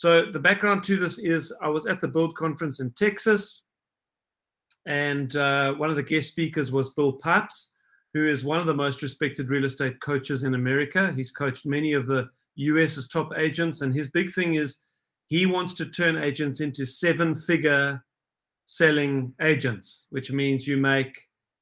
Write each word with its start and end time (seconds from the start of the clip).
So 0.00 0.22
the 0.32 0.38
background 0.38 0.82
to 0.84 0.96
this 0.96 1.18
is 1.18 1.52
I 1.60 1.68
was 1.68 1.84
at 1.84 2.00
the 2.00 2.08
Build 2.08 2.34
conference 2.34 2.80
in 2.80 2.90
Texas, 2.92 3.64
and 4.86 5.36
uh, 5.36 5.74
one 5.74 5.90
of 5.90 5.96
the 5.96 6.02
guest 6.02 6.28
speakers 6.28 6.72
was 6.72 6.94
Bill 6.94 7.12
Pipes, 7.12 7.74
who 8.14 8.26
is 8.26 8.42
one 8.42 8.58
of 8.58 8.64
the 8.64 8.72
most 8.72 9.02
respected 9.02 9.50
real 9.50 9.66
estate 9.66 10.00
coaches 10.00 10.44
in 10.44 10.54
America. 10.54 11.12
He's 11.14 11.30
coached 11.30 11.66
many 11.66 11.92
of 11.92 12.06
the 12.06 12.30
US's 12.54 13.08
top 13.08 13.36
agents, 13.36 13.82
and 13.82 13.94
his 13.94 14.08
big 14.08 14.32
thing 14.32 14.54
is 14.54 14.78
he 15.26 15.44
wants 15.44 15.74
to 15.74 15.84
turn 15.84 16.16
agents 16.16 16.60
into 16.60 16.86
seven-figure 16.86 18.02
selling 18.64 19.34
agents, 19.42 20.06
which 20.08 20.32
means 20.32 20.66
you 20.66 20.78
make 20.78 21.14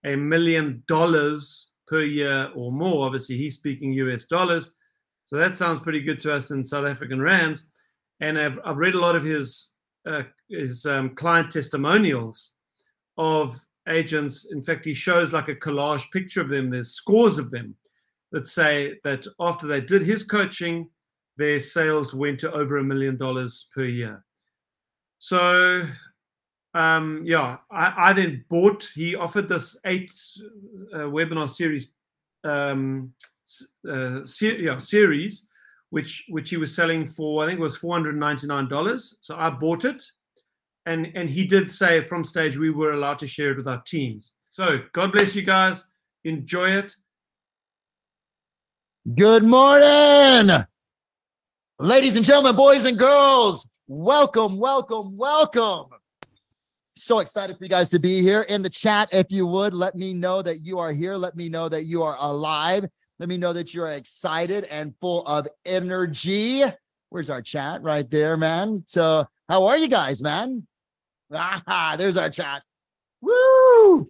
a 0.04 0.14
million 0.14 0.84
dollars 0.86 1.72
per 1.88 2.02
year 2.02 2.52
or 2.54 2.70
more. 2.70 3.04
Obviously, 3.04 3.36
he's 3.36 3.56
speaking 3.56 3.94
US 3.94 4.26
dollars. 4.26 4.70
So 5.24 5.36
that 5.38 5.56
sounds 5.56 5.80
pretty 5.80 6.02
good 6.02 6.20
to 6.20 6.32
us 6.32 6.52
in 6.52 6.62
South 6.62 6.86
African 6.86 7.20
rands. 7.20 7.64
And 8.20 8.38
I've, 8.38 8.58
I've 8.64 8.78
read 8.78 8.94
a 8.94 9.00
lot 9.00 9.16
of 9.16 9.24
his 9.24 9.72
uh, 10.06 10.22
his 10.48 10.86
um, 10.86 11.14
client 11.14 11.50
testimonials 11.50 12.52
of 13.16 13.58
agents. 13.88 14.46
In 14.50 14.62
fact, 14.62 14.84
he 14.84 14.94
shows 14.94 15.32
like 15.32 15.48
a 15.48 15.54
collage 15.54 16.10
picture 16.12 16.40
of 16.40 16.48
them. 16.48 16.70
There's 16.70 16.92
scores 16.92 17.38
of 17.38 17.50
them 17.50 17.74
that 18.32 18.46
say 18.46 18.98
that 19.04 19.26
after 19.40 19.66
they 19.66 19.80
did 19.80 20.02
his 20.02 20.22
coaching, 20.22 20.88
their 21.36 21.60
sales 21.60 22.14
went 22.14 22.40
to 22.40 22.52
over 22.52 22.78
a 22.78 22.84
million 22.84 23.16
dollars 23.16 23.66
per 23.74 23.84
year. 23.84 24.24
So 25.18 25.86
um, 26.74 27.22
yeah, 27.24 27.56
I, 27.70 28.10
I, 28.10 28.12
then 28.12 28.44
bought. 28.48 28.88
He 28.94 29.16
offered 29.16 29.48
this 29.48 29.78
eight 29.84 30.12
uh, 30.94 31.08
webinar 31.08 31.48
series, 31.48 31.92
um, 32.44 33.12
uh, 33.88 34.20
yeah, 34.40 34.78
series, 34.78 35.47
which 35.90 36.24
which 36.28 36.50
he 36.50 36.56
was 36.56 36.74
selling 36.74 37.06
for. 37.06 37.42
I 37.42 37.46
think 37.46 37.58
it 37.58 37.62
was 37.62 37.76
four 37.76 37.94
hundred 37.94 38.16
ninety 38.16 38.46
nine 38.46 38.68
dollars. 38.68 39.16
So 39.20 39.36
I 39.36 39.50
bought 39.50 39.84
it, 39.84 40.02
and 40.86 41.10
and 41.14 41.28
he 41.28 41.44
did 41.44 41.68
say 41.68 42.00
from 42.00 42.24
stage 42.24 42.56
we 42.56 42.70
were 42.70 42.92
allowed 42.92 43.18
to 43.20 43.26
share 43.26 43.52
it 43.52 43.56
with 43.56 43.66
our 43.66 43.82
teams. 43.82 44.34
So 44.50 44.80
God 44.92 45.12
bless 45.12 45.34
you 45.34 45.42
guys. 45.42 45.84
Enjoy 46.24 46.70
it. 46.70 46.94
Good 49.16 49.44
morning, 49.44 50.64
ladies 51.78 52.16
and 52.16 52.24
gentlemen, 52.24 52.56
boys 52.56 52.84
and 52.84 52.98
girls. 52.98 53.68
Welcome, 53.86 54.58
welcome, 54.58 55.16
welcome 55.16 55.86
so 56.98 57.20
excited 57.20 57.56
for 57.56 57.64
you 57.64 57.70
guys 57.70 57.88
to 57.90 57.98
be 57.98 58.20
here 58.20 58.42
in 58.42 58.62
the 58.62 58.68
chat. 58.68 59.08
If 59.12 59.30
you 59.30 59.46
would, 59.46 59.72
let 59.72 59.94
me 59.94 60.12
know 60.12 60.42
that 60.42 60.60
you 60.60 60.78
are 60.78 60.92
here. 60.92 61.16
Let 61.16 61.36
me 61.36 61.48
know 61.48 61.68
that 61.68 61.84
you 61.84 62.02
are 62.02 62.16
alive. 62.18 62.86
Let 63.18 63.28
me 63.28 63.36
know 63.36 63.52
that 63.52 63.74
you're 63.74 63.90
excited 63.90 64.64
and 64.64 64.94
full 65.00 65.26
of 65.26 65.48
energy. 65.64 66.62
Where's 67.08 67.30
our 67.30 67.42
chat? 67.42 67.82
Right 67.82 68.08
there, 68.08 68.36
man. 68.36 68.84
So, 68.86 69.26
how 69.48 69.66
are 69.66 69.76
you 69.76 69.88
guys, 69.88 70.22
man? 70.22 70.66
Ah, 71.32 71.96
there's 71.98 72.16
our 72.16 72.30
chat. 72.30 72.62
Woo! 73.20 74.08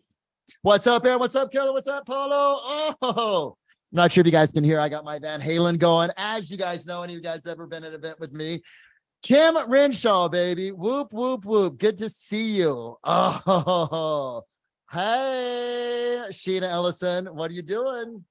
What's 0.62 0.86
up, 0.86 1.06
Aaron? 1.06 1.20
What's 1.20 1.34
up, 1.34 1.50
Carolyn? 1.50 1.72
What's 1.72 1.88
up, 1.88 2.06
Polo? 2.06 2.94
Oh, 3.00 3.56
not 3.92 4.12
sure 4.12 4.20
if 4.20 4.26
you 4.26 4.32
guys 4.32 4.52
can 4.52 4.62
hear. 4.62 4.78
I 4.78 4.90
got 4.90 5.04
my 5.04 5.18
Van 5.18 5.40
Halen 5.40 5.78
going. 5.78 6.10
As 6.18 6.50
you 6.50 6.58
guys 6.58 6.84
know, 6.84 7.02
any 7.02 7.14
of 7.14 7.16
you 7.16 7.22
guys 7.22 7.40
ever 7.46 7.66
been 7.66 7.84
at 7.84 7.94
an 7.94 8.00
event 8.00 8.20
with 8.20 8.32
me, 8.32 8.62
Kim 9.22 9.56
Renshaw, 9.70 10.28
baby. 10.28 10.70
Whoop, 10.70 11.12
whoop, 11.12 11.46
whoop. 11.46 11.78
Good 11.78 11.96
to 11.98 12.10
see 12.10 12.56
you. 12.56 12.96
Oh, 13.04 14.42
hey, 14.92 16.24
Sheena 16.30 16.68
Ellison. 16.68 17.26
What 17.34 17.50
are 17.50 17.54
you 17.54 17.62
doing? 17.62 18.24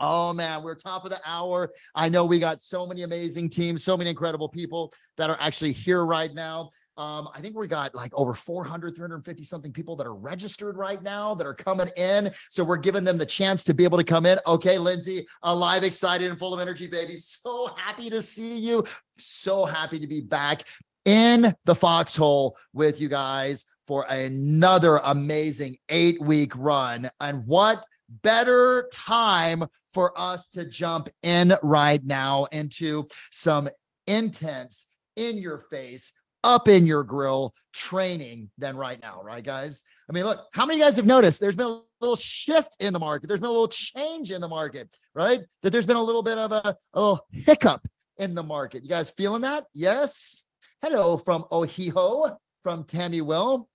Oh 0.00 0.32
man, 0.32 0.62
we're 0.62 0.74
top 0.74 1.04
of 1.04 1.10
the 1.10 1.20
hour. 1.24 1.72
I 1.94 2.08
know 2.08 2.24
we 2.24 2.38
got 2.38 2.60
so 2.60 2.86
many 2.86 3.02
amazing 3.02 3.50
teams, 3.50 3.82
so 3.82 3.96
many 3.96 4.10
incredible 4.10 4.48
people 4.48 4.92
that 5.16 5.30
are 5.30 5.38
actually 5.40 5.72
here 5.72 6.04
right 6.04 6.32
now. 6.34 6.70
Um, 6.98 7.28
I 7.34 7.40
think 7.42 7.56
we 7.56 7.66
got 7.66 7.94
like 7.94 8.12
over 8.14 8.32
400, 8.32 8.96
350 8.96 9.44
something 9.44 9.70
people 9.70 9.96
that 9.96 10.06
are 10.06 10.14
registered 10.14 10.78
right 10.78 11.02
now 11.02 11.34
that 11.34 11.46
are 11.46 11.54
coming 11.54 11.88
in. 11.96 12.32
So 12.48 12.64
we're 12.64 12.78
giving 12.78 13.04
them 13.04 13.18
the 13.18 13.26
chance 13.26 13.62
to 13.64 13.74
be 13.74 13.84
able 13.84 13.98
to 13.98 14.04
come 14.04 14.24
in. 14.24 14.38
Okay, 14.46 14.78
Lindsay, 14.78 15.26
alive, 15.42 15.84
excited, 15.84 16.30
and 16.30 16.38
full 16.38 16.54
of 16.54 16.60
energy, 16.60 16.86
baby. 16.86 17.16
So 17.46 17.70
happy 17.76 18.10
to 18.10 18.22
see 18.22 18.58
you. 18.58 18.84
So 19.18 19.64
happy 19.66 19.98
to 20.00 20.06
be 20.06 20.20
back 20.20 20.64
in 21.04 21.54
the 21.64 21.74
foxhole 21.74 22.56
with 22.72 23.00
you 23.00 23.08
guys 23.08 23.64
for 23.86 24.04
another 24.08 24.96
amazing 24.98 25.76
eight 25.88 26.20
week 26.20 26.52
run. 26.56 27.10
And 27.20 27.46
what 27.46 27.84
better 28.22 28.88
time 28.92 29.64
for 29.96 30.12
us 30.20 30.48
to 30.48 30.66
jump 30.66 31.08
in 31.22 31.56
right 31.62 32.04
now 32.04 32.44
into 32.52 33.08
some 33.32 33.66
intense 34.06 34.88
in 35.16 35.38
your 35.38 35.56
face 35.58 36.12
up 36.44 36.68
in 36.68 36.86
your 36.86 37.02
grill 37.02 37.54
training 37.72 38.50
than 38.58 38.76
right 38.76 39.00
now, 39.00 39.22
right, 39.22 39.42
guys? 39.42 39.82
I 40.10 40.12
mean, 40.12 40.24
look, 40.24 40.44
how 40.52 40.66
many 40.66 40.80
guys 40.80 40.96
have 40.96 41.06
noticed 41.06 41.40
there's 41.40 41.56
been 41.56 41.66
a 41.68 41.80
little 42.02 42.14
shift 42.14 42.76
in 42.78 42.92
the 42.92 42.98
market? 42.98 43.28
There's 43.28 43.40
been 43.40 43.48
a 43.48 43.52
little 43.52 43.68
change 43.68 44.32
in 44.32 44.42
the 44.42 44.48
market, 44.48 44.94
right? 45.14 45.40
That 45.62 45.70
there's 45.70 45.86
been 45.86 45.96
a 45.96 46.02
little 46.02 46.22
bit 46.22 46.36
of 46.36 46.52
a, 46.52 46.76
a 46.92 47.00
little 47.00 47.26
hiccup 47.32 47.88
in 48.18 48.34
the 48.34 48.42
market. 48.42 48.82
You 48.82 48.90
guys 48.90 49.08
feeling 49.08 49.40
that? 49.42 49.64
Yes. 49.72 50.44
Hello 50.82 51.16
from 51.16 51.46
Ohio, 51.50 52.36
from 52.62 52.84
Tammy 52.84 53.22
Will, 53.22 53.66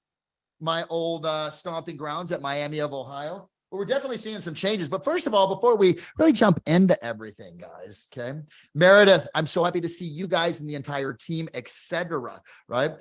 my 0.59 0.85
old 0.87 1.25
uh, 1.25 1.49
stomping 1.49 1.97
grounds 1.97 2.31
at 2.31 2.43
Miami 2.43 2.77
of 2.77 2.93
Ohio 2.93 3.49
we're 3.71 3.85
definitely 3.85 4.17
seeing 4.17 4.39
some 4.41 4.53
changes. 4.53 4.89
But 4.89 5.05
first 5.05 5.27
of 5.27 5.33
all, 5.33 5.55
before 5.55 5.77
we 5.77 5.99
really 6.17 6.33
jump 6.33 6.61
into 6.65 7.01
everything, 7.03 7.57
guys, 7.57 8.07
okay, 8.11 8.39
Meredith, 8.75 9.27
I'm 9.33 9.47
so 9.47 9.63
happy 9.63 9.81
to 9.81 9.89
see 9.89 10.05
you 10.05 10.27
guys 10.27 10.59
and 10.59 10.69
the 10.69 10.75
entire 10.75 11.13
team, 11.13 11.47
etc. 11.53 12.41
Right. 12.67 12.91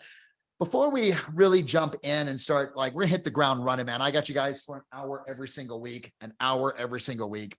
Before 0.61 0.91
we 0.91 1.15
really 1.33 1.63
jump 1.63 1.97
in 2.03 2.29
and 2.29 2.39
start, 2.39 2.77
like, 2.77 2.93
we're 2.93 3.07
hit 3.07 3.25
the 3.25 3.31
ground 3.31 3.65
running, 3.65 3.87
man. 3.87 4.03
I 4.03 4.11
got 4.11 4.29
you 4.29 4.35
guys 4.35 4.61
for 4.61 4.77
an 4.77 4.83
hour 4.93 5.25
every 5.27 5.49
single 5.49 5.81
week, 5.81 6.13
an 6.21 6.35
hour 6.39 6.77
every 6.77 7.01
single 7.01 7.31
week. 7.31 7.57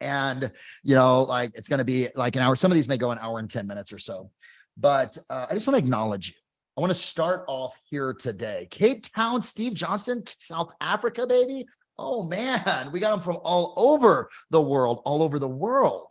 And, 0.00 0.50
you 0.82 0.94
know, 0.94 1.24
like 1.24 1.50
it's 1.54 1.68
going 1.68 1.78
to 1.78 1.84
be 1.84 2.08
like 2.14 2.36
an 2.36 2.42
hour. 2.42 2.56
Some 2.56 2.70
of 2.70 2.76
these 2.76 2.88
may 2.88 2.96
go 2.96 3.10
an 3.10 3.18
hour 3.18 3.38
and 3.38 3.50
10 3.50 3.66
minutes 3.66 3.92
or 3.92 3.98
so. 3.98 4.30
But 4.76 5.18
uh, 5.28 5.46
I 5.50 5.54
just 5.54 5.66
want 5.66 5.74
to 5.78 5.84
acknowledge 5.84 6.28
you. 6.28 6.34
I 6.78 6.80
want 6.80 6.92
to 6.92 6.98
start 6.98 7.44
off 7.48 7.74
here 7.84 8.14
today. 8.14 8.68
Cape 8.70 9.04
Town, 9.12 9.42
Steve 9.42 9.74
Johnstone, 9.74 10.22
South 10.38 10.72
Africa, 10.80 11.26
baby. 11.26 11.66
Oh 12.02 12.22
man, 12.22 12.90
we 12.92 12.98
got 12.98 13.10
them 13.10 13.20
from 13.20 13.38
all 13.44 13.74
over 13.76 14.30
the 14.48 14.60
world, 14.60 15.02
all 15.04 15.22
over 15.22 15.38
the 15.38 15.46
world. 15.46 16.06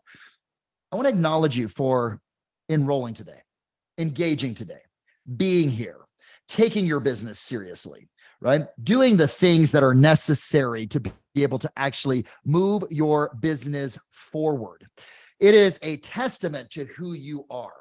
I 0.92 0.96
want 0.96 1.08
to 1.08 1.14
acknowledge 1.14 1.58
you 1.58 1.68
for 1.68 2.22
enrolling 2.70 3.16
today, 3.16 3.42
engaging 3.98 4.54
today, 4.54 4.82
being 5.36 5.68
here, 5.68 5.98
taking 6.48 6.86
your 6.86 7.00
business 7.00 7.40
seriously, 7.40 8.08
right? 8.40 8.68
Doing 8.84 9.18
the 9.18 9.28
things 9.28 9.72
that 9.72 9.82
are 9.82 9.96
necessary 9.96 10.86
to 10.88 11.00
be 11.00 11.14
able 11.42 11.58
to 11.58 11.72
actually 11.76 12.24
move 12.46 12.84
your 12.92 13.36
business 13.40 13.98
forward. 14.12 14.88
It 15.40 15.56
is 15.56 15.80
a 15.82 15.98
testament 15.98 16.70
to 16.72 16.86
who 16.86 17.14
you 17.14 17.46
are. 17.50 17.74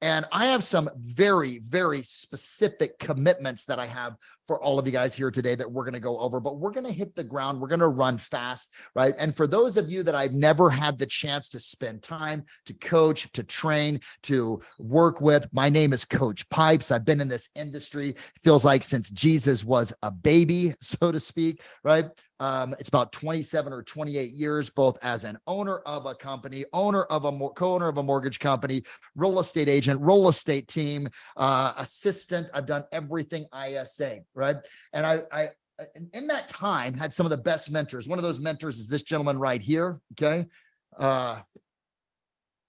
And 0.00 0.26
I 0.32 0.46
have 0.46 0.64
some 0.64 0.90
very, 0.96 1.60
very 1.60 2.02
specific 2.02 2.98
commitments 2.98 3.64
that 3.66 3.78
I 3.78 3.86
have 3.86 4.16
for 4.46 4.62
all 4.62 4.78
of 4.78 4.86
you 4.86 4.92
guys 4.92 5.14
here 5.14 5.30
today 5.30 5.54
that 5.54 5.70
we're 5.70 5.84
going 5.84 5.94
to 5.94 6.00
go 6.00 6.18
over, 6.18 6.40
but 6.40 6.58
we're 6.58 6.70
going 6.70 6.86
to 6.86 6.92
hit 6.92 7.14
the 7.14 7.24
ground. 7.24 7.60
We're 7.60 7.68
going 7.68 7.80
to 7.80 7.88
run 7.88 8.18
fast, 8.18 8.72
right? 8.94 9.14
And 9.18 9.34
for 9.36 9.46
those 9.46 9.76
of 9.76 9.88
you 9.88 10.02
that 10.02 10.14
I've 10.14 10.34
never 10.34 10.70
had 10.70 10.98
the 10.98 11.06
chance 11.06 11.48
to 11.50 11.60
spend 11.60 12.02
time 12.02 12.44
to 12.66 12.74
coach, 12.74 13.30
to 13.32 13.42
train, 13.42 14.00
to 14.24 14.60
work 14.78 15.20
with, 15.20 15.48
my 15.52 15.68
name 15.68 15.92
is 15.92 16.04
Coach 16.04 16.48
Pipes. 16.50 16.90
I've 16.90 17.04
been 17.04 17.20
in 17.20 17.28
this 17.28 17.48
industry, 17.54 18.16
feels 18.42 18.64
like 18.64 18.82
since 18.82 19.10
Jesus 19.10 19.64
was 19.64 19.92
a 20.02 20.10
baby, 20.10 20.74
so 20.80 21.10
to 21.10 21.20
speak, 21.20 21.60
right? 21.82 22.06
Um, 22.40 22.74
it's 22.78 22.88
about 22.88 23.12
27 23.12 23.72
or 23.72 23.82
28 23.82 24.32
years, 24.32 24.68
both 24.70 24.98
as 25.02 25.24
an 25.24 25.38
owner 25.46 25.78
of 25.80 26.06
a 26.06 26.14
company, 26.14 26.64
owner 26.72 27.04
of 27.04 27.24
a 27.24 27.48
co-owner 27.50 27.88
of 27.88 27.98
a 27.98 28.02
mortgage 28.02 28.40
company, 28.40 28.82
real 29.14 29.38
estate 29.38 29.68
agent, 29.68 30.00
real 30.00 30.28
estate 30.28 30.66
team, 30.66 31.08
uh, 31.36 31.72
assistant. 31.76 32.48
I've 32.52 32.66
done 32.66 32.84
everything 32.92 33.46
ISA, 33.54 34.20
right? 34.34 34.56
And 34.92 35.06
I, 35.06 35.22
I, 35.30 35.48
in 36.12 36.26
that 36.28 36.48
time, 36.48 36.94
had 36.94 37.12
some 37.12 37.26
of 37.26 37.30
the 37.30 37.36
best 37.36 37.70
mentors. 37.70 38.08
One 38.08 38.18
of 38.18 38.22
those 38.24 38.40
mentors 38.40 38.78
is 38.78 38.88
this 38.88 39.02
gentleman 39.02 39.38
right 39.38 39.62
here. 39.62 40.00
Okay. 40.12 40.46
Uh, 40.98 41.40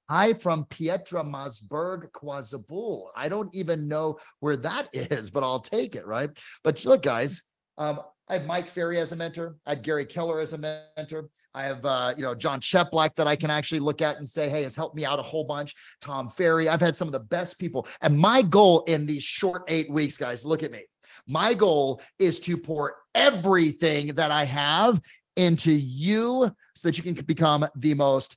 Hi 0.07 0.33
from 0.33 0.65
Pietra 0.65 1.25
Masburg, 1.25 2.11
KwaZulu. 2.11 3.07
I 3.15 3.27
don't 3.27 3.49
even 3.55 3.87
know 3.87 4.19
where 4.39 4.55
that 4.57 4.89
is, 4.93 5.31
but 5.31 5.43
I'll 5.43 5.61
take 5.61 5.95
it, 5.95 6.05
right? 6.05 6.29
But 6.63 6.85
look, 6.85 7.01
guys, 7.01 7.41
um, 7.79 7.99
I 8.27 8.33
have 8.33 8.45
Mike 8.45 8.69
Ferry 8.69 8.99
as 8.99 9.11
a 9.11 9.15
mentor. 9.15 9.57
I 9.65 9.71
had 9.71 9.83
Gary 9.83 10.05
Keller 10.05 10.39
as 10.39 10.53
a 10.53 10.57
mentor. 10.57 11.29
I 11.53 11.63
have, 11.63 11.85
uh, 11.85 12.13
you 12.17 12.23
know, 12.23 12.35
Jon 12.35 12.59
Cheplak 12.59 13.15
that 13.15 13.27
I 13.27 13.35
can 13.35 13.49
actually 13.49 13.79
look 13.79 14.01
at 14.01 14.17
and 14.17 14.27
say, 14.27 14.49
hey, 14.49 14.63
has 14.63 14.75
helped 14.75 14.95
me 14.95 15.05
out 15.05 15.19
a 15.19 15.23
whole 15.23 15.43
bunch. 15.45 15.73
Tom 16.01 16.29
Ferry. 16.29 16.67
I've 16.67 16.81
had 16.81 16.95
some 16.95 17.07
of 17.07 17.11
the 17.11 17.19
best 17.19 17.57
people. 17.59 17.87
And 18.01 18.17
my 18.17 18.41
goal 18.41 18.81
in 18.87 19.05
these 19.05 19.23
short 19.23 19.63
eight 19.67 19.89
weeks, 19.89 20.17
guys, 20.17 20.43
look 20.43 20.63
at 20.63 20.71
me. 20.71 20.83
My 21.27 21.53
goal 21.53 22.01
is 22.19 22.39
to 22.41 22.57
pour 22.57 22.97
everything 23.13 24.07
that 24.15 24.31
I 24.31 24.43
have 24.43 24.99
into 25.37 25.71
you 25.71 26.51
so 26.75 26.87
that 26.87 26.97
you 26.97 27.03
can 27.03 27.13
become 27.25 27.67
the 27.75 27.93
most 27.93 28.35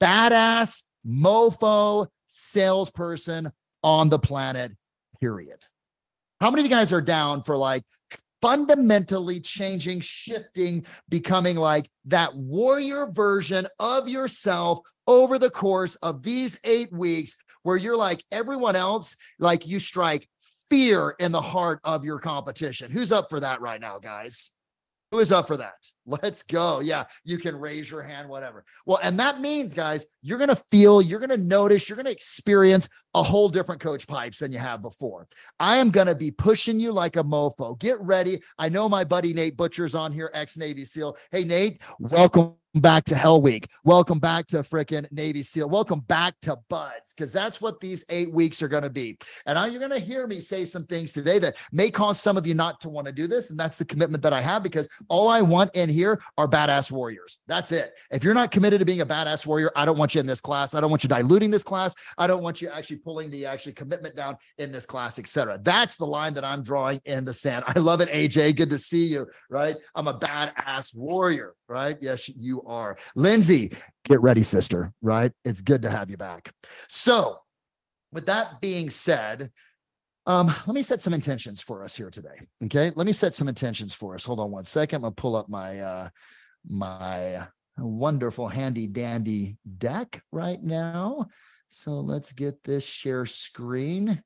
badass 0.00 0.82
mofo 1.06 2.06
salesperson 2.26 3.50
on 3.82 4.08
the 4.10 4.18
planet, 4.18 4.72
period. 5.20 5.64
How 6.40 6.50
many 6.50 6.62
of 6.62 6.66
you 6.66 6.76
guys 6.76 6.92
are 6.92 7.02
down 7.02 7.42
for 7.42 7.56
like 7.56 7.82
fundamentally 8.42 9.40
changing, 9.40 10.00
shifting, 10.00 10.84
becoming 11.08 11.56
like 11.56 11.90
that 12.06 12.34
warrior 12.34 13.06
version 13.12 13.66
of 13.78 14.08
yourself 14.08 14.80
over 15.06 15.38
the 15.38 15.50
course 15.50 15.96
of 15.96 16.22
these 16.22 16.58
eight 16.64 16.92
weeks, 16.92 17.36
where 17.62 17.76
you're 17.76 17.96
like 17.96 18.24
everyone 18.32 18.76
else, 18.76 19.16
like 19.38 19.66
you 19.66 19.78
strike 19.78 20.28
fear 20.70 21.16
in 21.18 21.32
the 21.32 21.42
heart 21.42 21.80
of 21.84 22.04
your 22.04 22.18
competition. 22.18 22.90
Who's 22.90 23.12
up 23.12 23.28
for 23.28 23.40
that 23.40 23.60
right 23.60 23.80
now, 23.80 23.98
guys? 23.98 24.50
Who 25.10 25.18
is 25.18 25.32
up 25.32 25.48
for 25.48 25.56
that? 25.56 25.74
Let's 26.06 26.42
go. 26.42 26.80
Yeah, 26.80 27.04
you 27.24 27.38
can 27.38 27.54
raise 27.56 27.90
your 27.90 28.02
hand, 28.02 28.28
whatever. 28.28 28.64
Well, 28.86 28.98
and 29.02 29.18
that 29.20 29.40
means, 29.40 29.74
guys, 29.74 30.06
you're 30.22 30.38
going 30.38 30.48
to 30.48 30.56
feel, 30.56 31.02
you're 31.02 31.20
going 31.20 31.30
to 31.30 31.36
notice, 31.36 31.88
you're 31.88 31.96
going 31.96 32.06
to 32.06 32.12
experience 32.12 32.88
a 33.14 33.22
whole 33.22 33.48
different 33.48 33.80
coach 33.80 34.06
pipes 34.06 34.38
than 34.38 34.52
you 34.52 34.58
have 34.58 34.82
before. 34.82 35.28
I 35.58 35.76
am 35.76 35.90
going 35.90 36.06
to 36.06 36.14
be 36.14 36.30
pushing 36.30 36.80
you 36.80 36.92
like 36.92 37.16
a 37.16 37.24
mofo. 37.24 37.78
Get 37.78 38.00
ready. 38.00 38.40
I 38.58 38.68
know 38.68 38.88
my 38.88 39.04
buddy 39.04 39.32
Nate 39.32 39.56
Butcher's 39.56 39.94
on 39.94 40.12
here, 40.12 40.30
ex 40.32 40.56
Navy 40.56 40.84
SEAL. 40.84 41.16
Hey, 41.30 41.44
Nate, 41.44 41.82
welcome 41.98 42.54
back 42.76 43.04
to 43.06 43.16
Hell 43.16 43.42
Week. 43.42 43.68
Welcome 43.82 44.20
back 44.20 44.46
to 44.48 44.58
freaking 44.58 45.10
Navy 45.10 45.42
SEAL. 45.42 45.68
Welcome 45.68 46.00
back 46.00 46.34
to 46.42 46.56
BUD/S, 46.68 47.14
because 47.16 47.32
that's 47.32 47.60
what 47.60 47.80
these 47.80 48.04
eight 48.10 48.32
weeks 48.32 48.62
are 48.62 48.68
going 48.68 48.84
to 48.84 48.90
be. 48.90 49.18
And 49.46 49.56
now 49.56 49.64
you're 49.64 49.80
going 49.80 49.90
to 49.90 49.98
hear 49.98 50.28
me 50.28 50.40
say 50.40 50.64
some 50.64 50.84
things 50.84 51.12
today 51.12 51.40
that 51.40 51.56
may 51.72 51.90
cause 51.90 52.20
some 52.20 52.36
of 52.36 52.46
you 52.46 52.54
not 52.54 52.80
to 52.82 52.88
want 52.88 53.08
to 53.08 53.12
do 53.12 53.26
this. 53.26 53.50
And 53.50 53.58
that's 53.58 53.76
the 53.76 53.84
commitment 53.84 54.22
that 54.22 54.32
I 54.32 54.40
have 54.40 54.62
because 54.62 54.88
all 55.08 55.26
I 55.26 55.40
want 55.40 55.74
in 55.74 55.88
here 55.92 56.20
are 56.38 56.48
badass 56.48 56.90
warriors. 56.90 57.38
That's 57.46 57.72
it. 57.72 57.92
If 58.10 58.24
you're 58.24 58.34
not 58.34 58.50
committed 58.50 58.78
to 58.80 58.84
being 58.84 59.00
a 59.00 59.06
badass 59.06 59.46
warrior, 59.46 59.70
I 59.76 59.84
don't 59.84 59.98
want 59.98 60.14
you 60.14 60.20
in 60.20 60.26
this 60.26 60.40
class. 60.40 60.74
I 60.74 60.80
don't 60.80 60.90
want 60.90 61.02
you 61.02 61.08
diluting 61.08 61.50
this 61.50 61.62
class. 61.62 61.94
I 62.18 62.26
don't 62.26 62.42
want 62.42 62.60
you 62.60 62.68
actually 62.68 62.96
pulling 62.96 63.30
the 63.30 63.46
actually 63.46 63.72
commitment 63.72 64.16
down 64.16 64.36
in 64.58 64.72
this 64.72 64.86
class, 64.86 65.18
etc. 65.18 65.58
That's 65.62 65.96
the 65.96 66.06
line 66.06 66.34
that 66.34 66.44
I'm 66.44 66.62
drawing 66.62 67.00
in 67.04 67.24
the 67.24 67.34
sand. 67.34 67.64
I 67.66 67.78
love 67.78 68.00
it, 68.00 68.08
AJ. 68.10 68.56
Good 68.56 68.70
to 68.70 68.78
see 68.78 69.06
you. 69.06 69.26
Right. 69.48 69.76
I'm 69.94 70.08
a 70.08 70.18
badass 70.18 70.94
warrior. 70.94 71.54
Right. 71.68 71.96
Yes, 72.00 72.28
you 72.28 72.62
are. 72.62 72.96
Lindsay, 73.14 73.72
get 74.04 74.20
ready, 74.20 74.42
sister, 74.42 74.92
right? 75.02 75.32
It's 75.44 75.60
good 75.60 75.82
to 75.82 75.90
have 75.90 76.10
you 76.10 76.16
back. 76.16 76.52
So, 76.88 77.38
with 78.12 78.26
that 78.26 78.60
being 78.60 78.90
said, 78.90 79.50
um, 80.30 80.46
let 80.66 80.74
me 80.74 80.82
set 80.82 81.02
some 81.02 81.12
intentions 81.12 81.60
for 81.60 81.82
us 81.82 81.96
here 81.96 82.08
today. 82.08 82.38
Okay, 82.64 82.92
let 82.94 83.04
me 83.04 83.12
set 83.12 83.34
some 83.34 83.48
intentions 83.48 83.92
for 83.92 84.14
us. 84.14 84.24
Hold 84.24 84.38
on 84.38 84.52
one 84.52 84.62
second. 84.62 84.98
I'm 84.98 85.02
gonna 85.02 85.12
pull 85.12 85.34
up 85.34 85.48
my 85.48 85.80
uh 85.80 86.08
my 86.68 87.48
wonderful 87.76 88.46
handy 88.46 88.86
dandy 88.86 89.56
deck 89.78 90.22
right 90.30 90.62
now. 90.62 91.26
So 91.70 91.98
let's 91.98 92.32
get 92.32 92.62
this 92.62 92.84
share 92.84 93.26
screen. 93.26 94.22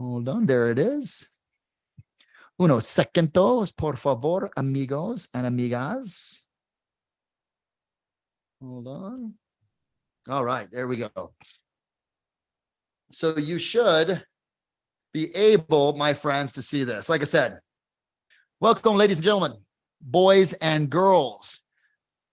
Hold 0.00 0.28
on, 0.28 0.46
there 0.46 0.70
it 0.70 0.80
is. 0.80 1.28
Uno 2.58 2.78
segundos, 2.78 3.76
por 3.76 3.94
favor, 3.94 4.50
amigos 4.56 5.28
and 5.32 5.46
amigas. 5.46 6.40
Hold 8.60 8.88
on. 8.88 9.34
All 10.28 10.44
right, 10.44 10.68
there 10.72 10.88
we 10.88 10.96
go. 10.96 11.32
So 13.12 13.36
you 13.36 13.58
should 13.58 14.22
be 15.12 15.34
able, 15.34 15.96
my 15.96 16.14
friends, 16.14 16.52
to 16.54 16.62
see 16.62 16.84
this. 16.84 17.08
Like 17.08 17.22
I 17.22 17.24
said, 17.24 17.60
welcome, 18.60 18.96
ladies 18.96 19.18
and 19.18 19.24
gentlemen, 19.24 19.54
boys 20.00 20.52
and 20.54 20.88
girls, 20.88 21.60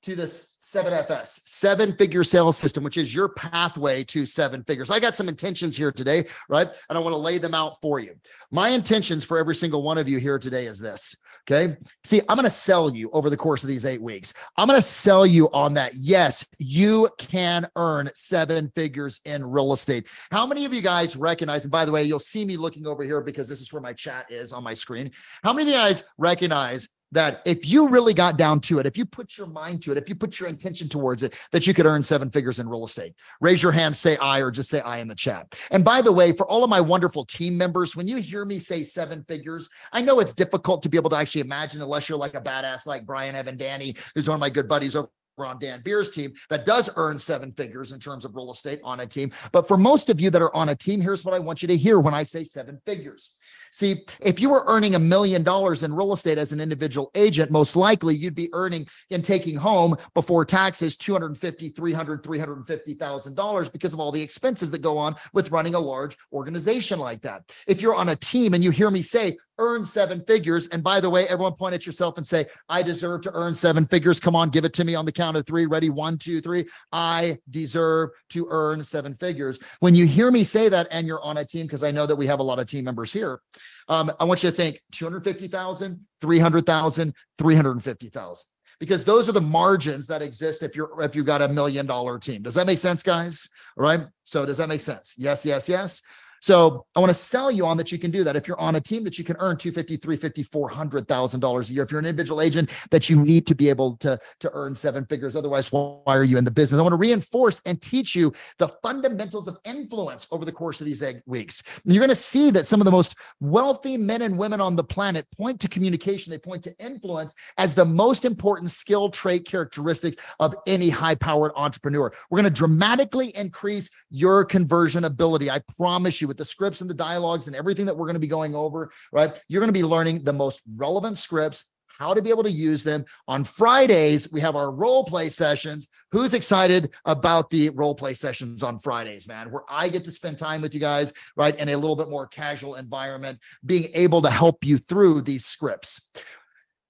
to 0.04 0.16
this 0.16 0.58
7FS, 0.64 1.42
seven 1.46 1.96
figure 1.96 2.24
sales 2.24 2.58
system, 2.58 2.84
which 2.84 2.98
is 2.98 3.14
your 3.14 3.30
pathway 3.30 4.04
to 4.04 4.26
seven 4.26 4.64
figures. 4.66 4.92
I 4.92 5.00
got 5.00 5.16
some 5.16 5.30
intentions 5.30 5.76
here 5.76 5.92
today, 5.92 6.28
right? 6.50 6.68
And 6.90 6.98
I 6.98 7.02
want 7.02 7.14
to 7.14 7.18
lay 7.18 7.38
them 7.38 7.54
out 7.54 7.82
for 7.82 8.00
you. 8.00 8.16
My 8.52 8.70
intentions 8.70 9.24
for 9.24 9.38
every 9.38 9.56
single 9.56 9.82
one 9.82 9.98
of 9.98 10.08
you 10.08 10.20
here 10.20 10.38
today 10.38 10.66
is 10.66 10.78
this. 10.78 11.16
Okay. 11.50 11.78
See, 12.04 12.20
I'm 12.28 12.36
going 12.36 12.44
to 12.44 12.52
sell 12.52 12.94
you 12.94 13.10
over 13.14 13.30
the 13.30 13.38
course 13.38 13.64
of 13.64 13.70
these 13.70 13.86
eight 13.86 14.02
weeks. 14.02 14.34
I'm 14.58 14.68
going 14.68 14.78
to 14.78 14.86
sell 14.86 15.26
you 15.26 15.50
on 15.52 15.74
that. 15.76 15.94
Yes, 15.96 16.46
you 16.60 17.10
can 17.18 17.66
earn 17.78 18.10
seven 18.16 18.70
figures 18.76 19.22
in 19.24 19.46
real 19.46 19.72
estate. 19.72 20.08
How 20.30 20.46
many 20.46 20.66
of 20.66 20.74
you 20.74 20.82
guys 20.82 21.16
recognize? 21.16 21.64
And 21.64 21.72
by 21.72 21.86
the 21.86 21.92
way, 21.92 22.04
you'll 22.04 22.20
see 22.20 22.44
me 22.44 22.58
looking 22.58 22.86
over 22.86 23.02
here 23.02 23.22
because 23.22 23.48
this 23.48 23.62
is 23.62 23.72
where 23.72 23.82
my 23.82 23.94
chat 23.94 24.30
is 24.30 24.52
on 24.52 24.62
my 24.62 24.74
screen. 24.74 25.12
How 25.42 25.54
many 25.54 25.64
of 25.64 25.68
you 25.70 25.82
guys 25.82 26.04
recognize 26.18 26.90
that 27.12 27.42
if 27.46 27.66
you 27.66 27.88
really 27.88 28.14
got 28.14 28.38
down 28.38 28.60
to 28.62 28.80
it, 28.80 28.86
if 28.86 28.98
you 28.98 29.06
put 29.06 29.38
your 29.38 29.48
mind 29.48 29.82
to 29.84 29.92
it, 29.92 29.98
if 29.98 30.10
you 30.10 30.16
put 30.16 30.40
your 30.40 30.50
intention 30.50 30.90
towards 30.90 31.24
it, 31.24 31.36
that 31.52 31.68
you 31.68 31.74
could 31.74 31.86
earn 31.86 32.04
seven 32.04 32.30
figures 32.30 32.60
in 32.60 32.68
real 32.68 32.86
estate. 32.86 33.14
Raise 33.42 33.64
your 33.64 33.72
hand, 33.72 33.96
say 33.96 34.18
I, 34.18 34.40
or 34.40 34.52
just 34.52 34.70
say 34.70 34.82
I 34.82 34.98
in 34.98 35.08
the 35.08 35.16
chat. 35.16 35.56
And 35.72 35.84
by 35.84 36.02
the 36.02 36.12
way, 36.12 36.32
for 36.32 36.48
all 36.48 36.64
of 36.64 36.70
my 36.70 36.82
wonderful 36.82 37.26
team 37.26 37.58
members, 37.58 37.96
when 37.96 38.08
you 38.08 38.18
hear 38.18 38.46
me 38.46 38.60
say 38.60 38.84
seven 38.84 39.24
figures, 39.28 39.70
I 39.92 40.02
know 40.02 40.20
it's 40.20 40.34
difficult 40.34 40.84
to 40.84 40.90
be 40.90 40.98
able 40.98 41.10
to 41.12 41.16
actually 41.16 41.42
imagine 41.42 41.82
unless 41.82 42.10
you're 42.10 42.18
like 42.18 42.36
a 42.36 42.42
badass 42.42 42.86
like 42.86 43.06
Brian 43.06 43.36
Evan 43.36 43.58
Danny, 43.58 43.96
who's 44.14 44.28
one 44.28 44.36
of 44.36 44.42
my 44.42 44.50
good 44.50 44.68
buddies 44.68 44.96
over 44.96 45.10
on 45.46 45.60
Dan 45.60 45.82
Beer's 45.84 46.12
team 46.12 46.34
that 46.50 46.66
does 46.66 46.90
earn 46.96 47.20
seven 47.20 47.52
figures 47.52 47.92
in 47.92 48.00
terms 48.00 48.26
of 48.26 48.36
real 48.36 48.52
estate 48.52 48.80
on 48.84 49.02
a 49.02 49.06
team. 49.06 49.32
But 49.52 49.68
for 49.68 49.78
most 49.78 50.10
of 50.10 50.20
you 50.20 50.30
that 50.32 50.42
are 50.42 50.56
on 50.56 50.70
a 50.70 50.76
team, 50.76 51.00
here's 51.00 51.24
what 51.24 51.36
I 51.36 51.40
want 51.40 51.62
you 51.62 51.68
to 51.68 51.78
hear 51.78 52.00
when 52.00 52.14
I 52.14 52.24
say 52.24 52.44
seven 52.44 52.80
figures. 52.86 53.36
See, 53.72 54.06
if 54.20 54.40
you 54.40 54.50
were 54.50 54.64
earning 54.68 54.96
a 54.96 55.00
million 55.00 55.44
dollars 55.44 55.84
in 55.84 55.94
real 55.94 56.14
estate 56.14 56.38
as 56.38 56.52
an 56.52 56.60
individual 56.60 57.12
agent, 57.16 57.52
most 57.52 57.76
likely 57.76 58.16
you'd 58.16 58.36
be 58.36 58.50
earning 58.54 58.88
and 59.12 59.24
taking 59.24 59.56
home 59.56 59.98
before 60.14 60.46
taxes 60.46 60.98
250, 60.98 61.70
300, 61.70 62.24
350,000 62.24 63.36
dollars 63.36 63.70
because 63.70 63.94
of 63.94 64.00
all 64.00 64.12
the 64.12 64.22
expenses 64.22 64.72
that 64.72 64.82
go 64.82 64.98
on 64.98 65.16
with 65.34 65.52
running 65.52 65.76
a 65.76 65.80
large 65.80 66.18
organization 66.34 67.00
like 67.00 67.22
that. 67.22 67.44
If 67.68 67.82
you're 67.82 67.96
on 67.96 68.10
a 68.10 68.16
team 68.16 68.54
and 68.54 68.64
you 68.64 68.72
hear 68.72 68.92
me 68.92 69.02
say 69.02 69.38
earn 69.60 69.84
seven 69.86 70.24
figures, 70.26 70.68
and 70.68 70.84
by 70.84 71.00
the 71.00 71.10
way, 71.10 71.28
everyone 71.28 71.54
point 71.54 71.74
at 71.74 71.86
yourself 71.86 72.18
and 72.18 72.26
say, 72.26 72.46
I 72.70 72.84
deserve 72.84 73.22
to 73.24 73.32
earn 73.34 73.56
seven 73.56 73.86
figures. 73.86 74.20
Come 74.20 74.36
on, 74.36 74.50
give 74.50 74.66
it 74.66 74.74
to 74.74 74.84
me 74.84 74.96
on 74.96 75.06
the 75.06 75.12
count 75.12 75.38
of 75.38 75.46
three. 75.46 75.66
Ready? 75.66 75.90
One, 75.90 76.18
two, 76.18 76.42
three. 76.42 76.68
I 76.92 77.38
deserve 77.50 78.10
to 78.30 78.48
earn 78.50 78.84
seven 78.84 79.16
figures. 79.16 79.60
When 79.80 79.96
you 79.96 80.06
hear 80.06 80.32
me 80.32 80.44
say 80.44 80.70
that 80.70 80.88
and 80.92 81.08
you're 81.08 81.24
on 81.24 81.38
a 81.38 81.46
team, 81.46 81.66
because 81.66 81.84
I 81.84 81.92
know 81.92 82.06
that 82.06 82.16
we 82.16 82.28
have 82.28 82.40
a 82.40 82.44
lot 82.44 82.60
of 82.60 82.68
team 82.68 82.86
members 82.86 83.12
here, 83.12 83.42
um, 83.88 84.12
I 84.20 84.26
want 84.26 84.44
you 84.44 84.50
to 84.50 84.56
think 84.56 84.82
250,000, 84.92 86.06
300,000, 86.22 87.14
350,000 87.38 88.46
because 88.80 89.04
those 89.04 89.28
are 89.28 89.32
the 89.32 89.42
margins 89.42 90.08
that 90.08 90.22
exist 90.22 90.64
if 90.64 90.76
you're 90.76 91.02
if 91.02 91.16
you've 91.16 91.26
got 91.26 91.42
a 91.42 91.48
million 91.48 91.86
dollar 91.86 92.20
team. 92.20 92.42
Does 92.42 92.56
that 92.56 92.68
make 92.68 92.78
sense, 92.78 93.04
guys? 93.04 93.50
All 93.78 93.84
right. 93.84 94.02
So 94.24 94.46
does 94.46 94.58
that 94.58 94.70
make 94.70 94.82
sense? 94.82 95.16
Yes, 95.18 95.46
yes, 95.46 95.68
yes. 95.68 96.02
So 96.42 96.86
I 96.96 97.00
want 97.00 97.10
to 97.10 97.16
sell 97.16 97.50
you 97.52 97.66
on 97.66 97.78
that 97.78 97.92
you 97.92 98.00
can 98.00 98.12
do 98.12 98.24
that. 98.24 98.36
If 98.36 98.48
you're 98.48 98.60
on 98.60 98.76
a 98.76 98.82
team 98.82 99.04
that 99.04 99.18
you 99.18 99.24
can 99.24 99.36
earn 99.40 99.58
250, 99.58 99.98
350, 99.98 100.44
400,000 100.44 101.40
dollars 101.40 101.70
a 101.70 101.74
year. 101.74 101.84
If 101.84 101.92
you're 101.92 102.00
an 102.00 102.06
individual 102.06 102.42
agent 102.42 102.70
that 102.92 103.10
you 103.10 103.18
need 103.24 103.48
to 103.48 103.56
be 103.56 103.70
able 103.70 103.98
to, 103.98 104.20
to 104.40 104.52
earn 104.54 104.76
seven 104.76 105.06
figures. 105.06 105.36
Otherwise, 105.36 105.72
why 105.72 106.02
are 106.06 106.24
you 106.24 106.38
in 106.38 106.44
the 106.44 106.52
business? 106.52 106.80
I 106.80 106.82
want 106.82 106.94
to 106.94 106.98
reinforce 106.98 107.62
and 107.66 107.82
teach 107.82 108.16
you 108.16 108.34
the 108.58 108.70
fundamentals 108.82 109.48
of 109.48 109.58
influence 109.66 110.28
over 110.32 110.46
the 110.46 110.52
course 110.52 110.82
of 110.82 110.86
these 110.86 111.04
eight 111.04 111.22
weeks. 111.26 111.64
You're 111.86 112.00
going 112.00 112.10
to 112.10 112.16
see 112.16 112.52
that 112.52 112.68
some 112.68 112.82
of 112.82 112.86
the 112.86 112.92
most 112.92 113.16
wealthy 113.40 113.98
men 113.98 114.22
and 114.22 114.38
women 114.38 114.62
on 114.62 114.76
the 114.76 114.84
planet 114.84 115.26
point 115.38 115.60
to 115.62 115.68
communication. 115.68 116.32
They 116.32 116.38
point 116.38 116.64
to 116.64 116.76
influence 116.80 117.34
as 117.58 117.74
the 117.74 117.86
most 117.86 118.26
important 118.26 118.72
skill, 118.72 119.10
trait, 119.10 119.46
characteristics 119.46 120.18
of 120.40 120.56
any 120.66 120.90
high 120.90 121.16
powered 121.16 121.52
entrepreneur. 121.56 122.12
We're 122.30 122.38
going 122.42 122.54
to 122.54 122.58
dramatically 122.58 123.36
increase 123.36 123.90
your 124.10 124.46
conversion 124.46 125.06
ability. 125.06 125.50
I 125.50 125.62
promise 125.78 126.22
you 126.22 126.27
with 126.28 126.38
the 126.38 126.46
scripts 126.46 126.82
and 126.82 126.90
the 126.90 126.94
dialogues 126.94 127.48
and 127.48 127.56
everything 127.56 127.86
that 127.86 127.96
we're 127.96 128.06
going 128.06 128.16
to 128.16 128.20
be 128.20 128.28
going 128.28 128.56
over, 128.56 128.92
right? 129.12 129.40
You're 129.48 129.62
going 129.62 129.70
to 129.70 129.74
be 129.74 129.84
learning 129.84 130.24
the 130.24 130.34
most 130.34 130.62
relevant 130.76 131.18
scripts, 131.18 131.66
how 131.88 132.14
to 132.14 132.22
be 132.22 132.30
able 132.30 132.44
to 132.44 132.52
use 132.52 132.84
them. 132.84 133.06
On 133.28 133.44
Fridays, 133.44 134.32
we 134.32 134.40
have 134.42 134.56
our 134.56 134.72
role 134.72 135.04
play 135.04 135.30
sessions. 135.30 135.88
Who's 136.12 136.34
excited 136.34 136.92
about 137.06 137.50
the 137.50 137.70
role 137.70 137.96
play 137.96 138.14
sessions 138.14 138.62
on 138.62 138.80
Fridays, 138.80 139.28
man? 139.28 139.52
Where 139.52 139.64
I 139.68 139.90
get 139.90 140.04
to 140.04 140.12
spend 140.12 140.38
time 140.38 140.62
with 140.62 140.74
you 140.74 140.80
guys, 140.80 141.12
right? 141.36 141.58
In 141.58 141.70
a 141.70 141.76
little 141.76 141.96
bit 141.96 142.10
more 142.10 142.28
casual 142.28 142.76
environment, 142.76 143.40
being 143.66 143.90
able 143.94 144.22
to 144.22 144.30
help 144.30 144.64
you 144.64 144.78
through 144.78 145.22
these 145.22 145.46
scripts. 145.46 146.12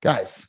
Guys, 0.01 0.45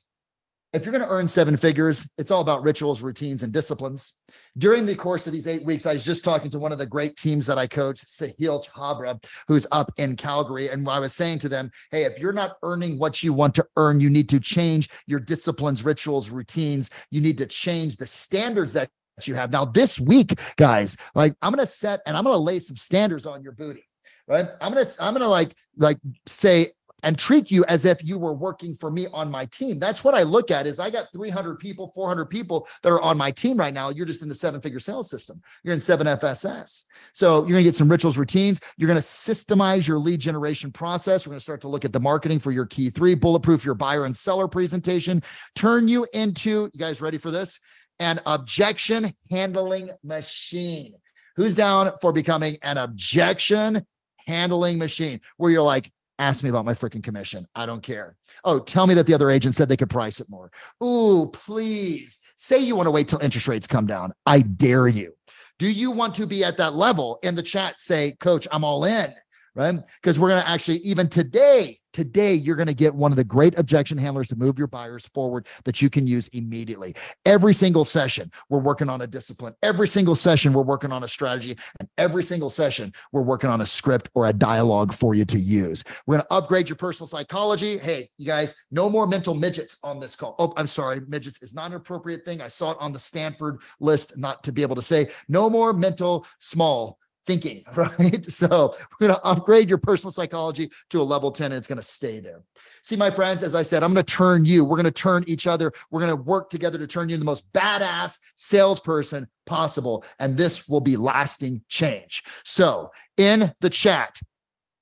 if 0.72 0.84
you're 0.84 0.92
going 0.92 1.04
to 1.04 1.10
earn 1.10 1.26
seven 1.26 1.56
figures, 1.56 2.08
it's 2.18 2.30
all 2.30 2.42
about 2.42 2.62
rituals, 2.62 3.00
routines, 3.00 3.42
and 3.42 3.52
disciplines. 3.52 4.14
During 4.58 4.84
the 4.84 4.94
course 4.94 5.26
of 5.26 5.32
these 5.32 5.46
eight 5.46 5.64
weeks, 5.64 5.86
I 5.86 5.94
was 5.94 6.04
just 6.04 6.24
talking 6.24 6.50
to 6.50 6.58
one 6.58 6.72
of 6.72 6.78
the 6.78 6.86
great 6.86 7.16
teams 7.16 7.46
that 7.46 7.58
I 7.58 7.66
coach, 7.66 8.04
Sahil 8.04 8.66
Chabra, 8.66 9.22
who's 9.46 9.66
up 9.72 9.90
in 9.96 10.14
Calgary. 10.14 10.68
And 10.68 10.88
I 10.88 10.98
was 10.98 11.14
saying 11.14 11.38
to 11.40 11.48
them, 11.48 11.70
hey, 11.90 12.04
if 12.04 12.18
you're 12.18 12.32
not 12.32 12.56
earning 12.62 12.98
what 12.98 13.22
you 13.22 13.32
want 13.32 13.54
to 13.54 13.66
earn, 13.76 14.00
you 14.00 14.10
need 14.10 14.28
to 14.28 14.40
change 14.40 14.90
your 15.06 15.20
disciplines, 15.20 15.84
rituals, 15.84 16.28
routines. 16.28 16.90
You 17.10 17.20
need 17.20 17.38
to 17.38 17.46
change 17.46 17.96
the 17.96 18.06
standards 18.06 18.74
that 18.74 18.90
you 19.24 19.34
have. 19.34 19.50
Now, 19.50 19.64
this 19.64 19.98
week, 19.98 20.38
guys, 20.56 20.96
like 21.14 21.34
I'm 21.40 21.52
going 21.52 21.64
to 21.64 21.72
set 21.72 22.00
and 22.06 22.16
I'm 22.16 22.24
going 22.24 22.34
to 22.34 22.38
lay 22.38 22.58
some 22.58 22.76
standards 22.76 23.26
on 23.26 23.42
your 23.42 23.52
booty 23.52 23.84
right 24.28 24.48
i'm 24.60 24.72
gonna 24.72 24.86
i'm 25.00 25.14
gonna 25.14 25.26
like 25.26 25.54
like 25.76 25.98
say 26.26 26.68
and 27.02 27.18
treat 27.18 27.50
you 27.50 27.64
as 27.66 27.84
if 27.84 28.02
you 28.04 28.18
were 28.18 28.32
working 28.32 28.76
for 28.76 28.90
me 28.90 29.06
on 29.12 29.30
my 29.30 29.46
team. 29.46 29.78
That's 29.78 30.02
what 30.02 30.14
I 30.14 30.22
look 30.22 30.50
at 30.50 30.66
is 30.66 30.80
I 30.80 30.90
got 30.90 31.12
300 31.12 31.58
people, 31.58 31.92
400 31.94 32.26
people 32.26 32.66
that 32.82 32.90
are 32.90 33.00
on 33.00 33.16
my 33.16 33.30
team 33.30 33.56
right 33.56 33.72
now. 33.72 33.90
You're 33.90 34.06
just 34.06 34.22
in 34.22 34.28
the 34.28 34.34
seven 34.34 34.60
figure 34.60 34.80
sales 34.80 35.08
system. 35.08 35.40
You're 35.62 35.74
in 35.74 35.80
7FSS. 35.80 36.84
So 37.12 37.38
you're 37.38 37.50
going 37.50 37.56
to 37.56 37.62
get 37.62 37.74
some 37.74 37.88
rituals, 37.88 38.18
routines. 38.18 38.60
You're 38.76 38.88
going 38.88 39.00
to 39.00 39.06
systemize 39.06 39.86
your 39.86 39.98
lead 39.98 40.20
generation 40.20 40.72
process. 40.72 41.26
We're 41.26 41.32
going 41.32 41.40
to 41.40 41.44
start 41.44 41.60
to 41.62 41.68
look 41.68 41.84
at 41.84 41.92
the 41.92 42.00
marketing 42.00 42.40
for 42.40 42.50
your 42.50 42.66
key 42.66 42.90
three, 42.90 43.14
bulletproof 43.14 43.64
your 43.64 43.74
buyer 43.74 44.04
and 44.04 44.16
seller 44.16 44.48
presentation, 44.48 45.22
turn 45.54 45.88
you 45.88 46.06
into, 46.12 46.70
you 46.72 46.78
guys 46.78 47.00
ready 47.00 47.18
for 47.18 47.30
this? 47.30 47.60
An 48.00 48.20
objection 48.26 49.14
handling 49.30 49.90
machine. 50.02 50.94
Who's 51.36 51.54
down 51.54 51.92
for 52.00 52.12
becoming 52.12 52.58
an 52.62 52.78
objection 52.78 53.86
handling 54.26 54.78
machine 54.78 55.20
where 55.36 55.50
you're 55.50 55.62
like, 55.62 55.90
ask 56.18 56.42
me 56.42 56.50
about 56.50 56.64
my 56.64 56.74
freaking 56.74 57.02
commission. 57.02 57.46
I 57.54 57.66
don't 57.66 57.82
care. 57.82 58.16
Oh, 58.44 58.58
tell 58.58 58.86
me 58.86 58.94
that 58.94 59.06
the 59.06 59.14
other 59.14 59.30
agent 59.30 59.54
said 59.54 59.68
they 59.68 59.76
could 59.76 59.90
price 59.90 60.20
it 60.20 60.28
more. 60.28 60.50
Ooh, 60.82 61.30
please 61.32 62.20
say 62.36 62.58
you 62.58 62.76
want 62.76 62.86
to 62.86 62.90
wait 62.90 63.08
till 63.08 63.20
interest 63.20 63.48
rates 63.48 63.66
come 63.66 63.86
down. 63.86 64.12
I 64.26 64.40
dare 64.40 64.88
you. 64.88 65.14
Do 65.58 65.68
you 65.68 65.90
want 65.90 66.14
to 66.16 66.26
be 66.26 66.44
at 66.44 66.56
that 66.58 66.74
level? 66.74 67.18
In 67.22 67.34
the 67.34 67.42
chat, 67.42 67.80
say, 67.80 68.12
Coach, 68.20 68.46
I'm 68.52 68.62
all 68.62 68.84
in, 68.84 69.12
right? 69.58 69.80
Because 70.00 70.18
we're 70.18 70.28
going 70.28 70.42
to 70.42 70.48
actually, 70.48 70.78
even 70.78 71.08
today, 71.08 71.80
Today, 71.94 72.34
you're 72.34 72.54
going 72.54 72.68
to 72.68 72.74
get 72.74 72.94
one 72.94 73.12
of 73.12 73.16
the 73.16 73.24
great 73.24 73.58
objection 73.58 73.96
handlers 73.96 74.28
to 74.28 74.36
move 74.36 74.58
your 74.58 74.68
buyers 74.68 75.08
forward 75.14 75.46
that 75.64 75.80
you 75.80 75.88
can 75.88 76.06
use 76.06 76.28
immediately. 76.28 76.94
Every 77.24 77.54
single 77.54 77.84
session, 77.84 78.30
we're 78.50 78.60
working 78.60 78.90
on 78.90 79.00
a 79.00 79.06
discipline. 79.06 79.54
Every 79.62 79.88
single 79.88 80.14
session, 80.14 80.52
we're 80.52 80.62
working 80.62 80.92
on 80.92 81.02
a 81.02 81.08
strategy. 81.08 81.56
And 81.80 81.88
every 81.96 82.22
single 82.22 82.50
session, 82.50 82.92
we're 83.10 83.22
working 83.22 83.48
on 83.48 83.62
a 83.62 83.66
script 83.66 84.10
or 84.14 84.28
a 84.28 84.32
dialogue 84.32 84.92
for 84.92 85.14
you 85.14 85.24
to 85.24 85.40
use. 85.40 85.82
We're 86.06 86.16
going 86.18 86.26
to 86.26 86.32
upgrade 86.32 86.68
your 86.68 86.76
personal 86.76 87.08
psychology. 87.08 87.78
Hey, 87.78 88.10
you 88.18 88.26
guys, 88.26 88.54
no 88.70 88.90
more 88.90 89.06
mental 89.06 89.34
midgets 89.34 89.78
on 89.82 89.98
this 89.98 90.14
call. 90.14 90.36
Oh, 90.38 90.52
I'm 90.56 90.66
sorry. 90.66 91.00
Midgets 91.08 91.42
is 91.42 91.54
not 91.54 91.70
an 91.70 91.76
appropriate 91.76 92.24
thing. 92.24 92.42
I 92.42 92.48
saw 92.48 92.72
it 92.72 92.78
on 92.80 92.92
the 92.92 92.98
Stanford 92.98 93.58
list, 93.80 94.16
not 94.16 94.44
to 94.44 94.52
be 94.52 94.62
able 94.62 94.76
to 94.76 94.82
say 94.82 95.08
no 95.28 95.48
more 95.48 95.72
mental 95.72 96.26
small 96.38 96.98
thinking, 97.28 97.62
right? 97.76 98.24
So 98.26 98.74
we're 98.98 99.06
going 99.06 99.20
to 99.20 99.24
upgrade 99.24 99.68
your 99.68 99.78
personal 99.78 100.10
psychology 100.10 100.70
to 100.90 101.00
a 101.00 101.02
level 101.04 101.30
10 101.30 101.52
and 101.52 101.54
it's 101.54 101.68
going 101.68 101.80
to 101.80 101.86
stay 101.86 102.18
there. 102.18 102.42
See, 102.82 102.96
my 102.96 103.10
friends, 103.10 103.42
as 103.42 103.54
I 103.54 103.62
said, 103.62 103.84
I'm 103.84 103.92
going 103.92 104.04
to 104.04 104.12
turn 104.12 104.44
you, 104.44 104.64
we're 104.64 104.76
going 104.76 104.84
to 104.86 104.90
turn 104.90 105.22
each 105.28 105.46
other, 105.46 105.72
we're 105.90 106.00
going 106.00 106.16
to 106.16 106.22
work 106.22 106.50
together 106.50 106.78
to 106.78 106.86
turn 106.86 107.08
you 107.08 107.14
into 107.14 107.24
the 107.24 107.30
most 107.30 107.50
badass 107.52 108.18
salesperson 108.34 109.28
possible. 109.46 110.04
And 110.18 110.36
this 110.36 110.68
will 110.68 110.80
be 110.80 110.96
lasting 110.96 111.62
change. 111.68 112.24
So 112.44 112.90
in 113.16 113.52
the 113.60 113.70
chat, 113.70 114.18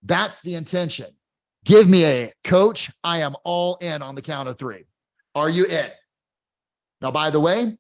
that's 0.05 0.41
the 0.41 0.55
intention. 0.55 1.09
Give 1.65 1.89
me 1.89 2.05
a 2.05 2.33
coach. 2.45 2.93
I 3.03 3.19
am 3.19 3.35
all 3.43 3.75
in 3.77 4.01
on 4.01 4.15
the 4.15 4.23
count 4.23 4.49
of 4.49 4.57
three. 4.57 4.85
Are 5.35 5.51
you 5.51 5.65
in? 5.65 5.91
Now, 7.01 7.11
by 7.11 7.31
the 7.31 7.41
way, 7.41 7.77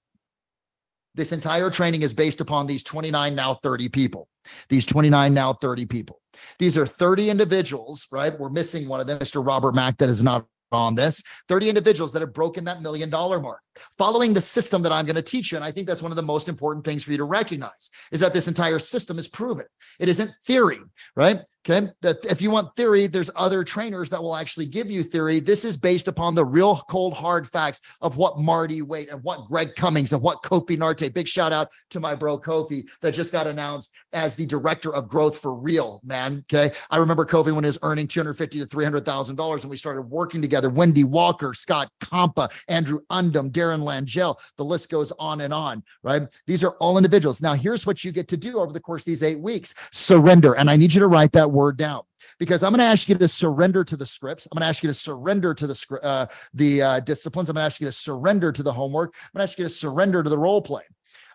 this 1.16 1.32
entire 1.32 1.70
training 1.70 2.02
is 2.02 2.14
based 2.14 2.40
upon 2.40 2.66
these 2.66 2.82
29, 2.84 3.34
now 3.34 3.54
30 3.54 3.88
people. 3.88 4.28
These 4.68 4.86
29, 4.86 5.34
now 5.34 5.54
30 5.54 5.86
people. 5.86 6.20
These 6.58 6.76
are 6.76 6.86
30 6.86 7.30
individuals, 7.30 8.06
right? 8.12 8.38
We're 8.38 8.50
missing 8.50 8.86
one 8.86 9.00
of 9.00 9.06
them, 9.06 9.18
Mr. 9.18 9.44
Robert 9.44 9.74
Mack, 9.74 9.98
that 9.98 10.08
is 10.08 10.22
not 10.22 10.46
on 10.72 10.94
this 10.96 11.22
30 11.48 11.68
individuals 11.68 12.12
that 12.12 12.20
have 12.20 12.32
broken 12.32 12.64
that 12.64 12.82
million 12.82 13.08
dollar 13.08 13.40
mark 13.40 13.60
following 13.98 14.32
the 14.32 14.40
system 14.40 14.82
that 14.82 14.92
i'm 14.92 15.06
going 15.06 15.16
to 15.16 15.22
teach 15.22 15.52
you 15.52 15.56
and 15.56 15.64
i 15.64 15.70
think 15.70 15.86
that's 15.86 16.02
one 16.02 16.12
of 16.12 16.16
the 16.16 16.22
most 16.22 16.48
important 16.48 16.84
things 16.84 17.04
for 17.04 17.12
you 17.12 17.16
to 17.16 17.24
recognize 17.24 17.90
is 18.12 18.20
that 18.20 18.32
this 18.32 18.48
entire 18.48 18.78
system 18.78 19.18
is 19.18 19.28
proven 19.28 19.66
it 19.98 20.08
isn't 20.08 20.30
theory 20.44 20.80
right 21.14 21.40
Okay. 21.68 21.88
That 22.00 22.24
if 22.24 22.40
you 22.40 22.50
want 22.50 22.74
theory, 22.76 23.08
there's 23.08 23.30
other 23.34 23.64
trainers 23.64 24.08
that 24.10 24.22
will 24.22 24.36
actually 24.36 24.66
give 24.66 24.88
you 24.88 25.02
theory. 25.02 25.40
This 25.40 25.64
is 25.64 25.76
based 25.76 26.06
upon 26.06 26.36
the 26.36 26.44
real 26.44 26.76
cold 26.88 27.14
hard 27.14 27.48
facts 27.48 27.80
of 28.00 28.16
what 28.16 28.38
Marty 28.38 28.82
Waite 28.82 29.10
and 29.10 29.20
what 29.24 29.46
Greg 29.48 29.74
Cummings 29.74 30.12
and 30.12 30.22
what 30.22 30.42
Kofi 30.44 30.76
Nartey. 30.76 31.12
Big 31.12 31.26
shout 31.26 31.52
out 31.52 31.68
to 31.90 31.98
my 31.98 32.14
bro 32.14 32.38
Kofi 32.38 32.84
that 33.02 33.14
just 33.14 33.32
got 33.32 33.48
announced 33.48 33.92
as 34.12 34.36
the 34.36 34.46
director 34.46 34.94
of 34.94 35.08
growth 35.08 35.38
for 35.38 35.54
real, 35.54 36.00
man. 36.04 36.44
Okay. 36.52 36.74
I 36.90 36.98
remember 36.98 37.24
Kofi 37.24 37.52
when 37.52 37.64
he 37.64 37.68
was 37.68 37.78
earning 37.82 38.06
250 38.06 38.60
to 38.60 38.66
$300,000 38.66 39.60
and 39.62 39.70
we 39.70 39.76
started 39.76 40.02
working 40.02 40.40
together. 40.40 40.70
Wendy 40.70 41.04
Walker, 41.04 41.52
Scott 41.52 41.90
Compa, 42.00 42.50
Andrew 42.68 43.00
Undum, 43.10 43.50
Darren 43.66 43.82
Langell. 43.82 44.36
The 44.56 44.64
list 44.64 44.88
goes 44.88 45.12
on 45.18 45.40
and 45.40 45.52
on, 45.52 45.82
right? 46.02 46.22
These 46.46 46.62
are 46.64 46.72
all 46.72 46.96
individuals. 46.96 47.42
Now, 47.42 47.54
here's 47.54 47.86
what 47.86 48.04
you 48.04 48.12
get 48.12 48.28
to 48.28 48.36
do 48.36 48.60
over 48.60 48.72
the 48.72 48.80
course 48.80 49.02
of 49.02 49.06
these 49.06 49.22
eight 49.22 49.38
weeks 49.38 49.74
surrender. 49.92 50.54
And 50.54 50.70
I 50.70 50.76
need 50.76 50.92
you 50.92 51.00
to 51.00 51.08
write 51.08 51.32
that 51.32 51.50
word 51.50 51.76
down 51.76 52.02
because 52.38 52.62
I'm 52.62 52.72
going 52.72 52.78
to 52.78 52.84
ask 52.84 53.08
you 53.08 53.14
to 53.16 53.28
surrender 53.28 53.84
to 53.84 53.96
the 53.96 54.06
scripts. 54.06 54.46
I'm 54.46 54.56
going 54.56 54.64
to 54.64 54.68
ask 54.68 54.82
you 54.82 54.88
to 54.88 54.94
surrender 54.94 55.54
to 55.54 55.66
the 55.66 56.00
uh, 56.02 56.26
the 56.54 56.82
uh, 56.82 57.00
disciplines. 57.00 57.48
I'm 57.48 57.54
going 57.54 57.62
to 57.62 57.66
ask 57.66 57.80
you 57.80 57.86
to 57.86 57.92
surrender 57.92 58.52
to 58.52 58.62
the 58.62 58.72
homework. 58.72 59.14
I'm 59.14 59.38
going 59.38 59.46
to 59.46 59.50
ask 59.50 59.58
you 59.58 59.64
to 59.64 59.70
surrender 59.70 60.22
to 60.22 60.30
the 60.30 60.38
role 60.38 60.62
play. 60.62 60.82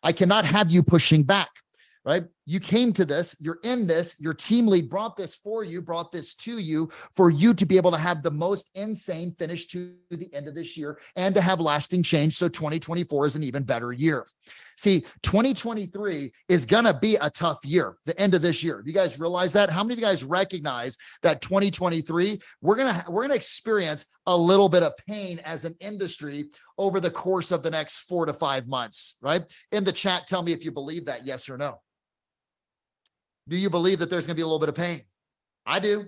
I 0.03 0.11
cannot 0.11 0.45
have 0.45 0.71
you 0.71 0.83
pushing 0.83 1.23
back 1.23 1.49
right? 2.03 2.23
You 2.45 2.59
came 2.59 2.91
to 2.93 3.05
this, 3.05 3.35
you're 3.39 3.59
in 3.63 3.85
this, 3.85 4.19
your 4.19 4.33
team 4.33 4.67
lead 4.67 4.89
brought 4.89 5.15
this 5.15 5.35
for 5.35 5.63
you, 5.63 5.81
brought 5.81 6.11
this 6.11 6.33
to 6.35 6.57
you 6.57 6.89
for 7.15 7.29
you 7.29 7.53
to 7.53 7.65
be 7.65 7.77
able 7.77 7.91
to 7.91 7.97
have 7.97 8.23
the 8.23 8.31
most 8.31 8.71
insane 8.73 9.35
finish 9.37 9.67
to 9.67 9.93
the 10.09 10.33
end 10.33 10.47
of 10.47 10.55
this 10.55 10.75
year 10.75 10.99
and 11.15 11.35
to 11.35 11.41
have 11.41 11.59
lasting 11.59 12.01
change. 12.01 12.37
So 12.37 12.47
2024 12.47 13.27
is 13.27 13.35
an 13.35 13.43
even 13.43 13.63
better 13.63 13.91
year. 13.91 14.25
See, 14.75 15.05
2023 15.21 16.33
is 16.49 16.65
going 16.65 16.85
to 16.85 16.93
be 16.95 17.15
a 17.17 17.29
tough 17.29 17.59
year, 17.63 17.97
the 18.05 18.19
end 18.19 18.33
of 18.33 18.41
this 18.41 18.63
year. 18.63 18.81
You 18.83 18.93
guys 18.93 19.19
realize 19.19 19.53
that? 19.53 19.69
How 19.69 19.83
many 19.83 19.93
of 19.93 19.99
you 19.99 20.05
guys 20.05 20.23
recognize 20.23 20.97
that 21.21 21.41
2023 21.41 22.41
we're 22.63 22.75
going 22.75 22.91
to 22.91 23.05
we're 23.07 23.21
going 23.21 23.29
to 23.29 23.35
experience 23.35 24.05
a 24.25 24.35
little 24.35 24.69
bit 24.69 24.81
of 24.81 24.93
pain 25.07 25.39
as 25.45 25.65
an 25.65 25.75
industry 25.79 26.49
over 26.79 26.99
the 26.99 27.11
course 27.11 27.51
of 27.51 27.61
the 27.61 27.69
next 27.69 27.99
4 27.99 28.25
to 28.25 28.33
5 28.33 28.67
months, 28.67 29.17
right? 29.21 29.43
In 29.71 29.83
the 29.83 29.91
chat 29.91 30.25
tell 30.25 30.41
me 30.41 30.51
if 30.51 30.65
you 30.65 30.71
believe 30.71 31.05
that 31.05 31.27
yes 31.27 31.47
or 31.47 31.57
no. 31.57 31.79
Do 33.47 33.57
you 33.57 33.69
believe 33.69 33.99
that 33.99 34.09
there's 34.09 34.25
going 34.25 34.35
to 34.35 34.39
be 34.39 34.43
a 34.43 34.45
little 34.45 34.59
bit 34.59 34.69
of 34.69 34.75
pain? 34.75 35.01
I 35.65 35.79
do. 35.79 36.05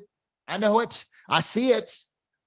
I 0.48 0.58
know 0.58 0.80
it. 0.80 1.06
I 1.30 1.40
see 1.40 1.70
it. 1.70 1.96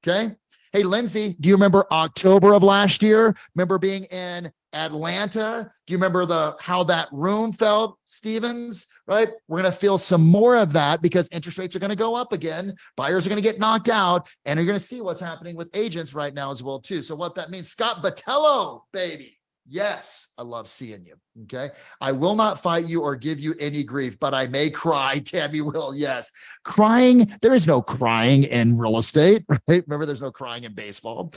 Okay. 0.06 0.34
Hey, 0.72 0.82
Lindsay, 0.82 1.36
do 1.40 1.48
you 1.48 1.54
remember 1.54 1.86
October 1.90 2.52
of 2.52 2.62
last 2.62 3.02
year? 3.02 3.34
Remember 3.54 3.78
being 3.78 4.04
in 4.04 4.52
Atlanta? 4.74 5.72
Do 5.86 5.92
you 5.92 5.96
remember 5.96 6.26
the 6.26 6.54
how 6.60 6.84
that 6.84 7.08
room 7.12 7.52
felt, 7.52 7.98
Stevens? 8.04 8.86
Right? 9.06 9.30
We're 9.48 9.62
to 9.62 9.72
feel 9.72 9.96
some 9.96 10.26
more 10.26 10.56
of 10.56 10.74
that 10.74 11.00
because 11.00 11.28
interest 11.32 11.56
rates 11.56 11.74
are 11.74 11.78
to 11.80 11.96
go 11.96 12.14
up 12.14 12.32
again. 12.32 12.76
Buyers 12.96 13.26
are 13.26 13.30
to 13.34 13.40
get 13.40 13.58
knocked 13.58 13.88
out, 13.88 14.28
and 14.44 14.58
you're 14.58 14.66
to 14.78 14.84
see 14.84 15.00
what's 15.00 15.20
happening 15.20 15.56
with 15.56 15.74
agents 15.74 16.14
right 16.14 16.34
now 16.34 16.50
as 16.50 16.62
well 16.62 16.78
too. 16.78 17.02
So 17.02 17.16
what 17.16 17.34
that 17.36 17.50
means, 17.50 17.68
Scott 17.68 18.02
Batello, 18.02 18.82
baby. 18.92 19.38
Yes, 19.68 20.28
I 20.38 20.42
love 20.42 20.68
seeing 20.68 21.04
you. 21.04 21.14
Okay. 21.44 21.70
I 22.00 22.12
will 22.12 22.36
not 22.36 22.62
fight 22.62 22.86
you 22.86 23.02
or 23.02 23.16
give 23.16 23.40
you 23.40 23.54
any 23.58 23.82
grief, 23.82 24.18
but 24.18 24.32
I 24.32 24.46
may 24.46 24.70
cry. 24.70 25.18
Tammy 25.24 25.60
will. 25.60 25.94
Yes. 25.94 26.30
Crying. 26.64 27.34
There 27.42 27.54
is 27.54 27.66
no 27.66 27.82
crying 27.82 28.44
in 28.44 28.78
real 28.78 28.98
estate, 28.98 29.44
right? 29.68 29.82
Remember, 29.86 30.06
there's 30.06 30.22
no 30.22 30.30
crying 30.30 30.64
in 30.64 30.74
baseball. 30.74 31.32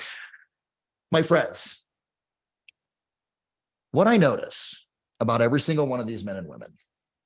My 1.12 1.24
friends, 1.24 1.88
what 3.92 4.08
I 4.08 4.18
notice 4.18 4.88
about 5.20 5.42
every 5.42 5.60
single 5.60 5.88
one 5.88 6.00
of 6.00 6.08
these 6.08 6.24
men 6.24 6.38
and 6.38 6.48
women, 6.48 6.72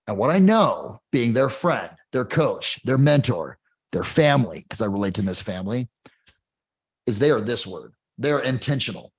and 0.08 0.18
what 0.18 0.30
I 0.30 0.40
know 0.40 1.02
being 1.12 1.34
their 1.34 1.50
friend, 1.50 1.92
their 2.14 2.26
coach, 2.26 2.82
their 2.84 2.98
mentor, 2.98 3.58
their 3.92 4.04
family, 4.04 4.62
because 4.62 4.82
I 4.82 4.86
relate 4.86 5.16
to 5.16 5.22
this 5.22 5.42
family, 5.42 5.90
is 7.06 7.20
they 7.20 7.32
are 7.32 7.42
this 7.42 7.68
word. 7.68 7.94
They're 8.18 8.40
intentional 8.40 9.13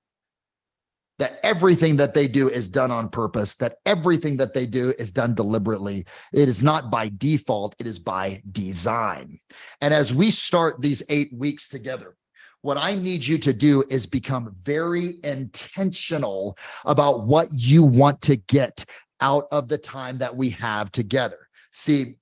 that 1.19 1.39
everything 1.43 1.95
that 1.97 2.13
they 2.13 2.27
do 2.27 2.49
is 2.49 2.67
done 2.67 2.91
on 2.91 3.09
purpose, 3.09 3.55
that 3.55 3.77
everything 3.85 4.37
that 4.37 4.53
they 4.53 4.65
do 4.65 4.93
is 4.99 5.11
done 5.11 5.33
deliberately. 5.33 6.05
It 6.33 6.49
is 6.49 6.61
not 6.61 6.91
by 6.91 7.09
default, 7.17 7.75
it 7.79 7.87
is 7.87 7.99
by 7.99 8.41
design. 8.51 9.39
And 9.81 9.93
as 9.93 10.13
we 10.13 10.31
start 10.31 10.81
these 10.81 11.03
eight 11.09 11.31
weeks 11.33 11.69
together, 11.69 12.15
what 12.61 12.77
I 12.77 12.95
need 12.95 13.25
you 13.25 13.37
to 13.37 13.53
do 13.53 13.83
is 13.89 14.05
become 14.05 14.55
very 14.63 15.17
intentional 15.23 16.57
about 16.83 17.25
what 17.27 17.47
you 17.51 17.83
want 17.83 18.21
to 18.23 18.35
get 18.35 18.83
out 19.21 19.47
of 19.51 19.67
the 19.67 19.77
time 19.77 20.17
that 20.17 20.35
we 20.35 20.49
have 20.49 20.91
together. 20.91 21.37
See, 21.71 22.15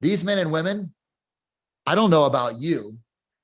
these 0.00 0.22
men 0.24 0.38
and 0.38 0.52
women, 0.52 0.94
I 1.84 1.94
don't 1.94 2.10
know 2.10 2.24
about 2.24 2.58
you. 2.58 2.98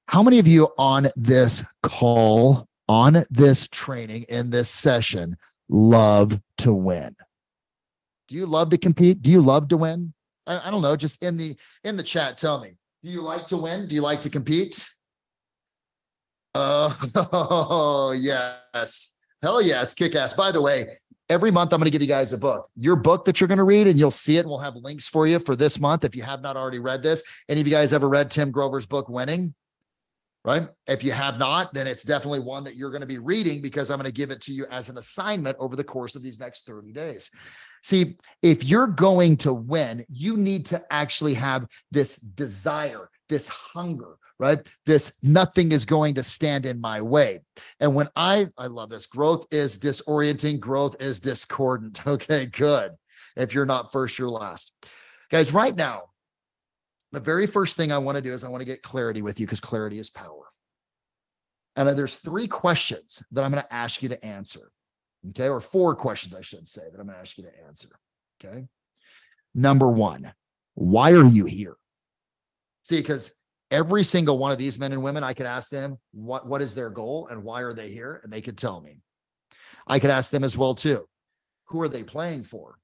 How 0.07 0.23
many 0.23 0.39
of 0.39 0.47
you 0.47 0.69
on 0.79 1.11
this 1.17 1.65
call 1.83 2.69
on 2.89 3.25
this 3.31 3.69
training 3.69 4.25
in 4.25 4.51
this 4.51 4.69
session 4.69 5.37
love 5.69 6.41
to 6.59 6.73
win? 6.73 7.17
Do 8.29 8.35
you 8.37 8.47
love 8.47 8.71
to 8.71 8.79
compete? 8.79 9.23
Do 9.23 9.31
you 9.31 9.41
love 9.41 9.69
to 9.69 9.77
win? 9.77 10.15
I, 10.47 10.69
I 10.69 10.71
don't 10.71 10.83
know. 10.83 10.97
Just 10.97 11.23
in 11.23 11.37
the 11.37 11.57
in 11.85 11.97
the 11.97 12.03
chat, 12.03 12.39
tell 12.39 12.61
me. 12.61 12.77
Do 13.03 13.11
you 13.11 13.23
like 13.23 13.47
to 13.49 13.57
win? 13.57 13.89
Do 13.89 13.95
you 13.95 14.01
like 14.01 14.23
to 14.23 14.31
compete? 14.31 14.89
Oh, 16.55 18.13
yes. 18.19 19.17
Hell 19.43 19.61
yes. 19.63 19.95
Kick 19.95 20.15
ass. 20.15 20.35
By 20.35 20.53
the 20.53 20.61
way, 20.61 20.99
every 21.29 21.51
month 21.51 21.73
I'm 21.73 21.81
going 21.81 21.87
to 21.87 21.91
give 21.91 22.03
you 22.03 22.09
guys 22.09 22.33
a 22.33 22.39
book. 22.39 22.69
Your 22.77 22.97
book 22.97 23.25
that 23.25 23.41
you're 23.41 23.49
going 23.49 23.59
to 23.59 23.65
read, 23.65 23.87
and 23.87 23.99
you'll 23.99 24.11
see 24.11 24.37
it, 24.37 24.41
and 24.41 24.49
we'll 24.49 24.59
have 24.59 24.77
links 24.77 25.09
for 25.09 25.27
you 25.27 25.39
for 25.39 25.57
this 25.57 25.81
month 25.81 26.05
if 26.05 26.15
you 26.15 26.23
have 26.23 26.43
not 26.43 26.57
already 26.57 26.79
read 26.79 27.03
this. 27.03 27.23
Any 27.49 27.61
of 27.61 27.67
you 27.67 27.73
guys 27.73 27.93
ever 27.93 28.09
read 28.09 28.31
Tim 28.31 28.51
Grover's 28.51 28.87
book, 28.87 29.09
Winning? 29.09 29.55
Right? 30.45 30.69
If 30.87 31.05
you 31.05 31.13
have 31.13 31.39
not, 31.39 31.73
then 31.73 31.87
it's 31.87 32.03
definitely 32.03 32.41
one 32.41 32.65
that 32.65 32.77
you're 32.77 32.91
going 32.91 33.03
to 33.03 33.07
be 33.07 33.19
reading 33.19 33.63
because 33.63 33.91
I'm 33.91 33.99
going 33.99 34.07
to 34.07 34.13
give 34.13 34.31
it 34.31 34.41
to 34.43 34.53
you 34.53 34.67
as 34.71 34.89
an 34.89 34.99
assignment 34.99 35.57
over 35.61 35.77
the 35.77 35.85
course 35.85 36.17
of 36.17 36.23
these 36.23 36.41
next 36.41 36.67
30 36.67 36.93
days. 36.93 37.31
See, 37.83 38.17
if 38.43 38.65
you're 38.65 38.87
going 38.87 39.37
to 39.39 39.53
win, 39.53 40.05
you 40.09 40.37
need 40.37 40.67
to 40.67 40.83
actually 40.91 41.35
have 41.35 41.67
this 41.91 42.17
desire, 42.17 43.11
this 43.29 43.49
hunger, 43.49 44.17
right? 44.39 44.65
This 44.87 45.13
nothing 45.23 45.73
is 45.73 45.85
going 45.85 46.15
to 46.15 46.23
stand 46.23 46.67
in 46.67 46.81
my 46.81 47.01
way. 47.01 47.41
And 47.81 47.95
when 47.95 48.09
I, 48.15 48.49
I 48.57 48.67
love 48.67 48.91
this, 48.91 49.07
growth 49.07 49.47
is 49.51 49.79
disorienting, 49.79 50.61
growth 50.61 51.01
is 51.01 51.21
discordant. 51.21 52.01
Okay, 52.07 52.47
good. 52.47 52.93
If 53.37 53.55
you're 53.55 53.67
not 53.67 53.93
first, 53.93 54.19
you're 54.19 54.29
last. 54.29 54.73
Guys, 55.31 55.53
right 55.53 55.75
now, 55.75 56.03
the 57.13 57.21
very 57.21 57.47
first 57.47 57.77
thing 57.77 57.93
I 57.93 57.99
want 57.99 58.17
to 58.17 58.23
do 58.23 58.33
is 58.33 58.43
I 58.43 58.49
want 58.49 58.63
to 58.63 58.67
get 58.67 58.83
clarity 58.83 59.23
with 59.23 59.39
you 59.39 59.47
because 59.47 59.61
clarity 59.61 59.99
is 59.99 60.11
power. 60.11 60.51
And 61.77 61.89
there's 61.97 62.17
three 62.17 62.49
questions 62.49 63.23
that 63.33 63.45
I'm 63.45 63.51
going 63.51 63.63
to 63.63 63.73
ask 63.73 64.03
you 64.03 64.09
to 64.11 64.25
answer. 64.25 64.71
Okay. 65.31 65.49
Or 65.49 65.61
four 65.61 65.95
questions, 65.95 66.35
I 66.35 66.43
should 66.43 66.69
say, 66.69 66.83
that 66.83 66.99
I'm 67.01 67.07
going 67.07 67.17
to 67.17 67.21
ask 67.21 67.39
you 67.39 67.45
to 67.45 67.67
answer. 67.67 67.89
Okay. 68.43 68.67
Number 69.55 69.89
one, 69.89 70.33
why 70.75 71.13
are 71.13 71.25
you 71.25 71.45
here? 71.45 71.77
See, 72.83 72.97
because 72.97 73.33
every 73.71 74.05
single 74.05 74.39
one 74.39 74.53
of 74.53 74.59
these 74.59 74.79
men 74.79 74.93
and 74.93 75.03
women, 75.03 75.23
I 75.23 75.35
could 75.35 75.47
ask 75.47 75.71
them 75.71 75.99
what, 76.13 76.47
what 76.47 76.63
is 76.63 76.75
their 76.75 76.91
goal 76.91 77.29
and 77.31 77.45
why 77.45 77.63
are 77.63 77.73
they 77.73 77.91
here? 77.91 78.21
And 78.25 78.33
they 78.33 78.41
could 78.41 78.59
tell 78.59 78.81
me. 78.81 79.01
I 79.87 79.99
could 79.99 80.11
ask 80.11 80.31
them 80.31 80.45
as 80.45 80.57
well, 80.59 80.75
too. 80.75 81.07
Who 81.67 81.81
are 81.83 81.89
they 81.89 82.03
playing 82.03 82.45
for? 82.45 82.79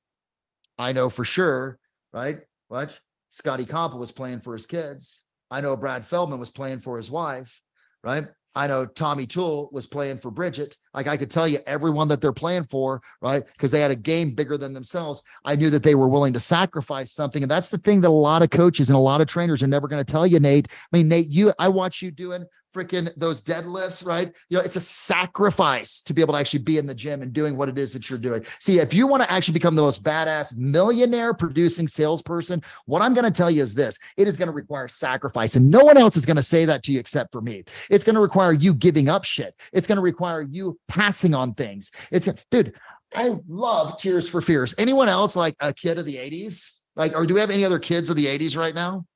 I 0.78 0.92
know 0.92 1.10
for 1.10 1.24
sure, 1.24 1.78
right? 2.12 2.40
What? 2.68 2.94
Scotty 3.30 3.64
Compa 3.64 3.98
was 3.98 4.12
playing 4.12 4.40
for 4.40 4.54
his 4.54 4.66
kids. 4.66 5.24
I 5.50 5.60
know 5.60 5.76
Brad 5.76 6.04
Feldman 6.04 6.38
was 6.38 6.50
playing 6.50 6.80
for 6.80 6.96
his 6.96 7.10
wife, 7.10 7.62
right? 8.02 8.28
I 8.54 8.66
know 8.66 8.86
Tommy 8.86 9.26
Toole 9.26 9.68
was 9.72 9.86
playing 9.86 10.18
for 10.18 10.32
Bridget. 10.32 10.76
Like 10.92 11.06
I 11.06 11.16
could 11.16 11.30
tell 11.30 11.46
you 11.46 11.60
everyone 11.66 12.08
that 12.08 12.20
they're 12.20 12.32
playing 12.32 12.64
for, 12.64 13.00
right? 13.22 13.46
Because 13.46 13.70
they 13.70 13.80
had 13.80 13.92
a 13.92 13.96
game 13.96 14.34
bigger 14.34 14.58
than 14.58 14.72
themselves. 14.72 15.22
I 15.44 15.54
knew 15.54 15.70
that 15.70 15.84
they 15.84 15.94
were 15.94 16.08
willing 16.08 16.32
to 16.32 16.40
sacrifice 16.40 17.12
something. 17.12 17.42
And 17.42 17.50
that's 17.50 17.68
the 17.68 17.78
thing 17.78 18.00
that 18.00 18.08
a 18.08 18.10
lot 18.10 18.42
of 18.42 18.50
coaches 18.50 18.88
and 18.88 18.96
a 18.96 19.00
lot 19.00 19.20
of 19.20 19.28
trainers 19.28 19.62
are 19.62 19.68
never 19.68 19.86
going 19.86 20.04
to 20.04 20.12
tell 20.12 20.26
you, 20.26 20.40
Nate. 20.40 20.68
I 20.70 20.96
mean, 20.96 21.06
Nate, 21.06 21.28
you 21.28 21.52
I 21.58 21.68
watch 21.68 22.02
you 22.02 22.10
doing 22.10 22.46
freaking 22.74 23.10
those 23.16 23.40
deadlifts, 23.40 24.04
right? 24.04 24.32
You 24.48 24.58
know, 24.58 24.64
it's 24.64 24.76
a 24.76 24.80
sacrifice 24.80 26.02
to 26.02 26.12
be 26.12 26.20
able 26.20 26.34
to 26.34 26.40
actually 26.40 26.60
be 26.60 26.78
in 26.78 26.86
the 26.86 26.94
gym 26.94 27.22
and 27.22 27.32
doing 27.32 27.56
what 27.56 27.68
it 27.68 27.78
is 27.78 27.92
that 27.92 28.08
you're 28.08 28.18
doing. 28.18 28.44
See, 28.58 28.78
if 28.78 28.92
you 28.92 29.06
want 29.06 29.22
to 29.22 29.30
actually 29.30 29.54
become 29.54 29.74
the 29.74 29.82
most 29.82 30.02
badass 30.02 30.56
millionaire 30.56 31.34
producing 31.34 31.88
salesperson, 31.88 32.62
what 32.86 33.02
I'm 33.02 33.14
going 33.14 33.24
to 33.24 33.30
tell 33.30 33.50
you 33.50 33.62
is 33.62 33.74
this 33.74 33.98
it 34.16 34.28
is 34.28 34.36
going 34.36 34.48
to 34.48 34.54
require 34.54 34.88
sacrifice. 34.88 35.56
And 35.56 35.70
no 35.70 35.84
one 35.84 35.96
else 35.96 36.16
is 36.16 36.26
going 36.26 36.36
to 36.36 36.42
say 36.42 36.64
that 36.64 36.82
to 36.84 36.92
you 36.92 37.00
except 37.00 37.32
for 37.32 37.40
me. 37.40 37.64
It's 37.90 38.04
going 38.04 38.16
to 38.16 38.20
require 38.20 38.52
you 38.52 38.74
giving 38.74 39.08
up 39.08 39.24
shit. 39.24 39.54
It's 39.72 39.86
going 39.86 39.96
to 39.96 40.02
require 40.02 40.42
you 40.42 40.78
passing 40.88 41.34
on 41.34 41.54
things. 41.54 41.90
It's, 42.10 42.28
dude, 42.50 42.74
I 43.14 43.36
love 43.48 43.98
Tears 43.98 44.28
for 44.28 44.40
Fears. 44.40 44.74
Anyone 44.78 45.08
else 45.08 45.34
like 45.34 45.56
a 45.60 45.72
kid 45.72 45.98
of 45.98 46.04
the 46.04 46.16
80s? 46.16 46.82
Like, 46.96 47.14
or 47.16 47.26
do 47.26 47.34
we 47.34 47.40
have 47.40 47.50
any 47.50 47.64
other 47.64 47.78
kids 47.78 48.10
of 48.10 48.16
the 48.16 48.26
80s 48.26 48.56
right 48.56 48.74
now? 48.74 49.06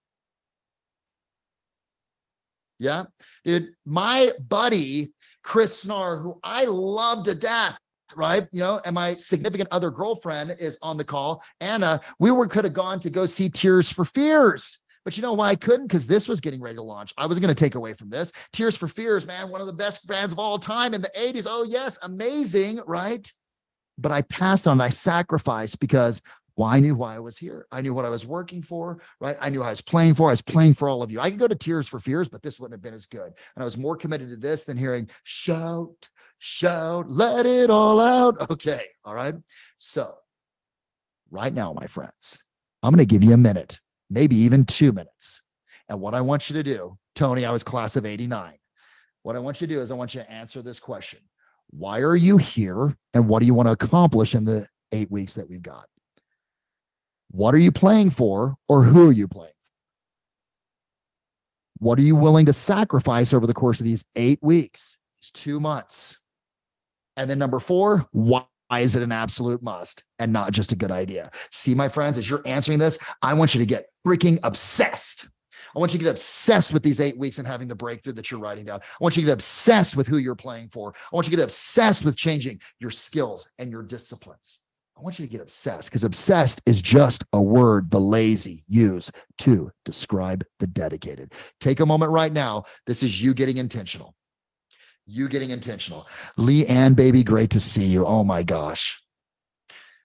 Yeah. 2.83 3.05
Dude, 3.45 3.75
my 3.87 4.33
buddy, 4.49 5.13
Chris 5.43 5.85
Snar, 5.85 6.21
who 6.21 6.39
I 6.43 6.65
love 6.65 7.25
to 7.25 7.35
death, 7.35 7.79
right? 8.17 8.49
You 8.53 8.61
know, 8.61 8.81
and 8.85 8.95
my 8.95 9.17
significant 9.17 9.69
other 9.71 9.91
girlfriend 9.91 10.57
is 10.59 10.79
on 10.83 10.97
the 10.97 11.05
call. 11.05 11.43
Anna, 11.61 12.01
we 12.19 12.31
were 12.31 12.47
could 12.47 12.65
have 12.65 12.73
gone 12.73 12.99
to 13.01 13.11
go 13.11 13.27
see 13.27 13.49
Tears 13.49 13.91
for 13.91 14.05
Fears. 14.05 14.79
But 15.05 15.17
you 15.17 15.23
know 15.23 15.33
why 15.33 15.51
I 15.51 15.57
couldn't? 15.57 15.87
Because 15.87 16.07
this 16.07 16.29
was 16.29 16.41
getting 16.41 16.61
ready 16.61 16.77
to 16.77 16.83
launch. 16.83 17.13
I 17.17 17.27
was 17.27 17.39
going 17.39 17.49
to 17.49 17.55
take 17.55 17.75
away 17.75 17.95
from 17.95 18.09
this. 18.11 18.33
Tears 18.53 18.77
for 18.77 18.87
Fears, 18.89 19.27
man, 19.27 19.49
one 19.49 19.61
of 19.61 19.67
the 19.67 19.73
best 19.73 20.07
bands 20.07 20.33
of 20.33 20.39
all 20.39 20.59
time 20.59 20.95
in 20.95 21.03
the 21.03 21.11
80s. 21.17 21.47
Oh, 21.49 21.65
yes, 21.65 21.99
amazing, 22.03 22.81
right? 22.87 23.31
But 23.99 24.13
I 24.13 24.23
passed 24.23 24.67
on, 24.67 24.81
I 24.81 24.89
sacrificed 24.89 25.79
because 25.81 26.23
well, 26.57 26.69
I 26.69 26.81
knew 26.81 26.95
why 26.95 27.17
I 27.17 27.19
was 27.19 27.39
here. 27.39 27.67
I 27.73 27.81
knew 27.81 27.95
what 27.95 28.05
I 28.05 28.11
was 28.11 28.27
working 28.27 28.63
for, 28.63 28.99
right? 29.21 29.37
I 29.41 29.49
knew 29.49 29.63
I 29.63 29.71
was 29.71 29.81
playing 29.81 30.15
for. 30.15 30.29
I 30.29 30.33
was 30.33 30.43
playing 30.43 30.75
for 30.75 30.89
all 30.89 31.03
of 31.03 31.11
you. 31.11 31.21
I 31.21 31.31
could 31.31 31.39
go 31.39 31.49
to 31.49 31.55
Tears 31.55 31.89
for 31.89 31.99
Fears, 31.99 32.29
but 32.29 32.43
this 32.43 32.61
wouldn't 32.61 32.75
have 32.75 32.83
been 32.83 32.95
as 32.95 33.07
good. 33.07 33.33
And 33.55 33.63
I 33.63 33.65
was 33.65 33.79
more 33.79 33.97
committed 33.97 34.29
to 34.31 34.37
this 34.37 34.65
than 34.65 34.77
hearing 34.77 35.09
shout, 35.25 36.09
shout, 36.39 37.11
let 37.11 37.47
it 37.47 37.71
all 37.71 38.01
out. 38.01 38.37
Okay. 38.51 38.83
All 39.05 39.15
right. 39.15 39.35
So, 39.79 40.15
right 41.31 41.53
now, 41.53 41.73
my 41.73 41.87
friends, 41.87 42.43
I'm 42.83 42.93
going 42.93 42.99
to 42.99 43.07
give 43.07 43.25
you 43.25 43.33
a 43.33 43.39
minute, 43.39 43.81
maybe 44.11 44.37
even 44.37 44.67
two 44.67 44.93
minutes. 44.93 45.41
And 45.89 46.01
what 46.01 46.15
I 46.15 46.21
want 46.21 46.51
you 46.51 46.55
to 46.55 46.63
do, 46.63 46.99
Tony, 47.15 47.47
I 47.47 47.51
was 47.51 47.63
class 47.63 47.97
of 47.97 48.05
89. 48.05 48.55
What 49.23 49.37
I 49.37 49.39
want 49.39 49.61
you 49.61 49.67
to 49.67 49.75
do 49.75 49.81
is 49.81 49.91
I 49.91 49.95
want 49.95 50.15
you 50.15 50.21
to 50.21 50.31
answer 50.31 50.63
this 50.63 50.79
question 50.79 51.21
Why 51.71 52.01
are 52.01 52.17
you 52.17 52.37
here? 52.37 52.95
And 53.15 53.27
what 53.27 53.41
do 53.41 53.47
you 53.47 53.55
want 53.55 53.69
to 53.69 53.73
accomplish 53.73 54.35
in 54.35 54.45
the 54.45 54.67
eight 54.93 55.11
weeks 55.11 55.35
that 55.35 55.49
we've 55.49 55.63
got? 55.63 55.87
What 57.33 57.55
are 57.55 57.59
you 57.59 57.73
playing 57.73 58.11
for, 58.11 58.57
or 58.69 58.83
who 58.83 59.09
are 59.09 59.13
you 59.13 59.27
playing 59.27 59.55
for? 59.65 59.71
What 61.79 61.99
are 61.99 62.03
you 62.03 62.15
willing 62.15 62.45
to 62.47 62.53
sacrifice 62.53 63.33
over 63.33 63.47
the 63.47 63.55
course 63.55 63.81
of 63.81 63.87
these 63.87 64.05
eight 64.17 64.39
weeks, 64.43 64.99
these 65.23 65.31
two 65.31 65.59
months? 65.59 66.19
And 67.17 67.31
then 67.31 67.39
number 67.39 67.59
four, 67.59 68.07
why 68.13 68.45
is 68.79 68.97
it 68.97 69.03
an 69.03 69.13
absolute 69.13 69.63
must 69.63 70.05
and 70.19 70.31
not 70.31 70.53
just 70.53 70.73
a 70.73 70.77
good 70.77 70.91
idea? 70.91 71.31
See, 71.51 71.75
my 71.75 71.89
friends, 71.89 72.19
as 72.19 72.29
you're 72.29 72.47
answering 72.47 72.79
this, 72.79 72.99
I 73.23 73.33
want 73.33 73.55
you 73.55 73.61
to 73.61 73.67
get 73.67 73.87
freaking 74.07 74.39
obsessed. 74.43 75.31
I 75.75 75.79
want 75.79 75.95
you 75.95 75.99
to 75.99 76.05
get 76.05 76.11
obsessed 76.11 76.75
with 76.75 76.83
these 76.83 77.01
eight 77.01 77.17
weeks 77.17 77.39
and 77.39 77.49
having 77.49 77.67
the 77.67 77.75
breakthrough 77.75 78.13
that 78.13 78.31
you're 78.31 78.41
writing 78.41 78.67
down. 78.67 78.81
I 78.81 78.85
want 79.01 79.17
you 79.17 79.23
to 79.23 79.27
get 79.27 79.33
obsessed 79.33 79.97
with 79.97 80.07
who 80.07 80.19
you're 80.19 80.35
playing 80.35 80.69
for. 80.69 80.93
I 80.95 81.17
want 81.17 81.27
you 81.27 81.31
to 81.31 81.37
get 81.39 81.45
obsessed 81.45 82.05
with 82.05 82.15
changing 82.15 82.61
your 82.79 82.91
skills 82.91 83.51
and 83.59 83.71
your 83.71 83.83
disciplines. 83.83 84.59
I 85.03 85.05
want 85.05 85.19
you 85.19 85.27
to 85.27 85.33
get 85.33 85.41
obsessed 85.41 85.89
because 85.89 86.05
obsessed 86.05 86.63
is 86.65 86.81
just 86.81 87.25
a 87.33 87.43
word 87.43 87.91
the 87.91 87.99
lazy 87.99 88.63
use 88.69 89.11
to 89.39 89.73
describe 89.85 90.45
the 90.61 90.69
dedicated. 90.69 91.33
Take 91.61 91.81
a 91.81 91.87
moment 91.87 92.13
right 92.13 92.33
now. 92.33 92.67
This 92.87 93.03
is 93.03 93.21
you 93.21 93.35
getting 93.35 93.57
intentional. 93.57 94.15
You 95.05 95.29
getting 95.29 95.51
intentional. 95.51 96.07
Lee 96.37 96.65
Ann, 96.69 96.95
baby, 96.95 97.25
great 97.25 97.51
to 97.51 97.59
see 97.59 97.83
you. 97.83 98.07
Oh 98.07 98.23
my 98.23 98.45
gosh. 98.45 99.03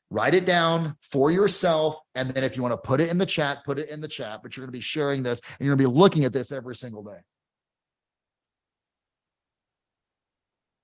Write 0.10 0.34
it 0.34 0.46
down 0.46 0.96
for 1.00 1.30
yourself. 1.30 2.00
And 2.16 2.32
then 2.32 2.44
if 2.44 2.58
you 2.58 2.64
want 2.64 2.74
to 2.74 2.78
put 2.78 3.00
it 3.00 3.12
in 3.12 3.20
the 3.20 3.26
chat, 3.28 3.64
put 3.66 3.78
it 3.78 3.90
in 3.90 4.02
the 4.02 4.08
chat. 4.08 4.40
But 4.42 4.58
you're 4.58 4.64
going 4.64 4.72
to 4.72 4.78
be 4.78 4.82
sharing 4.82 5.22
this 5.22 5.42
and 5.60 5.68
you're 5.68 5.76
going 5.76 5.86
to 5.86 5.92
be 5.92 5.96
looking 5.96 6.26
at 6.26 6.34
this 6.34 6.52
every 6.52 6.76
single 6.76 7.04
day. 7.04 7.20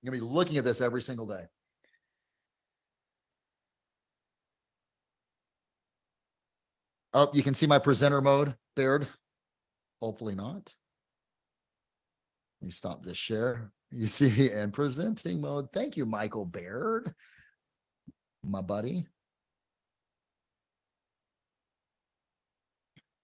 You're 0.02 0.12
going 0.12 0.20
to 0.20 0.24
be 0.24 0.32
looking 0.32 0.56
at 0.56 0.64
this 0.64 0.80
every 0.80 1.02
single 1.02 1.26
day. 1.26 1.46
Oh, 7.16 7.30
you 7.32 7.44
can 7.44 7.54
see 7.54 7.68
my 7.68 7.78
presenter 7.78 8.20
mode, 8.20 8.56
Baird. 8.74 9.06
Hopefully 10.02 10.34
not. 10.34 10.74
Let 12.60 12.66
me 12.66 12.70
stop 12.72 13.04
this 13.04 13.16
share. 13.16 13.70
You 13.92 14.08
see 14.08 14.30
me 14.30 14.50
in 14.50 14.72
presenting 14.72 15.40
mode. 15.40 15.68
Thank 15.72 15.96
you, 15.96 16.06
Michael 16.06 16.44
Baird, 16.44 17.14
my 18.42 18.60
buddy. 18.60 19.06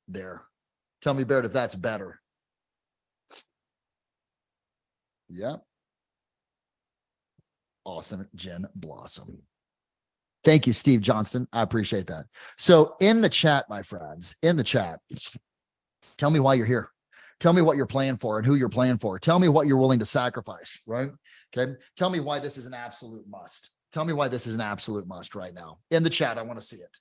There. 0.07 0.43
Tell 1.03 1.15
me, 1.15 1.25
Baird, 1.25 1.45
if 1.45 1.53
that's 1.53 1.75
better. 1.75 2.21
Yep. 5.31 5.63
Awesome, 7.85 8.29
Jen 8.37 8.67
Blossom. 8.75 9.43
Thank 10.43 10.67
you, 10.67 10.73
Steve 10.73 11.01
Johnstone. 11.03 11.47
I 11.53 11.63
appreciate 11.63 12.07
that. 12.07 12.27
So, 12.57 12.97
in 13.01 13.21
the 13.21 13.29
chat, 13.29 13.67
my 13.69 13.83
friends, 13.83 14.35
in 14.43 14.57
the 14.57 14.65
chat, 14.65 15.01
tell 16.17 16.31
me 16.31 16.41
why 16.41 16.55
you're 16.55 16.67
here. 16.67 16.91
Tell 17.41 17.53
me 17.53 17.63
what 17.63 17.77
you're 17.77 17.87
playing 17.87 18.19
for 18.19 18.39
and 18.39 18.47
who 18.47 18.55
you're 18.55 18.69
playing 18.69 18.99
for. 18.99 19.19
Tell 19.19 19.39
me 19.39 19.49
what 19.49 19.67
you're 19.67 19.79
willing 19.79 19.99
to 19.99 20.07
sacrifice, 20.07 20.81
right? 20.87 21.11
Okay. 21.57 21.75
Tell 21.97 22.11
me 22.11 22.21
why 22.21 22.39
this 22.39 22.57
is 22.57 22.67
an 22.67 22.75
absolute 22.75 23.25
must. 23.29 23.71
Tell 23.93 24.05
me 24.05 24.13
why 24.13 24.29
this 24.29 24.47
is 24.47 24.55
an 24.55 24.61
absolute 24.61 25.07
must 25.07 25.35
right 25.35 25.55
now. 25.55 25.79
In 25.91 26.03
the 26.03 26.11
chat, 26.11 26.39
I 26.39 26.43
want 26.43 26.61
to 26.61 26.65
see 26.65 26.77
it. 26.77 26.97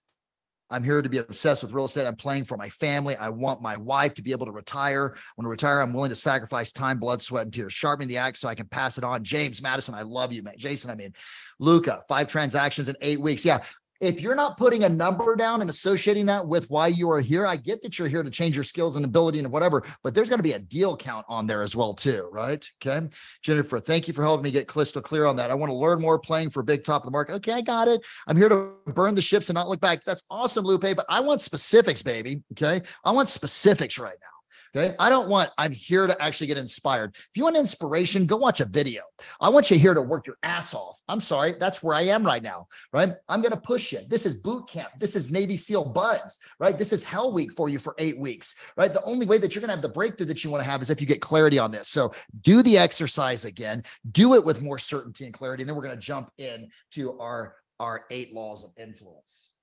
I'm 0.70 0.84
here 0.84 1.02
to 1.02 1.10
be 1.10 1.18
obsessed 1.18 1.64
with 1.64 1.72
real 1.72 1.86
estate. 1.86 2.06
I'm 2.06 2.16
playing 2.16 2.46
for 2.46 2.58
my 2.58 2.70
family. 2.70 3.16
I 3.16 3.30
want 3.30 3.62
my 3.62 3.76
wife 3.78 4.14
to 4.16 4.22
be 4.22 4.32
able 4.32 4.46
to 4.46 4.52
retire. 4.52 5.16
When 5.36 5.46
I 5.46 5.50
retire, 5.50 5.82
I'm 5.82 5.94
willing 5.94 6.10
to 6.10 6.16
sacrifice 6.16 6.72
time, 6.72 7.00
blood, 7.00 7.22
sweat, 7.22 7.44
and 7.44 7.54
tears. 7.54 7.74
Sharpening 7.74 8.08
the 8.08 8.18
axe 8.18 8.40
so 8.40 8.50
I 8.50 8.56
can 8.56 8.68
pass 8.68 8.98
it 8.98 9.04
on. 9.04 9.24
James 9.24 9.62
Madison, 9.62 9.96
I 9.96 10.04
love 10.04 10.32
you, 10.32 10.44
man. 10.44 10.54
Jason, 10.58 10.92
I 10.92 10.96
mean, 10.96 11.14
Luca, 11.58 12.04
five 12.08 12.28
transactions 12.28 12.88
in 12.88 12.96
eight 13.02 13.20
weeks. 13.20 13.44
Yeah, 13.44 13.62
if 14.00 14.22
you're 14.22 14.36
not 14.36 14.58
putting 14.58 14.84
a 14.84 14.90
number 14.90 15.36
down 15.36 15.62
and 15.62 15.70
associating 15.70 16.26
that 16.28 16.48
with 16.48 16.70
why 16.70 16.88
you 16.88 17.12
are 17.12 17.20
here, 17.20 17.46
I 17.46 17.58
get 17.58 17.82
that 17.82 18.00
you're 18.00 18.08
here 18.08 18.24
to 18.24 18.30
change 18.30 18.56
your 18.56 18.64
skills 18.64 18.96
and 18.96 19.04
ability 19.04 19.40
and 19.40 19.52
whatever, 19.52 19.84
but 20.04 20.14
there's 20.14 20.30
going 20.30 20.40
to 20.40 20.44
be 20.44 20.54
a 20.54 20.60
deal 20.60 20.96
count 20.96 21.26
on 21.28 21.46
there 21.46 21.62
as 21.62 21.76
well 21.76 21.94
too, 21.94 22.30
right? 22.32 22.66
Okay, 22.82 23.08
Jennifer, 23.42 23.80
thank 23.80 24.08
you 24.08 24.14
for 24.14 24.24
helping 24.24 24.44
me 24.44 24.52
get 24.52 24.68
crystal 24.68 25.02
clear 25.02 25.26
on 25.26 25.36
that. 25.36 25.52
I 25.52 25.56
want 25.56 25.70
to 25.70 25.76
learn 25.76 26.00
more 26.00 26.18
playing 26.18 26.50
for 26.50 26.64
big 26.64 26.84
top 26.84 27.02
of 27.02 27.06
the 27.06 27.12
market. 27.12 27.34
Okay, 27.36 27.54
I 27.54 27.62
got 27.62 27.88
it. 27.88 28.02
I'm 28.28 28.38
here 28.38 28.50
to 28.50 28.74
burn 28.88 29.16
the 29.16 29.22
ships 29.22 29.50
and 29.50 29.56
not 29.56 29.68
look 29.68 29.82
back. 29.82 30.04
That's 30.06 30.24
awesome, 30.30 30.64
Lupe, 30.64 30.82
but 30.82 31.06
I 31.10 31.20
want 31.20 31.42
specifics, 31.42 32.02
baby. 32.02 32.42
Okay, 32.54 32.82
I 33.04 33.12
want 33.12 33.28
specifics 33.30 34.00
right 34.00 34.18
now 34.22 34.39
Okay. 34.76 34.96
I 35.00 35.10
don't 35.10 35.28
want, 35.28 35.50
I'm 35.58 35.72
here 35.72 36.06
to 36.06 36.22
actually 36.22 36.48
get 36.48 36.58
inspired. 36.58 37.16
If 37.16 37.30
you 37.34 37.44
want 37.44 37.58
inspiration, 37.58 38.26
go 38.26 38.38
watch 38.38 38.60
a 38.60 38.66
video. 38.66 39.02
I 39.42 39.50
want 39.50 39.72
you 39.72 39.80
here 39.80 39.94
to 39.96 40.02
work 40.02 40.28
your 40.28 40.38
ass 40.44 40.74
off. 40.74 41.00
I'm 41.08 41.20
sorry. 41.20 41.56
That's 41.60 41.82
where 41.82 41.96
I 41.96 42.02
am 42.02 42.24
right 42.24 42.44
now. 42.44 42.68
Right. 42.94 43.14
I'm 43.28 43.42
going 43.42 43.52
to 43.52 43.60
push 43.60 43.92
you. 43.92 44.02
This 44.08 44.26
is 44.26 44.36
boot 44.36 44.70
camp. 44.70 44.90
This 45.00 45.16
is 45.16 45.32
Navy 45.32 45.58
SEAL 45.58 45.86
BUD/S. 45.86 46.40
Right. 46.60 46.78
This 46.78 46.94
is 46.94 47.04
hell 47.04 47.34
week 47.34 47.52
for 47.54 47.68
you 47.68 47.80
for 47.80 47.96
eight 47.98 48.20
weeks. 48.20 48.56
Right. 48.78 48.94
The 48.94 49.04
only 49.04 49.26
way 49.26 49.40
that 49.40 49.56
you're 49.56 49.62
going 49.62 49.70
to 49.70 49.76
have 49.76 49.82
the 49.82 49.90
breakthrough 49.90 50.28
that 50.28 50.44
you 50.44 50.52
want 50.52 50.64
to 50.64 50.70
have 50.70 50.82
is 50.82 50.90
if 50.92 51.02
you 51.02 51.08
get 51.08 51.22
clarity 51.22 51.58
on 51.58 51.72
this. 51.72 51.88
So 51.88 52.14
do 52.42 52.62
the 52.62 52.78
exercise 52.78 53.46
again, 53.46 53.84
do 54.12 54.36
it 54.36 54.46
with 54.46 54.62
more 54.62 54.78
certainty 54.78 55.26
and 55.26 55.34
clarity. 55.34 55.64
And 55.64 55.70
then 55.70 55.76
we're 55.76 55.84
going 55.84 55.96
to 55.96 56.02
jump 56.02 56.30
in 56.38 56.70
to 56.92 57.18
our, 57.20 57.56
our 57.80 58.06
eight 58.12 58.34
laws 58.34 58.64
of 58.64 58.72
influence. 58.78 59.56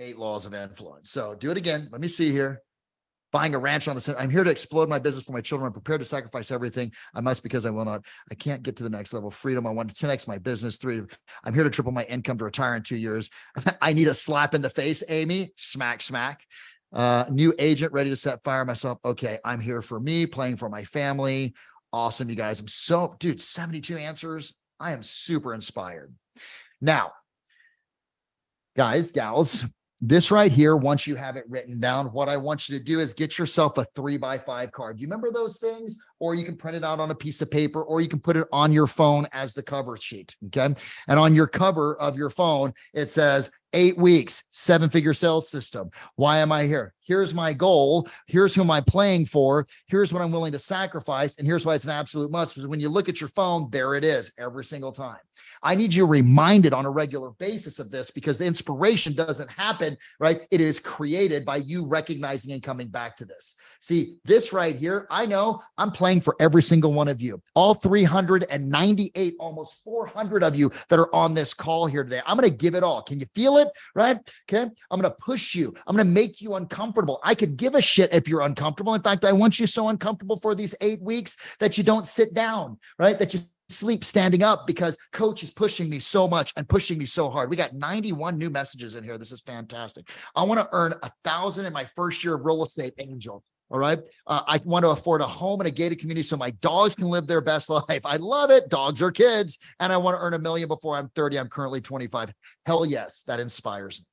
Eight 0.00 0.16
laws 0.16 0.46
of 0.46 0.54
influence. 0.54 1.10
So 1.10 1.34
do 1.34 1.50
it 1.50 1.56
again. 1.56 1.88
Let 1.90 2.00
me 2.00 2.08
see 2.08 2.30
here 2.30 2.62
buying 3.32 3.54
a 3.54 3.58
ranch 3.58 3.88
on 3.88 3.96
the. 3.96 4.16
I'm 4.18 4.30
here 4.30 4.44
to 4.44 4.50
explode 4.50 4.88
my 4.88 4.98
business 4.98 5.24
for 5.24 5.32
my 5.32 5.40
children. 5.40 5.66
I'm 5.66 5.72
prepared 5.72 6.00
to 6.00 6.04
sacrifice 6.04 6.50
everything. 6.50 6.92
I 7.14 7.20
must 7.20 7.42
because 7.42 7.66
I 7.66 7.70
will 7.70 7.84
not. 7.84 8.04
I 8.30 8.34
can't 8.34 8.62
get 8.62 8.76
to 8.76 8.82
the 8.82 8.90
next 8.90 9.12
level. 9.12 9.30
Freedom. 9.30 9.66
I 9.66 9.70
want 9.70 9.94
to 9.94 10.06
10x 10.06 10.26
my 10.28 10.38
business. 10.38 10.76
Three. 10.76 11.02
I'm 11.44 11.54
here 11.54 11.64
to 11.64 11.70
triple 11.70 11.92
my 11.92 12.04
income 12.04 12.38
to 12.38 12.44
retire 12.44 12.76
in 12.76 12.82
two 12.82 12.96
years. 12.96 13.30
I 13.82 13.92
need 13.92 14.08
a 14.08 14.14
slap 14.14 14.54
in 14.54 14.62
the 14.62 14.70
face, 14.70 15.02
Amy. 15.08 15.52
Smack, 15.56 16.00
smack. 16.00 16.46
Uh, 16.92 17.26
new 17.30 17.54
agent 17.58 17.92
ready 17.92 18.10
to 18.10 18.16
set 18.16 18.42
fire 18.44 18.64
myself. 18.64 18.98
Okay, 19.04 19.38
I'm 19.44 19.60
here 19.60 19.82
for 19.82 20.00
me, 20.00 20.26
playing 20.26 20.56
for 20.56 20.68
my 20.68 20.84
family. 20.84 21.54
Awesome, 21.92 22.28
you 22.28 22.36
guys. 22.36 22.60
I'm 22.60 22.68
so, 22.68 23.14
dude, 23.18 23.40
72 23.40 23.96
answers. 23.96 24.54
I 24.80 24.92
am 24.92 25.02
super 25.02 25.54
inspired. 25.54 26.14
Now, 26.80 27.12
guys, 28.76 29.10
gals, 29.10 29.64
this 30.00 30.30
right 30.30 30.52
here, 30.52 30.76
once 30.76 31.06
you 31.06 31.16
have 31.16 31.36
it 31.36 31.44
written 31.48 31.80
down, 31.80 32.06
what 32.06 32.28
I 32.28 32.36
want 32.36 32.68
you 32.68 32.78
to 32.78 32.84
do 32.84 33.00
is 33.00 33.14
get 33.14 33.38
yourself 33.38 33.78
a 33.78 33.84
three 33.96 34.16
by 34.16 34.38
five 34.38 34.70
card. 34.70 35.00
You 35.00 35.06
remember 35.06 35.32
those 35.32 35.58
things? 35.58 36.00
Or 36.20 36.34
you 36.34 36.44
can 36.44 36.56
print 36.56 36.76
it 36.76 36.84
out 36.84 37.00
on 37.00 37.10
a 37.10 37.14
piece 37.14 37.42
of 37.42 37.50
paper, 37.50 37.82
or 37.82 38.00
you 38.00 38.08
can 38.08 38.20
put 38.20 38.36
it 38.36 38.46
on 38.52 38.72
your 38.72 38.86
phone 38.86 39.26
as 39.32 39.54
the 39.54 39.62
cover 39.62 39.96
sheet. 39.96 40.36
Okay. 40.46 40.74
And 41.08 41.18
on 41.18 41.34
your 41.34 41.46
cover 41.46 41.96
of 42.00 42.16
your 42.16 42.30
phone, 42.30 42.72
it 42.92 43.10
says 43.10 43.50
eight 43.72 43.98
weeks, 43.98 44.44
seven 44.50 44.88
figure 44.88 45.14
sales 45.14 45.48
system. 45.48 45.90
Why 46.16 46.38
am 46.38 46.52
I 46.52 46.64
here? 46.64 46.94
Here's 47.00 47.34
my 47.34 47.52
goal. 47.52 48.08
Here's 48.26 48.54
who 48.54 48.70
I'm 48.70 48.84
playing 48.84 49.26
for. 49.26 49.66
Here's 49.86 50.12
what 50.12 50.22
I'm 50.22 50.32
willing 50.32 50.52
to 50.52 50.58
sacrifice. 50.58 51.38
And 51.38 51.46
here's 51.46 51.66
why 51.66 51.74
it's 51.74 51.84
an 51.84 51.90
absolute 51.90 52.30
must. 52.30 52.54
Because 52.54 52.66
when 52.66 52.80
you 52.80 52.88
look 52.88 53.08
at 53.08 53.20
your 53.20 53.28
phone, 53.30 53.68
there 53.70 53.94
it 53.94 54.04
is 54.04 54.32
every 54.38 54.64
single 54.64 54.92
time. 54.92 55.18
I 55.62 55.74
need 55.74 55.94
you 55.94 56.06
reminded 56.06 56.72
on 56.72 56.86
a 56.86 56.90
regular 56.90 57.30
basis 57.30 57.78
of 57.78 57.90
this 57.90 58.10
because 58.10 58.38
the 58.38 58.44
inspiration 58.44 59.14
doesn't 59.14 59.50
happen, 59.50 59.96
right? 60.20 60.42
It 60.50 60.60
is 60.60 60.80
created 60.80 61.44
by 61.44 61.56
you 61.56 61.86
recognizing 61.86 62.52
and 62.52 62.62
coming 62.62 62.88
back 62.88 63.16
to 63.18 63.24
this. 63.24 63.54
See, 63.80 64.16
this 64.24 64.52
right 64.52 64.74
here, 64.74 65.06
I 65.10 65.26
know 65.26 65.62
I'm 65.76 65.90
playing 65.90 66.22
for 66.22 66.34
every 66.40 66.62
single 66.62 66.92
one 66.92 67.08
of 67.08 67.20
you, 67.20 67.40
all 67.54 67.74
398, 67.74 69.34
almost 69.38 69.82
400 69.84 70.42
of 70.42 70.56
you 70.56 70.70
that 70.88 70.98
are 70.98 71.14
on 71.14 71.34
this 71.34 71.54
call 71.54 71.86
here 71.86 72.04
today. 72.04 72.22
I'm 72.26 72.36
going 72.36 72.48
to 72.48 72.54
give 72.54 72.74
it 72.74 72.82
all. 72.82 73.02
Can 73.02 73.20
you 73.20 73.26
feel 73.34 73.58
it? 73.58 73.68
Right? 73.94 74.18
Okay. 74.50 74.62
I'm 74.90 75.00
going 75.00 75.10
to 75.10 75.16
push 75.18 75.54
you. 75.54 75.74
I'm 75.86 75.94
going 75.94 76.06
to 76.06 76.12
make 76.12 76.40
you 76.40 76.54
uncomfortable. 76.54 77.20
I 77.22 77.34
could 77.34 77.56
give 77.56 77.74
a 77.74 77.80
shit 77.80 78.12
if 78.12 78.28
you're 78.28 78.42
uncomfortable. 78.42 78.94
In 78.94 79.02
fact, 79.02 79.24
I 79.24 79.32
want 79.32 79.60
you 79.60 79.66
so 79.66 79.88
uncomfortable 79.88 80.38
for 80.40 80.54
these 80.54 80.74
eight 80.80 81.00
weeks 81.00 81.36
that 81.60 81.78
you 81.78 81.84
don't 81.84 82.06
sit 82.06 82.34
down, 82.34 82.78
right? 82.98 83.18
That 83.18 83.34
you 83.34 83.40
sleep 83.68 84.04
standing 84.04 84.42
up 84.42 84.66
because 84.66 84.96
coach 85.12 85.42
is 85.42 85.50
pushing 85.50 85.88
me 85.88 85.98
so 85.98 86.26
much 86.26 86.52
and 86.56 86.68
pushing 86.68 86.98
me 86.98 87.04
so 87.04 87.30
hard. 87.30 87.50
We 87.50 87.56
got 87.56 87.74
91 87.74 88.38
new 88.38 88.50
messages 88.50 88.96
in 88.96 89.04
here. 89.04 89.18
This 89.18 89.32
is 89.32 89.40
fantastic. 89.42 90.10
I 90.34 90.42
want 90.44 90.60
to 90.60 90.68
earn 90.72 90.94
a 91.02 91.10
thousand 91.24 91.66
in 91.66 91.72
my 91.72 91.84
first 91.96 92.24
year 92.24 92.34
of 92.34 92.44
real 92.44 92.62
estate 92.62 92.94
angel. 92.98 93.44
All 93.70 93.78
right. 93.78 93.98
Uh, 94.26 94.40
I 94.46 94.60
want 94.64 94.84
to 94.84 94.90
afford 94.90 95.20
a 95.20 95.26
home 95.26 95.60
in 95.60 95.66
a 95.66 95.70
gated 95.70 95.98
community 95.98 96.22
so 96.22 96.38
my 96.38 96.50
dogs 96.62 96.94
can 96.94 97.08
live 97.08 97.26
their 97.26 97.42
best 97.42 97.68
life. 97.88 98.06
I 98.06 98.16
love 98.16 98.50
it. 98.50 98.70
Dogs 98.70 99.02
are 99.02 99.10
kids. 99.10 99.58
And 99.78 99.92
I 99.92 99.98
want 99.98 100.16
to 100.16 100.20
earn 100.20 100.32
a 100.32 100.38
million 100.38 100.68
before 100.68 100.96
I'm 100.96 101.10
30. 101.14 101.38
I'm 101.38 101.48
currently 101.48 101.82
25. 101.82 102.32
Hell 102.64 102.86
yes. 102.86 103.24
That 103.26 103.40
inspires 103.40 104.00
me. 104.00 104.06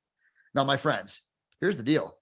Now, 0.53 0.65
my 0.65 0.77
friends, 0.77 1.21
here's 1.61 1.77
the 1.77 1.83
deal 1.83 2.17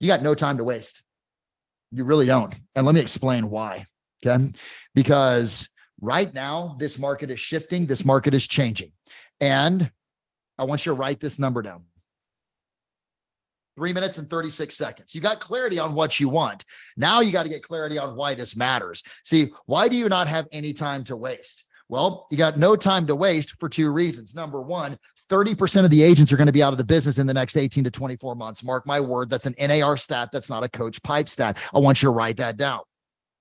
you 0.00 0.06
got 0.06 0.22
no 0.22 0.34
time 0.34 0.56
to 0.56 0.64
waste. 0.64 1.02
You 1.92 2.04
really 2.04 2.26
don't. 2.26 2.54
And 2.74 2.86
let 2.86 2.94
me 2.94 3.00
explain 3.00 3.50
why. 3.50 3.86
Okay. 4.24 4.50
Because 4.94 5.68
right 6.00 6.32
now, 6.32 6.76
this 6.78 6.98
market 6.98 7.30
is 7.30 7.40
shifting, 7.40 7.86
this 7.86 8.04
market 8.04 8.34
is 8.34 8.46
changing. 8.46 8.92
And 9.40 9.90
I 10.58 10.64
want 10.64 10.84
you 10.84 10.92
to 10.92 10.96
write 10.96 11.20
this 11.20 11.38
number 11.38 11.62
down 11.62 11.84
three 13.80 13.92
minutes 13.94 14.18
and 14.18 14.28
36 14.28 14.76
seconds. 14.76 15.14
You 15.14 15.22
got 15.22 15.40
clarity 15.40 15.78
on 15.78 15.94
what 15.94 16.20
you 16.20 16.28
want. 16.28 16.66
Now 16.98 17.20
you 17.20 17.32
got 17.32 17.44
to 17.44 17.48
get 17.48 17.62
clarity 17.62 17.96
on 17.96 18.14
why 18.14 18.34
this 18.34 18.54
matters. 18.54 19.02
See, 19.24 19.52
why 19.64 19.88
do 19.88 19.96
you 19.96 20.10
not 20.10 20.28
have 20.28 20.46
any 20.52 20.74
time 20.74 21.02
to 21.04 21.16
waste? 21.16 21.64
Well, 21.88 22.26
you 22.30 22.36
got 22.36 22.58
no 22.58 22.76
time 22.76 23.06
to 23.06 23.16
waste 23.16 23.58
for 23.58 23.70
two 23.70 23.90
reasons. 23.90 24.34
Number 24.34 24.60
one, 24.60 24.98
30% 25.30 25.84
of 25.84 25.90
the 25.90 26.02
agents 26.02 26.30
are 26.30 26.36
going 26.36 26.46
to 26.46 26.52
be 26.52 26.62
out 26.62 26.72
of 26.74 26.78
the 26.78 26.84
business 26.84 27.18
in 27.18 27.26
the 27.26 27.32
next 27.32 27.56
18 27.56 27.84
to 27.84 27.90
24 27.90 28.36
months. 28.36 28.62
Mark 28.62 28.86
my 28.86 29.00
word, 29.00 29.30
that's 29.30 29.46
an 29.46 29.54
NAR 29.58 29.96
stat. 29.96 30.28
That's 30.30 30.50
not 30.50 30.62
a 30.62 30.68
coach 30.68 31.02
pipe 31.02 31.28
stat. 31.28 31.56
I 31.74 31.78
want 31.78 32.02
you 32.02 32.08
to 32.08 32.12
write 32.12 32.36
that 32.36 32.58
down. 32.58 32.80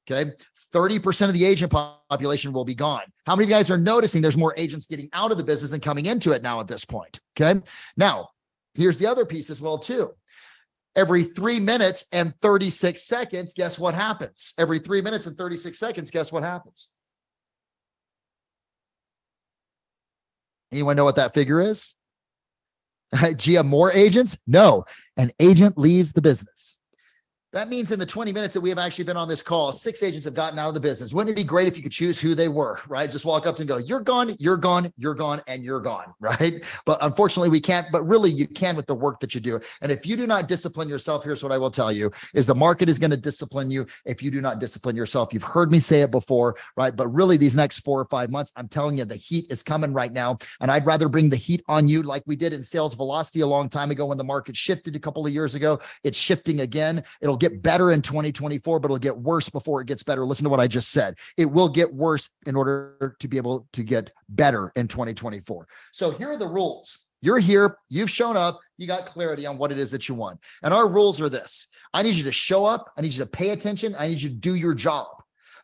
Okay. 0.09 0.31
30% 0.73 1.27
of 1.27 1.33
the 1.33 1.45
agent 1.45 1.71
population 1.71 2.53
will 2.53 2.65
be 2.65 2.75
gone. 2.75 3.03
How 3.25 3.35
many 3.35 3.45
of 3.45 3.49
you 3.49 3.55
guys 3.55 3.71
are 3.71 3.77
noticing 3.77 4.21
there's 4.21 4.37
more 4.37 4.53
agents 4.57 4.85
getting 4.85 5.09
out 5.13 5.31
of 5.31 5.37
the 5.37 5.43
business 5.43 5.71
than 5.71 5.79
coming 5.79 6.05
into 6.05 6.31
it 6.31 6.43
now 6.43 6.59
at 6.59 6.67
this 6.67 6.85
point? 6.85 7.19
Okay. 7.39 7.59
Now, 7.97 8.29
here's 8.75 8.99
the 8.99 9.07
other 9.07 9.25
piece 9.25 9.49
as 9.49 9.61
well, 9.61 9.77
too. 9.77 10.11
Every 10.95 11.23
three 11.23 11.59
minutes 11.59 12.05
and 12.11 12.33
36 12.41 13.01
seconds, 13.01 13.53
guess 13.53 13.79
what 13.79 13.93
happens? 13.93 14.53
Every 14.57 14.79
three 14.79 15.01
minutes 15.01 15.25
and 15.27 15.37
36 15.37 15.77
seconds, 15.77 16.11
guess 16.11 16.31
what 16.31 16.43
happens? 16.43 16.89
Anyone 20.71 20.95
know 20.95 21.05
what 21.05 21.15
that 21.15 21.33
figure 21.33 21.61
is? 21.61 21.95
Gia, 23.35 23.63
more 23.63 23.91
agents? 23.91 24.37
No, 24.45 24.85
an 25.17 25.31
agent 25.39 25.77
leaves 25.77 26.13
the 26.13 26.21
business. 26.21 26.77
That 27.51 27.67
means 27.67 27.91
in 27.91 27.97
the 27.97 28.05
20 28.05 28.31
minutes 28.31 28.53
that 28.53 28.61
we 28.61 28.69
have 28.69 28.77
actually 28.77 29.05
been 29.05 29.17
on 29.17 29.27
this 29.27 29.41
call, 29.41 29.71
six 29.71 30.03
agents 30.03 30.23
have 30.25 30.35
gotten 30.35 30.59
out 30.59 30.67
of 30.67 30.75
the 30.75 30.79
business. 30.79 31.13
Wouldn't 31.13 31.31
it 31.31 31.35
be 31.35 31.43
great 31.43 31.67
if 31.67 31.77
you 31.77 31.81
could 31.81 31.91
choose 31.91 32.19
who 32.19 32.35
they 32.35 32.47
were, 32.47 32.79
right? 32.87 33.11
Just 33.11 33.25
walk 33.25 33.47
up 33.47 33.57
and 33.57 33.67
go, 33.67 33.77
you're 33.77 34.01
gone, 34.01 34.35
you're 34.37 34.55
gone, 34.55 34.93
you're 34.97 35.15
gone, 35.15 35.41
and 35.47 35.63
you're 35.63 35.81
gone, 35.81 36.13
right? 36.19 36.63
But 36.85 36.99
unfortunately, 37.01 37.49
we 37.49 37.59
can't, 37.59 37.87
but 37.91 38.03
really 38.03 38.29
you 38.29 38.47
can 38.47 38.75
with 38.75 38.85
the 38.85 38.93
work 38.93 39.19
that 39.21 39.33
you 39.33 39.41
do. 39.41 39.59
And 39.81 39.91
if 39.91 40.05
you 40.05 40.15
do 40.15 40.27
not 40.27 40.47
discipline 40.47 40.87
yourself, 40.87 41.23
here's 41.23 41.41
what 41.41 41.51
I 41.51 41.57
will 41.57 41.71
tell 41.71 41.91
you 41.91 42.11
is 42.35 42.45
the 42.45 42.53
market 42.53 42.87
is 42.87 42.99
going 42.99 43.09
to 43.09 43.17
discipline 43.17 43.71
you 43.71 43.87
if 44.05 44.21
you 44.21 44.29
do 44.29 44.41
not 44.41 44.59
discipline 44.59 44.95
yourself. 44.95 45.33
You've 45.33 45.41
heard 45.41 45.71
me 45.71 45.79
say 45.79 46.01
it 46.01 46.11
before, 46.11 46.55
right? 46.77 46.95
But 46.95 47.07
really 47.07 47.35
these 47.35 47.55
next 47.55 47.79
four 47.79 47.99
or 47.99 48.05
five 48.05 48.29
months, 48.29 48.51
I'm 48.57 48.67
telling 48.67 48.99
you, 48.99 49.05
the 49.05 49.15
heat 49.15 49.47
is 49.49 49.63
coming 49.63 49.91
right 49.91 50.13
now. 50.13 50.37
And 50.61 50.69
I'd 50.69 50.85
rather 50.85 51.09
bring 51.09 51.31
the 51.31 51.35
heat 51.35 51.63
on 51.67 51.87
you 51.87 52.03
like 52.03 52.21
we 52.27 52.35
did 52.35 52.53
in 52.53 52.61
sales 52.61 52.93
velocity 52.93 53.39
a 53.41 53.47
long 53.47 53.69
time 53.69 53.89
ago 53.89 54.05
when 54.05 54.19
the 54.19 54.23
market 54.23 54.55
shifted 54.55 54.95
a 54.95 54.99
couple 54.99 55.25
of 55.25 55.33
years 55.33 55.55
ago. 55.55 55.79
It's 56.03 56.17
shifting 56.17 56.61
again. 56.61 57.03
It'll 57.21 57.38
get 57.39 57.61
better 57.61 57.91
in 57.91 58.01
2024, 58.01 58.79
but 58.79 58.87
it'll 58.87 58.97
get 58.97 59.17
worse 59.17 59.49
before 59.49 59.81
it 59.81 59.87
gets 59.87 60.03
better. 60.03 60.25
Listen 60.25 60.43
to 60.43 60.49
what 60.49 60.59
I 60.59 60.67
just 60.67 60.91
said. 60.91 61.15
It 61.37 61.45
will 61.45 61.69
get 61.69 61.93
worse 61.93 62.29
in 62.45 62.55
order 62.55 63.15
to 63.19 63.27
be 63.27 63.37
able 63.37 63.67
to 63.73 63.83
get 63.83 64.11
better 64.29 64.71
in 64.75 64.87
2024. 64.87 65.67
So 65.91 66.11
here 66.11 66.31
are 66.31 66.37
the 66.37 66.47
rules. 66.47 67.07
You're 67.21 67.39
here, 67.39 67.77
you've 67.89 68.09
shown 68.09 68.37
up, 68.37 68.61
you 68.77 68.87
got 68.87 69.05
clarity 69.05 69.45
on 69.45 69.57
what 69.57 69.73
it 69.73 69.77
is 69.77 69.91
that 69.91 70.07
you 70.07 70.15
want. 70.15 70.39
And 70.63 70.73
our 70.73 70.87
rules 70.87 71.19
are 71.19 71.29
this 71.29 71.67
I 71.93 72.03
need 72.03 72.15
you 72.15 72.23
to 72.23 72.31
show 72.31 72.65
up, 72.65 72.91
I 72.97 73.01
need 73.01 73.13
you 73.13 73.19
to 73.19 73.29
pay 73.29 73.49
attention, 73.49 73.95
I 73.97 74.07
need 74.07 74.21
you 74.21 74.29
to 74.29 74.35
do 74.35 74.55
your 74.55 74.73
job. 74.73 75.07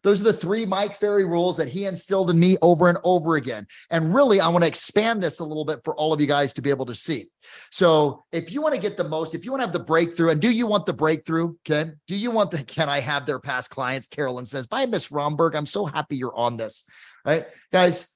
Those 0.05 0.21
are 0.21 0.25
the 0.25 0.33
three 0.33 0.67
Mike 0.67 0.99
Ferry 0.99 1.25
rules 1.25 1.57
that 1.57 1.67
he 1.67 1.85
instilled 1.85 2.29
in 2.29 2.39
me 2.39 2.57
over 2.61 2.89
and 2.89 2.97
over 3.03 3.37
again. 3.37 3.65
And 3.89 4.13
really, 4.13 4.39
I 4.39 4.47
want 4.49 4.63
to 4.63 4.67
expand 4.67 5.23
this 5.23 5.39
a 5.39 5.43
little 5.43 5.65
bit 5.65 5.81
for 5.83 5.95
all 5.95 6.13
of 6.13 6.21
you 6.21 6.27
guys 6.27 6.53
to 6.53 6.61
be 6.61 6.69
able 6.69 6.85
to 6.85 6.93
see. 6.93 7.31
So, 7.71 8.23
if 8.31 8.51
you 8.51 8.61
want 8.61 8.75
to 8.75 8.79
get 8.79 8.97
the 8.97 9.03
most, 9.03 9.33
if 9.33 9.43
you 9.43 9.49
want 9.49 9.61
to 9.61 9.65
have 9.65 9.73
the 9.73 9.79
breakthrough, 9.79 10.29
and 10.29 10.39
do 10.39 10.51
you 10.51 10.67
want 10.67 10.85
the 10.85 10.93
breakthrough? 10.93 11.55
Okay. 11.67 11.89
Do 12.07 12.15
you 12.15 12.29
want 12.29 12.51
the, 12.51 12.63
can 12.63 12.87
I 12.87 12.99
have 12.99 13.25
their 13.25 13.39
past 13.39 13.71
clients? 13.71 14.05
Carolyn 14.05 14.45
says, 14.45 14.67
Bye, 14.67 14.85
Miss 14.85 15.11
Romberg. 15.11 15.55
I'm 15.55 15.65
so 15.65 15.87
happy 15.87 16.17
you're 16.17 16.35
on 16.35 16.55
this. 16.55 16.83
Right. 17.25 17.47
Guys, 17.73 18.14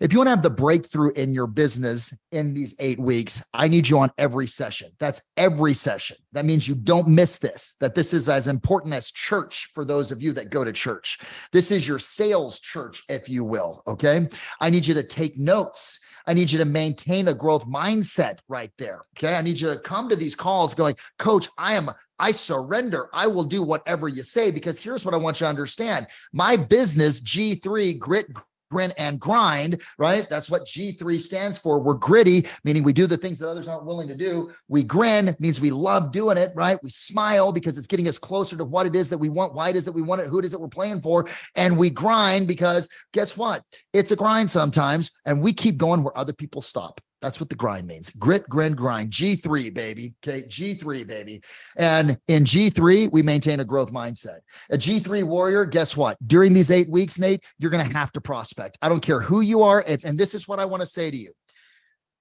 if 0.00 0.12
you 0.12 0.18
want 0.18 0.28
to 0.28 0.30
have 0.30 0.42
the 0.42 0.50
breakthrough 0.50 1.10
in 1.12 1.34
your 1.34 1.48
business 1.48 2.14
in 2.30 2.54
these 2.54 2.74
eight 2.78 3.00
weeks, 3.00 3.42
I 3.52 3.66
need 3.66 3.88
you 3.88 3.98
on 3.98 4.12
every 4.16 4.46
session. 4.46 4.92
That's 5.00 5.20
every 5.36 5.74
session. 5.74 6.16
That 6.32 6.44
means 6.44 6.68
you 6.68 6.76
don't 6.76 7.08
miss 7.08 7.38
this, 7.38 7.74
that 7.80 7.96
this 7.96 8.14
is 8.14 8.28
as 8.28 8.46
important 8.46 8.94
as 8.94 9.10
church 9.10 9.70
for 9.74 9.84
those 9.84 10.12
of 10.12 10.22
you 10.22 10.32
that 10.34 10.50
go 10.50 10.62
to 10.62 10.72
church. 10.72 11.18
This 11.52 11.72
is 11.72 11.86
your 11.86 11.98
sales 11.98 12.60
church, 12.60 13.02
if 13.08 13.28
you 13.28 13.44
will. 13.44 13.82
Okay. 13.88 14.28
I 14.60 14.70
need 14.70 14.86
you 14.86 14.94
to 14.94 15.02
take 15.02 15.36
notes. 15.36 15.98
I 16.26 16.34
need 16.34 16.50
you 16.50 16.58
to 16.58 16.64
maintain 16.64 17.26
a 17.28 17.34
growth 17.34 17.66
mindset 17.66 18.38
right 18.48 18.70
there. 18.78 19.02
Okay. 19.16 19.34
I 19.34 19.42
need 19.42 19.58
you 19.58 19.68
to 19.68 19.80
come 19.80 20.08
to 20.10 20.16
these 20.16 20.34
calls 20.36 20.74
going, 20.74 20.94
Coach, 21.18 21.48
I 21.58 21.74
am 21.74 21.90
I 22.20 22.32
surrender. 22.32 23.08
I 23.12 23.28
will 23.28 23.44
do 23.44 23.62
whatever 23.62 24.08
you 24.08 24.22
say 24.22 24.50
because 24.50 24.80
here's 24.80 25.04
what 25.04 25.14
I 25.14 25.18
want 25.18 25.40
you 25.40 25.44
to 25.44 25.48
understand. 25.48 26.08
My 26.32 26.56
business, 26.56 27.20
G3 27.20 27.98
Grit 27.98 28.26
grin 28.70 28.92
and 28.98 29.20
grind, 29.20 29.82
right? 29.98 30.28
That's 30.28 30.50
what 30.50 30.66
G3 30.66 31.20
stands 31.20 31.58
for. 31.58 31.78
We're 31.78 31.94
gritty, 31.94 32.46
meaning 32.64 32.82
we 32.82 32.92
do 32.92 33.06
the 33.06 33.16
things 33.16 33.38
that 33.38 33.48
others 33.48 33.68
aren't 33.68 33.84
willing 33.84 34.08
to 34.08 34.14
do. 34.14 34.52
We 34.68 34.82
grin 34.82 35.36
means 35.38 35.60
we 35.60 35.70
love 35.70 36.12
doing 36.12 36.38
it, 36.38 36.52
right? 36.54 36.82
We 36.82 36.90
smile 36.90 37.52
because 37.52 37.78
it's 37.78 37.86
getting 37.86 38.08
us 38.08 38.18
closer 38.18 38.56
to 38.56 38.64
what 38.64 38.86
it 38.86 38.94
is 38.94 39.10
that 39.10 39.18
we 39.18 39.28
want, 39.28 39.54
why 39.54 39.70
it 39.70 39.76
is 39.76 39.84
that 39.84 39.92
we 39.92 40.02
want 40.02 40.20
it, 40.20 40.28
who 40.28 40.38
it 40.38 40.44
is 40.44 40.52
that 40.52 40.60
we're 40.60 40.68
playing 40.68 41.00
for. 41.00 41.28
And 41.54 41.76
we 41.76 41.90
grind 41.90 42.48
because 42.48 42.88
guess 43.12 43.36
what? 43.36 43.62
It's 43.92 44.10
a 44.10 44.16
grind 44.16 44.50
sometimes. 44.50 45.10
And 45.24 45.42
we 45.42 45.52
keep 45.52 45.76
going 45.78 46.02
where 46.02 46.16
other 46.16 46.32
people 46.32 46.62
stop. 46.62 47.00
That's 47.20 47.40
what 47.40 47.48
the 47.48 47.56
grind 47.56 47.86
means. 47.86 48.10
Grit, 48.10 48.48
grin, 48.48 48.74
grind. 48.74 49.10
G3, 49.10 49.74
baby. 49.74 50.14
Okay. 50.24 50.42
G3, 50.42 51.06
baby. 51.06 51.42
And 51.76 52.16
in 52.28 52.44
G3, 52.44 53.10
we 53.10 53.22
maintain 53.22 53.58
a 53.60 53.64
growth 53.64 53.92
mindset. 53.92 54.38
A 54.70 54.78
G3 54.78 55.24
warrior, 55.24 55.64
guess 55.64 55.96
what? 55.96 56.16
During 56.26 56.52
these 56.52 56.70
eight 56.70 56.88
weeks, 56.88 57.18
Nate, 57.18 57.42
you're 57.58 57.72
going 57.72 57.86
to 57.86 57.96
have 57.96 58.12
to 58.12 58.20
prospect. 58.20 58.78
I 58.82 58.88
don't 58.88 59.00
care 59.00 59.20
who 59.20 59.40
you 59.40 59.62
are. 59.62 59.82
If, 59.86 60.04
and 60.04 60.18
this 60.18 60.34
is 60.34 60.46
what 60.46 60.60
I 60.60 60.64
want 60.64 60.82
to 60.82 60.86
say 60.86 61.10
to 61.10 61.16
you. 61.16 61.32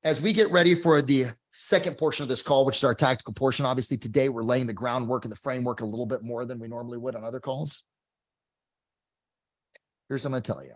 As 0.04 0.20
we 0.20 0.34
get 0.34 0.50
ready 0.52 0.74
for 0.74 1.02
the 1.02 1.28
second 1.52 1.98
portion 1.98 2.24
of 2.24 2.30
this 2.30 2.42
call, 2.42 2.66
which 2.66 2.78
is 2.78 2.84
our 2.84 2.96
tactical 2.96 3.34
portion, 3.34 3.66
obviously 3.66 3.98
today 3.98 4.30
we're 4.30 4.44
laying 4.44 4.68
the 4.68 4.74
groundwork 4.74 5.26
and 5.26 5.32
the 5.32 5.38
framework 5.38 5.82
a 5.82 5.86
little 5.86 6.06
bit 6.06 6.24
more 6.24 6.46
than 6.46 6.60
we 6.60 6.68
normally 6.68 6.98
would 6.98 7.16
on 7.16 7.24
other 7.24 7.40
calls. 7.40 7.84
Here's 10.10 10.24
what 10.24 10.30
I'm 10.30 10.32
going 10.32 10.44
to 10.44 10.54
tell 10.54 10.64
you 10.64 10.74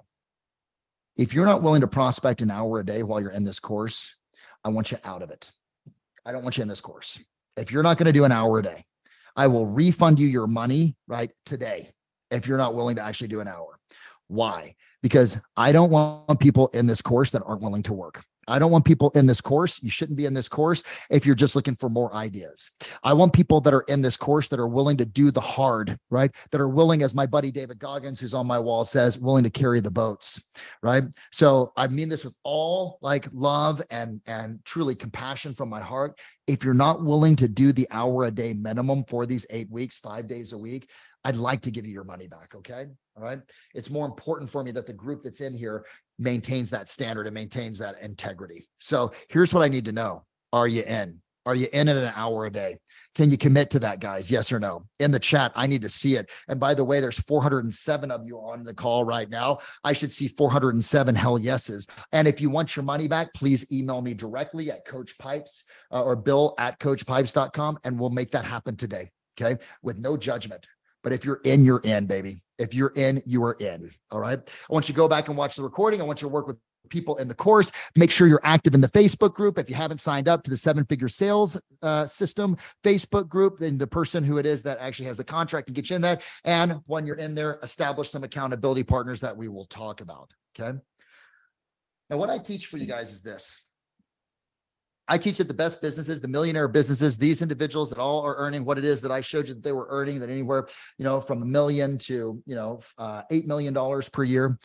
if 1.21 1.35
you're 1.35 1.45
not 1.45 1.61
willing 1.61 1.81
to 1.81 1.87
prospect 1.87 2.41
an 2.41 2.49
hour 2.49 2.79
a 2.79 2.85
day 2.85 3.03
while 3.03 3.21
you're 3.21 3.29
in 3.29 3.43
this 3.43 3.59
course, 3.59 4.15
I 4.63 4.69
want 4.69 4.91
you 4.91 4.97
out 5.03 5.21
of 5.21 5.29
it. 5.29 5.51
I 6.25 6.31
don't 6.31 6.41
want 6.41 6.57
you 6.57 6.63
in 6.63 6.67
this 6.67 6.81
course. 6.81 7.19
If 7.55 7.71
you're 7.71 7.83
not 7.83 7.99
going 7.99 8.07
to 8.07 8.11
do 8.11 8.23
an 8.23 8.31
hour 8.31 8.57
a 8.57 8.63
day, 8.63 8.85
I 9.35 9.45
will 9.45 9.67
refund 9.67 10.19
you 10.19 10.27
your 10.27 10.47
money 10.47 10.95
right 11.07 11.29
today 11.45 11.91
if 12.31 12.47
you're 12.47 12.57
not 12.57 12.73
willing 12.73 12.95
to 12.95 13.03
actually 13.03 13.27
do 13.27 13.39
an 13.39 13.47
hour. 13.47 13.77
Why? 14.29 14.75
Because 15.03 15.37
I 15.55 15.71
don't 15.71 15.91
want 15.91 16.39
people 16.39 16.69
in 16.69 16.87
this 16.87 17.03
course 17.03 17.29
that 17.31 17.43
aren't 17.45 17.61
willing 17.61 17.83
to 17.83 17.93
work. 17.93 18.23
I 18.47 18.59
don't 18.59 18.71
want 18.71 18.85
people 18.85 19.11
in 19.11 19.25
this 19.25 19.41
course. 19.41 19.81
You 19.81 19.89
shouldn't 19.89 20.17
be 20.17 20.25
in 20.25 20.33
this 20.33 20.49
course 20.49 20.83
if 21.09 21.25
you're 21.25 21.35
just 21.35 21.55
looking 21.55 21.75
for 21.75 21.89
more 21.89 22.13
ideas. 22.13 22.71
I 23.03 23.13
want 23.13 23.33
people 23.33 23.61
that 23.61 23.73
are 23.73 23.81
in 23.81 24.01
this 24.01 24.17
course 24.17 24.47
that 24.49 24.59
are 24.59 24.67
willing 24.67 24.97
to 24.97 25.05
do 25.05 25.31
the 25.31 25.41
hard, 25.41 25.97
right? 26.09 26.31
That 26.51 26.61
are 26.61 26.69
willing, 26.69 27.03
as 27.03 27.13
my 27.13 27.25
buddy 27.25 27.51
David 27.51 27.79
Goggins, 27.79 28.19
who's 28.19 28.33
on 28.33 28.47
my 28.47 28.59
wall, 28.59 28.83
says, 28.83 29.19
willing 29.19 29.43
to 29.43 29.49
carry 29.49 29.79
the 29.79 29.91
boats, 29.91 30.41
right? 30.81 31.03
So 31.31 31.71
I 31.77 31.87
mean 31.87 32.09
this 32.09 32.25
with 32.25 32.35
all 32.43 32.97
like 33.01 33.27
love 33.31 33.81
and 33.89 34.21
and 34.25 34.59
truly 34.65 34.95
compassion 34.95 35.53
from 35.53 35.69
my 35.69 35.81
heart. 35.81 36.17
If 36.47 36.63
you're 36.63 36.73
not 36.73 37.03
willing 37.03 37.35
to 37.37 37.47
do 37.47 37.71
the 37.71 37.87
hour 37.91 38.25
a 38.25 38.31
day 38.31 38.53
minimum 38.53 39.05
for 39.05 39.25
these 39.25 39.45
eight 39.49 39.69
weeks, 39.69 39.97
five 39.97 40.27
days 40.27 40.53
a 40.53 40.57
week, 40.57 40.89
I'd 41.23 41.37
like 41.37 41.61
to 41.61 41.71
give 41.71 41.85
you 41.85 41.93
your 41.93 42.03
money 42.03 42.27
back. 42.27 42.53
Okay. 42.55 42.87
All 43.17 43.23
right. 43.23 43.39
It's 43.73 43.89
more 43.89 44.05
important 44.05 44.49
for 44.49 44.63
me 44.63 44.71
that 44.71 44.85
the 44.85 44.93
group 44.93 45.21
that's 45.21 45.41
in 45.41 45.53
here 45.53 45.85
maintains 46.17 46.69
that 46.69 46.87
standard 46.87 47.27
and 47.27 47.33
maintains 47.33 47.77
that 47.79 48.01
integrity. 48.01 48.69
So 48.79 49.11
here's 49.27 49.53
what 49.53 49.63
I 49.63 49.67
need 49.67 49.85
to 49.85 49.91
know 49.91 50.25
Are 50.53 50.67
you 50.67 50.83
in? 50.83 51.21
Are 51.45 51.55
you 51.55 51.67
in 51.73 51.89
at 51.89 51.97
an 51.97 52.13
hour 52.15 52.45
a 52.45 52.51
day? 52.51 52.77
Can 53.15 53.31
you 53.31 53.37
commit 53.37 53.71
to 53.71 53.79
that, 53.79 53.99
guys? 53.99 54.29
Yes 54.29 54.51
or 54.51 54.59
no? 54.59 54.85
In 54.99 55.11
the 55.11 55.19
chat, 55.19 55.51
I 55.55 55.67
need 55.67 55.81
to 55.81 55.89
see 55.89 56.15
it. 56.15 56.29
And 56.47 56.59
by 56.59 56.73
the 56.73 56.83
way, 56.83 56.99
there's 56.99 57.19
407 57.19 58.11
of 58.11 58.23
you 58.23 58.37
on 58.37 58.63
the 58.63 58.73
call 58.73 59.03
right 59.03 59.29
now. 59.29 59.57
I 59.83 59.93
should 59.93 60.11
see 60.11 60.27
407 60.27 61.15
hell 61.15 61.39
yeses. 61.39 61.87
And 62.11 62.27
if 62.27 62.39
you 62.39 62.49
want 62.49 62.75
your 62.75 62.83
money 62.83 63.07
back, 63.07 63.33
please 63.33 63.69
email 63.71 64.01
me 64.01 64.13
directly 64.13 64.71
at 64.71 64.85
Coach 64.85 65.17
Pipes 65.17 65.65
uh, 65.91 66.03
or 66.03 66.15
bill 66.15 66.53
at 66.57 66.79
coachpipes.com 66.79 67.79
and 67.83 67.99
we'll 67.99 68.11
make 68.11 68.31
that 68.31 68.45
happen 68.45 68.77
today. 68.77 69.09
Okay. 69.39 69.61
With 69.81 69.97
no 69.97 70.15
judgment. 70.15 70.67
But 71.03 71.13
if 71.13 71.25
you're 71.25 71.41
in, 71.43 71.65
you're 71.65 71.79
in, 71.79 72.05
baby. 72.05 72.43
If 72.57 72.73
you're 72.73 72.93
in, 72.95 73.21
you 73.25 73.43
are 73.43 73.53
in. 73.53 73.89
All 74.11 74.19
right. 74.19 74.39
I 74.39 74.73
want 74.73 74.87
you 74.87 74.93
to 74.93 74.97
go 74.97 75.07
back 75.07 75.27
and 75.27 75.37
watch 75.37 75.55
the 75.55 75.63
recording. 75.63 75.99
I 76.01 76.03
want 76.03 76.21
you 76.21 76.27
to 76.27 76.33
work 76.33 76.47
with 76.47 76.57
people 76.89 77.17
in 77.17 77.27
the 77.27 77.33
course. 77.33 77.71
Make 77.95 78.11
sure 78.11 78.27
you're 78.27 78.41
active 78.43 78.75
in 78.75 78.81
the 78.81 78.89
Facebook 78.89 79.33
group. 79.33 79.57
If 79.57 79.69
you 79.69 79.75
haven't 79.75 79.99
signed 79.99 80.27
up 80.27 80.43
to 80.43 80.49
the 80.51 80.57
seven 80.57 80.85
figure 80.85 81.09
sales 81.09 81.57
uh, 81.81 82.05
system 82.05 82.57
Facebook 82.83 83.27
group, 83.27 83.57
then 83.57 83.77
the 83.77 83.87
person 83.87 84.23
who 84.23 84.37
it 84.37 84.45
is 84.45 84.61
that 84.63 84.77
actually 84.79 85.05
has 85.05 85.17
the 85.17 85.23
contract 85.23 85.67
can 85.67 85.73
get 85.73 85.89
you 85.89 85.95
in 85.95 86.01
that. 86.03 86.21
And 86.43 86.81
when 86.85 87.05
you're 87.05 87.15
in 87.15 87.33
there, 87.33 87.59
establish 87.63 88.11
some 88.11 88.23
accountability 88.23 88.83
partners 88.83 89.21
that 89.21 89.35
we 89.35 89.47
will 89.47 89.65
talk 89.65 90.01
about. 90.01 90.31
Okay. 90.59 90.77
Now, 92.09 92.17
what 92.17 92.29
I 92.29 92.37
teach 92.37 92.67
for 92.67 92.77
you 92.77 92.85
guys 92.85 93.13
is 93.13 93.21
this 93.21 93.70
I 95.07 95.17
teach 95.17 95.37
that 95.39 95.47
the 95.47 95.53
best 95.53 95.81
businesses, 95.81 96.21
the 96.21 96.27
millionaire 96.27 96.67
businesses, 96.67 97.17
these 97.17 97.41
individuals 97.41 97.89
that 97.89 97.99
all 97.99 98.21
are 98.21 98.35
earning 98.37 98.63
what 98.63 98.77
it 98.77 98.85
is 98.85 99.01
that 99.01 99.11
I 99.11 99.21
showed 99.21 99.47
you 99.47 99.55
that 99.55 99.63
they 99.63 99.71
were 99.71 99.87
earning, 99.89 100.19
that 100.19 100.29
anywhere, 100.29 100.67
you 100.97 101.03
know, 101.03 101.19
from 101.19 101.41
a 101.41 101.45
million 101.45 101.97
to, 101.99 102.41
you 102.45 102.55
know, 102.55 102.81
uh, 102.97 103.23
$8 103.31 103.45
million 103.45 103.73
per 104.11 104.23
year. 104.23 104.57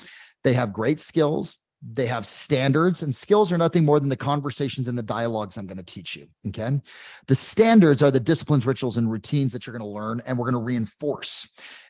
They 0.44 0.52
have 0.52 0.72
great 0.72 1.00
skills. 1.00 1.58
They 1.82 2.06
have 2.06 2.26
standards, 2.26 3.02
and 3.02 3.14
skills 3.14 3.52
are 3.52 3.58
nothing 3.58 3.84
more 3.84 4.00
than 4.00 4.08
the 4.08 4.16
conversations 4.16 4.88
and 4.88 4.96
the 4.96 5.02
dialogues 5.02 5.56
I'm 5.56 5.66
going 5.66 5.76
to 5.76 5.84
teach 5.84 6.16
you. 6.16 6.26
Okay. 6.48 6.80
The 7.26 7.34
standards 7.34 8.02
are 8.02 8.10
the 8.10 8.18
disciplines, 8.18 8.66
rituals, 8.66 8.96
and 8.96 9.10
routines 9.10 9.52
that 9.52 9.66
you're 9.66 9.76
going 9.76 9.88
to 9.88 9.94
learn, 9.94 10.22
and 10.24 10.38
we're 10.38 10.50
going 10.50 10.54
to 10.54 10.66
reinforce. 10.66 11.46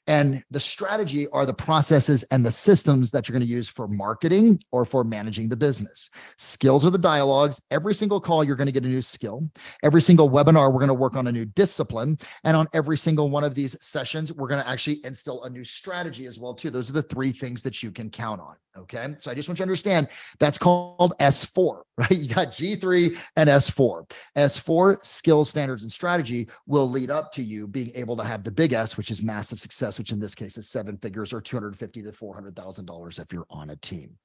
And 0.07 0.43
the 0.51 0.61
strategy 0.61 1.27
are 1.29 1.45
the 1.45 1.55
processes 1.55 2.23
and 2.25 2.45
the 2.45 2.53
systems 2.53 3.11
that 3.11 3.29
you're 3.29 3.35
going 3.35 3.47
to 3.47 3.53
use 3.53 3.69
for 3.69 3.89
marketing 3.89 4.63
or 4.71 4.85
for 4.85 5.05
managing 5.05 5.49
the 5.49 5.57
business. 5.57 6.11
Skills 6.39 6.85
are 6.85 6.91
the 6.91 6.99
dialogues. 6.99 7.61
Every 7.71 7.95
single 7.95 8.21
call, 8.21 8.45
you're 8.45 8.57
going 8.57 8.67
to 8.67 8.73
get 8.73 8.85
a 8.85 8.89
new 8.89 9.03
skill. 9.03 9.51
Every 9.83 10.03
single 10.03 10.31
webinar, 10.31 10.73
we're 10.73 10.81
going 10.81 10.89
to 10.89 10.95
work 10.95 11.17
on 11.17 11.27
a 11.27 11.33
new 11.33 11.45
discipline. 11.45 12.19
And 12.45 12.57
on 12.57 12.69
every 12.73 12.99
single 12.99 13.31
one 13.31 13.45
of 13.45 13.55
these 13.55 13.77
sessions, 13.81 14.33
we're 14.33 14.49
going 14.49 14.63
to 14.63 14.69
actually 14.69 15.01
instill 15.05 15.45
a 15.45 15.51
new 15.51 15.65
strategy 15.65 16.27
as 16.27 16.39
well, 16.39 16.55
too. 16.55 16.71
Those 16.71 16.91
are 16.91 16.95
the 16.95 17.03
three 17.03 17.33
things 17.33 17.63
that 17.63 17.83
you 17.83 17.91
can 17.91 18.11
count 18.11 18.41
on. 18.41 18.57
Okay. 18.79 19.15
So 19.21 19.31
I 19.31 19.35
just 19.35 19.49
want 19.49 19.59
you 19.59 19.65
to 19.65 19.69
understand 19.69 20.09
that's 20.39 20.59
called 20.59 21.15
S4, 21.19 21.83
right? 21.97 22.11
You 22.11 22.33
got 22.33 22.49
G3 22.49 23.17
and 23.37 23.49
S4. 23.49 24.11
S4 24.37 25.05
skills, 25.05 25.51
standards, 25.51 25.83
and 25.83 25.91
strategy 25.91 26.49
will 26.67 26.89
lead 26.89 27.11
up 27.11 27.33
to 27.33 27.43
you 27.43 27.67
being 27.67 27.91
able 27.95 28.17
to 28.17 28.25
have 28.25 28.45
the 28.45 28.51
big 28.51 28.73
S, 28.73 28.97
which 28.97 29.11
is 29.11 29.23
massive 29.23 29.61
success, 29.61 29.96
which 29.99 30.13
in 30.13 30.21
this 30.21 30.35
case 30.35 30.59
is 30.59 30.69
seven 30.69 30.97
figures 30.97 31.33
or 31.33 31.41
250 31.41 32.03
to 32.03 32.13
$400,000 32.13 33.21
if 33.21 33.33
you're 33.33 33.47
on 33.51 33.71
a 33.71 33.77
team. 33.77 34.17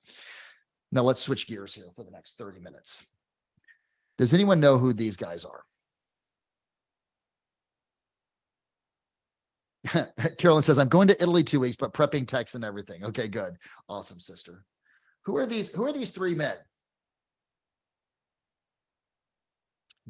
Now 0.92 1.04
let's 1.04 1.22
switch 1.22 1.48
gears 1.48 1.74
here 1.74 1.88
for 1.96 2.04
the 2.04 2.12
next 2.12 2.38
30 2.38 2.60
minutes. 2.60 3.06
Does 4.18 4.34
anyone 4.34 4.60
know 4.60 4.78
who 4.78 4.94
these 4.94 5.18
guys 5.18 5.46
are? 5.46 5.64
Carolyn 10.38 10.64
says, 10.64 10.78
I'm 10.78 10.90
going 10.90 11.08
to 11.08 11.22
Italy 11.22 11.44
two 11.44 11.60
weeks, 11.60 11.76
but 11.76 11.94
prepping 11.94 12.28
texts 12.28 12.56
and 12.56 12.64
everything. 12.64 13.04
Okay, 13.06 13.28
good. 13.28 13.58
Awesome, 13.90 14.20
sister. 14.20 14.64
Who 15.26 15.38
are 15.38 15.46
these? 15.46 15.70
Who 15.70 15.86
are 15.86 15.94
these 15.94 16.12
three 16.12 16.36
men? 16.36 16.56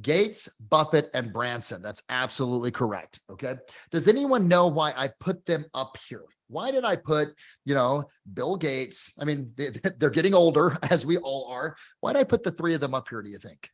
Gates, 0.02 0.50
Buffett, 0.70 1.10
and 1.14 1.34
Branson. 1.34 1.82
That's 1.82 2.04
absolutely 2.10 2.72
correct. 2.72 3.20
Okay. 3.30 3.56
Does 3.92 4.08
anyone 4.08 4.48
know 4.48 4.68
why 4.68 4.94
I 4.96 5.10
put 5.20 5.46
them 5.46 5.66
up 5.74 5.98
here? 6.08 6.24
Why 6.48 6.72
did 6.72 6.84
I 6.84 6.98
put, 6.98 7.30
you 7.66 7.74
know, 7.74 8.06
Bill 8.34 8.58
Gates? 8.58 9.14
I 9.20 9.26
mean, 9.26 9.52
they, 9.56 9.72
are 10.06 10.10
getting 10.10 10.34
older, 10.34 10.78
as 10.90 11.06
we 11.06 11.18
all 11.18 11.48
are. 11.50 11.76
Why 12.00 12.14
did 12.14 12.20
I 12.20 12.24
put 12.24 12.44
the 12.44 12.52
three 12.52 12.74
of 12.74 12.82
them 12.82 12.94
up 12.94 13.08
here, 13.10 13.22
do 13.22 13.30
you 13.30 13.38
think? 13.38 13.70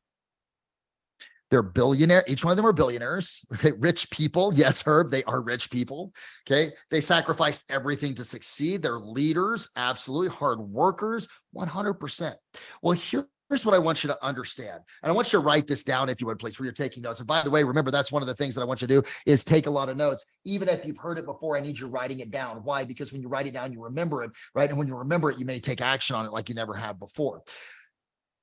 They're 1.49 1.63
billionaire. 1.63 2.25
Each 2.27 2.43
one 2.43 2.51
of 2.51 2.57
them 2.57 2.65
are 2.65 2.73
billionaires, 2.73 3.45
okay? 3.53 3.71
rich 3.71 4.09
people. 4.09 4.53
Yes, 4.53 4.83
Herb, 4.85 5.11
they 5.11 5.23
are 5.23 5.41
rich 5.41 5.71
people. 5.71 6.11
Okay. 6.45 6.73
They 6.91 6.99
sacrificed 6.99 7.63
everything 7.69 8.15
to 8.15 8.25
succeed. 8.25 8.81
They're 8.81 8.99
leaders, 8.99 9.69
absolutely 9.77 10.35
hard 10.35 10.59
workers, 10.59 11.29
100%. 11.55 12.35
Well, 12.81 12.93
here 12.93 13.27
here's 13.49 13.65
what 13.65 13.75
I 13.75 13.79
want 13.79 14.03
you 14.03 14.09
to 14.09 14.25
understand. 14.25 14.81
And 15.01 15.11
I 15.11 15.15
want 15.15 15.31
you 15.31 15.39
to 15.39 15.45
write 15.45 15.67
this 15.67 15.83
down 15.83 16.09
if 16.09 16.19
you 16.19 16.27
would, 16.27 16.39
please, 16.39 16.59
where 16.59 16.65
you're 16.65 16.73
taking 16.73 17.03
notes. 17.03 17.19
And 17.19 17.27
by 17.27 17.43
the 17.43 17.49
way, 17.49 17.63
remember, 17.63 17.91
that's 17.91 18.11
one 18.11 18.21
of 18.21 18.27
the 18.27 18.33
things 18.33 18.55
that 18.55 18.61
I 18.61 18.65
want 18.65 18.81
you 18.81 18.87
to 18.87 19.01
do 19.01 19.07
is 19.25 19.43
take 19.43 19.67
a 19.67 19.69
lot 19.69 19.89
of 19.89 19.97
notes. 19.97 20.25
Even 20.45 20.69
if 20.69 20.85
you've 20.85 20.97
heard 20.97 21.17
it 21.17 21.25
before, 21.25 21.57
I 21.57 21.61
need 21.61 21.79
you 21.79 21.87
writing 21.87 22.19
it 22.19 22.31
down. 22.31 22.57
Why? 22.63 22.83
Because 22.83 23.13
when 23.13 23.21
you 23.21 23.27
write 23.27 23.47
it 23.47 23.53
down, 23.53 23.71
you 23.71 23.83
remember 23.83 24.23
it, 24.23 24.31
right? 24.53 24.69
And 24.69 24.77
when 24.77 24.87
you 24.87 24.95
remember 24.95 25.31
it, 25.31 25.39
you 25.39 25.45
may 25.45 25.59
take 25.59 25.81
action 25.81 26.15
on 26.15 26.25
it 26.25 26.31
like 26.31 26.49
you 26.49 26.55
never 26.55 26.73
have 26.73 26.99
before. 26.99 27.41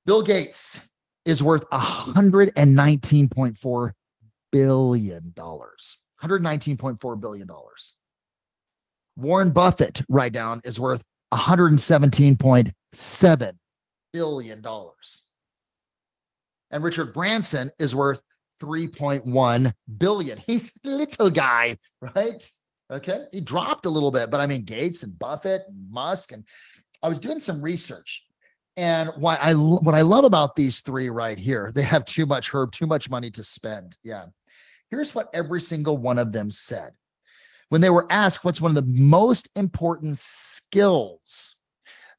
Bill 0.05 0.21
Gates 0.21 0.87
is 1.25 1.43
worth 1.43 1.69
$119.4 1.69 3.91
billion. 4.51 5.33
$119.4 5.35 7.19
billion. 7.19 7.49
Warren 9.17 9.51
Buffett, 9.51 10.01
write 10.09 10.33
down, 10.33 10.59
is 10.63 10.79
worth 10.79 11.03
117.7 11.33 13.57
billion 14.15 14.61
dollars. 14.61 15.23
And 16.71 16.81
Richard 16.81 17.13
Branson 17.13 17.69
is 17.79 17.93
worth 17.93 18.21
3.1 18.61 19.73
billion. 19.97 20.37
He's 20.47 20.71
a 20.85 20.89
little 20.89 21.29
guy, 21.29 21.77
right? 21.99 22.49
Okay. 22.89 23.25
He 23.33 23.41
dropped 23.41 23.85
a 23.85 23.89
little 23.89 24.11
bit, 24.11 24.31
but 24.31 24.39
I 24.39 24.47
mean 24.47 24.63
Gates 24.63 25.03
and 25.03 25.19
Buffett 25.19 25.63
and 25.67 25.91
Musk 25.91 26.31
and 26.31 26.45
I 27.03 27.09
was 27.09 27.19
doing 27.19 27.41
some 27.41 27.61
research 27.61 28.25
and 28.77 29.09
why 29.17 29.35
I 29.35 29.53
what 29.53 29.95
I 29.95 30.01
love 30.01 30.23
about 30.23 30.55
these 30.55 30.79
three 30.79 31.09
right 31.09 31.37
here, 31.37 31.73
they 31.75 31.81
have 31.81 32.05
too 32.05 32.25
much 32.25 32.53
herb, 32.53 32.71
too 32.71 32.87
much 32.87 33.09
money 33.09 33.31
to 33.31 33.43
spend. 33.43 33.97
Yeah. 34.01 34.27
Here's 34.89 35.13
what 35.13 35.27
every 35.33 35.59
single 35.59 35.97
one 35.97 36.19
of 36.19 36.31
them 36.31 36.49
said. 36.49 36.93
When 37.67 37.81
they 37.81 37.89
were 37.89 38.07
asked 38.09 38.45
what's 38.45 38.61
one 38.61 38.71
of 38.71 38.75
the 38.75 38.93
most 38.93 39.49
important 39.57 40.19
skills 40.19 41.57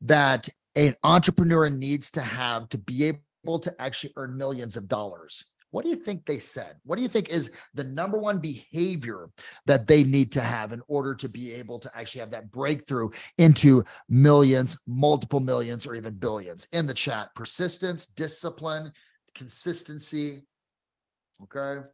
that 0.03 0.51
an 0.77 0.95
entrepreneur 1.03 1.69
needs 1.69 2.11
to 2.12 2.21
have 2.21 2.69
to 2.69 2.79
be 2.79 3.05
able 3.45 3.59
to 3.59 3.75
actually 3.81 4.12
earn 4.17 4.37
millions 4.37 4.77
of 4.77 4.89
dollars? 4.89 5.45
What 5.71 5.85
do 5.85 5.91
you 5.91 5.97
think 5.97 6.25
they 6.25 6.39
said? 6.39 6.77
What 6.85 6.97
do 6.97 7.03
you 7.03 7.09
think 7.09 7.29
is 7.29 7.51
the 7.75 7.85
number 7.85 8.19
one 8.19 8.39
behavior 8.39 9.29
that 9.67 9.87
they 9.87 10.05
need 10.05 10.33
to 10.33 10.41
have 10.41 10.73
in 10.73 10.81
order 10.87 11.15
to 11.15 11.29
be 11.29 11.53
able 11.53 11.79
to 11.81 11.91
actually 11.95 12.21
have 12.21 12.31
that 12.31 12.51
breakthrough 12.51 13.11
into 13.39 13.85
millions, 14.09 14.79
multiple 14.87 15.41
millions, 15.41 15.87
or 15.87 15.95
even 15.95 16.15
billions? 16.15 16.69
In 16.73 16.87
the 16.87 16.95
chat, 16.95 17.35
persistence, 17.35 18.07
discipline, 18.07 18.93
consistency. 19.35 20.47
Okay. 21.43 21.87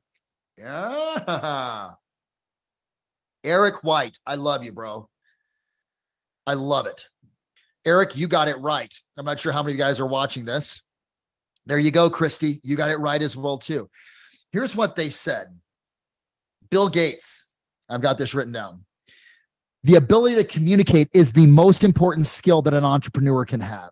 Yeah. 0.59 1.93
Eric 3.45 3.83
White, 3.83 4.19
I 4.27 4.37
love 4.37 4.63
you, 4.63 4.71
bro. 4.71 5.09
I 6.47 6.55
love 6.55 6.87
it. 6.87 7.07
Eric, 7.85 8.17
you 8.17 8.29
got 8.29 8.49
it 8.49 8.59
right. 8.59 8.93
I'm 9.17 9.25
not 9.25 9.39
sure 9.41 9.53
how 9.53 9.63
many 9.63 9.73
of 9.73 9.79
you 9.79 9.85
guys 9.85 9.99
are 9.99 10.07
watching 10.07 10.45
this. 10.45 10.83
There 11.67 11.79
you 11.79 11.91
go, 11.91 12.11
Christy. 12.11 12.61
You 12.63 12.77
got 12.77 12.91
it 12.91 12.99
right 12.99 13.21
as 13.21 13.37
well, 13.37 13.59
too. 13.59 13.89
Here's 14.53 14.77
what 14.77 14.97
they 14.97 15.11
said 15.11 15.49
Bill 16.71 16.89
Gates, 16.89 17.57
I've 17.89 18.01
got 18.01 18.19
this 18.19 18.35
written 18.35 18.53
down. 18.53 18.85
The 19.85 19.97
ability 19.97 20.37
to 20.37 20.45
communicate 20.45 21.09
is 21.13 21.33
the 21.33 21.47
most 21.47 21.83
important 21.83 22.27
skill 22.27 22.63
that 22.63 22.75
an 22.75 22.85
entrepreneur 22.85 23.45
can 23.45 23.61
have. 23.61 23.91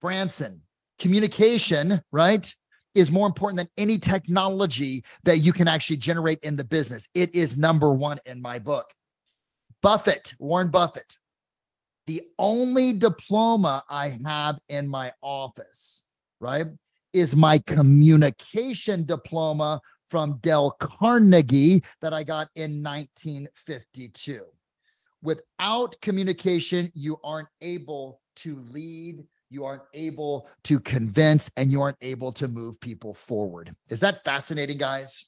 Branson, 0.00 0.62
communication, 0.98 2.00
right, 2.12 2.54
is 2.94 3.12
more 3.12 3.26
important 3.26 3.58
than 3.58 3.68
any 3.76 3.98
technology 3.98 5.04
that 5.24 5.38
you 5.38 5.52
can 5.52 5.68
actually 5.68 5.98
generate 5.98 6.38
in 6.40 6.56
the 6.56 6.64
business. 6.64 7.08
It 7.14 7.34
is 7.34 7.58
number 7.58 7.92
one 7.92 8.18
in 8.24 8.40
my 8.40 8.58
book. 8.58 8.86
Buffett, 9.82 10.34
Warren 10.38 10.68
Buffett, 10.68 11.16
the 12.06 12.22
only 12.38 12.92
diploma 12.92 13.84
I 13.88 14.18
have 14.24 14.58
in 14.68 14.88
my 14.88 15.12
office, 15.22 16.06
right, 16.40 16.66
is 17.12 17.36
my 17.36 17.58
communication 17.58 19.04
diploma 19.04 19.80
from 20.08 20.38
Dale 20.42 20.72
Carnegie 20.80 21.82
that 22.00 22.12
I 22.12 22.24
got 22.24 22.48
in 22.56 22.82
1952. 22.82 24.44
Without 25.22 26.00
communication, 26.00 26.90
you 26.94 27.18
aren't 27.22 27.48
able 27.60 28.20
to 28.36 28.60
lead, 28.72 29.24
you 29.50 29.64
aren't 29.64 29.82
able 29.92 30.48
to 30.64 30.80
convince, 30.80 31.50
and 31.56 31.70
you 31.70 31.82
aren't 31.82 31.98
able 32.00 32.32
to 32.32 32.48
move 32.48 32.80
people 32.80 33.14
forward. 33.14 33.74
Is 33.88 34.00
that 34.00 34.24
fascinating, 34.24 34.78
guys? 34.78 35.26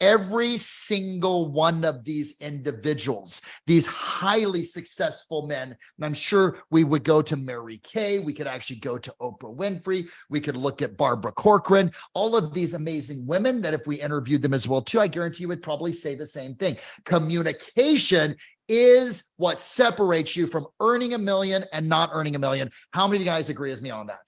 Every 0.00 0.56
single 0.56 1.50
one 1.50 1.84
of 1.84 2.04
these 2.04 2.34
individuals, 2.40 3.40
these 3.66 3.86
highly 3.86 4.64
successful 4.64 5.46
men. 5.46 5.76
And 5.96 6.04
I'm 6.04 6.14
sure 6.14 6.58
we 6.70 6.84
would 6.84 7.04
go 7.04 7.22
to 7.22 7.36
Mary 7.36 7.78
Kay. 7.78 8.18
We 8.18 8.32
could 8.32 8.46
actually 8.46 8.80
go 8.80 8.98
to 8.98 9.14
Oprah 9.20 9.56
Winfrey. 9.56 10.08
We 10.30 10.40
could 10.40 10.56
look 10.56 10.82
at 10.82 10.96
Barbara 10.96 11.32
Corcoran, 11.32 11.92
all 12.14 12.36
of 12.36 12.54
these 12.54 12.74
amazing 12.74 13.26
women 13.26 13.60
that 13.62 13.74
if 13.74 13.86
we 13.86 14.00
interviewed 14.00 14.42
them 14.42 14.54
as 14.54 14.68
well, 14.68 14.82
too, 14.82 15.00
I 15.00 15.08
guarantee 15.08 15.42
you 15.42 15.48
would 15.48 15.62
probably 15.62 15.92
say 15.92 16.14
the 16.14 16.26
same 16.26 16.54
thing. 16.54 16.76
Communication 17.04 18.36
is 18.68 19.30
what 19.36 19.58
separates 19.58 20.36
you 20.36 20.46
from 20.46 20.66
earning 20.80 21.14
a 21.14 21.18
million 21.18 21.64
and 21.72 21.88
not 21.88 22.10
earning 22.12 22.36
a 22.36 22.38
million. 22.38 22.70
How 22.92 23.06
many 23.06 23.16
of 23.16 23.22
you 23.22 23.26
guys 23.26 23.48
agree 23.48 23.70
with 23.70 23.82
me 23.82 23.90
on 23.90 24.06
that? 24.08 24.20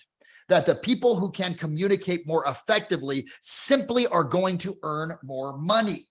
That 0.51 0.67
the 0.67 0.75
people 0.75 1.17
who 1.17 1.31
can 1.31 1.55
communicate 1.55 2.27
more 2.27 2.45
effectively 2.47 3.27
simply 3.41 4.07
are 4.09 4.25
going 4.25 4.59
to 4.59 4.77
earn 4.83 5.17
more 5.23 5.57
money. 5.57 6.05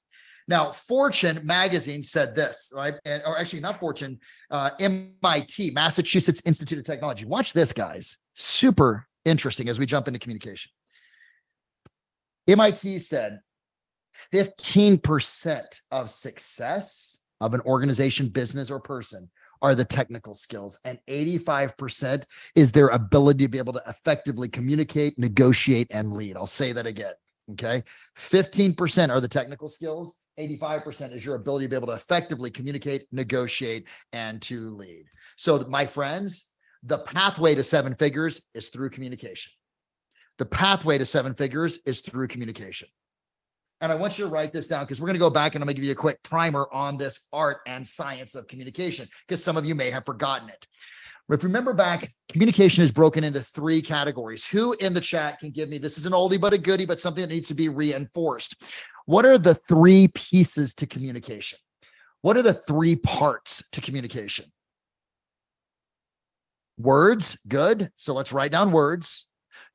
Now, 0.48 0.72
Fortune 0.72 1.42
magazine 1.44 2.02
said 2.02 2.34
this, 2.34 2.74
right? 2.76 2.96
Or 3.06 3.38
actually, 3.38 3.60
not 3.60 3.80
Fortune, 3.80 4.18
uh, 4.50 4.72
MIT, 4.80 5.72
Massachusetts 5.72 6.42
Institute 6.46 6.80
of 6.80 6.86
Technology. 6.86 7.26
Watch 7.26 7.54
this, 7.54 7.72
guys. 7.72 8.18
Super 8.34 9.06
interesting 9.26 9.70
as 9.70 9.78
we 9.78 9.86
jump 9.86 10.08
into 10.08 10.20
communication. 10.20 10.72
MIT 12.48 12.98
said 13.00 13.42
15% 14.34 15.66
of 15.92 16.10
success 16.10 17.20
of 17.42 17.54
an 17.54 17.62
organization, 17.62 18.30
business, 18.30 18.72
or 18.72 18.80
person 18.80 19.30
are 19.62 19.76
the 19.76 19.86
technical 19.86 20.36
skills, 20.36 20.80
and 20.86 21.00
85% 21.08 22.24
is 22.56 22.72
their 22.72 22.90
ability 22.90 23.46
to 23.46 23.50
be 23.50 23.58
able 23.58 23.74
to 23.74 23.84
effectively 23.88 24.48
communicate, 24.48 25.18
negotiate, 25.20 25.88
and 25.92 26.14
lead. 26.14 26.38
I'll 26.38 26.48
say 26.48 26.72
that 26.72 26.86
again. 26.86 27.14
Okay. 27.52 27.84
15% 28.18 29.10
are 29.10 29.20
the 29.20 29.28
technical 29.28 29.70
skills. 29.70 30.16
85% 30.40 31.14
is 31.14 31.26
your 31.26 31.36
ability 31.36 31.66
to 31.66 31.70
be 31.70 31.76
able 31.76 31.88
to 31.88 31.94
effectively 31.94 32.50
communicate, 32.50 33.08
negotiate, 33.12 33.88
and 34.14 34.42
to 34.44 34.70
lead. 34.76 35.06
So, 35.36 35.60
my 35.68 35.86
friends, 35.86 36.48
the 36.84 37.00
pathway 37.00 37.56
to 37.56 37.64
seven 37.64 37.96
figures 37.96 38.42
is 38.54 38.70
through 38.70 38.92
communication. 38.92 39.52
The 40.38 40.46
pathway 40.46 40.98
to 40.98 41.06
seven 41.06 41.34
figures 41.34 41.80
is 41.86 42.00
through 42.02 42.30
communication. 42.30 42.88
And 43.82 43.92
I 43.92 43.96
want 43.96 44.18
you 44.18 44.26
to 44.26 44.30
write 44.30 44.52
this 44.52 44.68
down 44.68 44.84
because 44.84 45.00
we're 45.00 45.08
going 45.08 45.16
to 45.16 45.20
go 45.20 45.30
back 45.30 45.56
and 45.56 45.64
I'm 45.64 45.68
going 45.68 45.76
to 45.76 45.82
give 45.82 45.86
you 45.86 45.94
a 45.94 45.96
quick 45.96 46.22
primer 46.24 46.68
on 46.74 46.98
this 46.98 47.28
art 47.32 47.60
and 47.66 47.88
science 47.88 48.36
of 48.36 48.48
communication 48.48 49.08
because 49.28 49.44
some 49.44 49.56
of 49.56 49.66
you 49.66 49.74
may 49.74 49.90
have 49.90 50.06
forgotten 50.06 50.50
it. 50.50 50.68
If 51.32 51.44
you 51.44 51.48
remember 51.48 51.74
back, 51.74 52.12
communication 52.28 52.84
is 52.84 52.92
broken 52.92 53.24
into 53.24 53.40
three 53.40 53.84
categories. 53.84 54.44
Who 54.46 54.74
in 54.74 54.94
the 54.94 55.02
chat 55.02 55.40
can 55.40 55.52
give 55.52 55.70
me 55.70 55.78
this 55.78 55.98
is 55.98 56.08
an 56.08 56.14
oldie 56.14 56.42
but 56.42 56.54
a 56.54 56.58
goodie, 56.58 56.88
but 56.88 57.00
something 57.00 57.22
that 57.22 57.30
needs 57.30 57.48
to 57.50 57.54
be 57.54 57.70
reinforced? 57.70 58.64
What 59.06 59.26
are 59.26 59.38
the 59.38 59.54
three 59.54 60.08
pieces 60.10 60.74
to 60.76 60.88
communication? 60.88 61.60
What 62.22 62.36
are 62.36 62.42
the 62.42 62.56
three 62.56 62.96
parts 62.96 63.64
to 63.72 63.82
communication? 63.82 64.46
Words, 66.80 67.38
good. 67.48 67.92
So 67.96 68.14
let's 68.14 68.34
write 68.34 68.52
down 68.52 68.72
words. 68.72 69.26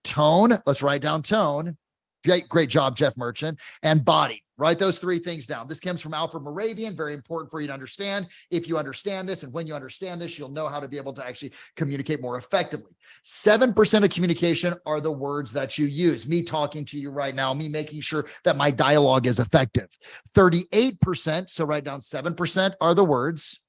Tone, 0.02 0.58
let's 0.66 0.82
write 0.82 1.02
down 1.02 1.22
tone. 1.22 1.76
Great, 2.24 2.48
great 2.48 2.70
job, 2.70 2.96
Jeff 2.96 3.16
Merchant. 3.16 3.58
And 3.82 4.04
body. 4.04 4.42
Write 4.56 4.78
those 4.78 5.00
three 5.00 5.18
things 5.18 5.48
down. 5.48 5.66
This 5.66 5.80
comes 5.80 6.00
from 6.00 6.14
Alfred 6.14 6.44
Mehrabian. 6.44 6.96
Very 6.96 7.14
important 7.14 7.50
for 7.50 7.60
you 7.60 7.66
to 7.66 7.72
understand. 7.72 8.28
If 8.52 8.68
you 8.68 8.78
understand 8.78 9.28
this, 9.28 9.42
and 9.42 9.52
when 9.52 9.66
you 9.66 9.74
understand 9.74 10.20
this, 10.20 10.38
you'll 10.38 10.48
know 10.48 10.68
how 10.68 10.78
to 10.78 10.86
be 10.86 10.96
able 10.96 11.12
to 11.14 11.26
actually 11.26 11.52
communicate 11.74 12.22
more 12.22 12.38
effectively. 12.38 12.92
7% 13.24 14.04
of 14.04 14.10
communication 14.10 14.74
are 14.86 15.00
the 15.00 15.10
words 15.10 15.52
that 15.52 15.76
you 15.76 15.86
use. 15.86 16.28
Me 16.28 16.42
talking 16.42 16.84
to 16.84 16.98
you 16.98 17.10
right 17.10 17.34
now, 17.34 17.52
me 17.52 17.68
making 17.68 18.00
sure 18.00 18.26
that 18.44 18.56
my 18.56 18.70
dialogue 18.70 19.26
is 19.26 19.40
effective. 19.40 19.88
38%, 20.36 21.50
so 21.50 21.64
write 21.64 21.82
down 21.82 21.98
7% 21.98 22.74
are 22.80 22.94
the 22.94 23.04
words 23.04 23.63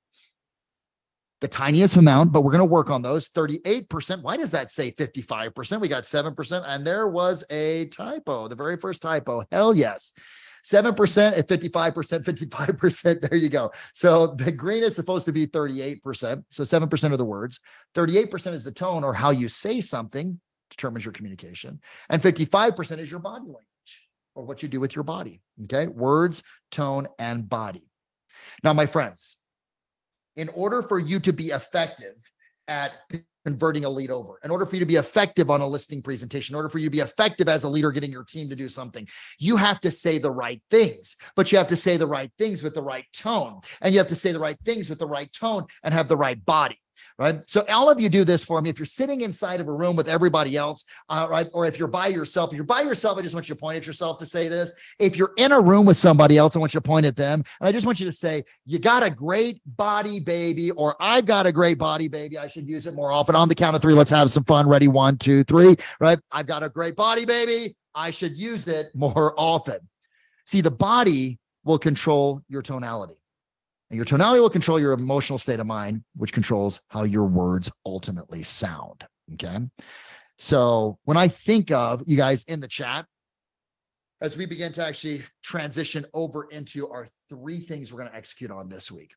the 1.41 1.47
tiniest 1.47 1.97
amount, 1.97 2.31
but 2.31 2.41
we're 2.41 2.51
going 2.51 2.59
to 2.59 2.65
work 2.65 2.89
on 2.89 3.01
those. 3.01 3.29
38%. 3.29 4.21
Why 4.21 4.37
does 4.37 4.51
that 4.51 4.69
say 4.69 4.91
55%? 4.91 5.79
We 5.79 5.87
got 5.87 6.03
7%. 6.03 6.63
And 6.67 6.87
there 6.87 7.07
was 7.07 7.43
a 7.49 7.87
typo, 7.87 8.47
the 8.47 8.55
very 8.55 8.77
first 8.77 9.01
typo. 9.01 9.43
Hell 9.51 9.75
yes. 9.75 10.13
7% 10.65 11.37
at 11.37 11.47
55%, 11.47 12.23
55%. 12.23 13.21
There 13.29 13.39
you 13.39 13.49
go. 13.49 13.71
So 13.93 14.27
the 14.27 14.51
green 14.51 14.83
is 14.83 14.95
supposed 14.95 15.25
to 15.25 15.31
be 15.31 15.45
38%. 15.45 16.43
So 16.49 16.63
7% 16.63 17.11
of 17.11 17.17
the 17.17 17.25
words. 17.25 17.59
38% 17.93 18.53
is 18.53 18.63
the 18.63 18.71
tone 18.71 19.03
or 19.03 19.13
how 19.13 19.29
you 19.29 19.47
say 19.47 19.81
something 19.81 20.39
determines 20.71 21.05
your 21.05 21.11
communication. 21.11 21.79
And 22.09 22.21
55% 22.21 22.97
is 22.99 23.11
your 23.11 23.19
body 23.19 23.45
language 23.45 23.65
or 24.33 24.43
what 24.43 24.63
you 24.63 24.69
do 24.69 24.79
with 24.79 24.95
your 24.95 25.03
body. 25.03 25.41
Okay. 25.65 25.87
Words, 25.87 26.43
tone, 26.71 27.07
and 27.19 27.47
body. 27.47 27.87
Now, 28.63 28.73
my 28.73 28.87
friends, 28.87 29.37
in 30.35 30.49
order 30.49 30.81
for 30.81 30.99
you 30.99 31.19
to 31.19 31.33
be 31.33 31.47
effective 31.47 32.15
at 32.67 32.93
converting 33.45 33.85
a 33.85 33.89
lead 33.89 34.09
over, 34.09 34.39
in 34.43 34.49
order 34.49 34.65
for 34.65 34.75
you 34.75 34.79
to 34.79 34.85
be 34.87 34.95
effective 34.95 35.51
on 35.51 35.61
a 35.61 35.67
listing 35.67 36.01
presentation, 36.01 36.53
in 36.53 36.57
order 36.57 36.69
for 36.69 36.79
you 36.79 36.87
to 36.87 36.91
be 36.91 36.99
effective 36.99 37.47
as 37.47 37.63
a 37.63 37.69
leader 37.69 37.91
getting 37.91 38.11
your 38.11 38.23
team 38.23 38.49
to 38.49 38.55
do 38.55 38.67
something, 38.67 39.07
you 39.37 39.55
have 39.55 39.79
to 39.79 39.91
say 39.91 40.17
the 40.17 40.31
right 40.31 40.61
things, 40.71 41.15
but 41.35 41.51
you 41.51 41.57
have 41.57 41.67
to 41.67 41.75
say 41.75 41.95
the 41.95 42.07
right 42.07 42.31
things 42.39 42.63
with 42.63 42.73
the 42.73 42.81
right 42.81 43.05
tone. 43.13 43.59
And 43.81 43.93
you 43.93 43.99
have 43.99 44.07
to 44.07 44.15
say 44.15 44.31
the 44.31 44.39
right 44.39 44.57
things 44.65 44.89
with 44.89 44.99
the 44.99 45.07
right 45.07 45.31
tone 45.31 45.65
and 45.83 45.93
have 45.93 46.07
the 46.07 46.17
right 46.17 46.43
body 46.43 46.79
right? 47.17 47.41
So 47.47 47.65
all 47.69 47.89
of 47.89 47.99
you 47.99 48.09
do 48.09 48.23
this 48.23 48.43
for 48.43 48.61
me. 48.61 48.69
If 48.69 48.79
you're 48.79 48.85
sitting 48.85 49.21
inside 49.21 49.61
of 49.61 49.67
a 49.67 49.71
room 49.71 49.95
with 49.95 50.07
everybody 50.07 50.57
else, 50.57 50.83
uh, 51.09 51.27
right, 51.29 51.47
or 51.53 51.65
if 51.65 51.79
you're 51.79 51.87
by 51.87 52.07
yourself, 52.07 52.51
if 52.51 52.55
you're 52.55 52.65
by 52.65 52.81
yourself, 52.81 53.17
I 53.17 53.21
just 53.21 53.33
want 53.33 53.47
you 53.47 53.55
to 53.55 53.59
point 53.59 53.77
at 53.77 53.87
yourself 53.87 54.17
to 54.19 54.25
say 54.25 54.47
this. 54.47 54.73
If 54.99 55.17
you're 55.17 55.33
in 55.37 55.51
a 55.51 55.59
room 55.59 55.85
with 55.85 55.97
somebody 55.97 56.37
else, 56.37 56.55
I 56.55 56.59
want 56.59 56.73
you 56.73 56.79
to 56.79 56.87
point 56.87 57.05
at 57.05 57.15
them, 57.15 57.43
and 57.59 57.67
I 57.67 57.71
just 57.71 57.85
want 57.85 57.99
you 57.99 58.05
to 58.05 58.13
say, 58.13 58.43
"You 58.65 58.79
got 58.79 59.03
a 59.03 59.09
great 59.09 59.61
body, 59.77 60.19
baby," 60.19 60.71
or 60.71 60.95
"I've 60.99 61.25
got 61.25 61.45
a 61.45 61.51
great 61.51 61.77
body, 61.77 62.07
baby. 62.07 62.37
I 62.37 62.47
should 62.47 62.67
use 62.67 62.85
it 62.85 62.93
more 62.93 63.11
often." 63.11 63.35
On 63.35 63.47
the 63.47 63.55
count 63.55 63.75
of 63.75 63.81
three, 63.81 63.93
let's 63.93 64.09
have 64.09 64.29
some 64.31 64.43
fun. 64.43 64.67
Ready? 64.67 64.87
One, 64.87 65.17
two, 65.17 65.43
three. 65.43 65.75
Right? 65.99 66.19
I've 66.31 66.47
got 66.47 66.63
a 66.63 66.69
great 66.69 66.95
body, 66.95 67.25
baby. 67.25 67.75
I 67.93 68.11
should 68.11 68.35
use 68.35 68.67
it 68.67 68.93
more 68.93 69.33
often. 69.37 69.79
See, 70.45 70.61
the 70.61 70.71
body 70.71 71.39
will 71.63 71.79
control 71.79 72.41
your 72.49 72.61
tonality. 72.61 73.15
And 73.89 73.97
your 73.97 74.05
tonality 74.05 74.41
will 74.41 74.49
control 74.49 74.79
your 74.79 74.93
emotional 74.93 75.37
state 75.37 75.59
of 75.59 75.67
mind, 75.67 76.03
which 76.15 76.33
controls 76.33 76.81
how 76.89 77.03
your 77.03 77.25
words 77.25 77.71
ultimately 77.85 78.41
sound. 78.43 79.03
Okay. 79.33 79.59
So 80.37 80.97
when 81.03 81.17
I 81.17 81.27
think 81.27 81.71
of 81.71 82.03
you 82.05 82.17
guys 82.17 82.43
in 82.47 82.59
the 82.59 82.67
chat, 82.67 83.05
as 84.21 84.35
we 84.35 84.45
begin 84.45 84.71
to 84.73 84.85
actually 84.85 85.23
transition 85.43 86.05
over 86.13 86.45
into 86.45 86.89
our 86.89 87.07
three 87.29 87.59
things 87.59 87.91
we're 87.91 87.99
going 87.99 88.11
to 88.11 88.17
execute 88.17 88.51
on 88.51 88.69
this 88.69 88.91
week, 88.91 89.11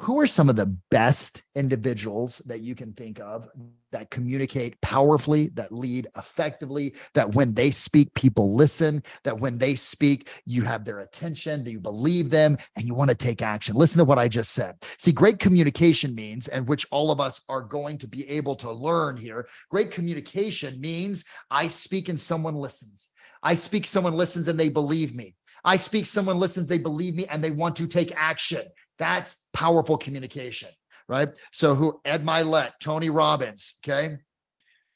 who 0.00 0.20
are 0.20 0.26
some 0.28 0.48
of 0.48 0.54
the 0.54 0.66
best 0.90 1.42
individuals 1.56 2.38
that 2.46 2.60
you 2.60 2.76
can 2.76 2.92
think 2.92 3.18
of 3.18 3.48
that 3.90 4.10
communicate 4.10 4.80
powerfully, 4.80 5.48
that 5.54 5.72
lead 5.72 6.06
effectively, 6.16 6.94
that 7.14 7.34
when 7.34 7.52
they 7.52 7.70
speak, 7.70 8.12
people 8.14 8.54
listen, 8.54 9.02
that 9.24 9.40
when 9.40 9.58
they 9.58 9.74
speak, 9.74 10.28
you 10.44 10.62
have 10.62 10.84
their 10.84 11.00
attention, 11.00 11.64
that 11.64 11.72
you 11.72 11.80
believe 11.80 12.30
them, 12.30 12.56
and 12.76 12.86
you 12.86 12.94
want 12.94 13.08
to 13.08 13.16
take 13.16 13.42
action. 13.42 13.74
Listen 13.74 13.98
to 13.98 14.04
what 14.04 14.18
I 14.18 14.28
just 14.28 14.52
said. 14.52 14.76
See, 14.98 15.10
great 15.10 15.40
communication 15.40 16.14
means, 16.14 16.46
and 16.46 16.68
which 16.68 16.86
all 16.92 17.10
of 17.10 17.20
us 17.20 17.40
are 17.48 17.62
going 17.62 17.98
to 17.98 18.06
be 18.06 18.28
able 18.28 18.54
to 18.56 18.70
learn 18.70 19.16
here, 19.16 19.48
great 19.68 19.90
communication 19.90 20.80
means 20.80 21.24
I 21.50 21.66
speak 21.66 22.08
and 22.08 22.20
someone 22.20 22.54
listens. 22.54 23.08
I 23.42 23.54
speak, 23.56 23.86
someone 23.86 24.14
listens, 24.14 24.46
and 24.46 24.60
they 24.60 24.68
believe 24.68 25.14
me. 25.14 25.34
I 25.64 25.76
speak, 25.76 26.06
someone 26.06 26.38
listens, 26.38 26.68
they 26.68 26.78
believe 26.78 27.16
me, 27.16 27.26
and 27.26 27.42
they 27.42 27.50
want 27.50 27.74
to 27.76 27.86
take 27.86 28.12
action. 28.16 28.62
That's 28.98 29.46
powerful 29.52 29.96
communication, 29.96 30.70
right? 31.08 31.28
So 31.52 31.74
who 31.74 32.00
Ed 32.04 32.24
Mylett, 32.24 32.72
Tony 32.80 33.10
Robbins, 33.10 33.74
okay? 33.84 34.18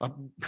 Um, 0.02 0.30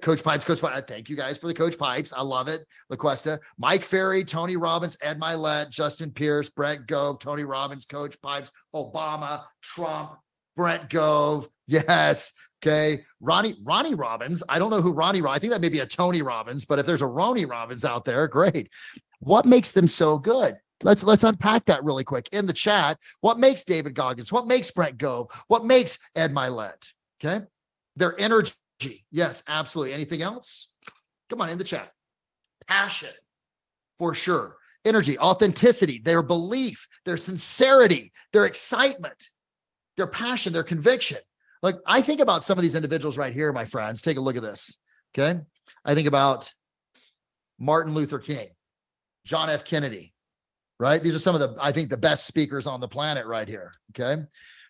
Coach 0.00 0.22
Pipes, 0.22 0.44
Coach 0.44 0.60
Pipes. 0.60 0.84
Thank 0.86 1.10
you 1.10 1.16
guys 1.16 1.36
for 1.36 1.48
the 1.48 1.54
Coach 1.54 1.76
Pipes. 1.76 2.12
I 2.12 2.22
love 2.22 2.46
it. 2.48 2.64
LaQuesta, 2.92 3.40
Mike 3.58 3.84
Ferry, 3.84 4.24
Tony 4.24 4.56
Robbins, 4.56 4.96
Ed 5.02 5.20
Mylett, 5.20 5.70
Justin 5.70 6.12
Pierce, 6.12 6.48
Brett 6.48 6.86
Gove, 6.86 7.18
Tony 7.18 7.42
Robbins, 7.42 7.86
Coach 7.86 8.20
Pipes, 8.22 8.52
Obama, 8.74 9.44
Trump, 9.60 10.12
Brent 10.56 10.88
Gove. 10.88 11.48
Yes. 11.70 12.32
Okay. 12.60 13.04
Ronnie, 13.20 13.54
Ronnie 13.62 13.94
Robbins. 13.94 14.42
I 14.48 14.58
don't 14.58 14.70
know 14.70 14.82
who 14.82 14.90
Ronnie, 14.90 15.22
I 15.22 15.38
think 15.38 15.52
that 15.52 15.60
may 15.60 15.68
be 15.68 15.78
a 15.78 15.86
Tony 15.86 16.20
Robbins, 16.20 16.64
but 16.64 16.80
if 16.80 16.86
there's 16.86 17.00
a 17.00 17.06
Ronnie 17.06 17.44
Robbins 17.44 17.84
out 17.84 18.04
there, 18.04 18.26
great. 18.26 18.68
What 19.20 19.46
makes 19.46 19.70
them 19.70 19.86
so 19.86 20.18
good? 20.18 20.56
Let's 20.82 21.04
let's 21.04 21.24
unpack 21.24 21.66
that 21.66 21.84
really 21.84 22.04
quick 22.04 22.28
in 22.32 22.46
the 22.46 22.52
chat. 22.52 22.98
What 23.20 23.38
makes 23.38 23.64
David 23.64 23.94
Goggins? 23.94 24.32
What 24.32 24.46
makes 24.46 24.70
Brent 24.70 24.98
Gove? 24.98 25.30
What 25.48 25.64
makes 25.64 25.98
Ed 26.14 26.32
Mylett? 26.32 26.92
Okay, 27.22 27.44
their 27.96 28.18
energy. 28.18 28.54
Yes, 29.10 29.42
absolutely. 29.46 29.92
Anything 29.92 30.22
else? 30.22 30.74
Come 31.28 31.40
on 31.40 31.50
in 31.50 31.58
the 31.58 31.64
chat. 31.64 31.92
Passion, 32.66 33.10
for 33.98 34.14
sure. 34.14 34.56
Energy, 34.84 35.18
authenticity, 35.18 35.98
their 35.98 36.22
belief, 36.22 36.88
their 37.04 37.18
sincerity, 37.18 38.12
their 38.32 38.46
excitement, 38.46 39.28
their 39.98 40.06
passion, 40.06 40.54
their 40.54 40.62
conviction. 40.62 41.18
Like 41.62 41.76
I 41.86 42.00
think 42.00 42.20
about 42.20 42.42
some 42.42 42.56
of 42.56 42.62
these 42.62 42.74
individuals 42.74 43.18
right 43.18 43.34
here, 43.34 43.52
my 43.52 43.66
friends. 43.66 44.00
Take 44.00 44.16
a 44.16 44.20
look 44.22 44.36
at 44.36 44.42
this. 44.42 44.78
Okay, 45.14 45.40
I 45.84 45.94
think 45.94 46.08
about 46.08 46.50
Martin 47.58 47.92
Luther 47.92 48.18
King, 48.18 48.48
John 49.26 49.50
F. 49.50 49.64
Kennedy, 49.64 50.14
right? 50.80 51.02
These 51.02 51.14
are 51.14 51.20
some 51.20 51.34
of 51.36 51.40
the, 51.40 51.54
I 51.60 51.70
think, 51.70 51.90
the 51.90 51.96
best 51.96 52.26
speakers 52.26 52.66
on 52.66 52.80
the 52.80 52.88
planet 52.88 53.26
right 53.26 53.46
here. 53.46 53.72
Okay. 53.90 54.22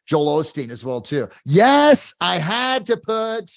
Joel 0.07 0.43
Osteen 0.43 0.71
as 0.71 0.85
well, 0.85 1.01
too. 1.01 1.29
Yes, 1.45 2.15
I 2.21 2.39
had 2.39 2.85
to 2.87 2.97
put 2.97 3.51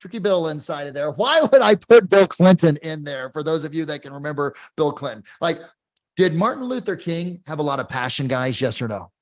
Tricky 0.00 0.18
Bill 0.18 0.48
inside 0.48 0.88
of 0.88 0.94
there. 0.94 1.12
Why 1.12 1.40
would 1.40 1.62
I 1.62 1.76
put 1.76 2.10
Bill 2.10 2.26
Clinton 2.26 2.76
in 2.78 3.04
there 3.04 3.30
for 3.30 3.44
those 3.44 3.64
of 3.64 3.72
you 3.72 3.84
that 3.84 4.02
can 4.02 4.12
remember 4.12 4.56
Bill 4.76 4.92
Clinton? 4.92 5.22
Like, 5.40 5.60
did 6.16 6.34
Martin 6.34 6.64
Luther 6.64 6.96
King 6.96 7.40
have 7.46 7.60
a 7.60 7.62
lot 7.62 7.78
of 7.78 7.88
passion, 7.88 8.26
guys? 8.26 8.60
Yes 8.60 8.82
or 8.82 8.88
no? 8.88 9.12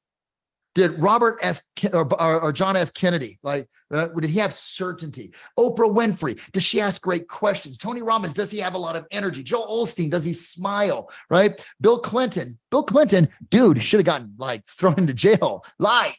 Did 0.77 0.99
Robert 1.01 1.39
F. 1.41 1.63
or, 1.95 2.21
or 2.21 2.53
John 2.53 2.77
F. 2.77 2.93
Kennedy 2.93 3.39
like? 3.43 3.67
Uh, 3.91 4.09
did 4.09 4.29
he 4.29 4.39
have 4.41 4.53
certainty? 4.53 5.33
Oprah 5.59 5.91
Winfrey 5.91 6.39
does 6.53 6.65
she 6.65 6.83
ask 6.83 7.01
great 7.01 7.29
questions? 7.29 7.79
Tony 7.79 8.03
Robbins 8.03 8.35
does 8.35 8.51
he 8.51 8.59
have 8.59 8.75
a 8.75 8.79
lot 8.79 8.95
of 8.95 9.07
energy? 9.11 9.43
Joe 9.43 9.67
Osteen 9.67 10.11
does 10.11 10.23
he 10.23 10.35
smile? 10.35 11.11
Right? 11.31 11.65
Bill 11.81 11.99
Clinton, 11.99 12.59
Bill 12.71 12.83
Clinton, 12.83 13.31
dude 13.49 13.83
should 13.83 14.01
have 14.01 14.05
gotten 14.05 14.35
like 14.37 14.67
thrown 14.69 14.99
into 14.99 15.15
jail. 15.15 15.65
Lie, 15.79 16.15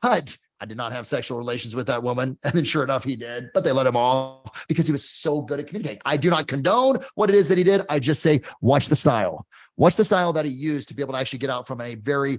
but 0.00 0.36
I 0.60 0.66
did 0.66 0.76
not 0.76 0.92
have 0.92 1.08
sexual 1.08 1.36
relations 1.36 1.74
with 1.74 1.88
that 1.88 2.04
woman. 2.04 2.38
And 2.44 2.54
then 2.54 2.64
sure 2.64 2.84
enough, 2.84 3.02
he 3.02 3.16
did, 3.16 3.50
but 3.54 3.64
they 3.64 3.72
let 3.72 3.88
him 3.88 3.96
off 3.96 4.66
because 4.68 4.86
he 4.86 4.92
was 4.92 5.08
so 5.08 5.40
good 5.40 5.58
at 5.58 5.66
communicating. 5.66 6.00
I 6.04 6.16
do 6.16 6.30
not 6.30 6.46
condone 6.46 7.04
what 7.16 7.28
it 7.28 7.34
is 7.34 7.48
that 7.48 7.58
he 7.58 7.64
did. 7.64 7.82
I 7.88 7.98
just 7.98 8.22
say, 8.22 8.42
watch 8.60 8.86
the 8.88 8.94
style. 8.94 9.46
Watch 9.76 9.96
the 9.96 10.04
style 10.04 10.32
that 10.32 10.46
he 10.46 10.50
used 10.50 10.88
to 10.88 10.94
be 10.94 11.02
able 11.02 11.12
to 11.12 11.18
actually 11.18 11.40
get 11.40 11.50
out 11.50 11.66
from 11.66 11.80
a 11.80 11.96
very 11.96 12.38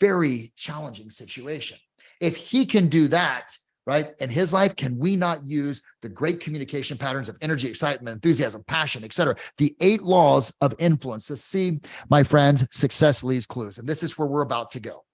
very 0.00 0.52
challenging 0.56 1.10
situation. 1.10 1.78
If 2.20 2.36
he 2.36 2.66
can 2.66 2.88
do 2.88 3.08
that, 3.08 3.56
right, 3.86 4.14
in 4.20 4.30
his 4.30 4.52
life, 4.52 4.74
can 4.74 4.98
we 4.98 5.16
not 5.16 5.44
use 5.44 5.80
the 6.02 6.08
great 6.08 6.40
communication 6.40 6.98
patterns 6.98 7.28
of 7.28 7.36
energy, 7.40 7.68
excitement, 7.68 8.14
enthusiasm, 8.14 8.64
passion, 8.66 9.04
etc., 9.04 9.36
the 9.58 9.76
eight 9.80 10.02
laws 10.02 10.52
of 10.60 10.74
influence 10.78 11.26
to 11.28 11.36
see, 11.36 11.80
my 12.10 12.22
friends, 12.22 12.66
success 12.70 13.22
leaves 13.22 13.46
clues. 13.46 13.78
And 13.78 13.88
this 13.88 14.02
is 14.02 14.18
where 14.18 14.26
we're 14.26 14.42
about 14.42 14.72
to 14.72 14.80
go. 14.80 15.04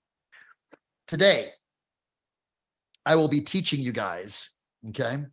Today, 1.07 1.51
I 3.05 3.17
will 3.17 3.29
be 3.29 3.41
teaching 3.41 3.81
you 3.81 3.93
guys, 3.93 4.51
okay? 4.89 5.25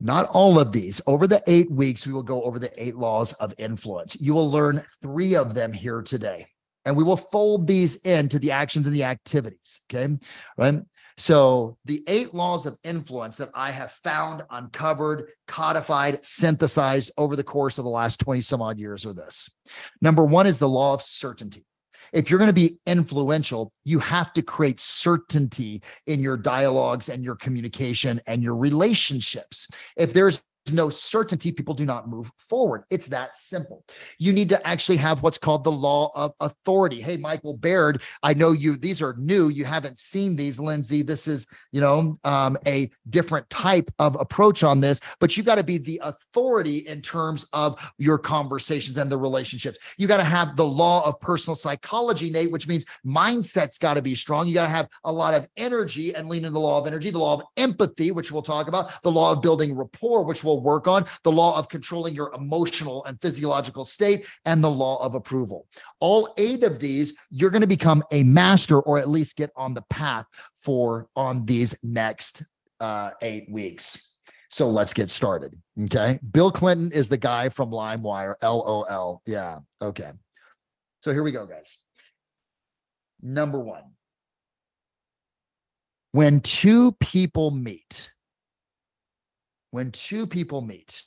Not 0.00 0.26
all 0.26 0.58
of 0.58 0.72
these. 0.72 1.00
Over 1.06 1.26
the 1.26 1.42
eight 1.46 1.70
weeks, 1.70 2.06
we 2.06 2.12
will 2.12 2.22
go 2.22 2.42
over 2.42 2.58
the 2.58 2.72
eight 2.82 2.96
laws 2.96 3.32
of 3.34 3.54
influence. 3.58 4.20
You 4.20 4.34
will 4.34 4.50
learn 4.50 4.84
three 5.00 5.36
of 5.36 5.54
them 5.54 5.72
here 5.72 6.02
today 6.02 6.48
and 6.84 6.96
we 6.96 7.04
will 7.04 7.16
fold 7.16 7.66
these 7.66 7.96
into 7.96 8.38
the 8.38 8.52
actions 8.52 8.86
and 8.86 8.94
the 8.94 9.04
activities. 9.04 9.80
Okay. 9.90 10.16
Right. 10.56 10.80
So 11.20 11.76
the 11.84 12.02
eight 12.06 12.32
laws 12.32 12.64
of 12.64 12.78
influence 12.82 13.36
that 13.36 13.50
I 13.54 13.70
have 13.72 13.92
found, 13.92 14.42
uncovered, 14.48 15.28
codified, 15.46 16.24
synthesized 16.24 17.12
over 17.18 17.36
the 17.36 17.44
course 17.44 17.76
of 17.76 17.84
the 17.84 17.90
last 17.90 18.20
20 18.20 18.40
some 18.40 18.62
odd 18.62 18.78
years 18.78 19.04
are 19.04 19.12
this. 19.12 19.50
Number 20.00 20.24
one 20.24 20.46
is 20.46 20.58
the 20.58 20.68
law 20.68 20.94
of 20.94 21.02
certainty. 21.02 21.66
If 22.12 22.30
you're 22.30 22.38
going 22.38 22.48
to 22.48 22.54
be 22.54 22.78
influential, 22.86 23.72
you 23.84 23.98
have 23.98 24.32
to 24.32 24.42
create 24.42 24.80
certainty 24.80 25.82
in 26.06 26.20
your 26.20 26.36
dialogues 26.36 27.08
and 27.08 27.22
your 27.22 27.36
communication 27.36 28.20
and 28.26 28.42
your 28.42 28.56
relationships. 28.56 29.68
If 29.96 30.12
there's 30.12 30.42
no 30.72 30.90
certainty, 30.90 31.52
people 31.52 31.74
do 31.74 31.84
not 31.84 32.08
move 32.08 32.30
forward. 32.38 32.84
It's 32.90 33.06
that 33.08 33.36
simple. 33.36 33.84
You 34.18 34.32
need 34.32 34.48
to 34.50 34.66
actually 34.66 34.98
have 34.98 35.22
what's 35.22 35.38
called 35.38 35.64
the 35.64 35.72
law 35.72 36.12
of 36.14 36.32
authority. 36.40 37.00
Hey, 37.00 37.16
Michael 37.16 37.56
Baird, 37.56 38.02
I 38.22 38.34
know 38.34 38.52
you, 38.52 38.76
these 38.76 39.02
are 39.02 39.14
new. 39.18 39.48
You 39.48 39.64
haven't 39.64 39.98
seen 39.98 40.36
these, 40.36 40.60
Lindsay. 40.60 41.02
This 41.02 41.26
is, 41.26 41.46
you 41.72 41.80
know, 41.80 42.16
um, 42.24 42.58
a 42.66 42.90
different 43.08 43.48
type 43.50 43.90
of 43.98 44.16
approach 44.20 44.62
on 44.62 44.80
this, 44.80 45.00
but 45.18 45.36
you 45.36 45.42
got 45.42 45.56
to 45.56 45.64
be 45.64 45.78
the 45.78 46.00
authority 46.04 46.78
in 46.78 47.00
terms 47.00 47.46
of 47.52 47.92
your 47.98 48.18
conversations 48.18 48.98
and 48.98 49.10
the 49.10 49.18
relationships. 49.18 49.78
You 49.96 50.06
got 50.06 50.18
to 50.18 50.24
have 50.24 50.56
the 50.56 50.66
law 50.66 51.06
of 51.06 51.18
personal 51.20 51.54
psychology, 51.54 52.30
Nate, 52.30 52.52
which 52.52 52.68
means 52.68 52.84
mindset's 53.04 53.78
got 53.78 53.94
to 53.94 54.02
be 54.02 54.14
strong. 54.14 54.46
You 54.46 54.54
got 54.54 54.64
to 54.64 54.68
have 54.68 54.88
a 55.04 55.12
lot 55.12 55.34
of 55.34 55.48
energy 55.56 56.14
and 56.14 56.28
lean 56.28 56.44
in 56.44 56.52
the 56.52 56.60
law 56.60 56.78
of 56.78 56.86
energy, 56.86 57.10
the 57.10 57.18
law 57.18 57.34
of 57.34 57.42
empathy, 57.56 58.10
which 58.10 58.30
we'll 58.30 58.42
talk 58.42 58.68
about, 58.68 59.02
the 59.02 59.10
law 59.10 59.32
of 59.32 59.42
building 59.42 59.74
rapport, 59.74 60.22
which 60.22 60.44
we'll 60.44 60.49
work 60.58 60.88
on, 60.88 61.04
the 61.22 61.30
law 61.32 61.58
of 61.58 61.68
controlling 61.68 62.14
your 62.14 62.32
emotional 62.34 63.04
and 63.04 63.20
physiological 63.20 63.84
state, 63.84 64.26
and 64.44 64.64
the 64.64 64.70
law 64.70 65.02
of 65.04 65.14
approval. 65.14 65.66
All 66.00 66.34
eight 66.38 66.64
of 66.64 66.78
these, 66.78 67.16
you're 67.30 67.50
going 67.50 67.60
to 67.60 67.66
become 67.66 68.02
a 68.10 68.24
master 68.24 68.80
or 68.80 68.98
at 68.98 69.08
least 69.08 69.36
get 69.36 69.50
on 69.56 69.74
the 69.74 69.82
path 69.90 70.26
for 70.56 71.08
on 71.14 71.44
these 71.44 71.74
next 71.82 72.42
uh, 72.80 73.10
eight 73.22 73.50
weeks. 73.50 74.18
So 74.48 74.68
let's 74.68 74.92
get 74.92 75.10
started. 75.10 75.56
Okay. 75.84 76.18
Bill 76.32 76.50
Clinton 76.50 76.90
is 76.90 77.08
the 77.08 77.16
guy 77.16 77.50
from 77.50 77.70
LimeWire, 77.70 78.34
LOL. 78.42 79.22
Yeah. 79.26 79.60
Okay. 79.80 80.10
So 81.02 81.12
here 81.12 81.22
we 81.22 81.30
go, 81.30 81.46
guys. 81.46 81.78
Number 83.22 83.60
one 83.60 83.84
when 86.12 86.40
two 86.40 86.92
people 86.92 87.50
meet, 87.50 88.10
when 89.70 89.92
two 89.92 90.26
people 90.26 90.60
meet, 90.60 91.02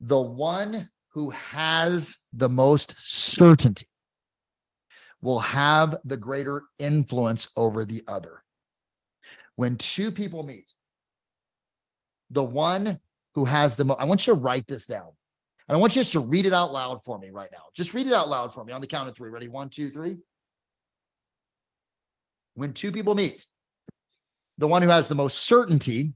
the 0.00 0.20
one 0.20 0.88
who 1.10 1.30
has 1.30 2.18
the 2.32 2.48
most 2.48 2.94
certainty 2.98 3.86
will 5.22 5.40
have 5.40 5.96
the 6.04 6.16
greater 6.16 6.64
influence 6.78 7.48
over 7.56 7.84
the 7.84 8.04
other. 8.06 8.42
When 9.56 9.76
two 9.76 10.10
people 10.10 10.42
meet, 10.42 10.66
the 12.30 12.44
one 12.44 12.98
who 13.34 13.44
has 13.44 13.76
the 13.76 13.84
most, 13.84 14.00
I 14.00 14.04
want 14.04 14.26
you 14.26 14.34
to 14.34 14.40
write 14.40 14.66
this 14.66 14.86
down. 14.86 15.08
And 15.68 15.76
I 15.76 15.80
want 15.80 15.96
you 15.96 16.02
just 16.02 16.12
to 16.12 16.20
read 16.20 16.44
it 16.44 16.52
out 16.52 16.72
loud 16.72 17.04
for 17.04 17.18
me 17.18 17.30
right 17.30 17.48
now. 17.50 17.62
Just 17.74 17.94
read 17.94 18.06
it 18.06 18.12
out 18.12 18.28
loud 18.28 18.52
for 18.52 18.64
me 18.64 18.72
on 18.72 18.82
the 18.82 18.86
count 18.86 19.08
of 19.08 19.16
three. 19.16 19.30
Ready? 19.30 19.48
One, 19.48 19.70
two, 19.70 19.90
three. 19.90 20.18
When 22.54 22.72
two 22.72 22.92
people 22.92 23.14
meet, 23.14 23.46
the 24.58 24.68
one 24.68 24.82
who 24.82 24.88
has 24.88 25.08
the 25.08 25.14
most 25.14 25.38
certainty 25.38 26.12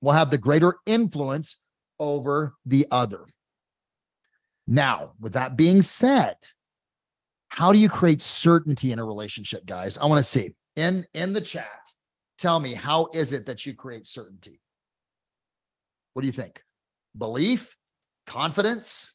will 0.00 0.12
have 0.12 0.30
the 0.30 0.38
greater 0.38 0.76
influence 0.86 1.62
over 1.98 2.54
the 2.66 2.86
other. 2.90 3.26
Now, 4.66 5.12
with 5.20 5.34
that 5.34 5.56
being 5.56 5.82
said, 5.82 6.36
how 7.48 7.72
do 7.72 7.78
you 7.78 7.88
create 7.88 8.22
certainty 8.22 8.92
in 8.92 8.98
a 8.98 9.04
relationship, 9.04 9.66
guys? 9.66 9.98
I 9.98 10.06
want 10.06 10.18
to 10.20 10.22
see 10.22 10.54
in 10.76 11.04
in 11.14 11.32
the 11.32 11.40
chat. 11.40 11.66
Tell 12.38 12.60
me 12.60 12.74
how 12.74 13.08
is 13.12 13.32
it 13.32 13.46
that 13.46 13.66
you 13.66 13.74
create 13.74 14.06
certainty? 14.06 14.60
What 16.14 16.22
do 16.22 16.26
you 16.26 16.32
think? 16.32 16.62
Belief, 17.18 17.76
confidence, 18.26 19.14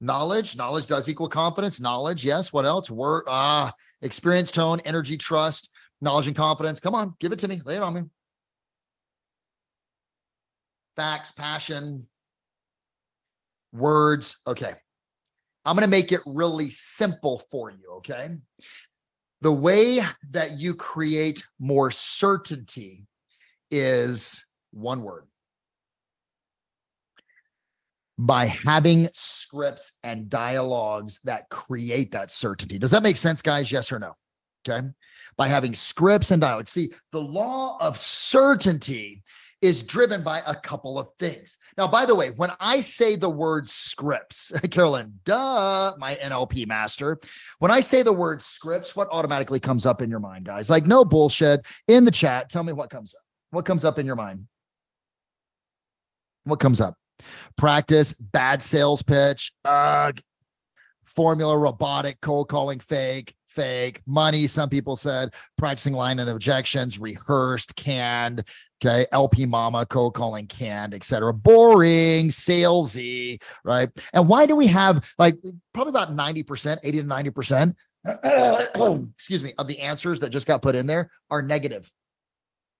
knowledge. 0.00 0.56
Knowledge 0.56 0.86
does 0.86 1.08
equal 1.08 1.28
confidence. 1.28 1.80
Knowledge, 1.80 2.24
yes. 2.24 2.52
What 2.52 2.64
else? 2.64 2.90
Word, 2.90 3.24
ah, 3.28 3.72
Experience, 4.04 4.50
tone, 4.50 4.80
energy, 4.84 5.16
trust, 5.16 5.70
knowledge, 6.02 6.26
and 6.26 6.36
confidence. 6.36 6.78
Come 6.78 6.94
on, 6.94 7.14
give 7.20 7.32
it 7.32 7.38
to 7.38 7.48
me. 7.48 7.62
Lay 7.64 7.76
it 7.76 7.82
on 7.82 7.94
me. 7.94 8.02
Facts, 10.96 11.32
passion, 11.32 12.06
words. 13.72 14.36
Okay. 14.46 14.74
I'm 15.64 15.76
going 15.76 15.84
to 15.84 15.90
make 15.90 16.12
it 16.12 16.20
really 16.26 16.70
simple 16.70 17.42
for 17.50 17.70
you. 17.70 17.94
Okay. 17.96 18.30
The 19.40 19.52
way 19.52 20.00
that 20.30 20.58
you 20.58 20.74
create 20.74 21.44
more 21.58 21.90
certainty 21.90 23.06
is 23.70 24.44
one 24.72 25.02
word 25.02 25.26
by 28.16 28.46
having 28.46 29.08
scripts 29.12 29.98
and 30.04 30.30
dialogues 30.30 31.20
that 31.24 31.48
create 31.48 32.12
that 32.12 32.30
certainty. 32.30 32.78
Does 32.78 32.92
that 32.92 33.02
make 33.02 33.16
sense, 33.16 33.42
guys? 33.42 33.72
Yes 33.72 33.90
or 33.90 33.98
no? 33.98 34.14
Okay. 34.66 34.86
By 35.36 35.48
having 35.48 35.74
scripts 35.74 36.30
and 36.30 36.40
dialogues. 36.40 36.70
See, 36.70 36.92
the 37.10 37.20
law 37.20 37.76
of 37.80 37.98
certainty 37.98 39.22
is 39.64 39.82
driven 39.82 40.22
by 40.22 40.42
a 40.46 40.54
couple 40.54 40.98
of 40.98 41.08
things. 41.18 41.56
Now, 41.78 41.86
by 41.86 42.04
the 42.04 42.14
way, 42.14 42.32
when 42.32 42.50
I 42.60 42.80
say 42.80 43.16
the 43.16 43.30
word 43.30 43.66
scripts, 43.66 44.52
Carolyn, 44.70 45.20
duh, 45.24 45.94
my 45.96 46.16
NLP 46.16 46.66
master, 46.66 47.18
when 47.60 47.70
I 47.70 47.80
say 47.80 48.02
the 48.02 48.12
word 48.12 48.42
scripts, 48.42 48.94
what 48.94 49.08
automatically 49.10 49.60
comes 49.60 49.86
up 49.86 50.02
in 50.02 50.10
your 50.10 50.20
mind, 50.20 50.44
guys? 50.44 50.68
Like, 50.68 50.84
no 50.84 51.02
bullshit 51.02 51.64
in 51.88 52.04
the 52.04 52.10
chat. 52.10 52.50
Tell 52.50 52.62
me 52.62 52.74
what 52.74 52.90
comes 52.90 53.14
up. 53.14 53.22
What 53.52 53.64
comes 53.64 53.86
up 53.86 53.98
in 53.98 54.04
your 54.04 54.16
mind? 54.16 54.46
What 56.44 56.60
comes 56.60 56.82
up? 56.82 56.98
Practice, 57.56 58.12
bad 58.12 58.62
sales 58.62 59.02
pitch, 59.02 59.50
ugh, 59.64 60.20
formula, 61.06 61.56
robotic, 61.56 62.20
cold 62.20 62.50
calling, 62.50 62.80
fake, 62.80 63.34
fake, 63.48 64.02
money. 64.06 64.46
Some 64.46 64.68
people 64.68 64.96
said 64.96 65.32
practicing 65.56 65.94
line 65.94 66.18
and 66.18 66.28
objections, 66.28 66.98
rehearsed, 66.98 67.76
canned, 67.76 68.44
okay, 68.82 69.06
LP 69.12 69.46
mama, 69.46 69.86
cold 69.86 70.14
calling, 70.14 70.46
canned, 70.46 70.94
etc. 70.94 71.32
Boring, 71.32 72.28
salesy, 72.28 73.40
right? 73.64 73.90
And 74.12 74.28
why 74.28 74.46
do 74.46 74.56
we 74.56 74.66
have 74.68 75.08
like 75.18 75.36
probably 75.72 75.90
about 75.90 76.14
90%, 76.14 76.78
80 76.82 77.02
to 77.02 77.04
90%, 77.04 77.74
excuse 79.14 79.42
me, 79.42 79.54
of 79.58 79.66
the 79.66 79.80
answers 79.80 80.20
that 80.20 80.30
just 80.30 80.46
got 80.46 80.62
put 80.62 80.74
in 80.74 80.86
there 80.86 81.10
are 81.30 81.42
negative? 81.42 81.90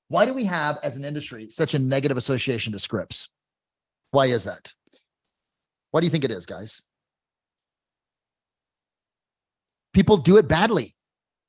Why 0.08 0.26
do 0.26 0.34
we 0.34 0.44
have, 0.44 0.78
as 0.82 0.96
an 0.96 1.04
industry, 1.04 1.48
such 1.48 1.74
a 1.74 1.78
negative 1.78 2.16
association 2.16 2.72
to 2.72 2.78
scripts? 2.78 3.30
Why 4.10 4.26
is 4.26 4.44
that? 4.44 4.72
Why 5.90 6.00
do 6.00 6.06
you 6.06 6.10
think 6.10 6.24
it 6.24 6.30
is, 6.30 6.46
guys? 6.46 6.82
People 9.92 10.16
do 10.16 10.36
it 10.36 10.48
badly. 10.48 10.94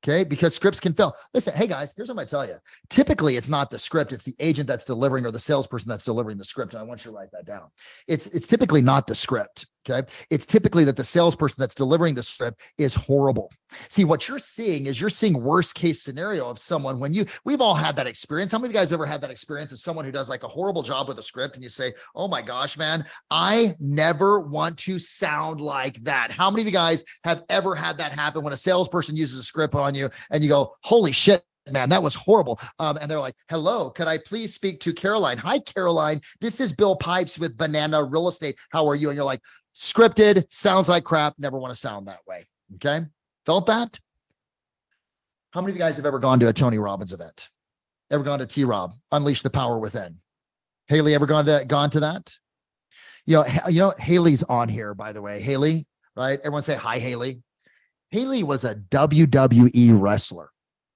Okay. 0.08 0.24
Because 0.24 0.56
scripts 0.56 0.80
can 0.80 0.94
fail. 0.94 1.16
Listen, 1.34 1.56
hey 1.56 1.66
guys, 1.66 1.94
here's 1.96 2.10
what 2.10 2.20
I 2.20 2.26
tell 2.26 2.46
you. 2.46 2.58
Typically, 2.90 3.38
it's 3.38 3.50
not 3.50 3.72
the 3.72 3.80
script, 3.80 4.14
it's 4.14 4.24
the 4.24 4.36
agent 4.40 4.68
that's 4.68 4.86
delivering 4.86 5.26
or 5.26 5.32
the 5.32 5.40
salesperson 5.40 5.90
that's 5.90 6.04
delivering 6.04 6.38
the 6.38 6.46
script. 6.46 6.74
And 6.74 6.82
I 6.82 6.86
want 6.86 7.04
you 7.04 7.12
to 7.12 7.18
write 7.18 7.32
that 7.32 7.46
down. 7.46 7.70
It's 8.08 8.28
it's 8.28 8.48
typically 8.48 8.82
not 8.82 9.08
the 9.08 9.16
script. 9.16 9.66
Okay. 9.88 10.08
It's 10.32 10.46
typically 10.46 10.84
that 10.86 10.98
the 10.98 11.04
salesperson 11.04 11.58
that's 11.60 11.76
delivering 11.76 12.16
the 12.16 12.24
script 12.24 12.62
is 12.78 12.96
horrible. 12.96 13.52
See, 13.90 14.04
what 14.04 14.28
you're 14.28 14.40
seeing 14.40 14.88
is 14.88 15.00
you're 15.00 15.10
seeing 15.10 15.42
worst 15.42 15.76
case 15.76 16.02
scenario 16.02 16.50
of 16.50 16.58
someone 16.58 17.00
when 17.00 17.14
you, 17.14 17.26
we've 17.44 17.62
all 17.62 17.76
had 17.76 17.96
that 17.98 18.08
experience. 18.08 18.52
How 18.52 18.58
many 18.58 18.70
of 18.70 18.74
you 18.74 18.80
guys 18.80 18.92
ever 18.92 19.06
had 19.06 19.22
that 19.22 19.30
experience 19.30 19.72
of 19.72 19.80
someone 19.80 20.06
who 20.06 20.12
does 20.12 20.30
like 20.30 20.44
a 20.44 20.48
horrible 20.48 20.82
job 20.82 21.08
with 21.08 21.20
a 21.20 21.24
script 21.24 21.56
and 21.56 21.64
you 21.64 21.70
say, 21.70 21.94
oh 22.16 22.28
my 22.28 22.42
gosh, 22.42 22.78
man, 22.78 23.06
I 23.30 23.76
never 23.80 24.40
want 24.40 24.78
to 24.80 24.98
sound 24.98 25.62
like 25.62 26.04
that. 26.04 26.32
How 26.32 26.50
many 26.50 26.64
of 26.64 26.68
you 26.68 26.74
guys 26.74 27.04
have 27.24 27.44
ever 27.50 27.76
had 27.76 27.98
that 28.00 28.12
happen 28.12 28.44
when 28.44 28.54
a 28.54 28.58
salesperson 28.58 29.16
uses 29.16 29.40
a 29.40 29.44
script 29.44 29.76
on 29.76 29.94
you 29.94 30.10
and 30.32 30.44
you 30.44 30.50
go, 30.50 30.76
holy 30.82 31.12
shit, 31.12 31.44
man, 31.72 31.90
that 31.90 32.04
was 32.04 32.16
horrible. 32.16 32.60
Um, 32.80 32.98
and 32.98 33.10
they're 33.10 33.20
like, 33.20 33.36
hello, 33.50 33.90
could 33.90 34.08
I 34.08 34.20
please 34.20 34.54
speak 34.54 34.80
to 34.82 34.94
Caroline? 34.94 35.38
Hi, 35.40 35.60
Caroline. 35.60 36.22
This 36.40 36.60
is 36.60 36.74
Bill 36.74 36.96
Pipes 36.96 37.40
with 37.40 37.58
Banana 37.58 38.04
Real 38.04 38.28
Estate. 38.28 38.56
How 38.70 38.88
are 38.88 38.96
you? 38.96 39.10
And 39.10 39.16
you're 39.16 39.26
like, 39.26 39.42
scripted, 39.76 40.46
sounds 40.50 40.90
like 40.90 41.04
crap, 41.04 41.36
never 41.38 41.58
want 41.58 41.74
to 41.74 41.80
sound 41.80 42.08
that 42.08 42.20
way. 42.28 42.46
Okay. 42.76 43.06
Felt 43.46 43.68
that? 43.68 44.00
How 45.52 45.62
many 45.62 45.72
of 45.72 45.78
you 45.78 45.80
guys 45.80 45.96
have 45.98 46.06
ever 46.06 46.20
gone 46.20 46.40
to 46.40 46.48
a 46.48 46.54
Tony 46.54 46.80
Robbins 46.80 47.14
event? 47.14 47.50
Ever 48.12 48.24
gone 48.24 48.40
to 48.40 48.46
T 48.46 48.64
Rob, 48.64 48.94
Unleash 49.12 49.42
the 49.42 49.50
Power 49.50 49.80
Within? 49.80 50.18
Haley, 50.88 51.16
ever 51.16 51.26
gone 51.26 51.46
to 51.46 51.66
gone 51.66 51.90
to 51.92 52.02
that? 52.02 52.38
You 53.26 53.38
know, 53.38 53.46
you 53.70 53.80
know, 53.80 53.94
Haley's 53.98 54.44
on 54.44 54.70
here, 54.70 54.94
by 54.94 55.12
the 55.12 55.22
way. 55.22 55.42
Haley, 55.42 55.88
right? 56.16 56.40
Everyone 56.40 56.62
say 56.62 56.76
hi, 56.76 57.00
Haley. 57.00 57.42
Haley 58.12 58.44
was 58.44 58.64
a 58.64 58.76
WWE 58.76 60.00
wrestler. 60.00 60.52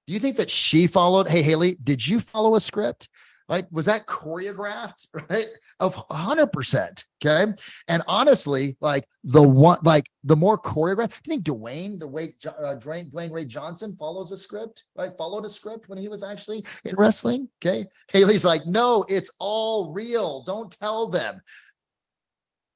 Do 0.06 0.12
you 0.12 0.20
think 0.20 0.36
that 0.36 0.50
she 0.50 0.86
followed? 0.86 1.28
Hey, 1.28 1.42
Haley, 1.42 1.76
did 1.82 2.06
you 2.06 2.20
follow 2.20 2.54
a 2.54 2.60
script? 2.60 3.08
Right? 3.50 3.70
Was 3.72 3.86
that 3.86 4.06
choreographed, 4.06 5.08
right? 5.28 5.48
Of 5.80 5.96
100%. 6.08 7.04
Okay. 7.22 7.52
And 7.88 8.02
honestly, 8.06 8.76
like 8.80 9.06
the 9.24 9.42
one, 9.42 9.78
like 9.82 10.08
the 10.24 10.36
more 10.36 10.56
choreographed, 10.56 11.10
do 11.22 11.32
you 11.32 11.32
think 11.32 11.44
Dwayne, 11.44 11.98
the 11.98 12.06
way 12.06 12.36
uh, 12.46 12.76
Dwayne, 12.76 13.12
Dwayne 13.12 13.32
Ray 13.32 13.44
Johnson 13.44 13.96
follows 13.98 14.30
a 14.30 14.36
script, 14.36 14.84
right? 14.96 15.10
Followed 15.18 15.44
a 15.44 15.50
script 15.50 15.88
when 15.88 15.98
he 15.98 16.08
was 16.08 16.22
actually 16.22 16.64
in 16.84 16.94
wrestling. 16.94 17.48
Okay. 17.62 17.86
Haley's 18.08 18.44
like, 18.44 18.64
no, 18.66 19.04
it's 19.08 19.32
all 19.40 19.92
real. 19.92 20.44
Don't 20.44 20.70
tell 20.70 21.08
them. 21.08 21.42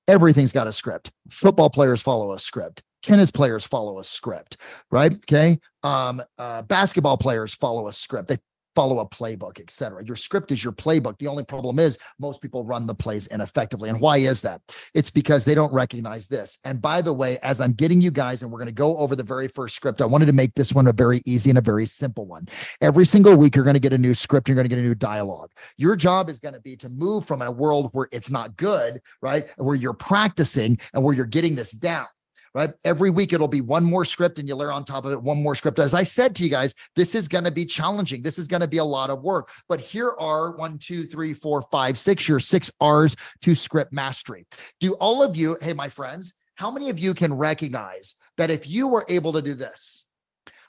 Everything's 0.09 0.53
got 0.53 0.67
a 0.67 0.73
script. 0.73 1.11
Football 1.31 1.71
players 1.71 2.03
follow 2.03 2.33
a 2.33 2.39
script 2.39 2.83
tennis 3.03 3.31
players 3.31 3.67
follow 3.67 3.99
a 3.99 4.05
script 4.05 4.57
right 4.91 5.13
okay 5.13 5.59
um 5.83 6.23
uh, 6.39 6.63
basketball 6.63 7.19
players 7.19 7.53
follow 7.53 7.87
a 7.87 7.93
script 7.93 8.29
they 8.29 8.39
follow 8.75 9.01
a 9.01 9.09
playbook, 9.09 9.61
etc. 9.61 10.05
Your 10.05 10.17
script 10.17 10.53
is 10.53 10.63
your 10.63 10.73
playbook. 10.73 11.19
The 11.19 11.27
only 11.27 11.45
problem 11.45 11.79
is 11.79 11.99
most 12.19 12.41
people 12.41 12.65
run 12.65 12.87
the 12.87 12.95
plays 12.95 13.27
ineffectively. 13.29 13.89
And 13.89 14.01
why 14.01 14.19
is 14.19 14.43
that? 14.43 14.61
It's 14.95 15.11
because 15.11 15.45
they 15.45 15.55
don't 15.55 15.73
recognize 15.73 16.29
this. 16.29 16.59
And 16.65 16.81
by 16.81 17.03
the 17.03 17.13
way, 17.13 17.39
as 17.43 17.61
I'm 17.61 17.73
getting 17.73 18.01
you 18.01 18.11
guys, 18.11 18.43
and 18.43 18.51
we're 18.51 18.59
going 18.59 18.67
to 18.67 18.73
go 18.73 18.97
over 18.99 19.17
the 19.17 19.23
very 19.23 19.49
first 19.49 19.77
script, 19.77 20.01
I 20.01 20.07
wanted 20.07 20.27
to 20.27 20.33
make 20.33 20.55
this 20.55 20.73
one 20.73 20.87
a 20.87 20.93
very 20.93 21.23
easy 21.27 21.51
and 21.51 21.59
a 21.59 21.63
very 21.63 21.87
simple 21.87 22.27
one. 22.27 22.49
Every 22.81 23.07
single 23.07 23.37
week, 23.37 23.55
you're 23.55 23.65
going 23.65 23.75
to 23.75 23.81
get 23.81 23.93
a 23.93 23.99
new 23.99 24.15
script. 24.15 24.49
You're 24.49 24.57
going 24.57 24.69
to 24.69 24.75
get 24.75 24.79
a 24.79 24.83
new 24.83 24.95
dialogue. 24.95 25.51
Your 25.77 25.97
job 25.97 26.29
is 26.29 26.41
going 26.41 26.55
to 26.55 26.61
be 26.61 26.77
to 26.77 26.89
move 26.89 27.27
from 27.27 27.43
a 27.43 27.51
world 27.51 27.91
where 27.93 28.09
it's 28.13 28.31
not 28.31 28.57
good, 28.57 29.01
right? 29.21 29.49
Where 29.57 29.77
you're 29.77 29.93
practicing 29.93 30.79
and 30.93 31.03
where 31.03 31.15
you're 31.15 31.27
getting 31.27 31.55
this 31.55 31.71
down 31.71 32.07
right? 32.55 32.73
Every 32.85 33.11
week 33.11 33.33
it'll 33.33 33.49
be 33.49 33.61
one 33.61 33.85
more 33.85 34.05
script 34.05 34.39
and 34.39 34.49
you 34.49 34.55
layer 34.55 34.73
on 34.73 34.85
top 34.85 35.05
of 35.05 35.13
it 35.13 35.21
one 35.21 35.43
more 35.43 35.55
script. 35.55 35.79
As 35.79 35.95
I 35.95 36.05
said 36.05 36.35
to 36.37 36.45
you 36.45 36.49
guys, 36.51 36.75
this 36.95 37.15
is 37.15 37.29
going 37.29 37.45
to 37.45 37.51
be 37.51 37.65
challenging. 37.65 38.23
This 38.23 38.39
is 38.39 38.47
going 38.47 38.61
to 38.61 38.69
be 38.69 38.79
a 38.79 38.85
lot 38.85 39.11
of 39.11 39.23
work. 39.23 39.51
But 39.69 39.81
here 39.81 40.15
are 40.19 40.53
one, 40.57 40.79
two, 40.79 41.07
three, 41.07 41.35
four, 41.35 41.63
five, 41.63 41.99
six, 41.99 42.29
your 42.29 42.41
six 42.41 42.71
R's 42.81 43.17
to 43.43 43.55
script 43.55 43.93
mastery. 43.93 44.47
Do 44.81 44.93
all 44.95 45.23
of 45.23 45.37
you, 45.37 45.59
hey, 45.61 45.73
my 45.73 45.89
friends, 45.89 46.35
how 46.55 46.71
many 46.71 46.89
of 46.91 46.99
you 46.99 47.15
can 47.15 47.35
recognize 47.35 48.15
that 48.37 48.51
if 48.51 48.69
you 48.69 48.87
were 48.87 49.05
able 49.09 49.33
to 49.33 49.43
do 49.43 49.55
this, 49.55 50.04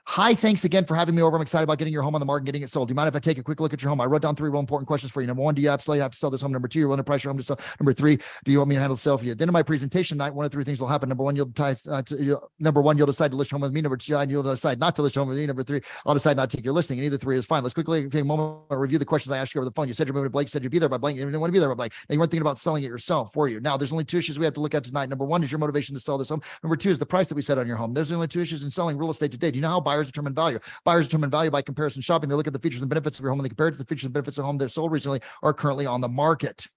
Hi, 0.07 0.35
thanks 0.35 0.63
again 0.63 0.85
for 0.85 0.95
having 0.95 1.15
me 1.15 1.23
over. 1.23 1.35
I'm 1.35 1.41
excited 1.41 1.63
about 1.63 1.79
getting 1.79 1.91
your 1.91 2.03
home 2.03 2.13
on 2.13 2.19
the 2.21 2.25
market 2.25 2.45
getting 2.45 2.61
it 2.61 2.69
sold. 2.69 2.87
Do 2.87 2.91
you 2.91 2.95
mind 2.95 3.07
if 3.07 3.15
I 3.15 3.19
take 3.19 3.39
a 3.39 3.43
quick 3.43 3.59
look 3.59 3.73
at 3.73 3.81
your 3.81 3.89
home? 3.89 3.99
I 3.99 4.05
wrote 4.05 4.21
down 4.21 4.35
three 4.35 4.51
real 4.51 4.59
important 4.59 4.87
questions 4.87 5.11
for 5.11 5.19
you. 5.19 5.27
Number 5.27 5.41
one, 5.41 5.55
do 5.55 5.63
you 5.63 5.69
absolutely 5.69 6.01
have 6.03 6.11
to 6.11 6.17
sell 6.17 6.29
this 6.29 6.41
home? 6.41 6.51
Number 6.51 6.67
two, 6.67 6.79
you're 6.79 7.03
price 7.03 7.23
your 7.23 7.31
home 7.33 7.37
to 7.37 7.43
sell. 7.43 7.59
Number 7.79 7.91
three, 7.91 8.17
do 8.45 8.51
you 8.51 8.59
want 8.59 8.69
me 8.69 8.75
to 8.75 8.81
handle 8.81 8.95
sale 8.95 9.17
for 9.17 9.25
you? 9.25 9.33
Then 9.33 9.49
in 9.49 9.53
my 9.53 9.63
presentation 9.63 10.19
night, 10.19 10.33
one 10.33 10.45
of 10.45 10.51
three 10.51 10.63
things 10.63 10.79
will 10.79 10.87
happen. 10.87 11.09
Number 11.09 11.23
one, 11.23 11.35
you'll 11.35 11.47
decide. 11.47 11.79
Uh, 11.87 12.03
to, 12.03 12.39
number 12.59 12.81
one, 12.81 12.99
you'll 12.99 13.07
decide 13.07 13.31
to 13.31 13.37
list 13.37 13.49
home 13.49 13.61
with 13.61 13.73
me. 13.73 13.81
Number 13.81 13.97
two, 13.97 14.13
you'll 14.29 14.43
decide 14.43 14.79
not 14.79 14.95
to 14.95 15.01
list 15.01 15.15
home 15.15 15.27
with 15.27 15.37
me. 15.37 15.47
Number 15.47 15.63
three, 15.63 15.81
I'll 16.05 16.13
decide 16.13 16.37
not 16.37 16.51
to 16.51 16.57
take 16.57 16.65
your 16.65 16.73
listing. 16.75 16.99
And 16.99 17.05
either 17.05 17.17
three 17.17 17.37
is 17.37 17.45
fine. 17.45 17.63
Let's 17.63 17.73
quickly 17.73 18.07
take 18.07 18.21
a 18.21 18.25
moment 18.25 18.61
review 18.69 18.99
the 18.99 19.05
questions 19.05 19.31
I 19.31 19.39
asked 19.39 19.55
you 19.55 19.59
over 19.59 19.65
the 19.65 19.73
phone. 19.73 19.87
You 19.87 19.95
said 19.95 20.07
you're 20.07 20.13
moving 20.13 20.27
to 20.27 20.29
Blake. 20.29 20.47
Said 20.49 20.63
you'd 20.63 20.71
be 20.71 20.79
there 20.79 20.87
by 20.87 20.97
blank. 20.97 21.17
You 21.17 21.25
didn't 21.25 21.41
want 21.41 21.49
to 21.49 21.53
be 21.53 21.59
there 21.59 21.69
by 21.69 21.75
blank. 21.75 21.93
Now 22.07 22.13
you 22.13 22.19
weren't 22.19 22.31
thinking 22.31 22.43
about 22.43 22.59
selling 22.59 22.83
it 22.83 22.87
yourself 22.87 23.33
for 23.33 23.49
you. 23.49 23.59
Now 23.59 23.75
there's 23.75 23.91
only 23.91 24.05
two 24.05 24.19
issues 24.19 24.37
we 24.37 24.45
have 24.45 24.53
to 24.53 24.61
look 24.61 24.75
at 24.75 24.83
tonight. 24.83 25.09
Number 25.09 25.25
one 25.25 25.43
is 25.43 25.51
your 25.51 25.59
motivation 25.59 25.95
to 25.95 25.99
sell 25.99 26.17
this 26.17 26.29
home. 26.29 26.43
Number 26.63 26.75
two 26.75 26.91
is 26.91 26.99
the 26.99 27.07
price 27.07 27.27
that 27.27 27.35
we 27.35 27.41
set 27.41 27.57
on 27.57 27.67
your 27.67 27.75
home. 27.75 27.93
There's 27.93 28.11
only 28.11 28.27
two 28.27 28.39
issues 28.39 28.63
in 28.63 28.69
selling 28.69 28.97
real 28.97 29.09
estate 29.09 29.31
today. 29.31 29.49
Do 29.49 29.57
you 29.57 29.61
know 29.61 29.69
how 29.69 29.79
buyers 29.81 29.94
determine 30.03 30.33
value? 30.33 30.59
Buyers 30.83 31.07
determine 31.07 31.29
value 31.29 31.51
by 31.51 31.61
comparison 31.61 32.01
shopping. 32.01 32.29
They 32.29 32.35
look 32.35 32.47
at 32.47 32.53
the 32.53 32.59
features 32.59 32.81
and 32.81 32.89
benefits 32.89 33.19
of 33.19 33.23
your 33.23 33.31
home 33.31 33.39
and 33.39 33.45
they 33.45 33.49
compare 33.49 33.67
it 33.67 33.71
to 33.71 33.77
the 33.77 33.85
features 33.85 34.05
and 34.05 34.13
benefits 34.13 34.37
of 34.37 34.45
home 34.45 34.57
that 34.57 34.69
sold 34.69 34.91
recently 34.91 35.21
or 35.41 35.53
currently 35.53 35.85
on 35.85 36.01
the 36.01 36.09
market. 36.09 36.67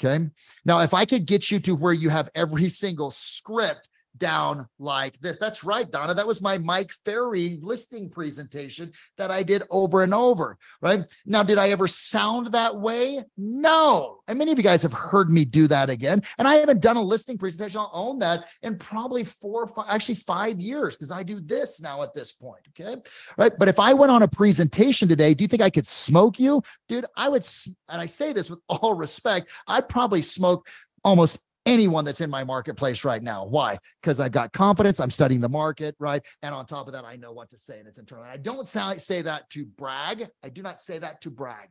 Okay. 0.00 0.28
Now, 0.64 0.80
if 0.80 0.94
I 0.94 1.04
could 1.04 1.26
get 1.26 1.50
you 1.50 1.58
to 1.60 1.74
where 1.74 1.92
you 1.92 2.08
have 2.08 2.30
every 2.34 2.68
single 2.68 3.10
script 3.10 3.88
down 4.18 4.68
like 4.78 5.18
this. 5.20 5.38
That's 5.38 5.64
right, 5.64 5.90
Donna. 5.90 6.14
That 6.14 6.26
was 6.26 6.40
my 6.40 6.58
Mike 6.58 6.90
Ferry 7.04 7.58
listing 7.62 8.10
presentation 8.10 8.92
that 9.16 9.30
I 9.30 9.42
did 9.42 9.62
over 9.70 10.02
and 10.02 10.14
over. 10.14 10.58
Right 10.80 11.04
now, 11.26 11.42
did 11.42 11.58
I 11.58 11.70
ever 11.70 11.88
sound 11.88 12.48
that 12.48 12.76
way? 12.76 13.22
No. 13.36 14.20
And 14.28 14.38
many 14.38 14.52
of 14.52 14.58
you 14.58 14.64
guys 14.64 14.82
have 14.82 14.92
heard 14.92 15.30
me 15.30 15.44
do 15.44 15.66
that 15.68 15.90
again. 15.90 16.22
And 16.38 16.46
I 16.46 16.56
haven't 16.56 16.80
done 16.80 16.96
a 16.96 17.02
listing 17.02 17.38
presentation. 17.38 17.80
I'll 17.80 17.90
own 17.92 18.18
that 18.20 18.48
in 18.62 18.76
probably 18.76 19.24
four, 19.24 19.66
five, 19.66 19.86
actually 19.88 20.16
five 20.16 20.60
years 20.60 20.96
because 20.96 21.10
I 21.10 21.22
do 21.22 21.40
this 21.40 21.80
now 21.80 22.02
at 22.02 22.14
this 22.14 22.32
point. 22.32 22.60
Okay. 22.70 23.00
Right. 23.36 23.52
But 23.58 23.68
if 23.68 23.78
I 23.78 23.94
went 23.94 24.12
on 24.12 24.22
a 24.22 24.28
presentation 24.28 25.08
today, 25.08 25.34
do 25.34 25.42
you 25.42 25.48
think 25.48 25.62
I 25.62 25.70
could 25.70 25.86
smoke 25.86 26.38
you? 26.38 26.62
Dude, 26.88 27.06
I 27.16 27.28
would, 27.28 27.46
and 27.88 28.00
I 28.00 28.06
say 28.06 28.32
this 28.32 28.50
with 28.50 28.60
all 28.68 28.94
respect, 28.98 29.50
I'd 29.66 29.88
probably 29.88 30.22
smoke 30.22 30.68
almost 31.04 31.38
anyone 31.68 32.04
that's 32.04 32.20
in 32.20 32.30
my 32.30 32.44
marketplace 32.44 33.04
right 33.04 33.22
now. 33.22 33.44
Why? 33.44 33.78
Because 34.02 34.20
I've 34.20 34.32
got 34.32 34.52
confidence. 34.52 35.00
I'm 35.00 35.10
studying 35.10 35.40
the 35.40 35.48
market, 35.48 35.94
right? 35.98 36.22
And 36.42 36.54
on 36.54 36.66
top 36.66 36.86
of 36.86 36.92
that, 36.94 37.04
I 37.04 37.16
know 37.16 37.32
what 37.32 37.50
to 37.50 37.58
say 37.58 37.78
and 37.78 37.86
it's 37.86 37.98
internal. 37.98 38.24
I 38.24 38.36
don't 38.36 38.66
say 38.66 39.22
that 39.22 39.50
to 39.50 39.64
brag. 39.64 40.28
I 40.42 40.48
do 40.48 40.62
not 40.62 40.80
say 40.80 40.98
that 40.98 41.20
to 41.22 41.30
brag. 41.30 41.68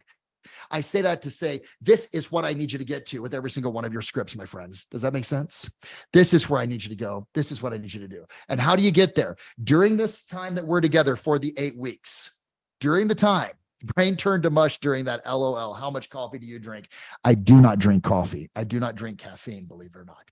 I 0.71 0.79
say 0.79 1.01
that 1.01 1.21
to 1.23 1.29
say, 1.29 1.61
this 1.81 2.07
is 2.13 2.31
what 2.31 2.45
I 2.45 2.53
need 2.53 2.71
you 2.71 2.79
to 2.79 2.85
get 2.85 3.05
to 3.07 3.21
with 3.21 3.33
every 3.33 3.49
single 3.49 3.73
one 3.73 3.83
of 3.83 3.91
your 3.91 4.01
scripts, 4.01 4.33
my 4.35 4.45
friends. 4.45 4.85
Does 4.85 5.01
that 5.01 5.11
make 5.11 5.25
sense? 5.25 5.69
This 6.13 6.33
is 6.33 6.49
where 6.49 6.61
I 6.61 6.65
need 6.65 6.83
you 6.83 6.89
to 6.89 6.95
go. 6.95 7.27
This 7.33 7.51
is 7.51 7.61
what 7.61 7.73
I 7.73 7.77
need 7.77 7.93
you 7.93 7.99
to 7.99 8.07
do. 8.07 8.25
And 8.47 8.61
how 8.61 8.75
do 8.77 8.83
you 8.83 8.91
get 8.91 9.13
there? 9.13 9.35
During 9.61 9.97
this 9.97 10.23
time 10.23 10.55
that 10.55 10.65
we're 10.65 10.79
together 10.79 11.17
for 11.17 11.37
the 11.37 11.53
eight 11.57 11.77
weeks, 11.77 12.41
during 12.79 13.07
the 13.07 13.15
time, 13.15 13.51
brain 13.83 14.15
turned 14.15 14.43
to 14.43 14.49
mush 14.49 14.79
during 14.79 15.05
that 15.05 15.25
LOL. 15.25 15.73
How 15.73 15.89
much 15.89 16.09
coffee 16.09 16.39
do 16.39 16.45
you 16.45 16.59
drink? 16.59 16.89
I 17.23 17.33
do 17.33 17.61
not 17.61 17.79
drink 17.79 18.03
coffee. 18.03 18.49
I 18.55 18.63
do 18.63 18.79
not 18.79 18.95
drink 18.95 19.19
caffeine, 19.19 19.65
believe 19.65 19.91
it 19.95 19.99
or 19.99 20.05
not. 20.05 20.29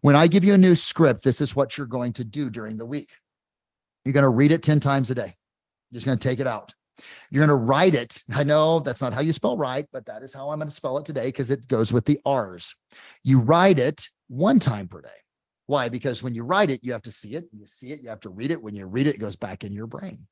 When 0.00 0.16
I 0.16 0.26
give 0.26 0.44
you 0.44 0.54
a 0.54 0.58
new 0.58 0.74
script, 0.74 1.24
this 1.24 1.40
is 1.40 1.56
what 1.56 1.76
you're 1.76 1.86
going 1.86 2.12
to 2.14 2.24
do 2.24 2.50
during 2.50 2.76
the 2.76 2.86
week. 2.86 3.10
You're 4.04 4.12
going 4.12 4.22
to 4.22 4.28
read 4.28 4.52
it 4.52 4.62
10 4.62 4.78
times 4.80 5.10
a 5.10 5.14
day. 5.14 5.34
You're 5.90 5.96
just 5.96 6.06
going 6.06 6.18
to 6.18 6.28
take 6.28 6.38
it 6.38 6.46
out. 6.46 6.72
You're 7.30 7.44
going 7.44 7.58
to 7.58 7.64
write 7.64 7.94
it. 7.94 8.22
I 8.34 8.44
know 8.44 8.80
that's 8.80 9.00
not 9.02 9.12
how 9.12 9.20
you 9.20 9.32
spell 9.32 9.56
right, 9.56 9.86
but 9.92 10.06
that 10.06 10.22
is 10.22 10.32
how 10.32 10.50
I'm 10.50 10.58
going 10.58 10.68
to 10.68 10.74
spell 10.74 10.98
it 10.98 11.04
today 11.04 11.26
because 11.26 11.50
it 11.50 11.66
goes 11.68 11.92
with 11.92 12.04
the 12.04 12.20
R's. 12.24 12.74
You 13.24 13.40
write 13.40 13.78
it 13.78 14.08
one 14.28 14.60
time 14.60 14.88
per 14.88 15.00
day. 15.00 15.08
Why? 15.66 15.88
Because 15.88 16.22
when 16.22 16.34
you 16.34 16.44
write 16.44 16.70
it, 16.70 16.84
you 16.84 16.92
have 16.92 17.02
to 17.02 17.12
see 17.12 17.34
it. 17.34 17.44
You 17.52 17.66
see 17.66 17.90
it, 17.90 18.00
you 18.00 18.08
have 18.08 18.20
to 18.20 18.30
read 18.30 18.52
it. 18.52 18.62
When 18.62 18.76
you 18.76 18.86
read 18.86 19.08
it, 19.08 19.16
it 19.16 19.20
goes 19.20 19.36
back 19.36 19.64
in 19.64 19.72
your 19.72 19.88
brain. 19.88 20.26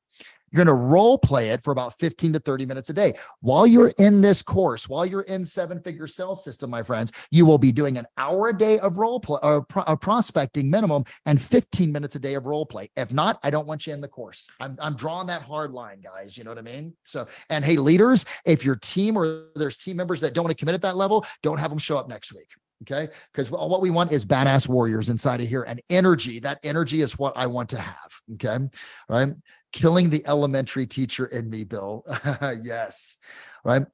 You're 0.55 0.63
going 0.63 0.77
to 0.77 0.85
role 0.85 1.17
play 1.17 1.49
it 1.49 1.61
for 1.65 1.71
about 1.71 1.99
15 1.99 2.31
to 2.31 2.39
30 2.39 2.65
minutes 2.65 2.89
a 2.89 2.93
day. 2.93 3.15
While 3.41 3.67
you're 3.67 3.91
in 3.99 4.21
this 4.21 4.41
course, 4.41 4.87
while 4.87 5.05
you're 5.05 5.23
in 5.23 5.43
seven 5.43 5.81
figure 5.81 6.07
sales 6.07 6.45
system, 6.45 6.69
my 6.69 6.81
friends, 6.81 7.11
you 7.29 7.45
will 7.45 7.57
be 7.57 7.73
doing 7.73 7.97
an 7.97 8.07
hour 8.17 8.47
a 8.47 8.57
day 8.57 8.79
of 8.79 8.97
role 8.97 9.19
play 9.19 9.37
or 9.43 9.63
pro- 9.63 9.83
uh, 9.83 9.97
prospecting 9.97 10.69
minimum 10.69 11.03
and 11.25 11.41
15 11.41 11.91
minutes 11.91 12.15
a 12.15 12.19
day 12.19 12.35
of 12.35 12.45
role 12.45 12.65
play. 12.65 12.89
If 12.95 13.11
not, 13.11 13.37
I 13.43 13.49
don't 13.49 13.67
want 13.67 13.85
you 13.85 13.93
in 13.93 13.99
the 13.99 14.07
course. 14.07 14.47
I'm, 14.61 14.77
I'm 14.79 14.95
drawing 14.95 15.27
that 15.27 15.41
hard 15.41 15.71
line, 15.71 15.99
guys. 15.99 16.37
You 16.37 16.45
know 16.45 16.51
what 16.51 16.57
I 16.57 16.61
mean? 16.61 16.95
So, 17.03 17.27
and 17.49 17.65
hey, 17.65 17.75
leaders, 17.75 18.23
if 18.45 18.63
your 18.63 18.77
team 18.77 19.17
or 19.17 19.47
there's 19.55 19.75
team 19.75 19.97
members 19.97 20.21
that 20.21 20.33
don't 20.33 20.45
want 20.45 20.57
to 20.57 20.59
commit 20.59 20.75
at 20.75 20.81
that 20.83 20.95
level, 20.95 21.25
don't 21.43 21.57
have 21.57 21.69
them 21.69 21.79
show 21.79 21.97
up 21.97 22.07
next 22.07 22.33
week. 22.33 22.47
Okay. 22.83 23.09
Because 23.31 23.49
what 23.49 23.81
we 23.81 23.89
want 23.89 24.11
is 24.11 24.25
badass 24.25 24.67
warriors 24.67 25.09
inside 25.09 25.41
of 25.41 25.47
here 25.47 25.63
and 25.63 25.81
energy. 25.89 26.39
That 26.39 26.59
energy 26.63 27.01
is 27.01 27.17
what 27.17 27.33
I 27.35 27.47
want 27.47 27.69
to 27.69 27.79
have. 27.79 28.21
Okay. 28.33 28.49
All 28.49 28.69
right. 29.09 29.33
Killing 29.71 30.09
the 30.09 30.25
elementary 30.27 30.85
teacher 30.85 31.25
in 31.25 31.49
me, 31.49 31.63
Bill. 31.63 32.05
yes. 32.61 33.17
All 33.63 33.73
right. 33.73 33.85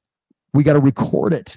We 0.52 0.64
got 0.64 0.74
to 0.74 0.80
record 0.80 1.32
it. 1.32 1.56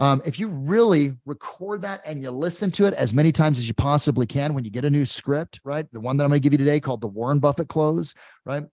Um, 0.00 0.22
if 0.24 0.38
you 0.38 0.48
really 0.48 1.16
record 1.26 1.82
that 1.82 2.02
and 2.04 2.22
you 2.22 2.30
listen 2.30 2.70
to 2.72 2.86
it 2.86 2.94
as 2.94 3.12
many 3.12 3.32
times 3.32 3.58
as 3.58 3.66
you 3.66 3.74
possibly 3.74 4.26
can 4.26 4.54
when 4.54 4.64
you 4.64 4.70
get 4.70 4.84
a 4.84 4.90
new 4.90 5.04
script, 5.04 5.60
right? 5.64 5.86
The 5.92 6.00
one 6.00 6.16
that 6.16 6.24
I'm 6.24 6.30
going 6.30 6.40
to 6.40 6.42
give 6.42 6.52
you 6.52 6.64
today 6.64 6.78
called 6.78 7.00
the 7.00 7.08
Warren 7.08 7.40
Buffett 7.40 7.68
close, 7.68 8.14
right? 8.46 8.64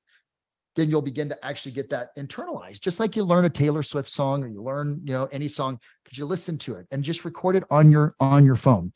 Then 0.76 0.89
you'll 0.89 1.01
begin 1.01 1.30
to 1.30 1.45
actually 1.45 1.71
get 1.71 1.89
that 1.89 2.15
internalized 2.17 2.82
just 2.82 2.99
like 2.99 3.15
you 3.15 3.23
learn 3.23 3.45
a 3.45 3.49
taylor 3.49 3.84
swift 3.84 4.09
song 4.09 4.43
or 4.43 4.47
you 4.47 4.61
learn 4.61 5.01
you 5.03 5.13
know 5.13 5.28
any 5.32 5.47
song 5.47 5.80
because 6.05 6.17
you 6.17 6.26
listen 6.26 6.57
to 6.57 6.76
it 6.76 6.88
and 6.91 7.03
just 7.03 7.26
record 7.26 7.55
it 7.55 7.63
on 7.69 7.91
your 7.91 8.15
on 8.19 8.45
your 8.45 8.55
phone. 8.55 8.93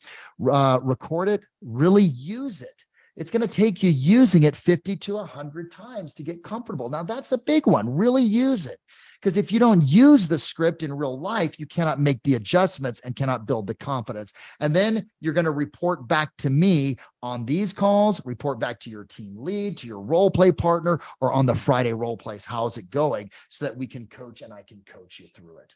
Uh, 0.50 0.78
record 0.82 1.28
it 1.28 1.42
really 1.60 2.04
use 2.04 2.62
it 2.62 2.84
it's 3.16 3.30
going 3.30 3.42
to 3.42 3.48
take 3.48 3.82
you 3.82 3.90
using 3.90 4.44
it 4.44 4.56
50 4.56 4.96
to 4.96 5.14
100 5.16 5.70
times 5.70 6.14
to 6.14 6.22
get 6.22 6.42
comfortable 6.42 6.88
now 6.88 7.02
that's 7.02 7.32
a 7.32 7.38
big 7.38 7.66
one 7.66 7.88
really 7.88 8.22
use 8.22 8.66
it 8.66 8.78
because 9.20 9.36
if 9.36 9.52
you 9.52 9.58
don't 9.58 9.82
use 9.82 10.26
the 10.26 10.38
script 10.38 10.82
in 10.82 10.92
real 10.92 11.18
life, 11.18 11.60
you 11.60 11.66
cannot 11.66 12.00
make 12.00 12.22
the 12.22 12.36
adjustments 12.36 13.00
and 13.00 13.14
cannot 13.14 13.46
build 13.46 13.66
the 13.66 13.74
confidence. 13.74 14.32
And 14.60 14.74
then 14.74 15.10
you're 15.20 15.34
going 15.34 15.44
to 15.44 15.50
report 15.50 16.08
back 16.08 16.34
to 16.38 16.48
me 16.48 16.96
on 17.22 17.44
these 17.44 17.74
calls, 17.74 18.24
report 18.24 18.58
back 18.58 18.80
to 18.80 18.90
your 18.90 19.04
team 19.04 19.34
lead, 19.36 19.76
to 19.78 19.86
your 19.86 20.00
role 20.00 20.30
play 20.30 20.52
partner, 20.52 21.00
or 21.20 21.32
on 21.32 21.44
the 21.44 21.54
Friday 21.54 21.92
role 21.92 22.16
plays. 22.16 22.46
How's 22.46 22.78
it 22.78 22.88
going? 22.90 23.30
So 23.50 23.66
that 23.66 23.76
we 23.76 23.86
can 23.86 24.06
coach 24.06 24.40
and 24.40 24.54
I 24.54 24.62
can 24.62 24.82
coach 24.86 25.20
you 25.20 25.28
through 25.34 25.58
it. 25.58 25.74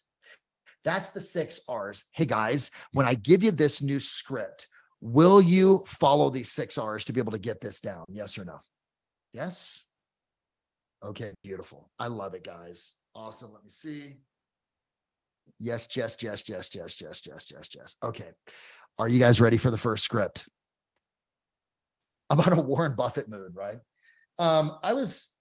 That's 0.82 1.10
the 1.10 1.20
six 1.20 1.60
R's. 1.68 2.04
Hey 2.12 2.26
guys, 2.26 2.70
when 2.92 3.06
I 3.06 3.14
give 3.14 3.42
you 3.42 3.50
this 3.50 3.82
new 3.82 4.00
script, 4.00 4.68
will 5.04 5.40
you 5.42 5.84
follow 5.86 6.30
these 6.30 6.50
six 6.50 6.78
R's 6.78 7.04
to 7.04 7.12
be 7.12 7.20
able 7.20 7.32
to 7.32 7.38
get 7.38 7.60
this 7.60 7.78
down? 7.78 8.06
Yes 8.08 8.38
or 8.38 8.44
no? 8.46 8.60
Yes. 9.34 9.84
Okay, 11.04 11.32
beautiful. 11.42 11.90
I 11.98 12.06
love 12.06 12.32
it, 12.32 12.42
guys. 12.42 12.94
Awesome. 13.14 13.52
Let 13.52 13.62
me 13.62 13.70
see. 13.70 14.16
Yes, 15.58 15.88
yes, 15.94 16.16
yes, 16.22 16.48
yes, 16.48 16.74
yes, 16.74 17.00
yes, 17.02 17.22
yes, 17.26 17.46
yes, 17.52 17.68
yes. 17.76 17.96
Okay. 18.02 18.30
Are 18.98 19.08
you 19.08 19.18
guys 19.18 19.42
ready 19.42 19.58
for 19.58 19.70
the 19.70 19.76
first 19.76 20.04
script? 20.04 20.48
I'm 22.30 22.40
on 22.40 22.54
a 22.54 22.62
Warren 22.62 22.94
Buffett 22.96 23.28
mood, 23.28 23.54
right? 23.54 23.80
Um, 24.38 24.78
I 24.82 24.94
was 24.94 25.33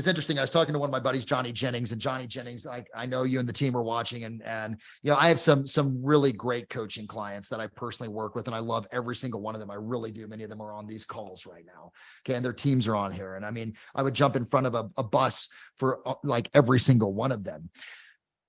it's 0.00 0.08
interesting. 0.08 0.38
I 0.38 0.40
was 0.40 0.50
talking 0.50 0.72
to 0.72 0.78
one 0.78 0.88
of 0.88 0.92
my 0.92 0.98
buddies, 0.98 1.26
Johnny 1.26 1.52
Jennings, 1.52 1.92
and 1.92 2.00
Johnny 2.00 2.26
Jennings, 2.26 2.66
I, 2.66 2.82
I 2.96 3.04
know 3.04 3.24
you 3.24 3.38
and 3.38 3.46
the 3.46 3.52
team 3.52 3.76
are 3.76 3.82
watching, 3.82 4.24
and 4.24 4.42
and 4.44 4.78
you 5.02 5.10
know 5.10 5.16
I 5.18 5.28
have 5.28 5.38
some 5.38 5.66
some 5.66 6.02
really 6.02 6.32
great 6.32 6.70
coaching 6.70 7.06
clients 7.06 7.50
that 7.50 7.60
I 7.60 7.66
personally 7.66 8.08
work 8.08 8.34
with, 8.34 8.46
and 8.46 8.56
I 8.56 8.60
love 8.60 8.86
every 8.92 9.14
single 9.14 9.42
one 9.42 9.54
of 9.54 9.60
them. 9.60 9.70
I 9.70 9.74
really 9.74 10.10
do. 10.10 10.26
Many 10.26 10.42
of 10.42 10.48
them 10.48 10.62
are 10.62 10.72
on 10.72 10.86
these 10.86 11.04
calls 11.04 11.44
right 11.44 11.66
now. 11.66 11.92
Okay, 12.22 12.34
and 12.34 12.42
their 12.42 12.54
teams 12.54 12.88
are 12.88 12.96
on 12.96 13.12
here, 13.12 13.34
and 13.34 13.44
I 13.44 13.50
mean, 13.50 13.74
I 13.94 14.00
would 14.00 14.14
jump 14.14 14.36
in 14.36 14.46
front 14.46 14.66
of 14.66 14.74
a, 14.74 14.88
a 14.96 15.02
bus 15.02 15.50
for 15.76 16.00
uh, 16.08 16.14
like 16.24 16.48
every 16.54 16.80
single 16.80 17.12
one 17.12 17.30
of 17.30 17.44
them. 17.44 17.68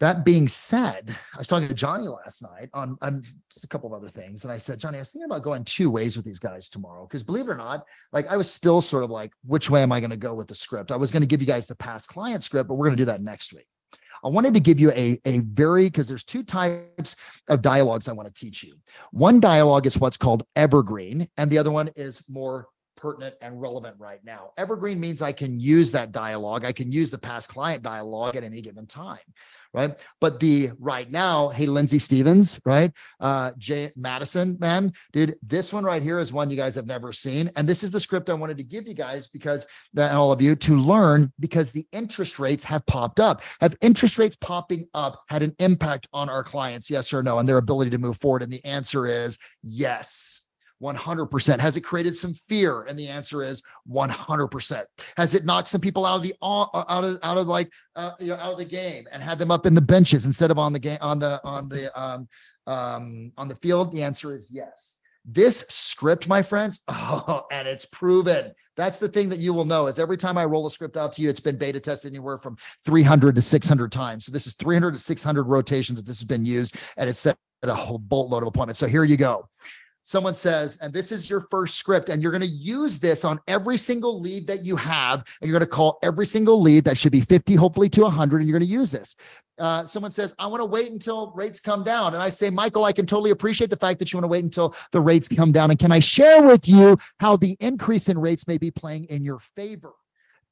That 0.01 0.25
being 0.25 0.47
said, 0.47 1.15
I 1.35 1.37
was 1.37 1.47
talking 1.47 1.67
to 1.67 1.75
Johnny 1.75 2.07
last 2.07 2.41
night 2.41 2.69
on, 2.73 2.97
on 3.03 3.21
just 3.53 3.63
a 3.63 3.67
couple 3.67 3.87
of 3.87 3.93
other 3.93 4.09
things. 4.09 4.43
And 4.43 4.51
I 4.51 4.57
said, 4.57 4.79
Johnny, 4.79 4.97
I 4.97 5.01
was 5.01 5.11
thinking 5.11 5.29
about 5.29 5.43
going 5.43 5.63
two 5.63 5.91
ways 5.91 6.17
with 6.17 6.25
these 6.25 6.39
guys 6.39 6.69
tomorrow. 6.69 7.05
Because 7.05 7.21
believe 7.21 7.47
it 7.47 7.51
or 7.51 7.55
not, 7.55 7.85
like 8.11 8.25
I 8.25 8.35
was 8.35 8.51
still 8.51 8.81
sort 8.81 9.03
of 9.03 9.11
like, 9.11 9.31
which 9.45 9.69
way 9.69 9.83
am 9.83 9.91
I 9.91 9.99
going 9.99 10.09
to 10.09 10.17
go 10.17 10.33
with 10.33 10.47
the 10.47 10.55
script? 10.55 10.91
I 10.91 10.95
was 10.95 11.11
going 11.11 11.21
to 11.21 11.27
give 11.27 11.39
you 11.39 11.45
guys 11.45 11.67
the 11.67 11.75
past 11.75 12.09
client 12.09 12.41
script, 12.41 12.67
but 12.67 12.75
we're 12.75 12.87
going 12.87 12.97
to 12.97 13.01
do 13.01 13.05
that 13.05 13.21
next 13.21 13.53
week. 13.53 13.67
I 14.23 14.27
wanted 14.27 14.55
to 14.55 14.59
give 14.59 14.79
you 14.79 14.91
a, 14.93 15.21
a 15.25 15.39
very, 15.41 15.83
because 15.85 16.07
there's 16.07 16.23
two 16.23 16.41
types 16.41 17.15
of 17.47 17.61
dialogues 17.61 18.07
I 18.07 18.13
want 18.13 18.27
to 18.27 18.33
teach 18.33 18.63
you. 18.63 18.73
One 19.11 19.39
dialogue 19.39 19.85
is 19.85 19.99
what's 19.99 20.17
called 20.17 20.47
evergreen, 20.55 21.29
and 21.37 21.51
the 21.51 21.59
other 21.59 21.71
one 21.71 21.91
is 21.95 22.23
more 22.27 22.69
pertinent 23.01 23.35
and 23.41 23.59
relevant 23.59 23.95
right 23.97 24.23
now. 24.23 24.51
Evergreen 24.57 24.99
means 24.99 25.21
I 25.23 25.31
can 25.31 25.59
use 25.59 25.91
that 25.91 26.11
dialogue. 26.11 26.63
I 26.63 26.71
can 26.71 26.91
use 26.91 27.09
the 27.09 27.17
past 27.17 27.49
client 27.49 27.81
dialogue 27.81 28.35
at 28.35 28.43
any 28.43 28.61
given 28.61 28.85
time, 28.85 29.17
right? 29.73 29.99
But 30.19 30.39
the 30.39 30.69
right 30.79 31.09
now, 31.09 31.49
hey, 31.49 31.65
Lindsay 31.65 31.97
Stevens, 31.97 32.59
right? 32.63 32.91
Uh, 33.19 33.53
Jay 33.57 33.91
Madison, 33.95 34.55
man, 34.59 34.93
dude, 35.13 35.35
this 35.41 35.73
one 35.73 35.83
right 35.83 36.03
here 36.03 36.19
is 36.19 36.31
one 36.31 36.51
you 36.51 36.55
guys 36.55 36.75
have 36.75 36.85
never 36.85 37.11
seen. 37.11 37.51
And 37.55 37.67
this 37.67 37.83
is 37.83 37.89
the 37.89 37.99
script 37.99 38.29
I 38.29 38.35
wanted 38.35 38.57
to 38.57 38.63
give 38.63 38.87
you 38.87 38.93
guys 38.93 39.27
because 39.27 39.65
that 39.95 40.11
all 40.11 40.31
of 40.31 40.39
you 40.39 40.55
to 40.57 40.75
learn 40.75 41.33
because 41.39 41.71
the 41.71 41.87
interest 41.91 42.37
rates 42.37 42.63
have 42.65 42.85
popped 42.85 43.19
up. 43.19 43.41
Have 43.61 43.75
interest 43.81 44.19
rates 44.19 44.35
popping 44.35 44.87
up 44.93 45.23
had 45.27 45.41
an 45.41 45.55
impact 45.57 46.07
on 46.13 46.29
our 46.29 46.43
clients? 46.43 46.87
Yes 46.87 47.11
or 47.11 47.23
no? 47.23 47.39
And 47.39 47.49
their 47.49 47.57
ability 47.57 47.89
to 47.91 47.97
move 47.97 48.17
forward? 48.17 48.43
And 48.43 48.53
the 48.53 48.63
answer 48.63 49.07
is 49.07 49.39
yes. 49.63 50.40
100%. 50.81 51.59
Has 51.59 51.77
it 51.77 51.81
created 51.81 52.15
some 52.15 52.33
fear? 52.33 52.83
And 52.83 52.97
the 52.97 53.07
answer 53.07 53.43
is 53.43 53.61
100%. 53.89 54.85
Has 55.17 55.35
it 55.35 55.45
knocked 55.45 55.67
some 55.67 55.81
people 55.81 56.05
out 56.05 56.17
of 56.17 56.23
the 56.23 56.33
uh, 56.41 56.65
out 56.89 57.03
of 57.03 57.19
out 57.23 57.37
of 57.37 57.47
like 57.47 57.69
uh, 57.95 58.11
you 58.19 58.27
know 58.27 58.35
out 58.35 58.53
of 58.53 58.57
the 58.57 58.65
game 58.65 59.07
and 59.11 59.21
had 59.21 59.39
them 59.39 59.51
up 59.51 59.65
in 59.65 59.75
the 59.75 59.81
benches 59.81 60.25
instead 60.25 60.51
of 60.51 60.57
on 60.57 60.73
the 60.73 60.79
game 60.79 60.97
on 61.01 61.19
the 61.19 61.39
on 61.43 61.69
the 61.69 61.99
um 61.99 62.27
um 62.67 63.31
on 63.37 63.47
the 63.47 63.55
field? 63.55 63.91
The 63.91 64.03
answer 64.03 64.35
is 64.35 64.49
yes. 64.51 64.97
This 65.23 65.59
script, 65.69 66.27
my 66.27 66.41
friends, 66.41 66.81
oh, 66.87 67.45
and 67.51 67.67
it's 67.67 67.85
proven. 67.85 68.53
That's 68.75 68.97
the 68.97 69.07
thing 69.07 69.29
that 69.29 69.37
you 69.37 69.53
will 69.53 69.65
know 69.65 69.85
is 69.85 69.99
every 69.99 70.17
time 70.17 70.35
I 70.35 70.45
roll 70.45 70.65
a 70.65 70.71
script 70.71 70.97
out 70.97 71.13
to 71.13 71.21
you, 71.21 71.29
it's 71.29 71.39
been 71.39 71.57
beta 71.57 71.79
tested 71.79 72.11
anywhere 72.11 72.39
from 72.39 72.57
300 72.85 73.35
to 73.35 73.41
600 73.41 73.91
times. 73.91 74.25
So 74.25 74.31
this 74.31 74.47
is 74.47 74.55
300 74.55 74.93
to 74.93 74.99
600 74.99 75.43
rotations 75.43 75.99
that 75.99 76.07
this 76.07 76.19
has 76.19 76.25
been 76.25 76.43
used, 76.43 76.75
and 76.97 77.07
it's 77.07 77.19
set 77.19 77.37
at 77.61 77.69
a 77.69 77.75
whole 77.75 77.99
boatload 77.99 78.41
of 78.41 78.47
appointments. 78.47 78.79
So 78.79 78.87
here 78.87 79.03
you 79.03 79.17
go 79.17 79.47
someone 80.03 80.35
says, 80.35 80.77
and 80.81 80.93
this 80.93 81.11
is 81.11 81.29
your 81.29 81.41
first 81.51 81.75
script, 81.75 82.09
and 82.09 82.21
you're 82.21 82.31
going 82.31 82.41
to 82.41 82.47
use 82.47 82.99
this 82.99 83.23
on 83.23 83.39
every 83.47 83.77
single 83.77 84.19
lead 84.19 84.47
that 84.47 84.63
you 84.63 84.75
have, 84.75 85.19
and 85.41 85.49
you're 85.49 85.57
going 85.57 85.67
to 85.67 85.75
call 85.75 85.99
every 86.03 86.25
single 86.25 86.61
lead 86.61 86.83
that 86.85 86.97
should 86.97 87.11
be 87.11 87.21
50, 87.21 87.55
hopefully 87.55 87.89
to 87.89 88.01
100, 88.01 88.37
and 88.37 88.49
you're 88.49 88.57
going 88.57 88.67
to 88.67 88.73
use 88.73 88.91
this. 88.91 89.15
Uh, 89.59 89.85
someone 89.85 90.11
says, 90.11 90.33
I 90.39 90.47
want 90.47 90.61
to 90.61 90.65
wait 90.65 90.91
until 90.91 91.31
rates 91.35 91.59
come 91.59 91.83
down. 91.83 92.15
And 92.15 92.23
I 92.23 92.29
say, 92.29 92.49
Michael, 92.49 92.83
I 92.83 92.93
can 92.93 93.05
totally 93.05 93.29
appreciate 93.29 93.69
the 93.69 93.75
fact 93.75 93.99
that 93.99 94.11
you 94.11 94.17
want 94.17 94.23
to 94.23 94.29
wait 94.29 94.43
until 94.43 94.75
the 94.91 94.99
rates 94.99 95.27
come 95.27 95.51
down. 95.51 95.69
And 95.69 95.79
can 95.79 95.91
I 95.91 95.99
share 95.99 96.41
with 96.41 96.67
you 96.67 96.97
how 97.19 97.37
the 97.37 97.55
increase 97.59 98.09
in 98.09 98.17
rates 98.17 98.47
may 98.47 98.57
be 98.57 98.71
playing 98.71 99.05
in 99.05 99.23
your 99.23 99.39
favor? 99.55 99.93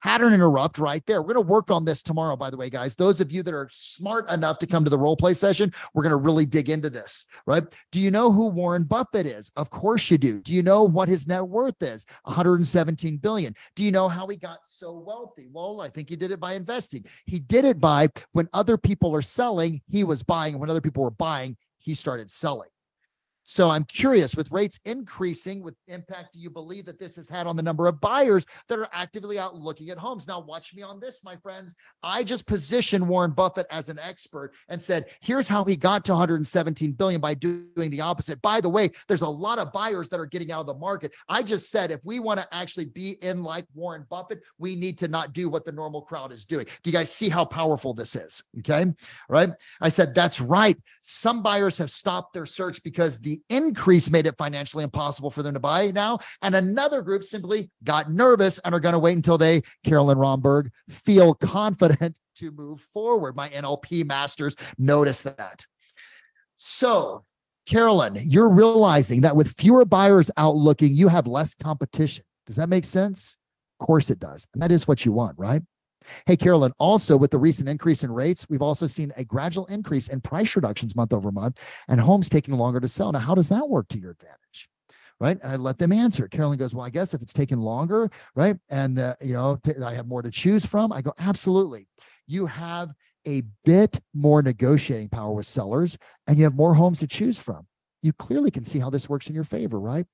Pattern 0.03 0.33
interrupt 0.33 0.77
right 0.77 1.05
there. 1.05 1.21
We're 1.21 1.33
going 1.33 1.45
to 1.45 1.51
work 1.51 1.71
on 1.71 1.85
this 1.85 2.03
tomorrow, 2.03 2.35
by 2.35 2.49
the 2.49 2.57
way, 2.57 2.69
guys. 2.69 2.95
Those 2.95 3.21
of 3.21 3.31
you 3.31 3.43
that 3.43 3.53
are 3.53 3.69
smart 3.71 4.29
enough 4.29 4.59
to 4.59 4.67
come 4.67 4.83
to 4.83 4.89
the 4.89 4.97
role 4.97 5.15
play 5.15 5.33
session, 5.33 5.73
we're 5.93 6.03
going 6.03 6.11
to 6.11 6.17
really 6.17 6.45
dig 6.45 6.69
into 6.69 6.89
this, 6.89 7.25
right? 7.45 7.63
Do 7.91 7.99
you 7.99 8.11
know 8.11 8.31
who 8.31 8.47
Warren 8.47 8.83
Buffett 8.83 9.25
is? 9.25 9.51
Of 9.55 9.69
course 9.69 10.09
you 10.09 10.17
do. 10.17 10.39
Do 10.41 10.53
you 10.53 10.63
know 10.63 10.83
what 10.83 11.09
his 11.09 11.27
net 11.27 11.45
worth 11.47 11.81
is? 11.81 12.05
117 12.23 13.17
billion. 13.17 13.55
Do 13.75 13.83
you 13.83 13.91
know 13.91 14.07
how 14.07 14.27
he 14.27 14.37
got 14.37 14.59
so 14.63 14.93
wealthy? 14.93 15.47
Well, 15.51 15.81
I 15.81 15.89
think 15.89 16.09
he 16.09 16.15
did 16.15 16.31
it 16.31 16.39
by 16.39 16.53
investing. 16.53 17.05
He 17.25 17.39
did 17.39 17.65
it 17.65 17.79
by 17.79 18.09
when 18.31 18.49
other 18.53 18.77
people 18.77 19.15
are 19.15 19.21
selling, 19.21 19.81
he 19.89 20.03
was 20.03 20.23
buying. 20.23 20.59
When 20.59 20.69
other 20.69 20.81
people 20.81 21.03
were 21.03 21.11
buying, 21.11 21.57
he 21.77 21.95
started 21.95 22.31
selling. 22.31 22.69
So 23.51 23.67
I'm 23.71 23.83
curious 23.85 24.35
with 24.35 24.51
rates 24.51 24.79
increasing, 24.85 25.63
with 25.63 25.73
impact 25.87 26.33
do 26.33 26.39
you 26.39 26.51
believe 26.51 26.85
that 26.85 26.99
this 26.99 27.15
has 27.15 27.27
had 27.27 27.47
on 27.47 27.55
the 27.55 27.63
number 27.63 27.87
of 27.87 27.99
buyers 27.99 28.45
that 28.67 28.77
are 28.77 28.87
actively 28.93 29.39
out 29.39 29.55
looking 29.55 29.89
at 29.89 29.97
homes? 29.97 30.27
Now, 30.27 30.39
watch 30.39 30.75
me 30.75 30.83
on 30.83 30.99
this, 30.99 31.23
my 31.23 31.35
friends. 31.35 31.73
I 32.03 32.23
just 32.23 32.45
positioned 32.45 33.09
Warren 33.09 33.31
Buffett 33.31 33.65
as 33.71 33.89
an 33.89 33.97
expert 33.97 34.53
and 34.67 34.79
said, 34.79 35.05
here's 35.21 35.47
how 35.47 35.63
he 35.63 35.75
got 35.75 36.05
to 36.05 36.11
117 36.11 36.91
billion 36.91 37.19
by 37.19 37.33
doing 37.33 37.89
the 37.89 38.01
opposite. 38.01 38.39
By 38.43 38.61
the 38.61 38.69
way, 38.69 38.91
there's 39.07 39.23
a 39.23 39.27
lot 39.27 39.57
of 39.57 39.73
buyers 39.73 40.09
that 40.09 40.19
are 40.19 40.27
getting 40.27 40.51
out 40.51 40.61
of 40.61 40.67
the 40.67 40.75
market. 40.75 41.11
I 41.27 41.41
just 41.41 41.71
said, 41.71 41.89
if 41.89 42.05
we 42.05 42.19
want 42.19 42.39
to 42.39 42.47
actually 42.51 42.85
be 42.85 43.17
in 43.23 43.41
like 43.41 43.65
Warren 43.73 44.05
Buffett, 44.11 44.43
we 44.59 44.75
need 44.75 44.99
to 44.99 45.07
not 45.07 45.33
do 45.33 45.49
what 45.49 45.65
the 45.65 45.71
normal 45.71 46.03
crowd 46.03 46.31
is 46.31 46.45
doing. 46.45 46.67
Do 46.83 46.91
you 46.91 46.93
guys 46.95 47.11
see 47.11 47.29
how 47.29 47.45
powerful 47.45 47.95
this 47.95 48.15
is? 48.15 48.43
Okay. 48.59 48.85
Right. 49.27 49.49
I 49.81 49.89
said, 49.89 50.13
that's 50.13 50.39
right. 50.39 50.77
Some 51.01 51.41
buyers 51.41 51.79
have 51.79 51.89
stopped 51.89 52.33
their 52.33 52.45
search 52.45 52.83
because 52.83 53.17
the 53.19 53.38
increase 53.49 54.09
made 54.09 54.25
it 54.25 54.37
financially 54.37 54.83
impossible 54.83 55.29
for 55.29 55.43
them 55.43 55.53
to 55.53 55.59
buy 55.59 55.91
now. 55.91 56.19
And 56.41 56.55
another 56.55 57.01
group 57.01 57.23
simply 57.23 57.69
got 57.83 58.11
nervous 58.11 58.59
and 58.59 58.73
are 58.73 58.79
going 58.79 58.93
to 58.93 58.99
wait 58.99 59.15
until 59.15 59.37
they, 59.37 59.61
Carolyn 59.83 60.17
Romberg, 60.17 60.71
feel 60.89 61.33
confident 61.33 62.17
to 62.37 62.51
move 62.51 62.81
forward. 62.93 63.35
My 63.35 63.49
NLP 63.49 64.05
masters 64.05 64.55
notice 64.77 65.23
that. 65.23 65.65
So, 66.55 67.23
Carolyn, 67.65 68.19
you're 68.23 68.49
realizing 68.49 69.21
that 69.21 69.35
with 69.35 69.51
fewer 69.51 69.85
buyers 69.85 70.31
out 70.37 70.55
looking, 70.55 70.93
you 70.93 71.07
have 71.07 71.27
less 71.27 71.53
competition. 71.55 72.23
Does 72.45 72.55
that 72.55 72.69
make 72.69 72.85
sense? 72.85 73.37
Of 73.79 73.85
course 73.85 74.09
it 74.09 74.19
does. 74.19 74.47
And 74.53 74.61
that 74.61 74.71
is 74.71 74.87
what 74.87 75.05
you 75.05 75.11
want, 75.11 75.37
right? 75.37 75.61
Hey, 76.25 76.37
Carolyn, 76.37 76.73
also 76.79 77.17
with 77.17 77.31
the 77.31 77.37
recent 77.37 77.69
increase 77.69 78.03
in 78.03 78.11
rates, 78.11 78.45
we've 78.49 78.61
also 78.61 78.85
seen 78.87 79.13
a 79.17 79.23
gradual 79.23 79.65
increase 79.67 80.07
in 80.07 80.21
price 80.21 80.55
reductions 80.55 80.95
month 80.95 81.13
over 81.13 81.31
month 81.31 81.59
and 81.87 81.99
homes 81.99 82.29
taking 82.29 82.55
longer 82.55 82.79
to 82.79 82.87
sell. 82.87 83.11
Now, 83.11 83.19
how 83.19 83.35
does 83.35 83.49
that 83.49 83.67
work 83.67 83.87
to 83.89 83.99
your 83.99 84.11
advantage? 84.11 84.69
Right. 85.19 85.37
And 85.43 85.51
I 85.51 85.55
let 85.57 85.77
them 85.77 85.91
answer. 85.91 86.29
Carolyn 86.29 86.57
goes, 86.57 86.73
Well, 86.73 86.85
I 86.85 86.89
guess 86.89 87.13
if 87.13 87.21
it's 87.21 87.33
taking 87.33 87.59
longer, 87.59 88.09
right? 88.35 88.55
And, 88.69 88.97
uh, 88.97 89.15
you 89.21 89.33
know, 89.33 89.59
t- 89.61 89.73
I 89.83 89.93
have 89.93 90.07
more 90.07 90.21
to 90.21 90.31
choose 90.31 90.65
from. 90.65 90.93
I 90.93 91.01
go, 91.01 91.13
Absolutely. 91.19 91.87
You 92.25 92.45
have 92.45 92.93
a 93.27 93.43
bit 93.65 93.99
more 94.13 94.41
negotiating 94.41 95.09
power 95.09 95.33
with 95.33 95.45
sellers 95.45 95.97
and 96.25 96.37
you 96.37 96.45
have 96.45 96.55
more 96.55 96.73
homes 96.73 96.99
to 96.99 97.07
choose 97.07 97.37
from. 97.37 97.67
You 98.01 98.13
clearly 98.13 98.49
can 98.49 98.63
see 98.63 98.79
how 98.79 98.89
this 98.89 99.09
works 99.09 99.27
in 99.27 99.35
your 99.35 99.43
favor, 99.43 99.77
right? 99.79 100.05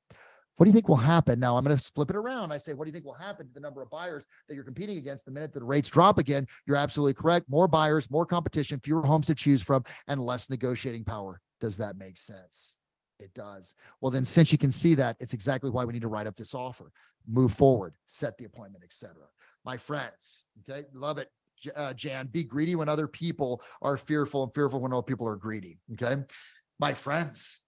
What 0.58 0.66
do 0.66 0.70
you 0.70 0.74
think 0.74 0.88
will 0.88 0.96
happen? 0.96 1.40
Now 1.40 1.58
I'm 1.58 1.66
going 1.66 1.78
to 1.78 1.92
flip 1.92 2.10
it 2.10 2.16
around. 2.16 2.52
I 2.52 2.58
say, 2.58 2.74
what 2.74 2.86
do 2.86 2.90
you 2.90 2.94
think 2.94 3.06
will 3.06 3.14
happen 3.14 3.48
to 3.48 3.54
the 3.54 3.60
number 3.60 3.82
of 3.82 3.90
buyers 3.90 4.26
that 4.48 4.56
you're 4.56 4.64
competing 4.64 4.98
against 4.98 5.26
the 5.26 5.32
minute 5.32 5.54
that 5.54 5.64
rates 5.64 5.90
drop 5.90 6.18
again? 6.18 6.48
You're 6.66 6.78
absolutely 6.78 7.14
correct. 7.14 7.50
More 7.50 7.68
buyers, 7.68 8.10
more 8.10 8.26
competition, 8.26 8.80
fewer 8.80 9.06
homes 9.06 9.28
to 9.28 9.36
choose 9.36 9.62
from, 9.62 9.84
and 10.08 10.24
less 10.24 10.50
negotiating 10.50 11.04
power. 11.04 11.42
Does 11.60 11.78
that 11.78 11.98
make 11.98 12.18
sense? 12.18 12.78
It 13.20 13.34
does. 13.34 13.74
Well, 14.02 14.12
then, 14.12 14.26
since 14.26 14.52
you 14.52 14.58
can 14.58 14.72
see 14.72 14.94
that, 14.96 15.18
it's 15.20 15.34
exactly 15.34 15.70
why 15.70 15.86
we 15.86 15.94
need 15.94 16.02
to 16.02 16.08
write 16.08 16.28
up 16.28 16.36
this 16.36 16.54
offer, 16.54 16.92
move 17.28 17.54
forward, 17.54 17.94
set 18.06 18.38
the 18.38 18.46
appointment, 18.46 18.84
etc. 18.84 19.14
My 19.64 19.78
friends, 19.78 20.44
okay, 20.70 20.86
love 20.94 21.18
it. 21.18 21.30
Uh, 21.76 21.94
Jan, 21.94 22.28
be 22.28 22.44
greedy 22.44 22.76
when 22.76 22.90
other 22.90 23.08
people 23.08 23.62
are 23.82 23.98
fearful 23.98 24.44
and 24.44 24.54
fearful 24.54 24.82
when 24.82 24.92
other 24.92 25.02
people 25.02 25.28
are 25.28 25.38
greedy. 25.38 25.80
Okay. 25.94 26.22
My 26.80 26.94
friends, 26.94 27.62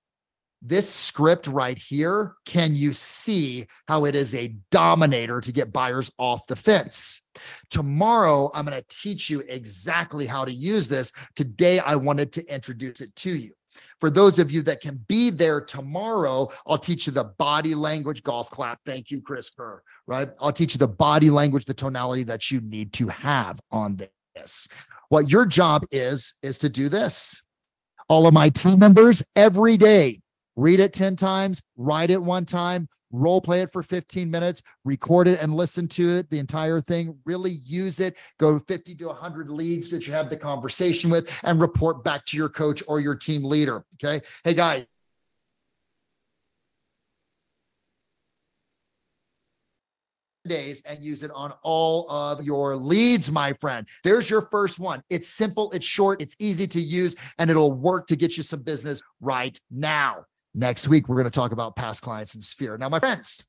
this 0.62 0.90
script 0.90 1.48
right 1.48 1.78
here, 1.78 2.34
can 2.46 2.76
you 2.76 2.94
see 2.94 3.68
how 3.88 4.06
it 4.06 4.16
is 4.16 4.34
a 4.34 4.56
dominator 4.72 5.40
to 5.42 5.52
get 5.52 5.72
buyers 5.72 6.12
off 6.18 6.48
the 6.48 6.56
fence? 6.56 7.22
Tomorrow, 7.70 8.52
I'm 8.54 8.66
going 8.66 8.80
to 8.80 8.88
teach 8.90 9.30
you 9.30 9.42
exactly 9.42 10.26
how 10.26 10.46
to 10.46 10.52
use 10.52 10.88
this. 10.88 11.12
Today, 11.36 11.80
I 11.80 11.96
wanted 11.96 12.34
to 12.34 12.54
introduce 12.54 13.02
it 13.02 13.16
to 13.18 13.36
you. 13.36 13.54
For 14.00 14.10
those 14.10 14.40
of 14.40 14.52
you 14.52 14.64
that 14.64 14.82
can 14.82 15.04
be 15.08 15.30
there 15.30 15.62
tomorrow, 15.62 16.50
I'll 16.66 16.80
teach 16.80 17.06
you 17.06 17.14
the 17.14 17.26
body 17.26 17.76
language 17.76 18.24
golf 18.24 18.50
clap. 18.50 18.80
Thank 18.86 19.12
you, 19.12 19.22
Chris 19.22 19.50
Kerr. 19.50 19.84
Right? 20.08 20.30
I'll 20.40 20.52
teach 20.52 20.74
you 20.74 20.80
the 20.80 20.88
body 20.88 21.30
language, 21.30 21.66
the 21.66 21.74
tonality 21.74 22.24
that 22.24 22.50
you 22.50 22.62
need 22.62 22.94
to 22.94 23.08
have 23.10 23.60
on 23.72 24.00
this. 24.36 24.68
What 25.10 25.30
your 25.30 25.46
job 25.46 25.86
is, 25.92 26.36
is 26.42 26.60
to 26.60 26.70
do 26.70 26.90
this. 26.90 27.44
All 28.10 28.26
of 28.26 28.34
my 28.34 28.50
team 28.50 28.80
members 28.80 29.24
every 29.36 29.78
day 29.78 30.22
read 30.58 30.82
it 30.82 30.92
10 30.92 31.16
times, 31.16 31.62
write 31.78 32.10
it 32.10 32.22
one 32.22 32.46
time, 32.46 32.90
role 33.12 33.40
play 33.40 33.62
it 33.62 33.72
for 33.72 33.82
15 33.82 34.30
minutes, 34.30 34.62
record 34.84 35.28
it 35.28 35.40
and 35.42 35.56
listen 35.56 35.88
to 35.88 36.10
it, 36.18 36.30
the 36.30 36.40
entire 36.40 36.82
thing, 36.82 37.18
really 37.26 37.52
use 37.66 38.02
it, 38.02 38.18
go 38.40 38.60
50 38.60 38.96
to 38.96 39.06
100 39.06 39.50
leads 39.50 39.90
that 39.90 40.06
you 40.06 40.12
have 40.12 40.30
the 40.30 40.36
conversation 40.36 41.10
with, 41.10 41.32
and 41.44 41.62
report 41.62 42.04
back 42.04 42.26
to 42.26 42.36
your 42.36 42.50
coach 42.50 42.84
or 42.88 43.00
your 43.00 43.16
team 43.16 43.44
leader. 43.46 43.86
Okay. 44.04 44.26
Hey, 44.44 44.54
guys. 44.54 44.86
days 50.48 50.82
and 50.86 51.04
use 51.04 51.24
it 51.24 51.32
on 51.32 51.54
all 51.62 52.10
of 52.10 52.42
your 52.42 52.78
leads, 52.78 53.30
my 53.30 53.52
friend. 53.54 53.86
There's 54.06 54.30
your 54.30 54.44
first 54.50 54.80
one. 54.80 55.04
It's 55.10 55.28
simple, 55.28 55.72
it's 55.74 55.86
short, 55.86 56.22
it's 56.22 56.38
easy 56.40 56.68
to 56.68 56.80
use, 56.80 57.16
and 57.38 57.52
it'll 57.52 57.74
work 57.74 58.08
to 58.08 58.16
get 58.16 58.38
you 58.38 58.44
some 58.44 58.62
business 58.64 59.02
right 59.20 59.60
now. 59.70 60.24
Next 60.56 60.88
week, 60.88 61.08
we're 61.08 61.16
going 61.16 61.26
to 61.26 61.32
talk 61.32 61.52
about 61.52 61.76
past 61.76 62.02
clients 62.02 62.36
and 62.36 62.44
sphere. 62.44 62.78
Now, 62.78 62.90
my 62.90 63.00
friends, 63.00 63.46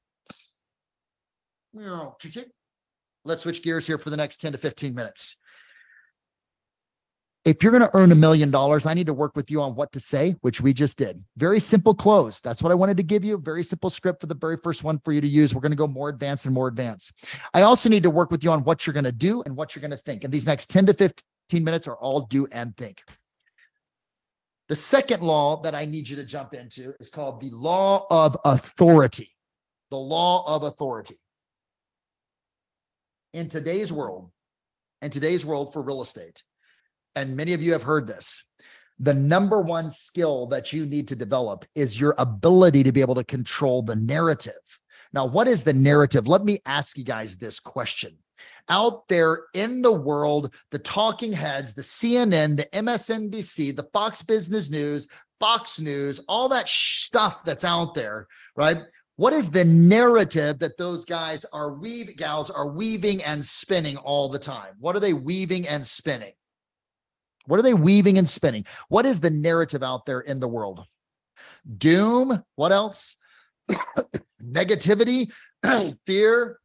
let's 3.24 3.42
switch 3.42 3.62
gears 3.62 3.86
here 3.86 3.98
for 3.98 4.10
the 4.10 4.16
next 4.16 4.38
10 4.38 4.52
to 4.52 4.58
15 4.58 4.94
minutes. 4.94 5.36
If 7.44 7.62
you're 7.62 7.72
going 7.72 7.82
to 7.82 7.96
earn 7.96 8.12
a 8.12 8.16
million 8.16 8.50
dollars, 8.50 8.84
I 8.84 8.92
need 8.92 9.06
to 9.06 9.14
work 9.14 9.34
with 9.34 9.50
you 9.50 9.62
on 9.62 9.74
what 9.74 9.90
to 9.92 10.00
say, 10.00 10.36
which 10.42 10.60
we 10.60 10.74
just 10.74 10.98
did. 10.98 11.24
Very 11.38 11.60
simple 11.60 11.94
close. 11.94 12.40
That's 12.40 12.62
what 12.62 12.72
I 12.72 12.74
wanted 12.74 12.98
to 12.98 13.02
give 13.02 13.24
you. 13.24 13.38
Very 13.38 13.62
simple 13.62 13.88
script 13.88 14.20
for 14.20 14.26
the 14.26 14.34
very 14.34 14.58
first 14.58 14.84
one 14.84 14.98
for 15.02 15.12
you 15.12 15.22
to 15.22 15.26
use. 15.26 15.54
We're 15.54 15.62
going 15.62 15.72
to 15.72 15.76
go 15.76 15.86
more 15.86 16.10
advanced 16.10 16.44
and 16.44 16.54
more 16.54 16.68
advanced. 16.68 17.12
I 17.54 17.62
also 17.62 17.88
need 17.88 18.02
to 18.02 18.10
work 18.10 18.30
with 18.30 18.44
you 18.44 18.50
on 18.50 18.64
what 18.64 18.86
you're 18.86 18.92
going 18.92 19.04
to 19.04 19.12
do 19.12 19.40
and 19.42 19.56
what 19.56 19.74
you're 19.74 19.80
going 19.80 19.92
to 19.92 19.96
think. 19.96 20.24
And 20.24 20.32
these 20.32 20.46
next 20.46 20.68
10 20.68 20.86
to 20.86 20.94
15 20.94 21.64
minutes 21.64 21.88
are 21.88 21.96
all 21.96 22.22
do 22.22 22.46
and 22.52 22.76
think. 22.76 23.02
The 24.68 24.76
second 24.76 25.22
law 25.22 25.62
that 25.62 25.74
I 25.74 25.86
need 25.86 26.08
you 26.08 26.16
to 26.16 26.24
jump 26.24 26.52
into 26.52 26.92
is 27.00 27.08
called 27.08 27.40
the 27.40 27.50
law 27.50 28.06
of 28.10 28.36
authority. 28.44 29.30
The 29.90 29.98
law 29.98 30.44
of 30.46 30.62
authority. 30.62 31.18
In 33.32 33.48
today's 33.48 33.92
world, 33.92 34.30
in 35.00 35.10
today's 35.10 35.44
world 35.44 35.72
for 35.72 35.80
real 35.80 36.02
estate, 36.02 36.42
and 37.14 37.36
many 37.36 37.54
of 37.54 37.62
you 37.62 37.72
have 37.72 37.82
heard 37.82 38.06
this, 38.06 38.44
the 38.98 39.14
number 39.14 39.60
one 39.60 39.90
skill 39.90 40.46
that 40.48 40.72
you 40.72 40.84
need 40.84 41.08
to 41.08 41.16
develop 41.16 41.64
is 41.74 41.98
your 41.98 42.14
ability 42.18 42.82
to 42.82 42.92
be 42.92 43.00
able 43.00 43.14
to 43.14 43.24
control 43.24 43.80
the 43.80 43.96
narrative. 43.96 44.52
Now, 45.14 45.24
what 45.24 45.48
is 45.48 45.62
the 45.62 45.72
narrative? 45.72 46.28
Let 46.28 46.44
me 46.44 46.60
ask 46.66 46.98
you 46.98 47.04
guys 47.04 47.38
this 47.38 47.58
question 47.60 48.18
out 48.68 49.08
there 49.08 49.44
in 49.54 49.82
the 49.82 49.92
world, 49.92 50.54
the 50.70 50.78
talking 50.78 51.32
heads, 51.32 51.74
the 51.74 51.82
CNN, 51.82 52.56
the 52.56 52.68
MSNBC, 52.72 53.74
the 53.74 53.88
Fox 53.92 54.22
Business 54.22 54.70
News, 54.70 55.08
Fox 55.40 55.80
News, 55.80 56.20
all 56.28 56.48
that 56.48 56.68
stuff 56.68 57.44
that's 57.44 57.64
out 57.64 57.94
there, 57.94 58.26
right? 58.56 58.78
What 59.16 59.32
is 59.32 59.50
the 59.50 59.64
narrative 59.64 60.60
that 60.60 60.78
those 60.78 61.04
guys 61.04 61.44
are 61.52 61.72
weaving, 61.72 62.14
gals 62.16 62.50
are 62.50 62.68
weaving 62.68 63.22
and 63.24 63.44
spinning 63.44 63.96
all 63.96 64.28
the 64.28 64.38
time? 64.38 64.74
What 64.78 64.94
are 64.94 65.00
they 65.00 65.12
weaving 65.12 65.66
and 65.66 65.84
spinning? 65.84 66.34
What 67.46 67.58
are 67.58 67.64
they 67.64 67.74
weaving 67.74 68.18
and 68.18 68.28
spinning? 68.28 68.64
What 68.88 69.06
is 69.06 69.20
the 69.20 69.30
narrative 69.30 69.82
out 69.82 70.06
there 70.06 70.20
in 70.20 70.38
the 70.38 70.46
world? 70.46 70.84
Doom. 71.78 72.44
What 72.54 72.72
else? 72.72 73.16
Negativity, 74.42 75.32
fear, 76.06 76.60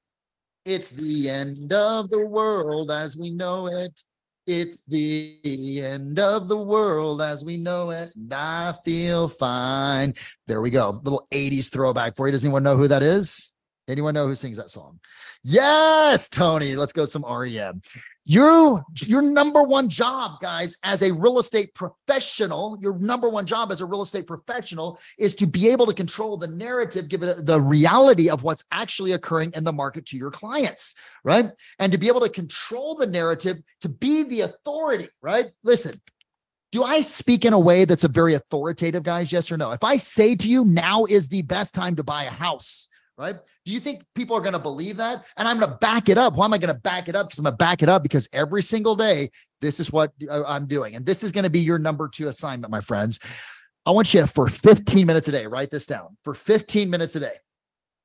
it's 0.65 0.89
the 0.91 1.29
end 1.29 1.73
of 1.73 2.09
the 2.09 2.25
world 2.25 2.91
as 2.91 3.17
we 3.17 3.29
know 3.29 3.67
it. 3.67 4.01
It's 4.45 4.83
the 4.83 5.81
end 5.81 6.19
of 6.19 6.49
the 6.49 6.57
world 6.57 7.21
as 7.21 7.45
we 7.45 7.57
know 7.57 7.91
it. 7.91 8.11
And 8.15 8.33
I 8.33 8.73
feel 8.83 9.27
fine. 9.29 10.13
There 10.47 10.61
we 10.61 10.69
go. 10.69 11.01
Little 11.03 11.27
80s 11.31 11.71
throwback 11.71 12.15
for 12.15 12.27
you. 12.27 12.33
Does 12.33 12.43
anyone 12.43 12.63
know 12.63 12.75
who 12.75 12.87
that 12.89 13.03
is? 13.03 13.53
Anyone 13.87 14.13
know 14.13 14.27
who 14.27 14.35
sings 14.35 14.57
that 14.57 14.69
song? 14.69 14.99
Yes, 15.43 16.29
Tony. 16.29 16.75
Let's 16.75 16.93
go 16.93 17.05
some 17.05 17.23
REM. 17.23 17.81
Your 18.25 18.85
your 19.01 19.21
number 19.21 19.63
one 19.63 19.89
job, 19.89 20.39
guys, 20.39 20.77
as 20.83 21.01
a 21.01 21.11
real 21.11 21.39
estate 21.39 21.73
professional, 21.75 22.77
your 22.81 22.97
number 22.97 23.27
one 23.27 23.45
job 23.45 23.69
as 23.69 23.81
a 23.81 23.85
real 23.85 24.01
estate 24.01 24.27
professional 24.27 24.97
is 25.17 25.35
to 25.35 25.45
be 25.45 25.67
able 25.67 25.85
to 25.87 25.93
control 25.93 26.37
the 26.37 26.47
narrative, 26.47 27.09
give 27.09 27.19
the 27.19 27.61
reality 27.61 28.29
of 28.29 28.43
what's 28.43 28.63
actually 28.71 29.11
occurring 29.11 29.51
in 29.55 29.65
the 29.65 29.73
market 29.73 30.05
to 30.05 30.17
your 30.17 30.31
clients, 30.31 30.95
right? 31.25 31.51
And 31.79 31.91
to 31.91 31.97
be 31.97 32.07
able 32.07 32.21
to 32.21 32.29
control 32.29 32.95
the 32.95 33.07
narrative, 33.07 33.57
to 33.81 33.89
be 33.89 34.23
the 34.23 34.41
authority, 34.41 35.09
right? 35.21 35.47
Listen, 35.63 35.99
do 36.71 36.83
I 36.83 37.01
speak 37.01 37.43
in 37.43 37.51
a 37.51 37.59
way 37.59 37.83
that's 37.83 38.05
a 38.05 38.07
very 38.07 38.35
authoritative, 38.35 39.03
guys? 39.03 39.33
Yes 39.33 39.51
or 39.51 39.57
no? 39.57 39.71
If 39.71 39.83
I 39.83 39.97
say 39.97 40.33
to 40.35 40.47
you, 40.47 40.63
now 40.63 41.03
is 41.03 41.27
the 41.27 41.41
best 41.41 41.75
time 41.75 41.97
to 41.97 42.03
buy 42.03 42.23
a 42.23 42.31
house, 42.31 42.87
right? 43.17 43.35
Do 43.65 43.71
you 43.71 43.79
think 43.79 44.03
people 44.13 44.35
are 44.35 44.41
going 44.41 44.53
to 44.53 44.59
believe 44.59 44.97
that? 44.97 45.25
And 45.37 45.47
I'm 45.47 45.57
going 45.57 45.71
to 45.71 45.77
back 45.77 46.09
it 46.09 46.17
up. 46.17 46.35
Why 46.35 46.45
am 46.45 46.53
I 46.53 46.57
going 46.57 46.73
to 46.73 46.79
back 46.81 47.07
it 47.07 47.15
up? 47.15 47.27
Because 47.27 47.39
I'm 47.39 47.43
going 47.43 47.53
to 47.53 47.57
back 47.57 47.81
it 47.81 47.89
up 47.89 48.03
because 48.03 48.27
every 48.33 48.61
single 48.61 48.95
day, 48.95 49.31
this 49.61 49.79
is 49.79 49.91
what 49.91 50.11
uh, 50.29 50.43
I'm 50.45 50.67
doing. 50.67 50.95
And 50.95 51.05
this 51.05 51.23
is 51.23 51.31
going 51.31 51.45
to 51.45 51.49
be 51.49 51.61
your 51.61 51.79
number 51.79 52.09
two 52.09 52.27
assignment, 52.27 52.71
my 52.71 52.81
friends. 52.81 53.19
I 53.85 53.91
want 53.91 54.13
you 54.13 54.25
for 54.27 54.47
15 54.47 55.05
minutes 55.05 55.27
a 55.27 55.31
day, 55.31 55.47
write 55.47 55.71
this 55.71 55.85
down 55.85 56.17
for 56.23 56.33
15 56.33 56.89
minutes 56.89 57.15
a 57.15 57.21
day. 57.21 57.33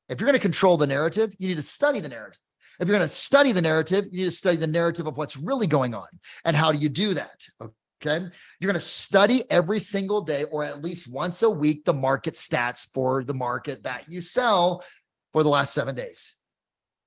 If 0.08 0.20
you're 0.20 0.26
going 0.26 0.38
to 0.38 0.42
control 0.42 0.76
the 0.76 0.86
narrative, 0.86 1.34
you 1.38 1.48
need 1.48 1.56
to 1.56 1.62
study 1.62 2.00
the 2.00 2.08
narrative. 2.08 2.40
If 2.80 2.86
you're 2.86 2.96
going 2.96 3.08
to 3.08 3.14
study 3.14 3.52
the 3.52 3.62
narrative, 3.62 4.06
you 4.10 4.18
need 4.20 4.30
to 4.30 4.30
study 4.30 4.56
the 4.56 4.66
narrative 4.66 5.06
of 5.06 5.16
what's 5.16 5.36
really 5.36 5.66
going 5.66 5.94
on. 5.94 6.06
And 6.44 6.56
how 6.56 6.72
do 6.72 6.78
you 6.78 6.88
do 6.88 7.14
that? 7.14 7.46
Okay. 7.60 8.24
You're 8.60 8.72
going 8.72 8.74
to 8.74 8.86
study 8.86 9.42
every 9.50 9.80
single 9.80 10.20
day 10.20 10.44
or 10.44 10.62
at 10.62 10.82
least 10.82 11.10
once 11.10 11.42
a 11.42 11.50
week 11.50 11.84
the 11.84 11.92
market 11.92 12.34
stats 12.34 12.86
for 12.94 13.24
the 13.24 13.34
market 13.34 13.82
that 13.82 14.08
you 14.08 14.20
sell 14.20 14.84
for 15.32 15.42
the 15.42 15.48
last 15.48 15.74
seven 15.74 15.94
days. 15.94 16.34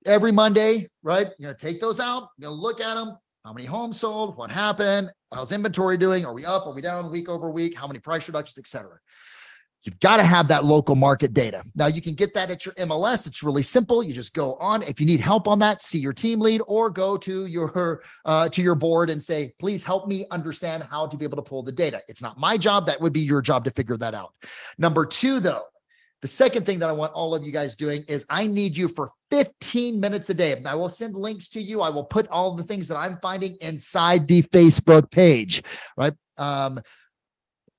Every 0.04 0.32
Monday, 0.32 0.88
right? 1.02 1.28
You're 1.38 1.48
going 1.48 1.56
to 1.56 1.66
take 1.66 1.80
those 1.80 2.00
out, 2.00 2.28
you're 2.38 2.50
going 2.50 2.58
to 2.58 2.62
look 2.62 2.80
at 2.80 2.94
them. 2.94 3.16
How 3.44 3.52
many 3.52 3.66
homes 3.66 3.98
sold? 3.98 4.36
What 4.36 4.52
happened? 4.52 5.10
How's 5.32 5.50
inventory 5.50 5.96
doing? 5.96 6.24
Are 6.24 6.32
we 6.32 6.44
up? 6.44 6.66
Are 6.66 6.72
we 6.72 6.80
down 6.80 7.10
week 7.10 7.28
over 7.28 7.50
week? 7.50 7.76
How 7.76 7.88
many 7.88 7.98
price 7.98 8.28
reductions, 8.28 8.58
et 8.58 8.68
cetera? 8.68 8.98
You've 9.82 9.98
got 9.98 10.18
to 10.18 10.22
have 10.22 10.46
that 10.48 10.64
local 10.64 10.94
market 10.94 11.34
data. 11.34 11.64
Now 11.74 11.86
you 11.86 12.00
can 12.00 12.14
get 12.14 12.34
that 12.34 12.52
at 12.52 12.64
your 12.64 12.72
MLS. 12.74 13.26
It's 13.26 13.42
really 13.42 13.64
simple. 13.64 14.00
You 14.00 14.14
just 14.14 14.32
go 14.32 14.54
on. 14.54 14.82
If 14.84 15.00
you 15.00 15.06
need 15.06 15.20
help 15.20 15.48
on 15.48 15.58
that, 15.58 15.82
see 15.82 15.98
your 15.98 16.12
team 16.12 16.38
lead 16.38 16.62
or 16.68 16.88
go 16.88 17.16
to 17.16 17.46
your 17.46 18.02
uh, 18.24 18.48
to 18.50 18.62
your 18.62 18.76
board 18.76 19.10
and 19.10 19.20
say, 19.20 19.52
please 19.58 19.82
help 19.82 20.06
me 20.06 20.24
understand 20.30 20.84
how 20.84 21.08
to 21.08 21.16
be 21.16 21.24
able 21.24 21.36
to 21.36 21.42
pull 21.42 21.64
the 21.64 21.72
data. 21.72 22.00
It's 22.06 22.22
not 22.22 22.38
my 22.38 22.56
job. 22.56 22.86
That 22.86 23.00
would 23.00 23.12
be 23.12 23.20
your 23.20 23.42
job 23.42 23.64
to 23.64 23.72
figure 23.72 23.96
that 23.96 24.14
out. 24.14 24.34
Number 24.78 25.04
two, 25.04 25.40
though, 25.40 25.64
the 26.22 26.28
second 26.28 26.64
thing 26.64 26.78
that 26.78 26.88
I 26.88 26.92
want 26.92 27.12
all 27.12 27.34
of 27.34 27.44
you 27.44 27.50
guys 27.50 27.74
doing 27.74 28.04
is 28.06 28.24
I 28.30 28.46
need 28.46 28.76
you 28.76 28.88
for 28.88 29.10
15 29.30 29.98
minutes 29.98 30.30
a 30.30 30.34
day. 30.34 30.62
I 30.64 30.74
will 30.76 30.88
send 30.88 31.16
links 31.16 31.48
to 31.50 31.60
you. 31.60 31.80
I 31.80 31.90
will 31.90 32.04
put 32.04 32.28
all 32.28 32.54
the 32.54 32.62
things 32.62 32.86
that 32.88 32.96
I'm 32.96 33.18
finding 33.20 33.56
inside 33.60 34.28
the 34.28 34.42
Facebook 34.42 35.10
page, 35.10 35.64
right? 35.96 36.14
Um, 36.38 36.80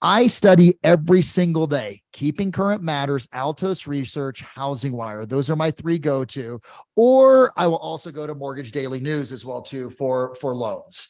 I 0.02 0.28
study 0.28 0.78
every 0.84 1.22
single 1.22 1.66
day, 1.66 2.02
Keeping 2.12 2.52
Current 2.52 2.84
Matters, 2.84 3.30
Altos 3.32 3.88
Research, 3.88 4.42
Housing 4.42 4.92
Wire. 4.92 5.26
Those 5.26 5.50
are 5.50 5.56
my 5.56 5.72
three 5.72 5.98
go 5.98 6.26
to. 6.26 6.60
Or 6.98 7.54
I 7.56 7.68
will 7.68 7.78
also 7.78 8.12
go 8.12 8.28
to 8.28 8.36
Mortgage 8.36 8.74
Daily 8.74 9.00
News 9.00 9.32
as 9.32 9.46
well 9.46 9.62
too 9.62 9.90
for 9.92 10.36
for 10.36 10.54
loans. 10.54 11.08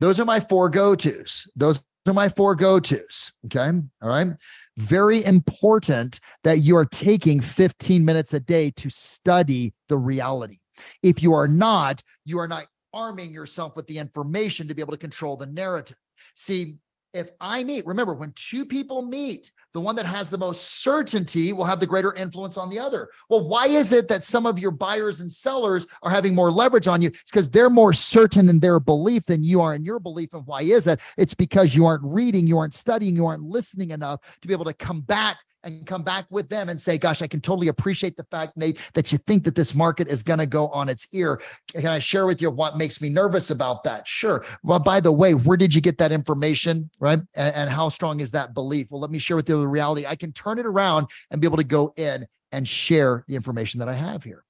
Those 0.00 0.18
are 0.18 0.24
my 0.24 0.40
four 0.40 0.68
go 0.68 0.96
tos. 0.96 1.48
Those 1.54 1.84
are 2.08 2.12
my 2.12 2.28
four 2.28 2.56
go 2.56 2.80
tos. 2.80 3.30
Okay, 3.46 3.70
all 4.02 4.08
right. 4.08 4.32
Very 4.76 5.24
important 5.24 6.20
that 6.42 6.58
you 6.58 6.76
are 6.76 6.84
taking 6.84 7.40
15 7.40 8.04
minutes 8.04 8.34
a 8.34 8.40
day 8.40 8.70
to 8.72 8.90
study 8.90 9.72
the 9.88 9.96
reality. 9.96 10.58
If 11.02 11.22
you 11.22 11.32
are 11.34 11.48
not, 11.48 12.02
you 12.24 12.38
are 12.40 12.48
not 12.48 12.66
arming 12.92 13.32
yourself 13.32 13.76
with 13.76 13.86
the 13.86 13.98
information 13.98 14.68
to 14.68 14.74
be 14.74 14.82
able 14.82 14.92
to 14.92 14.98
control 14.98 15.36
the 15.36 15.46
narrative. 15.46 15.96
See, 16.34 16.76
if 17.12 17.30
I 17.40 17.62
meet, 17.62 17.86
remember, 17.86 18.14
when 18.14 18.32
two 18.34 18.64
people 18.66 19.02
meet, 19.02 19.52
the 19.74 19.80
one 19.80 19.96
that 19.96 20.06
has 20.06 20.30
the 20.30 20.38
most 20.38 20.82
certainty 20.82 21.52
will 21.52 21.64
have 21.64 21.80
the 21.80 21.86
greater 21.86 22.14
influence 22.14 22.56
on 22.56 22.70
the 22.70 22.78
other. 22.78 23.10
Well, 23.28 23.46
why 23.48 23.66
is 23.66 23.92
it 23.92 24.06
that 24.06 24.22
some 24.22 24.46
of 24.46 24.56
your 24.58 24.70
buyers 24.70 25.20
and 25.20 25.30
sellers 25.30 25.86
are 26.02 26.10
having 26.10 26.32
more 26.32 26.52
leverage 26.52 26.86
on 26.86 27.02
you? 27.02 27.08
It's 27.08 27.30
because 27.30 27.50
they're 27.50 27.68
more 27.68 27.92
certain 27.92 28.48
in 28.48 28.60
their 28.60 28.78
belief 28.78 29.26
than 29.26 29.42
you 29.42 29.60
are 29.60 29.74
in 29.74 29.84
your 29.84 29.98
belief. 29.98 30.32
And 30.32 30.46
why 30.46 30.62
is 30.62 30.84
that? 30.84 31.00
It's 31.16 31.34
because 31.34 31.74
you 31.74 31.86
aren't 31.86 32.04
reading, 32.04 32.46
you 32.46 32.56
aren't 32.56 32.74
studying, 32.74 33.16
you 33.16 33.26
aren't 33.26 33.42
listening 33.42 33.90
enough 33.90 34.20
to 34.40 34.48
be 34.48 34.54
able 34.54 34.66
to 34.66 34.74
combat 34.74 35.36
and 35.64 35.86
come 35.86 36.02
back 36.02 36.26
with 36.30 36.48
them 36.48 36.68
and 36.68 36.80
say, 36.80 36.98
gosh, 36.98 37.22
I 37.22 37.26
can 37.26 37.40
totally 37.40 37.68
appreciate 37.68 38.16
the 38.16 38.24
fact, 38.24 38.56
Nate, 38.56 38.78
that 38.92 39.10
you 39.10 39.18
think 39.18 39.44
that 39.44 39.54
this 39.54 39.74
market 39.74 40.08
is 40.08 40.22
going 40.22 40.38
to 40.38 40.46
go 40.46 40.68
on 40.68 40.88
its 40.88 41.08
ear. 41.12 41.40
Can 41.68 41.86
I 41.86 41.98
share 41.98 42.26
with 42.26 42.40
you 42.40 42.50
what 42.50 42.76
makes 42.76 43.00
me 43.00 43.08
nervous 43.08 43.50
about 43.50 43.82
that? 43.84 44.06
Sure. 44.06 44.44
Well, 44.62 44.78
by 44.78 45.00
the 45.00 45.12
way, 45.12 45.34
where 45.34 45.56
did 45.56 45.74
you 45.74 45.80
get 45.80 45.98
that 45.98 46.12
information? 46.12 46.90
Right. 47.00 47.20
And, 47.34 47.54
and 47.54 47.70
how 47.70 47.88
strong 47.88 48.20
is 48.20 48.30
that 48.32 48.54
belief? 48.54 48.90
Well, 48.90 49.00
let 49.00 49.10
me 49.10 49.18
share 49.18 49.36
with 49.36 49.48
you 49.48 49.58
the 49.58 49.66
reality. 49.66 50.06
I 50.06 50.16
can 50.16 50.32
turn 50.32 50.58
it 50.58 50.66
around 50.66 51.08
and 51.30 51.40
be 51.40 51.46
able 51.46 51.56
to 51.56 51.64
go 51.64 51.92
in 51.96 52.26
and 52.52 52.68
share 52.68 53.24
the 53.26 53.34
information 53.34 53.80
that 53.80 53.88
I 53.88 53.94
have 53.94 54.22
here. 54.22 54.44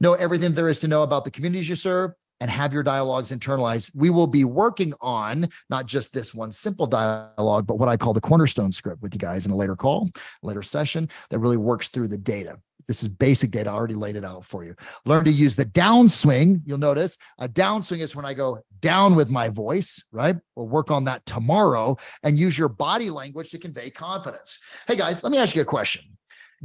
Know 0.00 0.14
everything 0.14 0.54
there 0.54 0.68
is 0.68 0.80
to 0.80 0.88
know 0.88 1.02
about 1.02 1.24
the 1.24 1.30
communities 1.30 1.68
you 1.68 1.76
serve, 1.76 2.12
and 2.40 2.50
have 2.50 2.72
your 2.72 2.82
dialogues 2.82 3.32
internalized. 3.32 3.90
We 3.94 4.10
will 4.10 4.26
be 4.26 4.44
working 4.44 4.94
on 5.00 5.48
not 5.70 5.86
just 5.86 6.12
this 6.12 6.34
one 6.34 6.52
simple 6.52 6.86
dialogue, 6.86 7.66
but 7.66 7.78
what 7.78 7.88
I 7.88 7.96
call 7.96 8.12
the 8.12 8.20
cornerstone 8.20 8.72
script 8.72 9.02
with 9.02 9.14
you 9.14 9.18
guys 9.18 9.46
in 9.46 9.52
a 9.52 9.56
later 9.56 9.76
call, 9.76 10.10
later 10.42 10.62
session 10.62 11.08
that 11.30 11.38
really 11.38 11.56
works 11.56 11.88
through 11.88 12.08
the 12.08 12.18
data. 12.18 12.58
This 12.86 13.02
is 13.02 13.08
basic 13.08 13.50
data. 13.50 13.70
I 13.70 13.72
already 13.72 13.94
laid 13.94 14.16
it 14.16 14.24
out 14.24 14.44
for 14.44 14.64
you. 14.64 14.74
Learn 15.06 15.24
to 15.24 15.30
use 15.30 15.56
the 15.56 15.64
downswing. 15.64 16.60
You'll 16.66 16.78
notice 16.78 17.16
a 17.38 17.48
downswing 17.48 18.00
is 18.00 18.14
when 18.14 18.26
I 18.26 18.34
go 18.34 18.58
down 18.80 19.14
with 19.14 19.30
my 19.30 19.48
voice, 19.48 20.02
right? 20.12 20.36
We'll 20.54 20.68
work 20.68 20.90
on 20.90 21.04
that 21.04 21.24
tomorrow 21.24 21.96
and 22.22 22.38
use 22.38 22.58
your 22.58 22.68
body 22.68 23.08
language 23.08 23.50
to 23.50 23.58
convey 23.58 23.90
confidence. 23.90 24.58
Hey 24.86 24.96
guys, 24.96 25.22
let 25.22 25.30
me 25.30 25.38
ask 25.38 25.56
you 25.56 25.62
a 25.62 25.66
question. 25.66 26.04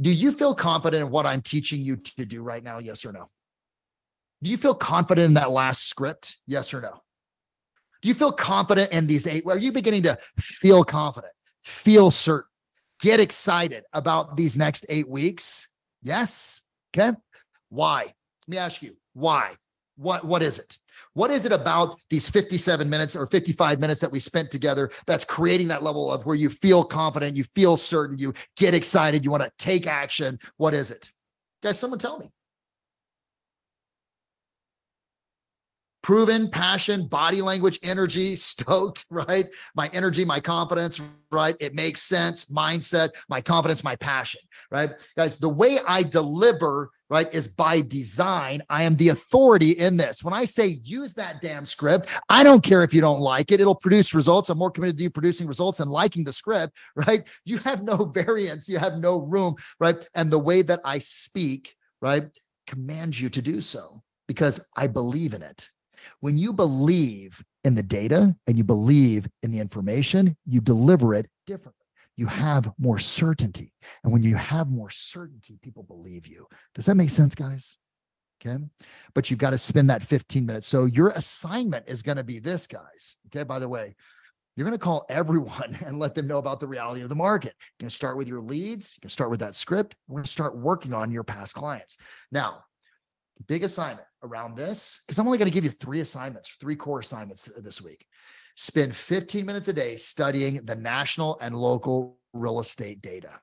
Do 0.00 0.10
you 0.10 0.30
feel 0.32 0.54
confident 0.54 1.04
in 1.06 1.10
what 1.10 1.26
I'm 1.26 1.42
teaching 1.42 1.80
you 1.80 1.96
to 1.96 2.24
do 2.26 2.42
right 2.42 2.62
now? 2.62 2.78
Yes 2.78 3.04
or 3.04 3.12
no? 3.12 3.30
Do 4.42 4.50
you 4.50 4.56
feel 4.56 4.74
confident 4.74 5.26
in 5.26 5.34
that 5.34 5.50
last 5.50 5.86
script? 5.88 6.36
Yes 6.46 6.72
or 6.72 6.80
no? 6.80 7.02
Do 8.02 8.08
you 8.08 8.14
feel 8.14 8.32
confident 8.32 8.92
in 8.92 9.06
these 9.06 9.26
eight? 9.26 9.44
Are 9.46 9.58
you 9.58 9.72
beginning 9.72 10.04
to 10.04 10.18
feel 10.38 10.84
confident, 10.84 11.32
feel 11.62 12.10
certain, 12.10 12.48
get 13.00 13.20
excited 13.20 13.84
about 13.92 14.36
these 14.36 14.56
next 14.56 14.86
eight 14.88 15.08
weeks? 15.08 15.68
Yes. 16.02 16.62
Okay. 16.96 17.16
Why? 17.68 18.02
Let 18.02 18.48
me 18.48 18.56
ask 18.56 18.82
you, 18.82 18.96
why? 19.12 19.52
What, 19.96 20.24
what 20.24 20.42
is 20.42 20.58
it? 20.58 20.78
What 21.12 21.30
is 21.30 21.44
it 21.44 21.52
about 21.52 21.98
these 22.08 22.28
57 22.28 22.88
minutes 22.88 23.14
or 23.16 23.26
55 23.26 23.80
minutes 23.80 24.00
that 24.00 24.12
we 24.12 24.20
spent 24.20 24.50
together 24.50 24.90
that's 25.06 25.24
creating 25.24 25.68
that 25.68 25.82
level 25.82 26.10
of 26.10 26.24
where 26.24 26.36
you 26.36 26.48
feel 26.48 26.84
confident, 26.84 27.36
you 27.36 27.44
feel 27.44 27.76
certain, 27.76 28.16
you 28.16 28.32
get 28.56 28.74
excited, 28.74 29.24
you 29.24 29.30
want 29.30 29.42
to 29.42 29.52
take 29.58 29.86
action? 29.86 30.38
What 30.56 30.72
is 30.72 30.90
it? 30.90 31.10
Guys, 31.62 31.78
someone 31.78 31.98
tell 31.98 32.18
me. 32.18 32.30
Proven 36.02 36.48
passion, 36.50 37.06
body 37.06 37.42
language, 37.42 37.78
energy, 37.82 38.36
stoked, 38.50 39.04
right? 39.10 39.48
My 39.74 39.90
energy, 39.92 40.24
my 40.24 40.40
confidence, 40.40 41.00
right? 41.30 41.56
It 41.60 41.74
makes 41.74 42.02
sense, 42.02 42.46
mindset, 42.46 43.10
my 43.28 43.40
confidence, 43.40 43.84
my 43.84 43.96
passion, 43.96 44.40
right? 44.70 44.92
Guys, 45.16 45.36
the 45.36 45.48
way 45.48 45.78
I 45.86 46.02
deliver, 46.02 46.90
right, 47.08 47.32
is 47.34 47.46
by 47.46 47.80
design. 47.80 48.62
I 48.68 48.84
am 48.84 48.96
the 48.96 49.08
authority 49.08 49.72
in 49.72 49.96
this. 49.96 50.24
When 50.24 50.34
I 50.34 50.44
say 50.44 50.66
use 50.66 51.14
that 51.14 51.40
damn 51.40 51.66
script, 51.66 52.08
I 52.28 52.42
don't 52.42 52.62
care 52.62 52.82
if 52.82 52.94
you 52.94 53.00
don't 53.00 53.20
like 53.20 53.52
it, 53.52 53.60
it'll 53.60 53.74
produce 53.74 54.14
results. 54.14 54.48
I'm 54.48 54.58
more 54.58 54.70
committed 54.70 54.96
to 54.98 55.04
you 55.04 55.10
producing 55.10 55.46
results 55.46 55.80
and 55.80 55.90
liking 55.90 56.24
the 56.24 56.32
script, 56.32 56.76
right? 56.96 57.26
You 57.44 57.58
have 57.58 57.82
no 57.82 57.96
variance, 57.96 58.68
you 58.68 58.78
have 58.78 58.98
no 58.98 59.18
room, 59.18 59.56
right? 59.78 59.96
And 60.14 60.32
the 60.32 60.38
way 60.38 60.62
that 60.62 60.80
I 60.84 60.98
speak, 60.98 61.74
right, 62.00 62.28
commands 62.66 63.20
you 63.20 63.28
to 63.30 63.42
do 63.42 63.60
so 63.60 64.02
because 64.28 64.64
I 64.76 64.86
believe 64.86 65.34
in 65.34 65.42
it. 65.42 65.68
When 66.20 66.38
you 66.38 66.52
believe 66.52 67.42
in 67.64 67.74
the 67.74 67.82
data 67.82 68.34
and 68.46 68.58
you 68.58 68.64
believe 68.64 69.28
in 69.42 69.50
the 69.50 69.58
information, 69.58 70.36
you 70.44 70.60
deliver 70.60 71.14
it 71.14 71.26
differently. 71.46 71.74
You 72.16 72.26
have 72.26 72.70
more 72.78 72.98
certainty. 72.98 73.72
And 74.04 74.12
when 74.12 74.22
you 74.22 74.36
have 74.36 74.68
more 74.68 74.90
certainty, 74.90 75.58
people 75.62 75.82
believe 75.82 76.26
you. 76.26 76.46
Does 76.74 76.86
that 76.86 76.96
make 76.96 77.10
sense, 77.10 77.34
guys? 77.34 77.78
Okay. 78.44 78.62
But 79.14 79.30
you've 79.30 79.38
got 79.38 79.50
to 79.50 79.58
spend 79.58 79.90
that 79.90 80.02
15 80.02 80.44
minutes. 80.44 80.66
So 80.66 80.86
your 80.86 81.10
assignment 81.10 81.88
is 81.88 82.02
going 82.02 82.16
to 82.16 82.24
be 82.24 82.38
this, 82.38 82.66
guys. 82.66 83.16
Okay. 83.26 83.44
By 83.44 83.58
the 83.58 83.68
way, 83.68 83.94
you're 84.56 84.66
going 84.66 84.78
to 84.78 84.84
call 84.84 85.06
everyone 85.08 85.78
and 85.86 85.98
let 85.98 86.14
them 86.14 86.26
know 86.26 86.38
about 86.38 86.60
the 86.60 86.66
reality 86.66 87.02
of 87.02 87.08
the 87.08 87.14
market. 87.14 87.54
You're 87.58 87.84
going 87.84 87.90
to 87.90 87.96
start 87.96 88.16
with 88.16 88.28
your 88.28 88.40
leads. 88.40 88.94
You 88.96 89.00
can 89.00 89.10
start 89.10 89.30
with 89.30 89.40
that 89.40 89.54
script. 89.54 89.94
We're 90.08 90.16
going 90.16 90.24
to 90.24 90.30
start 90.30 90.56
working 90.56 90.92
on 90.92 91.10
your 91.10 91.24
past 91.24 91.54
clients. 91.54 91.96
Now, 92.30 92.64
big 93.46 93.64
assignment 93.64 94.06
around 94.22 94.56
this 94.56 95.02
because 95.06 95.18
I'm 95.18 95.26
only 95.26 95.38
going 95.38 95.50
to 95.50 95.54
give 95.54 95.64
you 95.64 95.70
three 95.70 96.00
assignments, 96.00 96.50
three 96.60 96.76
core 96.76 97.00
assignments 97.00 97.46
this 97.58 97.80
week. 97.80 98.06
Spend 98.56 98.94
15 98.94 99.46
minutes 99.46 99.68
a 99.68 99.72
day 99.72 99.96
studying 99.96 100.64
the 100.64 100.76
national 100.76 101.38
and 101.40 101.56
local 101.56 102.18
real 102.32 102.60
estate 102.60 103.00
data. 103.00 103.40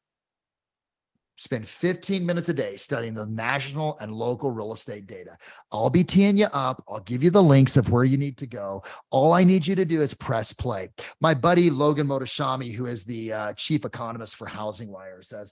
Spend 1.40 1.68
15 1.68 2.26
minutes 2.26 2.50
a 2.50 2.54
day 2.54 2.76
studying 2.78 3.14
the 3.14 3.28
national 3.28 3.96
and 4.00 4.12
local 4.12 4.52
real 4.52 4.74
estate 4.74 5.06
data. 5.06 5.38
I'll 5.72 5.92
be 5.92 6.04
teeing 6.04 6.36
you 6.36 6.48
up. 6.48 6.84
I'll 6.90 7.02
give 7.02 7.24
you 7.24 7.30
the 7.30 7.44
links 7.44 7.78
of 7.78 7.92
where 7.92 8.04
you 8.04 8.18
need 8.18 8.38
to 8.40 8.48
go. 8.48 8.84
All 9.12 9.34
I 9.34 9.44
need 9.44 9.66
you 9.68 9.76
to 9.76 9.86
do 9.86 10.02
is 10.02 10.16
press 10.16 10.52
play. 10.52 10.90
My 11.22 11.36
buddy 11.36 11.70
Logan 11.70 12.08
Mohtashami, 12.08 12.74
who 12.74 12.88
is 12.88 13.06
the 13.06 13.34
uh, 13.34 13.54
chief 13.54 13.86
economist 13.86 14.36
for 14.36 14.48
Housing 14.48 14.92
Wire, 14.92 15.22
says 15.22 15.52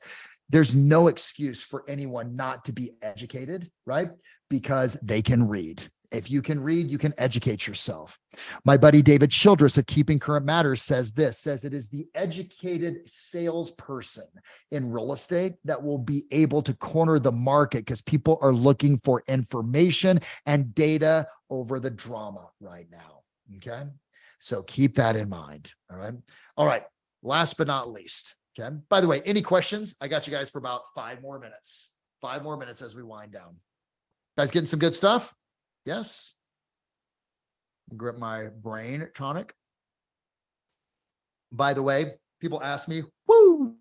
there's 0.50 0.76
no 0.76 1.08
excuse 1.08 1.64
for 1.64 1.84
anyone 1.88 2.36
not 2.36 2.66
to 2.66 2.74
be 2.74 2.94
educated, 3.02 3.70
right? 3.86 4.12
Because 4.50 4.98
they 5.02 5.22
can 5.22 5.48
read. 5.48 5.88
If 6.12 6.30
you 6.30 6.42
can 6.42 6.62
read, 6.62 6.88
you 6.88 6.98
can 6.98 7.14
educate 7.18 7.68
yourself. 7.68 8.18
My 8.64 8.78
buddy 8.78 9.02
David 9.02 9.32
Childress 9.32 9.78
of 9.78 9.88
Keeping 9.88 10.20
Current 10.20 10.46
Matters 10.46 10.82
says 10.82 11.12
this 11.12 11.40
says 11.40 11.66
it 11.66 11.74
is 11.74 11.90
the 11.90 12.08
educated 12.14 13.10
salesperson 13.10 14.28
in 14.72 14.92
real 14.92 15.14
estate 15.14 15.56
that 15.66 15.82
will 15.82 15.98
be 15.98 16.26
able 16.32 16.62
to 16.62 16.74
corner 16.76 17.20
the 17.20 17.32
market 17.32 17.80
because 17.80 18.02
people 18.02 18.38
are 18.42 18.54
looking 18.54 19.00
for 19.04 19.24
information 19.28 20.22
and 20.46 20.74
data 20.76 21.28
over 21.50 21.80
the 21.80 21.90
drama 21.90 22.50
right 22.62 22.88
now. 22.92 23.24
Okay. 23.58 23.84
So 24.40 24.64
keep 24.64 24.96
that 24.96 25.16
in 25.16 25.28
mind. 25.28 25.74
All 25.92 25.98
right. 25.98 26.14
All 26.56 26.68
right 26.68 26.84
last 27.26 27.58
but 27.58 27.68
not 27.68 27.92
least, 27.92 28.36
okay. 28.60 28.76
By 28.90 29.02
the 29.02 29.08
way, 29.08 29.22
any 29.26 29.42
questions? 29.42 29.96
I 30.02 30.08
got 30.08 30.28
you 30.28 30.34
guys 30.34 30.50
for 30.50 30.60
about 30.60 30.82
five 30.96 31.22
more 31.22 31.40
minutes. 31.40 31.96
Five 32.22 32.44
more 32.44 32.58
minutes 32.58 32.82
as 32.82 32.96
we 32.96 33.04
wind 33.04 33.32
down. 33.32 33.58
Guys, 34.38 34.52
getting 34.52 34.68
some 34.68 34.80
good 34.80 34.96
stuff? 34.96 35.34
Yes. 35.86 36.34
Grip 37.96 38.18
my 38.18 38.48
brain 38.48 39.08
tonic. 39.14 39.54
By 41.52 41.74
the 41.74 41.84
way, 41.84 42.16
people 42.42 42.62
ask 42.62 42.88
me, 42.88 43.04
woo, 43.28 43.76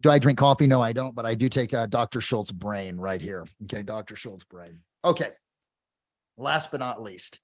do 0.00 0.10
I 0.10 0.18
drink 0.18 0.38
coffee? 0.38 0.66
No, 0.66 0.82
I 0.82 0.92
don't, 0.92 1.14
but 1.14 1.26
I 1.26 1.34
do 1.34 1.48
take 1.48 1.72
uh, 1.74 1.86
Dr. 1.86 2.20
Schultz 2.20 2.52
brain 2.52 2.96
right 2.96 3.20
here. 3.20 3.46
Okay, 3.64 3.82
Dr. 3.82 4.14
Schultz 4.14 4.44
brain. 4.44 4.80
Okay. 5.04 5.30
Last 6.36 6.70
but 6.70 6.80
not 6.80 7.02
least, 7.02 7.40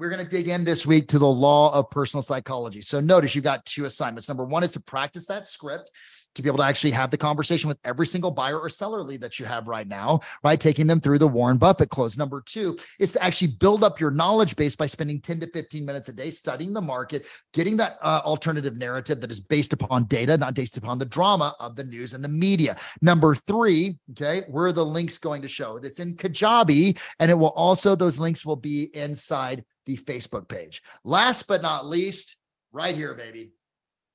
we're 0.00 0.08
going 0.08 0.24
to 0.24 0.30
dig 0.30 0.48
in 0.48 0.64
this 0.64 0.86
week 0.86 1.08
to 1.08 1.18
the 1.18 1.28
law 1.28 1.70
of 1.74 1.90
personal 1.90 2.22
psychology. 2.22 2.80
So 2.80 3.00
notice 3.00 3.34
you've 3.34 3.44
got 3.44 3.66
two 3.66 3.84
assignments. 3.84 4.28
Number 4.28 4.46
one 4.46 4.62
is 4.62 4.72
to 4.72 4.80
practice 4.80 5.26
that 5.26 5.46
script 5.46 5.90
to 6.34 6.42
be 6.42 6.48
able 6.48 6.58
to 6.58 6.64
actually 6.64 6.90
have 6.92 7.10
the 7.10 7.16
conversation 7.16 7.68
with 7.68 7.78
every 7.84 8.06
single 8.06 8.30
buyer 8.30 8.58
or 8.58 8.68
seller 8.68 9.02
lead 9.02 9.20
that 9.20 9.38
you 9.38 9.46
have 9.46 9.66
right 9.66 9.88
now, 9.88 10.20
right? 10.44 10.60
Taking 10.60 10.86
them 10.86 11.00
through 11.00 11.18
the 11.18 11.28
Warren 11.28 11.56
Buffett 11.56 11.90
close. 11.90 12.16
Number 12.16 12.40
two 12.40 12.78
is 12.98 13.12
to 13.12 13.22
actually 13.22 13.48
build 13.48 13.82
up 13.82 14.00
your 14.00 14.10
knowledge 14.10 14.56
base 14.56 14.76
by 14.76 14.86
spending 14.86 15.20
10 15.20 15.40
to 15.40 15.46
15 15.48 15.84
minutes 15.84 16.08
a 16.08 16.12
day 16.12 16.30
studying 16.30 16.72
the 16.72 16.80
market, 16.80 17.26
getting 17.52 17.76
that 17.78 17.98
uh, 18.02 18.20
alternative 18.24 18.76
narrative 18.76 19.20
that 19.20 19.30
is 19.30 19.40
based 19.40 19.72
upon 19.72 20.04
data, 20.04 20.36
not 20.36 20.54
based 20.54 20.76
upon 20.76 20.98
the 20.98 21.04
drama 21.04 21.54
of 21.58 21.76
the 21.76 21.84
news 21.84 22.14
and 22.14 22.22
the 22.22 22.28
media. 22.28 22.76
Number 23.02 23.34
three, 23.34 23.98
okay, 24.12 24.44
where 24.48 24.66
are 24.66 24.72
the 24.72 24.84
links 24.84 25.18
going 25.18 25.42
to 25.42 25.48
show? 25.48 25.76
It's 25.76 25.98
in 25.98 26.16
Kajabi, 26.16 26.98
and 27.18 27.30
it 27.30 27.34
will 27.34 27.48
also, 27.50 27.94
those 27.94 28.18
links 28.18 28.44
will 28.44 28.56
be 28.56 28.94
inside 28.94 29.64
the 29.86 29.96
Facebook 29.96 30.48
page. 30.48 30.82
Last 31.04 31.48
but 31.48 31.62
not 31.62 31.86
least, 31.86 32.36
right 32.72 32.94
here, 32.94 33.14
baby. 33.14 33.52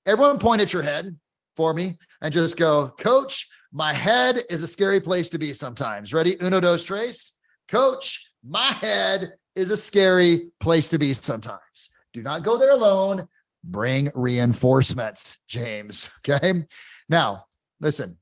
Everyone 0.05 0.39
point 0.39 0.61
at 0.61 0.71
your 0.71 0.83
head 0.83 1.17
for 1.55 1.73
me 1.73 1.97
and 2.21 2.33
just 2.33 2.57
go, 2.57 2.89
Coach, 2.97 3.47
my 3.71 3.93
head 3.93 4.43
is 4.49 4.61
a 4.61 4.67
scary 4.67 4.99
place 4.99 5.29
to 5.29 5.37
be 5.37 5.53
sometimes. 5.53 6.13
Ready? 6.13 6.37
Uno, 6.41 6.59
dos, 6.59 6.83
tres. 6.83 7.33
Coach, 7.67 8.31
my 8.43 8.71
head 8.71 9.33
is 9.55 9.69
a 9.69 9.77
scary 9.77 10.51
place 10.59 10.89
to 10.89 10.97
be 10.97 11.13
sometimes. 11.13 11.89
Do 12.13 12.21
not 12.21 12.43
go 12.43 12.57
there 12.57 12.71
alone. 12.71 13.27
Bring 13.63 14.11
reinforcements, 14.13 15.37
James. 15.47 16.09
Okay. 16.27 16.65
Now, 17.07 17.45
listen, 17.79 18.17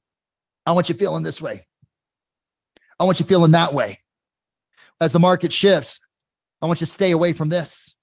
I 0.65 0.71
want 0.73 0.89
you 0.89 0.95
feeling 0.95 1.23
this 1.23 1.41
way. 1.41 1.65
I 2.99 3.05
want 3.05 3.19
you 3.19 3.25
feeling 3.25 3.51
that 3.51 3.73
way. 3.73 3.99
As 4.99 5.13
the 5.13 5.19
market 5.19 5.53
shifts, 5.53 6.01
I 6.61 6.65
want 6.65 6.81
you 6.81 6.87
to 6.87 6.91
stay 6.91 7.11
away 7.11 7.33
from 7.33 7.49
this. 7.49 7.95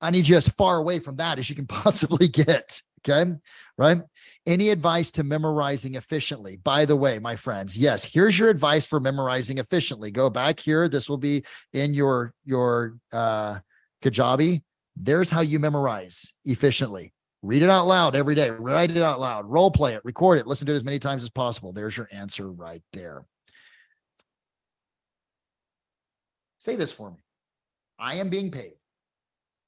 I 0.00 0.10
need 0.10 0.26
you 0.26 0.36
as 0.36 0.48
far 0.48 0.76
away 0.76 0.98
from 0.98 1.16
that 1.16 1.38
as 1.38 1.48
you 1.48 1.56
can 1.56 1.66
possibly 1.68 2.28
get. 2.28 2.80
Okay. 3.00 3.32
Right. 3.78 4.02
Any 4.50 4.70
advice 4.70 5.12
to 5.12 5.22
memorizing 5.22 5.94
efficiently? 5.94 6.56
By 6.56 6.84
the 6.84 6.96
way, 6.96 7.20
my 7.20 7.36
friends, 7.36 7.78
yes, 7.78 8.02
here's 8.02 8.36
your 8.36 8.50
advice 8.50 8.84
for 8.84 8.98
memorizing 8.98 9.58
efficiently. 9.58 10.10
Go 10.10 10.28
back 10.28 10.58
here. 10.58 10.88
This 10.88 11.08
will 11.08 11.18
be 11.18 11.44
in 11.72 11.94
your 11.94 12.34
your 12.44 12.96
uh 13.12 13.60
Kajabi. 14.02 14.64
There's 14.96 15.30
how 15.30 15.42
you 15.42 15.60
memorize 15.60 16.32
efficiently. 16.46 17.12
Read 17.42 17.62
it 17.62 17.70
out 17.70 17.86
loud 17.86 18.16
every 18.16 18.34
day. 18.34 18.50
Write 18.50 18.90
it 18.90 18.96
out 18.96 19.20
loud. 19.20 19.46
Role 19.46 19.70
play 19.70 19.94
it. 19.94 20.04
Record 20.04 20.40
it. 20.40 20.48
Listen 20.48 20.66
to 20.66 20.72
it 20.72 20.76
as 20.76 20.82
many 20.84 20.98
times 20.98 21.22
as 21.22 21.30
possible. 21.30 21.72
There's 21.72 21.96
your 21.96 22.08
answer 22.10 22.50
right 22.50 22.82
there. 22.92 23.24
Say 26.58 26.74
this 26.74 26.90
for 26.90 27.08
me. 27.08 27.18
I 28.00 28.16
am 28.16 28.30
being 28.30 28.50
paid 28.50 28.72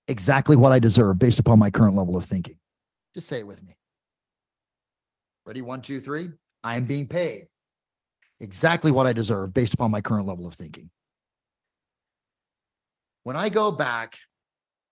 exactly 0.09 0.57
what 0.57 0.73
I 0.73 0.81
deserve 0.81 1.21
based 1.21 1.39
upon 1.39 1.61
my 1.61 1.71
current 1.71 1.95
level 1.95 2.17
of 2.17 2.25
thinking. 2.25 2.59
Just 3.15 3.29
say 3.29 3.39
it 3.39 3.47
with 3.47 3.63
me. 3.63 3.77
Ready? 5.45 5.63
One, 5.63 5.83
two, 5.83 6.01
three. 6.01 6.31
I 6.63 6.77
am 6.77 6.85
being 6.85 7.09
paid 7.09 7.49
exactly 8.41 8.91
what 8.91 9.07
I 9.07 9.13
deserve 9.13 9.53
based 9.53 9.75
upon 9.75 9.91
my 9.91 10.01
current 10.01 10.27
level 10.27 10.47
of 10.47 10.55
thinking. 10.55 10.91
When 13.25 13.37
I 13.37 13.49
go 13.49 13.71
back 13.71 14.17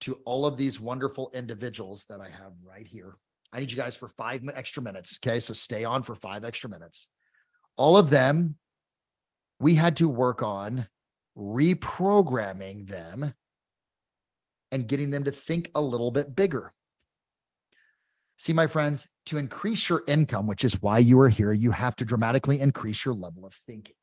to 0.03 0.15
all 0.25 0.47
of 0.47 0.57
these 0.57 0.81
wonderful 0.81 1.31
individuals 1.35 2.07
that 2.09 2.21
I 2.21 2.29
have 2.29 2.53
right 2.65 2.87
here, 2.87 3.15
I 3.53 3.61
need 3.61 3.71
you 3.71 3.77
guys 3.77 3.97
for 3.97 4.09
five 4.09 4.43
extra 4.55 4.83
minutes. 4.83 5.19
Okay. 5.25 5.41
So 5.41 5.53
stay 5.53 5.85
on 5.85 6.03
for 6.03 6.15
five 6.15 6.45
extra 6.45 6.71
minutes. 6.71 7.09
All 7.77 7.97
of 7.97 8.11
them, 8.11 8.57
we 9.59 9.75
had 9.75 9.97
to 9.97 10.09
work 10.09 10.43
on 10.43 10.87
reprogramming 11.37 12.89
them 12.89 13.35
and 14.73 14.87
getting 14.87 15.11
them 15.11 15.25
to 15.25 15.31
think 15.31 15.71
a 15.75 15.81
little 15.81 16.11
bit 16.11 16.35
bigger. 16.35 16.73
See, 18.41 18.55
my 18.55 18.68
friends, 18.68 19.07
to 19.26 19.36
increase 19.36 19.91
your 19.91 20.03
income, 20.09 20.47
which 20.47 20.64
is 20.64 20.80
why 20.80 20.97
you 20.97 21.20
are 21.20 21.28
here, 21.28 21.53
you 21.53 21.72
have 21.72 21.95
to 21.97 22.07
dramatically 22.07 22.59
increase 22.59 23.05
your 23.05 23.12
level 23.12 23.45
of 23.45 23.53
thinking. 23.66 23.95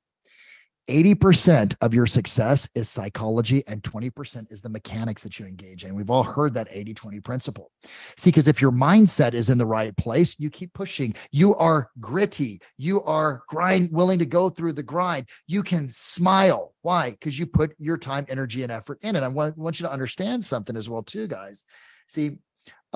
80% 0.87 1.75
of 1.81 1.95
your 1.95 2.05
success 2.05 2.69
is 2.75 2.87
psychology 2.87 3.63
and 3.65 3.81
20% 3.81 4.51
is 4.51 4.61
the 4.61 4.69
mechanics 4.69 5.23
that 5.23 5.39
you 5.39 5.47
engage 5.47 5.85
in. 5.85 5.95
We've 5.95 6.11
all 6.11 6.21
heard 6.21 6.53
that 6.53 6.67
80 6.69 6.93
20 6.93 7.19
principle. 7.21 7.71
See, 8.15 8.29
because 8.29 8.47
if 8.47 8.61
your 8.61 8.71
mindset 8.71 9.33
is 9.33 9.49
in 9.49 9.57
the 9.57 9.65
right 9.65 9.97
place, 9.97 10.35
you 10.37 10.51
keep 10.51 10.71
pushing. 10.71 11.15
You 11.31 11.55
are 11.55 11.89
gritty. 11.99 12.61
You 12.77 13.01
are 13.05 13.41
grind, 13.49 13.89
willing 13.91 14.19
to 14.19 14.27
go 14.27 14.49
through 14.49 14.73
the 14.73 14.83
grind. 14.83 15.29
You 15.47 15.63
can 15.63 15.89
smile. 15.89 16.75
Why? 16.83 17.09
Because 17.09 17.39
you 17.39 17.47
put 17.47 17.73
your 17.79 17.97
time, 17.97 18.27
energy, 18.29 18.61
and 18.61 18.71
effort 18.71 18.99
in 19.01 19.15
it. 19.15 19.23
I 19.23 19.29
want, 19.29 19.57
want 19.57 19.79
you 19.79 19.87
to 19.87 19.91
understand 19.91 20.45
something 20.45 20.77
as 20.77 20.87
well, 20.87 21.01
too, 21.01 21.25
guys. 21.25 21.63
See, 22.07 22.37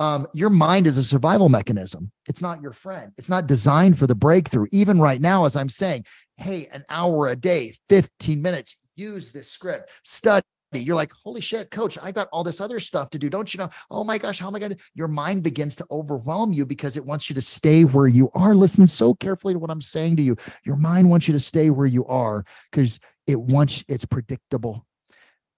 um, 0.02 0.26
your 0.32 0.50
mind 0.50 0.88
is 0.88 0.96
a 0.96 1.04
survival 1.04 1.48
mechanism. 1.48 2.10
It's 2.28 2.42
not 2.42 2.60
your 2.60 2.72
friend. 2.72 3.12
It's 3.18 3.28
not 3.28 3.46
designed 3.46 3.96
for 3.96 4.08
the 4.08 4.16
breakthrough. 4.16 4.66
Even 4.72 5.00
right 5.00 5.20
now, 5.20 5.44
as 5.44 5.54
I'm 5.54 5.68
saying, 5.68 6.06
hey, 6.38 6.68
an 6.72 6.84
hour 6.88 7.28
a 7.28 7.36
day, 7.36 7.74
15 7.88 8.42
minutes, 8.42 8.74
use 8.96 9.30
this 9.30 9.48
script, 9.48 9.90
study. 10.02 10.42
You're 10.72 10.96
like, 10.96 11.12
holy 11.22 11.40
shit, 11.40 11.70
coach, 11.70 11.98
I 12.02 12.10
got 12.10 12.28
all 12.32 12.42
this 12.42 12.60
other 12.60 12.80
stuff 12.80 13.10
to 13.10 13.18
do. 13.18 13.30
Don't 13.30 13.54
you 13.54 13.58
know? 13.58 13.70
Oh 13.92 14.02
my 14.02 14.18
gosh, 14.18 14.40
how 14.40 14.48
am 14.48 14.56
I 14.56 14.58
going 14.58 14.74
to? 14.74 14.78
Your 14.94 15.06
mind 15.06 15.44
begins 15.44 15.76
to 15.76 15.86
overwhelm 15.92 16.52
you 16.52 16.66
because 16.66 16.96
it 16.96 17.06
wants 17.06 17.30
you 17.30 17.34
to 17.34 17.42
stay 17.42 17.84
where 17.84 18.08
you 18.08 18.28
are. 18.34 18.56
Listen 18.56 18.88
so 18.88 19.14
carefully 19.14 19.54
to 19.54 19.60
what 19.60 19.70
I'm 19.70 19.80
saying 19.80 20.16
to 20.16 20.22
you. 20.22 20.36
Your 20.64 20.76
mind 20.76 21.10
wants 21.10 21.28
you 21.28 21.32
to 21.34 21.40
stay 21.40 21.70
where 21.70 21.86
you 21.86 22.04
are 22.06 22.44
because 22.72 22.98
it 23.28 23.38
wants, 23.38 23.84
it's 23.86 24.04
predictable, 24.04 24.84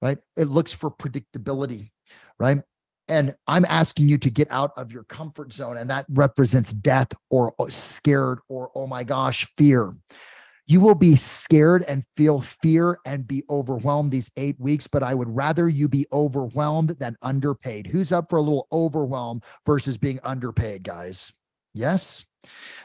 right? 0.02 0.18
It 0.36 0.48
looks 0.48 0.74
for 0.74 0.90
predictability, 0.90 1.92
right? 2.38 2.60
And 3.08 3.34
I'm 3.46 3.64
asking 3.66 4.08
you 4.08 4.16
to 4.18 4.30
get 4.30 4.50
out 4.50 4.72
of 4.76 4.90
your 4.90 5.04
comfort 5.04 5.52
zone. 5.52 5.76
And 5.76 5.90
that 5.90 6.06
represents 6.08 6.72
death 6.72 7.08
or 7.30 7.54
uh, 7.58 7.66
scared 7.68 8.38
or, 8.48 8.70
oh 8.74 8.86
my 8.86 9.04
gosh, 9.04 9.46
fear. 9.58 9.94
You 10.66 10.80
will 10.80 10.94
be 10.94 11.14
scared 11.14 11.82
and 11.82 12.04
feel 12.16 12.40
fear 12.40 12.98
and 13.04 13.28
be 13.28 13.44
overwhelmed 13.50 14.10
these 14.10 14.30
eight 14.38 14.58
weeks, 14.58 14.86
but 14.86 15.02
I 15.02 15.14
would 15.14 15.28
rather 15.28 15.68
you 15.68 15.88
be 15.88 16.06
overwhelmed 16.10 16.90
than 16.98 17.18
underpaid. 17.20 17.86
Who's 17.86 18.12
up 18.12 18.30
for 18.30 18.38
a 18.38 18.42
little 18.42 18.66
overwhelm 18.72 19.42
versus 19.66 19.98
being 19.98 20.20
underpaid, 20.24 20.82
guys? 20.82 21.30
Yes. 21.74 22.24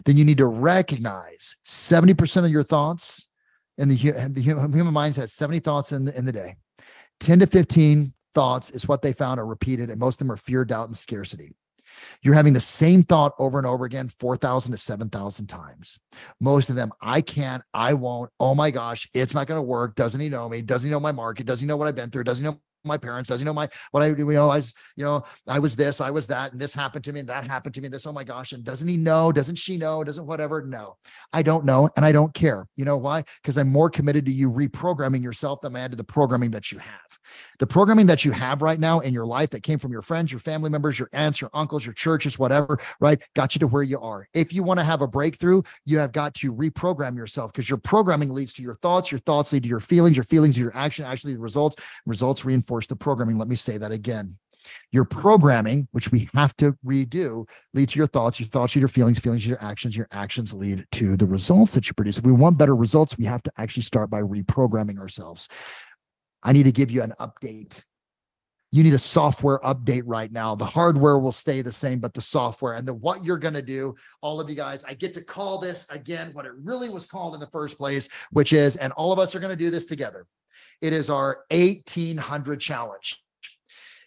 Then 0.03 0.17
you 0.17 0.26
need 0.26 0.39
to 0.39 0.45
recognize 0.45 1.55
70% 1.65 2.43
of 2.43 2.51
your 2.51 2.63
thoughts 2.63 3.30
in 3.78 3.88
the, 3.88 3.95
the 3.95 4.41
human 4.41 4.93
mind 4.93 5.15
has 5.15 5.32
70 5.32 5.59
thoughts 5.59 5.93
in 5.93 6.03
the, 6.03 6.17
in 6.17 6.26
the 6.26 6.34
day. 6.34 6.55
10 7.22 7.39
to 7.39 7.47
15 7.47 8.13
thoughts 8.39 8.69
is 8.69 8.87
what 8.87 9.01
they 9.01 9.11
found 9.11 9.37
are 9.37 9.45
repeated, 9.45 9.89
and 9.89 9.99
most 9.99 10.21
of 10.21 10.27
them 10.27 10.31
are 10.31 10.37
fear, 10.37 10.63
doubt, 10.63 10.87
and 10.87 10.95
scarcity. 10.95 11.51
You're 12.21 12.35
having 12.35 12.53
the 12.53 12.61
same 12.61 13.03
thought 13.03 13.33
over 13.37 13.57
and 13.57 13.67
over 13.67 13.83
again, 13.83 14.07
4,000 14.07 14.71
to 14.71 14.77
7,000 14.77 15.47
times. 15.47 15.99
Most 16.39 16.69
of 16.69 16.77
them, 16.77 16.93
I 17.01 17.19
can't, 17.19 17.63
I 17.73 17.95
won't. 17.95 18.31
Oh 18.39 18.55
my 18.55 18.71
gosh, 18.71 19.09
it's 19.13 19.33
not 19.33 19.47
going 19.47 19.57
to 19.57 19.61
work. 19.61 19.95
Doesn't 19.95 20.21
he 20.21 20.29
know 20.29 20.47
me? 20.47 20.61
Doesn't 20.61 20.87
he 20.87 20.91
know 20.91 21.01
my 21.01 21.11
market? 21.11 21.47
Doesn't 21.47 21.65
he 21.65 21.67
know 21.67 21.75
what 21.75 21.89
I've 21.89 21.95
been 21.95 22.11
through? 22.11 22.23
Doesn't 22.23 22.45
he 22.45 22.49
know 22.49 22.61
my 22.89 22.97
parents? 22.97 23.29
Does 23.29 23.39
You 23.39 23.45
know 23.45 23.53
my 23.53 23.69
what 23.91 24.03
I 24.03 24.07
you 24.07 24.25
know? 24.25 24.49
I 24.49 24.57
was, 24.57 24.73
you 24.97 25.05
know, 25.05 25.23
I 25.47 25.59
was 25.59 25.75
this, 25.75 26.01
I 26.01 26.09
was 26.09 26.27
that, 26.27 26.51
and 26.51 26.59
this 26.59 26.73
happened 26.73 27.05
to 27.05 27.13
me, 27.13 27.21
and 27.21 27.29
that 27.29 27.47
happened 27.47 27.75
to 27.75 27.81
me. 27.81 27.87
This, 27.87 28.05
oh 28.05 28.11
my 28.11 28.23
gosh, 28.23 28.51
and 28.51 28.63
doesn't 28.63 28.87
he 28.87 28.97
know? 28.97 29.31
Doesn't 29.31 29.55
she 29.55 29.77
know? 29.77 30.03
Doesn't 30.03 30.25
whatever? 30.25 30.61
No, 30.61 30.97
I 31.31 31.41
don't 31.41 31.63
know, 31.63 31.89
and 31.95 32.05
I 32.05 32.11
don't 32.11 32.33
care. 32.33 32.67
You 32.75 32.85
know 32.85 32.97
why? 32.97 33.23
Because 33.41 33.57
I'm 33.57 33.69
more 33.69 33.89
committed 33.89 34.25
to 34.25 34.31
you 34.31 34.51
reprogramming 34.51 35.23
yourself 35.23 35.61
than 35.61 35.75
I 35.75 35.81
am 35.81 35.91
to 35.91 35.95
the 35.95 36.03
programming 36.03 36.51
that 36.51 36.71
you 36.71 36.79
have. 36.79 36.99
The 37.59 37.67
programming 37.67 38.07
that 38.07 38.25
you 38.25 38.31
have 38.31 38.61
right 38.61 38.79
now 38.79 38.99
in 39.01 39.13
your 39.13 39.25
life 39.25 39.51
that 39.51 39.63
came 39.63 39.79
from 39.79 39.91
your 39.91 40.01
friends, 40.01 40.31
your 40.31 40.39
family 40.39 40.69
members, 40.69 40.97
your 40.97 41.09
aunts, 41.13 41.41
your 41.41 41.49
uncles, 41.53 41.85
your 41.85 41.93
churches, 41.93 42.39
whatever, 42.39 42.79
right, 42.99 43.21
got 43.35 43.55
you 43.55 43.59
to 43.59 43.67
where 43.67 43.83
you 43.83 43.99
are. 43.99 44.27
If 44.33 44.53
you 44.53 44.63
want 44.63 44.79
to 44.79 44.83
have 44.83 45.01
a 45.01 45.07
breakthrough, 45.07 45.61
you 45.85 45.99
have 45.99 46.11
got 46.11 46.33
to 46.35 46.53
reprogram 46.53 47.15
yourself 47.15 47.51
because 47.51 47.69
your 47.69 47.77
programming 47.77 48.33
leads 48.33 48.53
to 48.53 48.61
your 48.63 48.75
thoughts, 48.75 49.11
your 49.11 49.19
thoughts 49.19 49.53
lead 49.53 49.63
to 49.63 49.69
your 49.69 49.79
feelings, 49.79 50.17
your 50.17 50.23
feelings 50.23 50.55
to 50.55 50.61
your 50.61 50.75
action, 50.75 51.05
actually 51.05 51.33
the 51.33 51.39
results, 51.39 51.75
results 52.05 52.45
reinforce 52.45 52.78
the 52.88 52.95
programming. 52.95 53.38
Let 53.38 53.47
me 53.47 53.55
say 53.55 53.77
that 53.77 53.91
again. 53.91 54.38
Your 54.91 55.05
programming, 55.05 55.88
which 55.91 56.11
we 56.11 56.30
have 56.36 56.55
to 56.57 56.77
redo, 56.86 57.47
lead 57.73 57.89
to 57.89 57.97
your 57.97 58.07
thoughts. 58.07 58.39
Your 58.39 58.49
thoughts 58.49 58.75
lead 58.75 58.82
your 58.82 58.89
feelings. 58.89 59.17
Feelings 59.17 59.43
to 59.43 59.49
your 59.49 59.63
actions. 59.63 59.95
Your 59.95 60.07
actions 60.11 60.53
lead 60.53 60.86
to 60.91 61.15
the 61.15 61.25
results 61.25 61.73
that 61.73 61.88
you 61.88 61.93
produce. 61.93 62.17
If 62.17 62.25
we 62.25 62.32
want 62.34 62.57
better 62.57 62.75
results, 62.75 63.17
we 63.17 63.25
have 63.25 63.41
to 63.43 63.51
actually 63.57 63.84
start 63.84 64.09
by 64.09 64.21
reprogramming 64.21 64.99
ourselves. 64.99 65.47
I 66.43 66.51
need 66.51 66.63
to 66.63 66.71
give 66.71 66.91
you 66.91 67.01
an 67.01 67.13
update. 67.19 67.82
you 68.71 68.84
need 68.84 68.93
a 68.93 68.99
software 68.99 69.59
update 69.59 70.03
right 70.05 70.32
now. 70.32 70.55
The 70.55 70.65
hardware 70.65 71.17
will 71.17 71.32
stay 71.32 71.61
the 71.61 71.71
same, 71.71 71.99
but 71.99 72.13
the 72.13 72.21
software 72.21 72.73
and 72.73 72.88
the 72.88 72.93
what 72.93 73.23
you're 73.23 73.39
going 73.39 73.55
to 73.55 73.61
do, 73.63 73.95
all 74.21 74.39
of 74.39 74.49
you 74.49 74.55
guys, 74.55 74.84
I 74.84 74.93
get 74.93 75.13
to 75.15 75.23
call 75.23 75.57
this 75.57 75.89
again 75.89 76.32
what 76.34 76.45
it 76.45 76.51
really 76.55 76.89
was 76.89 77.05
called 77.05 77.34
in 77.34 77.39
the 77.39 77.47
first 77.47 77.77
place, 77.77 78.07
which 78.32 78.53
is, 78.53 78.75
and 78.75 78.93
all 78.93 79.11
of 79.11 79.17
us 79.17 79.34
are 79.34 79.39
going 79.39 79.57
to 79.57 79.63
do 79.63 79.71
this 79.71 79.88
together. 79.88 80.27
It 80.82 80.93
is 80.93 81.09
our 81.09 81.45
1800 81.51 82.59
challenge. 82.59 83.21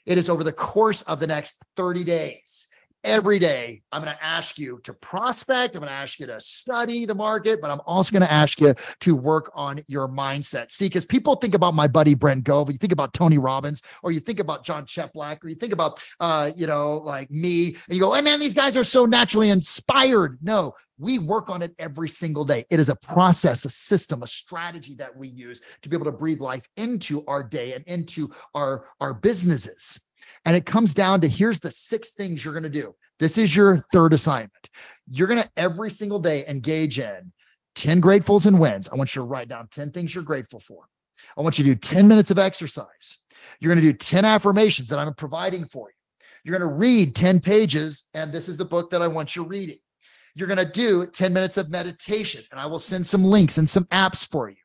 It 0.06 0.18
is 0.18 0.28
over 0.28 0.42
the 0.42 0.52
course 0.52 1.02
of 1.02 1.20
the 1.20 1.26
next 1.26 1.62
30 1.76 2.04
days 2.04 2.68
every 3.04 3.38
day 3.38 3.82
i'm 3.90 4.02
going 4.02 4.14
to 4.14 4.24
ask 4.24 4.58
you 4.58 4.80
to 4.84 4.92
prospect 4.94 5.74
i'm 5.74 5.80
going 5.80 5.88
to 5.88 5.94
ask 5.94 6.20
you 6.20 6.26
to 6.26 6.38
study 6.40 7.04
the 7.04 7.14
market 7.14 7.60
but 7.60 7.70
i'm 7.70 7.80
also 7.86 8.12
going 8.12 8.22
to 8.22 8.32
ask 8.32 8.60
you 8.60 8.74
to 9.00 9.16
work 9.16 9.50
on 9.54 9.82
your 9.88 10.08
mindset 10.08 10.70
see 10.70 10.86
because 10.86 11.04
people 11.04 11.34
think 11.34 11.54
about 11.54 11.74
my 11.74 11.88
buddy 11.88 12.14
brent 12.14 12.44
gove 12.44 12.70
you 12.70 12.76
think 12.76 12.92
about 12.92 13.12
tony 13.12 13.38
robbins 13.38 13.82
or 14.02 14.12
you 14.12 14.20
think 14.20 14.38
about 14.38 14.64
jon 14.64 14.84
cheplak 14.86 15.42
or 15.44 15.48
you 15.48 15.54
think 15.54 15.72
about 15.72 16.00
uh 16.20 16.50
you 16.56 16.66
know 16.66 16.98
like 16.98 17.30
me 17.30 17.68
and 17.68 17.96
you 17.96 18.00
go 18.00 18.12
hey 18.14 18.20
man 18.20 18.38
these 18.38 18.54
guys 18.54 18.76
are 18.76 18.84
so 18.84 19.04
naturally 19.04 19.50
inspired 19.50 20.38
no 20.42 20.74
we 21.02 21.18
work 21.18 21.50
on 21.50 21.62
it 21.62 21.74
every 21.80 22.08
single 22.08 22.44
day. 22.44 22.64
It 22.70 22.78
is 22.78 22.88
a 22.88 22.94
process, 22.94 23.64
a 23.64 23.70
system, 23.70 24.22
a 24.22 24.26
strategy 24.26 24.94
that 24.96 25.14
we 25.14 25.28
use 25.28 25.60
to 25.82 25.88
be 25.88 25.96
able 25.96 26.04
to 26.04 26.12
breathe 26.12 26.40
life 26.40 26.68
into 26.76 27.24
our 27.26 27.42
day 27.42 27.74
and 27.74 27.84
into 27.86 28.30
our, 28.54 28.86
our 29.00 29.12
businesses. 29.12 29.98
And 30.44 30.56
it 30.56 30.66
comes 30.66 30.94
down 30.94 31.20
to 31.20 31.28
here's 31.28 31.60
the 31.60 31.70
six 31.70 32.12
things 32.12 32.44
you're 32.44 32.54
going 32.54 32.64
to 32.64 32.68
do. 32.68 32.94
This 33.18 33.38
is 33.38 33.54
your 33.54 33.78
third 33.92 34.12
assignment. 34.12 34.70
You're 35.08 35.28
going 35.28 35.42
to 35.42 35.50
every 35.56 35.90
single 35.90 36.18
day 36.18 36.44
engage 36.48 36.98
in 36.98 37.32
10 37.76 38.00
gratefuls 38.00 38.46
and 38.46 38.58
wins. 38.58 38.88
I 38.88 38.96
want 38.96 39.14
you 39.14 39.22
to 39.22 39.26
write 39.26 39.48
down 39.48 39.68
10 39.68 39.92
things 39.92 40.14
you're 40.14 40.24
grateful 40.24 40.60
for. 40.60 40.84
I 41.36 41.42
want 41.42 41.58
you 41.58 41.64
to 41.64 41.70
do 41.70 41.76
10 41.76 42.08
minutes 42.08 42.30
of 42.30 42.38
exercise. 42.38 43.18
You're 43.60 43.72
going 43.72 43.84
to 43.84 43.92
do 43.92 43.96
10 43.96 44.24
affirmations 44.24 44.88
that 44.88 44.98
I'm 44.98 45.14
providing 45.14 45.64
for 45.66 45.88
you. 45.88 45.94
You're 46.44 46.58
going 46.58 46.68
to 46.68 46.74
read 46.74 47.14
10 47.14 47.40
pages, 47.40 48.08
and 48.14 48.32
this 48.32 48.48
is 48.48 48.56
the 48.56 48.64
book 48.64 48.90
that 48.90 49.02
I 49.02 49.06
want 49.06 49.36
you 49.36 49.44
reading. 49.44 49.78
You're 50.34 50.48
going 50.48 50.58
to 50.58 50.64
do 50.64 51.06
10 51.06 51.32
minutes 51.32 51.56
of 51.56 51.70
meditation, 51.70 52.42
and 52.50 52.58
I 52.58 52.66
will 52.66 52.80
send 52.80 53.06
some 53.06 53.22
links 53.22 53.58
and 53.58 53.68
some 53.68 53.84
apps 53.86 54.26
for 54.26 54.48
you 54.48 54.56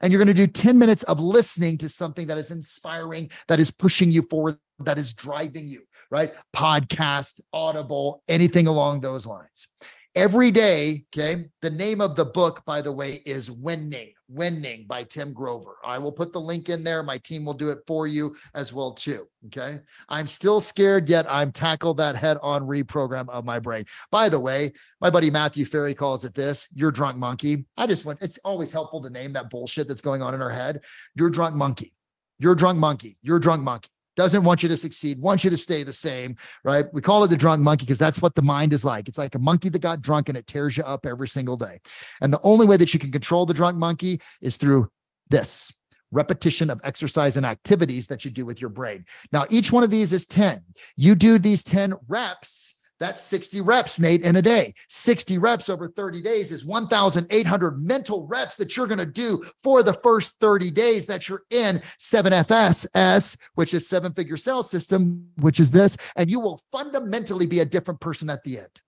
and 0.00 0.12
you're 0.12 0.22
going 0.22 0.34
to 0.34 0.46
do 0.46 0.46
10 0.46 0.78
minutes 0.78 1.02
of 1.04 1.20
listening 1.20 1.78
to 1.78 1.88
something 1.88 2.26
that 2.26 2.38
is 2.38 2.50
inspiring, 2.50 3.30
that 3.48 3.60
is 3.60 3.70
pushing 3.70 4.10
you 4.10 4.22
forward, 4.22 4.58
that 4.80 4.98
is 4.98 5.14
driving 5.14 5.66
you, 5.68 5.82
right? 6.10 6.34
Podcast, 6.54 7.40
audible, 7.52 8.22
anything 8.28 8.66
along 8.66 9.00
those 9.00 9.26
lines 9.26 9.68
every 10.16 10.50
day. 10.50 11.04
Okay. 11.14 11.44
The 11.60 11.70
name 11.70 12.00
of 12.00 12.16
the 12.16 12.24
book, 12.24 12.64
by 12.64 12.80
the 12.80 12.90
way, 12.90 13.22
is 13.26 13.50
Winning, 13.50 14.12
Winning 14.28 14.86
by 14.88 15.04
Tim 15.04 15.32
Grover. 15.32 15.76
I 15.84 15.98
will 15.98 16.10
put 16.10 16.32
the 16.32 16.40
link 16.40 16.70
in 16.70 16.82
there. 16.82 17.02
My 17.02 17.18
team 17.18 17.44
will 17.44 17.54
do 17.54 17.68
it 17.68 17.80
for 17.86 18.06
you 18.06 18.34
as 18.54 18.72
well, 18.72 18.92
too. 18.92 19.28
Okay. 19.46 19.80
I'm 20.08 20.26
still 20.26 20.60
scared, 20.60 21.08
yet 21.08 21.30
I'm 21.30 21.52
tackled 21.52 21.98
that 21.98 22.16
head 22.16 22.38
on 22.42 22.66
reprogram 22.66 23.28
of 23.28 23.44
my 23.44 23.58
brain. 23.58 23.84
By 24.10 24.28
the 24.28 24.40
way, 24.40 24.72
my 25.00 25.10
buddy 25.10 25.30
Matthew 25.30 25.66
Ferry 25.66 25.94
calls 25.94 26.24
it 26.24 26.34
this 26.34 26.66
Your 26.74 26.90
drunk 26.90 27.18
monkey. 27.18 27.66
I 27.76 27.86
just 27.86 28.04
want, 28.04 28.18
it's 28.22 28.38
always 28.38 28.72
helpful 28.72 29.02
to 29.02 29.10
name 29.10 29.34
that 29.34 29.50
bullshit 29.50 29.86
that's 29.86 30.00
going 30.00 30.22
on 30.22 30.34
in 30.34 30.42
our 30.42 30.50
head. 30.50 30.80
Your 31.14 31.28
drunk 31.30 31.54
monkey. 31.54 31.92
Your 32.38 32.54
drunk 32.54 32.78
monkey. 32.78 33.18
Your 33.22 33.38
drunk 33.38 33.62
monkey 33.62 33.90
doesn't 34.16 34.44
want 34.44 34.62
you 34.62 34.68
to 34.68 34.76
succeed, 34.76 35.20
wants 35.20 35.44
you 35.44 35.50
to 35.50 35.56
stay 35.56 35.82
the 35.82 35.92
same, 35.92 36.36
right? 36.64 36.86
We 36.92 37.00
call 37.00 37.22
it 37.24 37.28
the 37.28 37.36
drunk 37.36 37.62
monkey 37.62 37.84
because 37.84 37.98
that's 37.98 38.20
what 38.20 38.34
the 38.34 38.42
mind 38.42 38.72
is 38.72 38.84
like. 38.84 39.08
It's 39.08 39.18
like 39.18 39.34
a 39.34 39.38
monkey 39.38 39.68
that 39.68 39.78
got 39.78 40.00
drunk 40.00 40.28
and 40.28 40.36
it 40.36 40.46
tears 40.46 40.76
you 40.76 40.84
up 40.84 41.06
every 41.06 41.28
single 41.28 41.56
day. 41.56 41.80
And 42.20 42.32
the 42.32 42.40
only 42.42 42.66
way 42.66 42.76
that 42.76 42.92
you 42.92 43.00
can 43.00 43.12
control 43.12 43.46
the 43.46 43.54
drunk 43.54 43.76
monkey 43.76 44.20
is 44.40 44.56
through 44.56 44.88
this 45.28 45.72
repetition 46.12 46.70
of 46.70 46.80
exercise 46.84 47.36
and 47.36 47.44
activities 47.44 48.06
that 48.06 48.24
you 48.24 48.30
do 48.30 48.46
with 48.46 48.60
your 48.60 48.70
brain. 48.70 49.04
Now, 49.32 49.44
each 49.50 49.72
one 49.72 49.84
of 49.84 49.90
these 49.90 50.12
is 50.12 50.26
10. 50.26 50.62
You 50.96 51.14
do 51.14 51.38
these 51.38 51.62
10 51.62 51.94
reps 52.08 52.76
that's 52.98 53.20
60 53.22 53.60
reps, 53.60 54.00
Nate, 54.00 54.22
in 54.22 54.36
a 54.36 54.42
day. 54.42 54.74
60 54.88 55.38
reps 55.38 55.68
over 55.68 55.88
30 55.88 56.22
days 56.22 56.52
is 56.52 56.64
1,800 56.64 57.82
mental 57.82 58.26
reps 58.26 58.56
that 58.56 58.76
you're 58.76 58.86
going 58.86 58.98
to 58.98 59.06
do 59.06 59.44
for 59.62 59.82
the 59.82 59.92
first 59.92 60.40
30 60.40 60.70
days 60.70 61.06
that 61.06 61.28
you're 61.28 61.42
in 61.50 61.82
7FSS, 62.00 63.36
which 63.54 63.74
is 63.74 63.86
seven 63.86 64.12
figure 64.12 64.36
sales 64.36 64.70
system, 64.70 65.28
which 65.40 65.60
is 65.60 65.70
this. 65.70 65.96
And 66.16 66.30
you 66.30 66.40
will 66.40 66.60
fundamentally 66.72 67.46
be 67.46 67.60
a 67.60 67.64
different 67.66 68.00
person 68.00 68.30
at 68.30 68.42
the 68.44 68.60
end. 68.60 68.80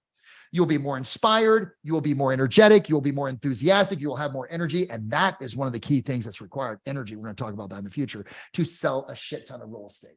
You'll 0.51 0.67
be 0.67 0.79
more 0.79 0.97
inspired. 0.97 1.73
You 1.83 1.93
will 1.93 2.01
be 2.01 2.15
more 2.15 2.33
energetic. 2.33 2.89
You'll 2.89 3.03
be 3.03 3.13
more 3.13 3.29
enthusiastic. 3.29 4.01
You 4.01 4.09
will 4.09 4.17
have 4.17 4.33
more 4.33 4.49
energy. 4.51 4.89
And 4.89 5.11
that 5.11 5.37
is 5.43 5.57
one 5.57 5.67
of 5.67 5.75
the 5.75 5.81
key 5.81 6.01
things 6.01 6.25
that's 6.25 6.41
required 6.41 6.81
energy. 6.87 7.17
We're 7.17 7.25
going 7.25 7.37
to 7.37 7.43
talk 7.43 7.53
about 7.53 7.69
that 7.71 7.79
in 7.79 7.85
the 7.85 7.91
future 7.91 8.25
to 8.55 8.65
sell 8.65 9.07
a 9.11 9.15
shit 9.15 9.47
ton 9.47 9.61
of 9.61 9.69
real 9.69 9.89
estate. 9.89 10.17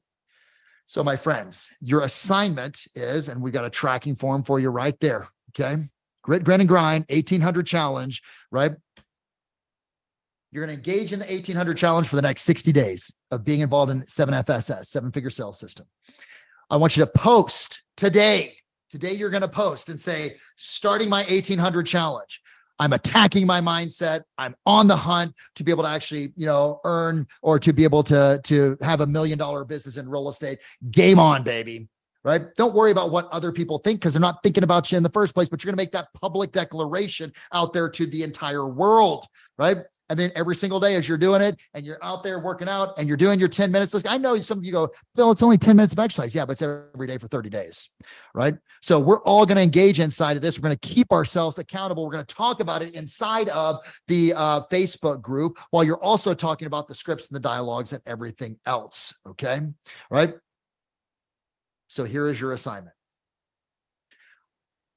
So, 0.92 1.06
my 1.06 1.16
friends, 1.16 1.72
your 1.80 2.02
assignment 2.02 2.86
is, 2.96 3.30
and 3.30 3.42
we 3.42 3.50
got 3.50 3.64
a 3.64 3.70
tracking 3.70 4.14
form 4.14 4.44
for 4.44 4.60
you 4.60 4.68
right 4.68 5.00
there. 5.00 5.30
Okay. 5.52 5.82
Grit, 6.22 6.44
grin, 6.44 6.60
and 6.60 6.68
grind, 6.68 7.06
1800 7.08 7.66
challenge, 7.66 8.22
right? 8.52 8.74
You're 10.52 10.66
going 10.66 10.78
to 10.78 10.92
engage 10.92 11.14
in 11.14 11.20
the 11.20 11.26
1800 11.28 11.78
challenge 11.78 12.10
for 12.10 12.18
the 12.18 12.22
next 12.22 12.42
60 12.42 12.74
days 12.74 13.10
of 13.32 13.46
being 13.46 13.62
involved 13.62 13.90
in 13.90 14.02
7FSS, 14.02 14.88
seven 14.88 15.14
figure 15.14 15.30
sales 15.30 15.58
system. 15.58 15.86
I 16.70 16.76
want 16.76 16.98
you 16.98 17.06
to 17.06 17.10
post 17.10 17.84
today. 17.96 18.58
Today, 18.90 19.14
you're 19.14 19.30
going 19.30 19.44
to 19.44 19.48
post 19.48 19.88
and 19.88 19.98
say, 19.98 20.36
starting 20.58 21.08
my 21.08 21.22
1800 21.22 21.88
challenge. 21.88 22.42
I'm 22.82 22.94
attacking 22.94 23.46
my 23.46 23.62
mindset. 23.62 24.24
I'm 24.40 24.56
on 24.66 24.88
the 24.88 24.96
hunt 24.96 25.36
to 25.56 25.64
be 25.64 25.72
able 25.72 25.84
to 25.84 25.90
actually, 25.90 26.34
you 26.36 26.48
know, 26.48 26.82
earn 26.84 27.28
or 27.44 27.60
to 27.60 27.72
be 27.72 27.84
able 27.84 28.02
to 28.06 28.42
to 28.44 28.76
have 28.82 29.02
a 29.02 29.08
million 29.08 29.38
dollar 29.38 29.64
business 29.64 29.98
in 29.98 30.10
real 30.10 30.30
estate. 30.30 30.58
Game 30.90 31.20
on, 31.20 31.44
baby. 31.44 31.88
Right? 32.24 32.42
Don't 32.58 32.74
worry 32.74 32.90
about 32.90 33.12
what 33.12 33.28
other 33.30 33.52
people 33.52 33.78
think 33.78 34.00
because 34.00 34.14
they're 34.14 34.20
not 34.20 34.42
thinking 34.42 34.64
about 34.64 34.92
you 34.92 34.98
in 34.98 35.04
the 35.04 35.10
first 35.10 35.36
place, 35.36 35.48
but 35.48 35.64
you're 35.64 35.70
going 35.70 35.78
to 35.78 35.82
make 35.82 35.92
that 35.92 36.08
public 36.20 36.52
declaration 36.52 37.32
out 37.54 37.72
there 37.72 37.88
to 37.90 38.08
the 38.08 38.24
entire 38.24 38.68
world, 38.68 39.26
right? 39.60 39.78
And 40.12 40.20
then 40.20 40.30
every 40.36 40.58
single 40.58 40.78
day 40.78 40.96
as 40.96 41.08
you're 41.08 41.18
doing 41.18 41.42
it 41.42 41.58
and 41.74 41.86
you're 41.86 41.98
out 42.04 42.22
there 42.22 42.38
working 42.38 42.68
out 42.68 43.00
and 43.00 43.08
you're 43.08 43.16
doing 43.16 43.40
your 43.40 43.48
10 43.48 43.72
minutes. 43.72 43.96
I 44.06 44.18
know 44.18 44.36
some 44.42 44.58
of 44.58 44.66
you 44.66 44.74
go, 44.74 44.90
Bill, 45.16 45.32
it's 45.32 45.42
only 45.42 45.58
10 45.58 45.78
minutes 45.78 45.94
of 45.94 46.00
exercise. 46.00 46.36
Yeah, 46.36 46.44
but 46.44 46.52
it's 46.52 46.62
every 46.62 47.08
day 47.08 47.18
for 47.18 47.30
30 47.30 47.50
days. 47.50 47.88
Right. 48.36 48.56
So 48.82 49.00
we're 49.00 49.22
all 49.22 49.46
going 49.46 49.56
to 49.56 49.62
engage 49.62 50.02
inside 50.02 50.36
of 50.36 50.42
this. 50.42 50.60
We're 50.60 50.68
going 50.68 50.78
to 50.78 50.88
keep 50.90 51.14
ourselves 51.14 51.60
accountable. 51.60 52.04
We're 52.04 52.12
going 52.12 52.26
to 52.26 52.36
talk 52.36 52.60
about 52.60 52.82
it 52.82 52.94
inside 52.94 53.48
of 53.48 53.78
the 54.10 54.34
uh, 54.34 54.62
Facebook 54.70 55.22
group 55.22 55.58
while 55.70 55.86
you're 55.86 56.04
also 56.04 56.34
talking 56.34 56.66
about 56.66 56.90
the 56.90 56.96
scripts 56.96 57.30
and 57.30 57.36
the 57.38 57.40
dialogues 57.40 57.94
and 57.94 58.02
everything 58.06 58.58
else. 58.66 59.18
Okay. 59.26 59.62
Right. 60.10 60.34
So 61.88 62.04
here 62.04 62.28
is 62.28 62.42
your 62.42 62.52
assignment. 62.52 62.96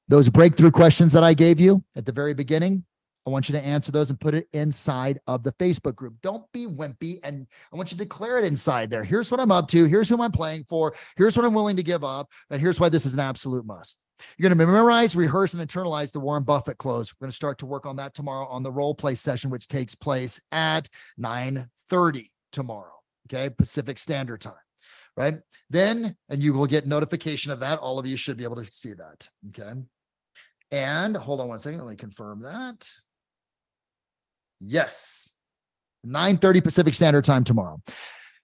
Those 0.09 0.27
breakthrough 0.27 0.71
questions 0.71 1.13
that 1.13 1.23
I 1.23 1.33
gave 1.33 1.61
you 1.61 1.85
at 1.95 2.05
the 2.05 2.11
very 2.11 2.33
beginning, 2.33 2.83
I 3.25 3.31
want 3.31 3.49
you 3.49 3.53
to 3.53 3.65
answer 3.65 3.91
those 3.91 4.11
and 4.11 4.19
put 4.19 4.35
it 4.35 4.47
inside 4.53 5.19
of 5.25 5.43
the 5.43 5.51
Facebook 5.53 5.95
group. 5.95 6.15
Don't 6.21 6.43
be 6.51 6.67
wimpy 6.67 7.19
and 7.23 7.47
I 7.73 7.75
want 7.75 7.91
you 7.91 7.97
to 7.97 8.03
declare 8.03 8.37
it 8.37 8.45
inside 8.45 8.89
there. 8.89 9.03
Here's 9.03 9.31
what 9.31 9.39
I'm 9.39 9.51
up 9.51 9.67
to. 9.69 9.85
Here's 9.85 10.09
who 10.09 10.21
I'm 10.21 10.31
playing 10.31 10.65
for. 10.69 10.93
Here's 11.17 11.35
what 11.35 11.45
I'm 11.45 11.53
willing 11.53 11.75
to 11.77 11.83
give 11.83 12.03
up. 12.03 12.29
And 12.51 12.61
here's 12.61 12.79
why 12.79 12.89
this 12.89 13.05
is 13.05 13.15
an 13.15 13.19
absolute 13.19 13.65
must. 13.65 13.99
You're 14.37 14.49
going 14.49 14.57
to 14.57 14.65
memorize, 14.65 15.15
rehearse, 15.15 15.53
and 15.53 15.67
internalize 15.67 16.11
the 16.11 16.19
Warren 16.19 16.43
Buffett 16.43 16.77
close. 16.77 17.13
We're 17.13 17.25
going 17.25 17.31
to 17.31 17.35
start 17.35 17.57
to 17.59 17.65
work 17.65 17.85
on 17.85 17.95
that 17.97 18.13
tomorrow 18.13 18.47
on 18.47 18.63
the 18.63 18.71
role 18.71 18.95
play 18.95 19.15
session, 19.15 19.49
which 19.49 19.67
takes 19.67 19.95
place 19.95 20.39
at 20.51 20.87
9 21.17 21.67
30 21.89 22.31
tomorrow. 22.51 22.93
Okay. 23.27 23.49
Pacific 23.49 23.97
Standard 23.97 24.41
Time. 24.41 24.53
Right. 25.17 25.39
Then, 25.69 26.15
and 26.29 26.43
you 26.43 26.53
will 26.53 26.67
get 26.67 26.85
notification 26.85 27.51
of 27.51 27.61
that. 27.61 27.79
All 27.79 27.97
of 27.97 28.05
you 28.05 28.17
should 28.17 28.37
be 28.37 28.43
able 28.43 28.57
to 28.57 28.65
see 28.65 28.93
that. 28.93 29.29
Okay. 29.49 29.73
And 30.71 31.15
hold 31.15 31.41
on 31.41 31.47
one 31.47 31.59
second. 31.59 31.79
Let 31.79 31.89
me 31.89 31.95
confirm 31.95 32.41
that. 32.41 32.87
Yes. 34.65 35.37
9:30 36.05 36.63
Pacific 36.63 36.95
Standard 36.95 37.23
Time 37.23 37.43
tomorrow. 37.43 37.79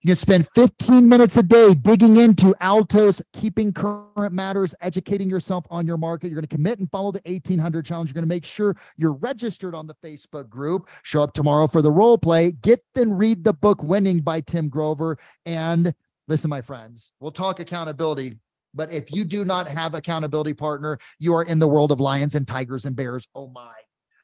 You 0.03 0.07
can 0.07 0.15
spend 0.15 0.47
15 0.55 1.07
minutes 1.07 1.37
a 1.37 1.43
day 1.43 1.75
digging 1.75 2.17
into 2.17 2.55
Altos, 2.59 3.21
keeping 3.33 3.71
current 3.71 4.33
matters, 4.33 4.73
educating 4.81 5.29
yourself 5.29 5.65
on 5.69 5.85
your 5.85 5.97
market. 5.97 6.27
You're 6.27 6.35
going 6.35 6.47
to 6.47 6.55
commit 6.55 6.79
and 6.79 6.89
follow 6.89 7.11
the 7.11 7.21
1800 7.25 7.85
challenge. 7.85 8.09
You're 8.09 8.15
going 8.15 8.23
to 8.23 8.35
make 8.35 8.45
sure 8.45 8.75
you're 8.97 9.13
registered 9.13 9.75
on 9.75 9.85
the 9.85 9.93
Facebook 10.03 10.49
group. 10.49 10.89
Show 11.03 11.21
up 11.21 11.33
tomorrow 11.33 11.67
for 11.67 11.83
the 11.83 11.91
role 11.91 12.17
play. 12.17 12.51
Get 12.51 12.83
and 12.95 13.17
read 13.17 13.43
the 13.43 13.53
book 13.53 13.83
Winning 13.83 14.21
by 14.21 14.41
Tim 14.41 14.69
Grover. 14.69 15.19
And 15.45 15.93
listen, 16.27 16.49
my 16.49 16.61
friends, 16.61 17.11
we'll 17.19 17.31
talk 17.31 17.59
accountability. 17.59 18.37
But 18.73 18.91
if 18.91 19.11
you 19.11 19.23
do 19.23 19.45
not 19.45 19.67
have 19.67 19.93
accountability 19.93 20.55
partner, 20.55 20.97
you 21.19 21.35
are 21.35 21.43
in 21.43 21.59
the 21.59 21.67
world 21.67 21.91
of 21.91 21.99
lions 21.99 22.33
and 22.33 22.47
tigers 22.47 22.85
and 22.85 22.95
bears. 22.95 23.27
Oh 23.35 23.49
my 23.49 23.73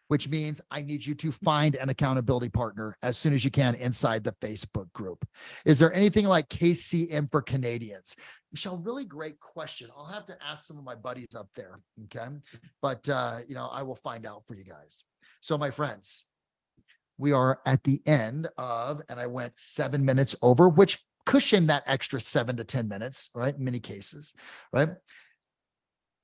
which 0.07 0.29
means 0.29 0.61
I 0.71 0.81
need 0.81 1.05
you 1.05 1.15
to 1.15 1.31
find 1.31 1.75
an 1.75 1.89
accountability 1.89 2.49
partner 2.49 2.97
as 3.01 3.17
soon 3.17 3.33
as 3.33 3.43
you 3.43 3.51
can 3.51 3.75
inside 3.75 4.23
the 4.23 4.33
Facebook 4.41 4.91
group. 4.93 5.25
Is 5.65 5.79
there 5.79 5.93
anything 5.93 6.25
like 6.25 6.49
KCM 6.49 7.29
for 7.31 7.41
Canadians? 7.41 8.15
Michelle, 8.51 8.77
really 8.77 9.05
great 9.05 9.39
question. 9.39 9.89
I'll 9.95 10.05
have 10.05 10.25
to 10.27 10.37
ask 10.43 10.65
some 10.65 10.77
of 10.77 10.83
my 10.83 10.95
buddies 10.95 11.35
up 11.35 11.49
there. 11.55 11.79
Okay. 12.05 12.27
But, 12.81 13.07
uh, 13.09 13.39
you 13.47 13.55
know, 13.55 13.67
I 13.67 13.83
will 13.83 13.95
find 13.95 14.25
out 14.25 14.43
for 14.47 14.55
you 14.55 14.63
guys. 14.63 15.03
So, 15.41 15.57
my 15.57 15.71
friends, 15.71 16.25
we 17.17 17.31
are 17.31 17.59
at 17.65 17.83
the 17.83 18.01
end 18.05 18.47
of, 18.57 19.01
and 19.09 19.19
I 19.19 19.27
went 19.27 19.53
seven 19.57 20.05
minutes 20.05 20.35
over, 20.41 20.69
which 20.69 20.99
cushion 21.25 21.67
that 21.67 21.83
extra 21.85 22.21
seven 22.21 22.55
to 22.57 22.63
10 22.63 22.87
minutes, 22.87 23.29
right? 23.35 23.55
In 23.55 23.63
many 23.63 23.79
cases, 23.79 24.33
right? 24.71 24.89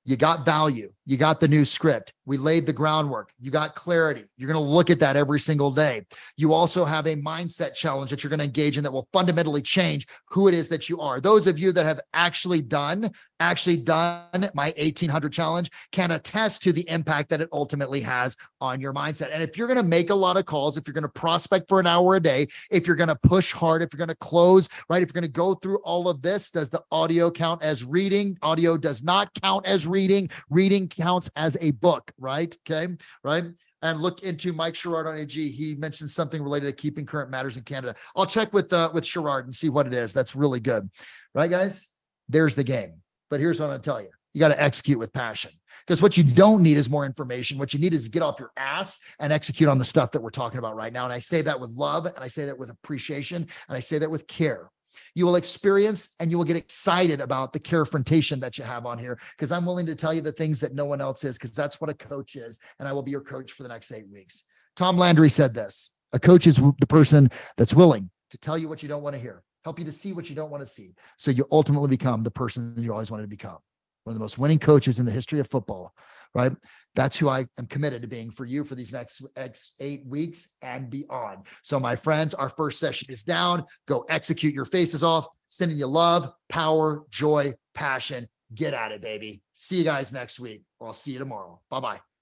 You 0.05 0.17
got 0.17 0.45
value. 0.45 0.91
You 1.05 1.17
got 1.17 1.39
the 1.39 1.47
new 1.47 1.65
script. 1.65 2.13
We 2.25 2.37
laid 2.37 2.65
the 2.65 2.73
groundwork. 2.73 3.31
You 3.39 3.51
got 3.51 3.75
clarity. 3.75 4.25
You're 4.37 4.51
going 4.51 4.63
to 4.63 4.71
look 4.71 4.89
at 4.89 4.99
that 4.99 5.15
every 5.15 5.39
single 5.39 5.71
day. 5.71 6.05
You 6.37 6.53
also 6.53 6.85
have 6.85 7.05
a 7.05 7.15
mindset 7.15 7.73
challenge 7.73 8.09
that 8.09 8.23
you're 8.23 8.29
going 8.29 8.39
to 8.39 8.45
engage 8.45 8.77
in 8.77 8.83
that 8.83 8.91
will 8.91 9.07
fundamentally 9.11 9.61
change 9.61 10.07
who 10.29 10.47
it 10.47 10.53
is 10.53 10.69
that 10.69 10.89
you 10.89 11.01
are. 11.01 11.19
Those 11.19 11.47
of 11.47 11.59
you 11.59 11.71
that 11.73 11.85
have 11.85 11.99
actually 12.13 12.61
done, 12.61 13.11
actually 13.39 13.77
done 13.77 14.49
my 14.53 14.73
1800 14.77 15.33
challenge 15.33 15.69
can 15.91 16.11
attest 16.11 16.63
to 16.63 16.71
the 16.71 16.87
impact 16.89 17.29
that 17.29 17.41
it 17.41 17.49
ultimately 17.51 17.99
has 18.01 18.37
on 18.61 18.79
your 18.79 18.93
mindset. 18.93 19.29
And 19.33 19.43
if 19.43 19.57
you're 19.57 19.67
going 19.67 19.77
to 19.77 19.83
make 19.83 20.09
a 20.09 20.15
lot 20.15 20.37
of 20.37 20.45
calls, 20.45 20.77
if 20.77 20.87
you're 20.87 20.93
going 20.93 21.03
to 21.03 21.09
prospect 21.09 21.67
for 21.67 21.79
an 21.79 21.87
hour 21.87 22.15
a 22.15 22.19
day, 22.19 22.47
if 22.71 22.87
you're 22.87 22.95
going 22.95 23.09
to 23.09 23.15
push 23.15 23.51
hard, 23.51 23.81
if 23.81 23.91
you're 23.91 23.97
going 23.97 24.07
to 24.07 24.15
close, 24.15 24.69
right? 24.89 25.03
If 25.03 25.09
you're 25.09 25.21
going 25.21 25.29
to 25.29 25.39
go 25.39 25.55
through 25.55 25.79
all 25.79 26.07
of 26.07 26.21
this, 26.21 26.51
does 26.51 26.69
the 26.69 26.81
audio 26.91 27.29
count 27.29 27.63
as 27.63 27.83
reading? 27.83 28.37
Audio 28.41 28.77
does 28.77 29.03
not 29.03 29.33
count 29.41 29.65
as 29.65 29.85
reading. 29.85 30.29
Reading 30.49 30.87
counts 30.87 31.29
as 31.35 31.57
a 31.59 31.71
book, 31.71 32.11
right? 32.19 32.55
Okay, 32.69 32.93
right? 33.23 33.45
And 33.81 34.01
look 34.01 34.23
into 34.23 34.53
Mike 34.53 34.75
Sherrard 34.75 35.07
on 35.07 35.17
AG. 35.17 35.49
He 35.49 35.75
mentioned 35.75 36.09
something 36.09 36.41
related 36.41 36.67
to 36.67 36.73
keeping 36.73 37.05
current 37.05 37.29
matters 37.29 37.57
in 37.57 37.63
Canada. 37.63 37.95
I'll 38.15 38.25
check 38.25 38.53
with 38.53 38.71
uh, 38.71 38.89
with 38.93 39.05
Sherrard 39.05 39.45
and 39.45 39.55
see 39.55 39.69
what 39.69 39.87
it 39.87 39.93
is. 39.93 40.13
That's 40.13 40.35
really 40.35 40.59
good, 40.59 40.89
right, 41.35 41.49
guys? 41.49 41.87
There's 42.29 42.55
the 42.55 42.63
game. 42.63 43.01
But 43.29 43.39
here's 43.39 43.59
what 43.59 43.69
I'm 43.69 43.79
to 43.79 43.83
tell 43.83 44.01
you: 44.01 44.09
you 44.33 44.39
got 44.39 44.49
to 44.49 44.61
execute 44.61 44.99
with 44.99 45.11
passion. 45.13 45.51
Because 45.85 46.01
what 46.01 46.15
you 46.15 46.23
don't 46.23 46.63
need 46.63 46.77
is 46.77 46.89
more 46.89 47.05
information. 47.05 47.57
What 47.57 47.73
you 47.73 47.79
need 47.79 47.93
is 47.93 48.07
get 48.07 48.21
off 48.21 48.39
your 48.39 48.51
ass 48.55 49.01
and 49.19 49.33
execute 49.33 49.67
on 49.67 49.77
the 49.77 49.83
stuff 49.83 50.11
that 50.11 50.21
we're 50.21 50.29
talking 50.29 50.59
about 50.59 50.77
right 50.77 50.93
now. 50.93 51.03
And 51.03 51.11
I 51.11 51.19
say 51.19 51.41
that 51.41 51.59
with 51.59 51.71
love, 51.71 52.05
and 52.05 52.19
I 52.19 52.29
say 52.29 52.45
that 52.45 52.57
with 52.57 52.69
appreciation, 52.69 53.45
and 53.67 53.77
I 53.77 53.81
say 53.81 53.97
that 53.97 54.09
with 54.09 54.25
care 54.27 54.69
you 55.15 55.25
will 55.25 55.35
experience 55.35 56.09
and 56.19 56.31
you 56.31 56.37
will 56.37 56.45
get 56.45 56.55
excited 56.55 57.21
about 57.21 57.53
the 57.53 57.59
confrontation 57.59 58.39
that 58.39 58.57
you 58.57 58.63
have 58.63 58.85
on 58.85 58.97
here 58.97 59.19
because 59.37 59.51
I'm 59.51 59.65
willing 59.65 59.85
to 59.87 59.95
tell 59.95 60.13
you 60.13 60.21
the 60.21 60.31
things 60.31 60.59
that 60.59 60.73
no 60.73 60.85
one 60.85 61.01
else 61.01 61.23
is 61.23 61.37
because 61.37 61.51
that's 61.51 61.79
what 61.79 61.89
a 61.89 61.93
coach 61.93 62.35
is. 62.35 62.59
And 62.79 62.87
I 62.87 62.93
will 62.93 63.03
be 63.03 63.11
your 63.11 63.21
coach 63.21 63.51
for 63.51 63.63
the 63.63 63.69
next 63.69 63.91
eight 63.91 64.07
weeks. 64.09 64.43
Tom 64.75 64.97
Landry 64.97 65.29
said 65.29 65.53
this 65.53 65.91
a 66.13 66.19
coach 66.19 66.47
is 66.47 66.57
the 66.57 66.87
person 66.87 67.29
that's 67.57 67.73
willing 67.73 68.09
to 68.31 68.37
tell 68.37 68.57
you 68.57 68.69
what 68.69 68.81
you 68.81 68.89
don't 68.89 69.03
want 69.03 69.15
to 69.15 69.21
hear, 69.21 69.43
help 69.63 69.79
you 69.79 69.85
to 69.85 69.91
see 69.91 70.13
what 70.13 70.29
you 70.29 70.35
don't 70.35 70.49
want 70.49 70.61
to 70.61 70.67
see. 70.67 70.93
So 71.17 71.31
you 71.31 71.45
ultimately 71.51 71.89
become 71.89 72.23
the 72.23 72.31
person 72.31 72.75
you 72.77 72.91
always 72.91 73.11
wanted 73.11 73.23
to 73.23 73.29
become. 73.29 73.57
One 74.03 74.11
of 74.11 74.15
the 74.15 74.23
most 74.23 74.37
winning 74.37 74.59
coaches 74.59 74.99
in 74.99 75.05
the 75.05 75.11
history 75.11 75.39
of 75.39 75.49
football, 75.49 75.93
right? 76.33 76.51
That's 76.95 77.17
who 77.17 77.27
I 77.27 77.45
am 77.57 77.65
committed 77.65 78.01
to 78.03 78.07
being 78.07 78.29
for 78.29 78.45
you 78.45 78.63
for 78.63 78.75
these 78.75 78.93
next 78.93 79.25
X 79.35 79.73
eight 79.79 80.05
weeks 80.05 80.55
and 80.61 80.89
beyond. 80.89 81.47
So, 81.63 81.79
my 81.79 81.95
friends, 81.95 82.33
our 82.33 82.49
first 82.49 82.79
session 82.79 83.11
is 83.11 83.23
down. 83.23 83.65
Go 83.87 84.05
execute 84.09 84.53
your 84.53 84.65
faces 84.65 85.03
off. 85.03 85.27
Sending 85.49 85.77
you 85.77 85.87
love, 85.87 86.31
power, 86.49 87.03
joy, 87.09 87.53
passion. 87.73 88.27
Get 88.53 88.73
at 88.73 88.91
it, 88.91 89.01
baby. 89.01 89.41
See 89.55 89.77
you 89.77 89.83
guys 89.83 90.13
next 90.13 90.39
week, 90.39 90.63
or 90.79 90.87
I'll 90.87 90.93
see 90.93 91.13
you 91.13 91.19
tomorrow. 91.19 91.59
Bye 91.69 91.79
bye. 91.79 92.12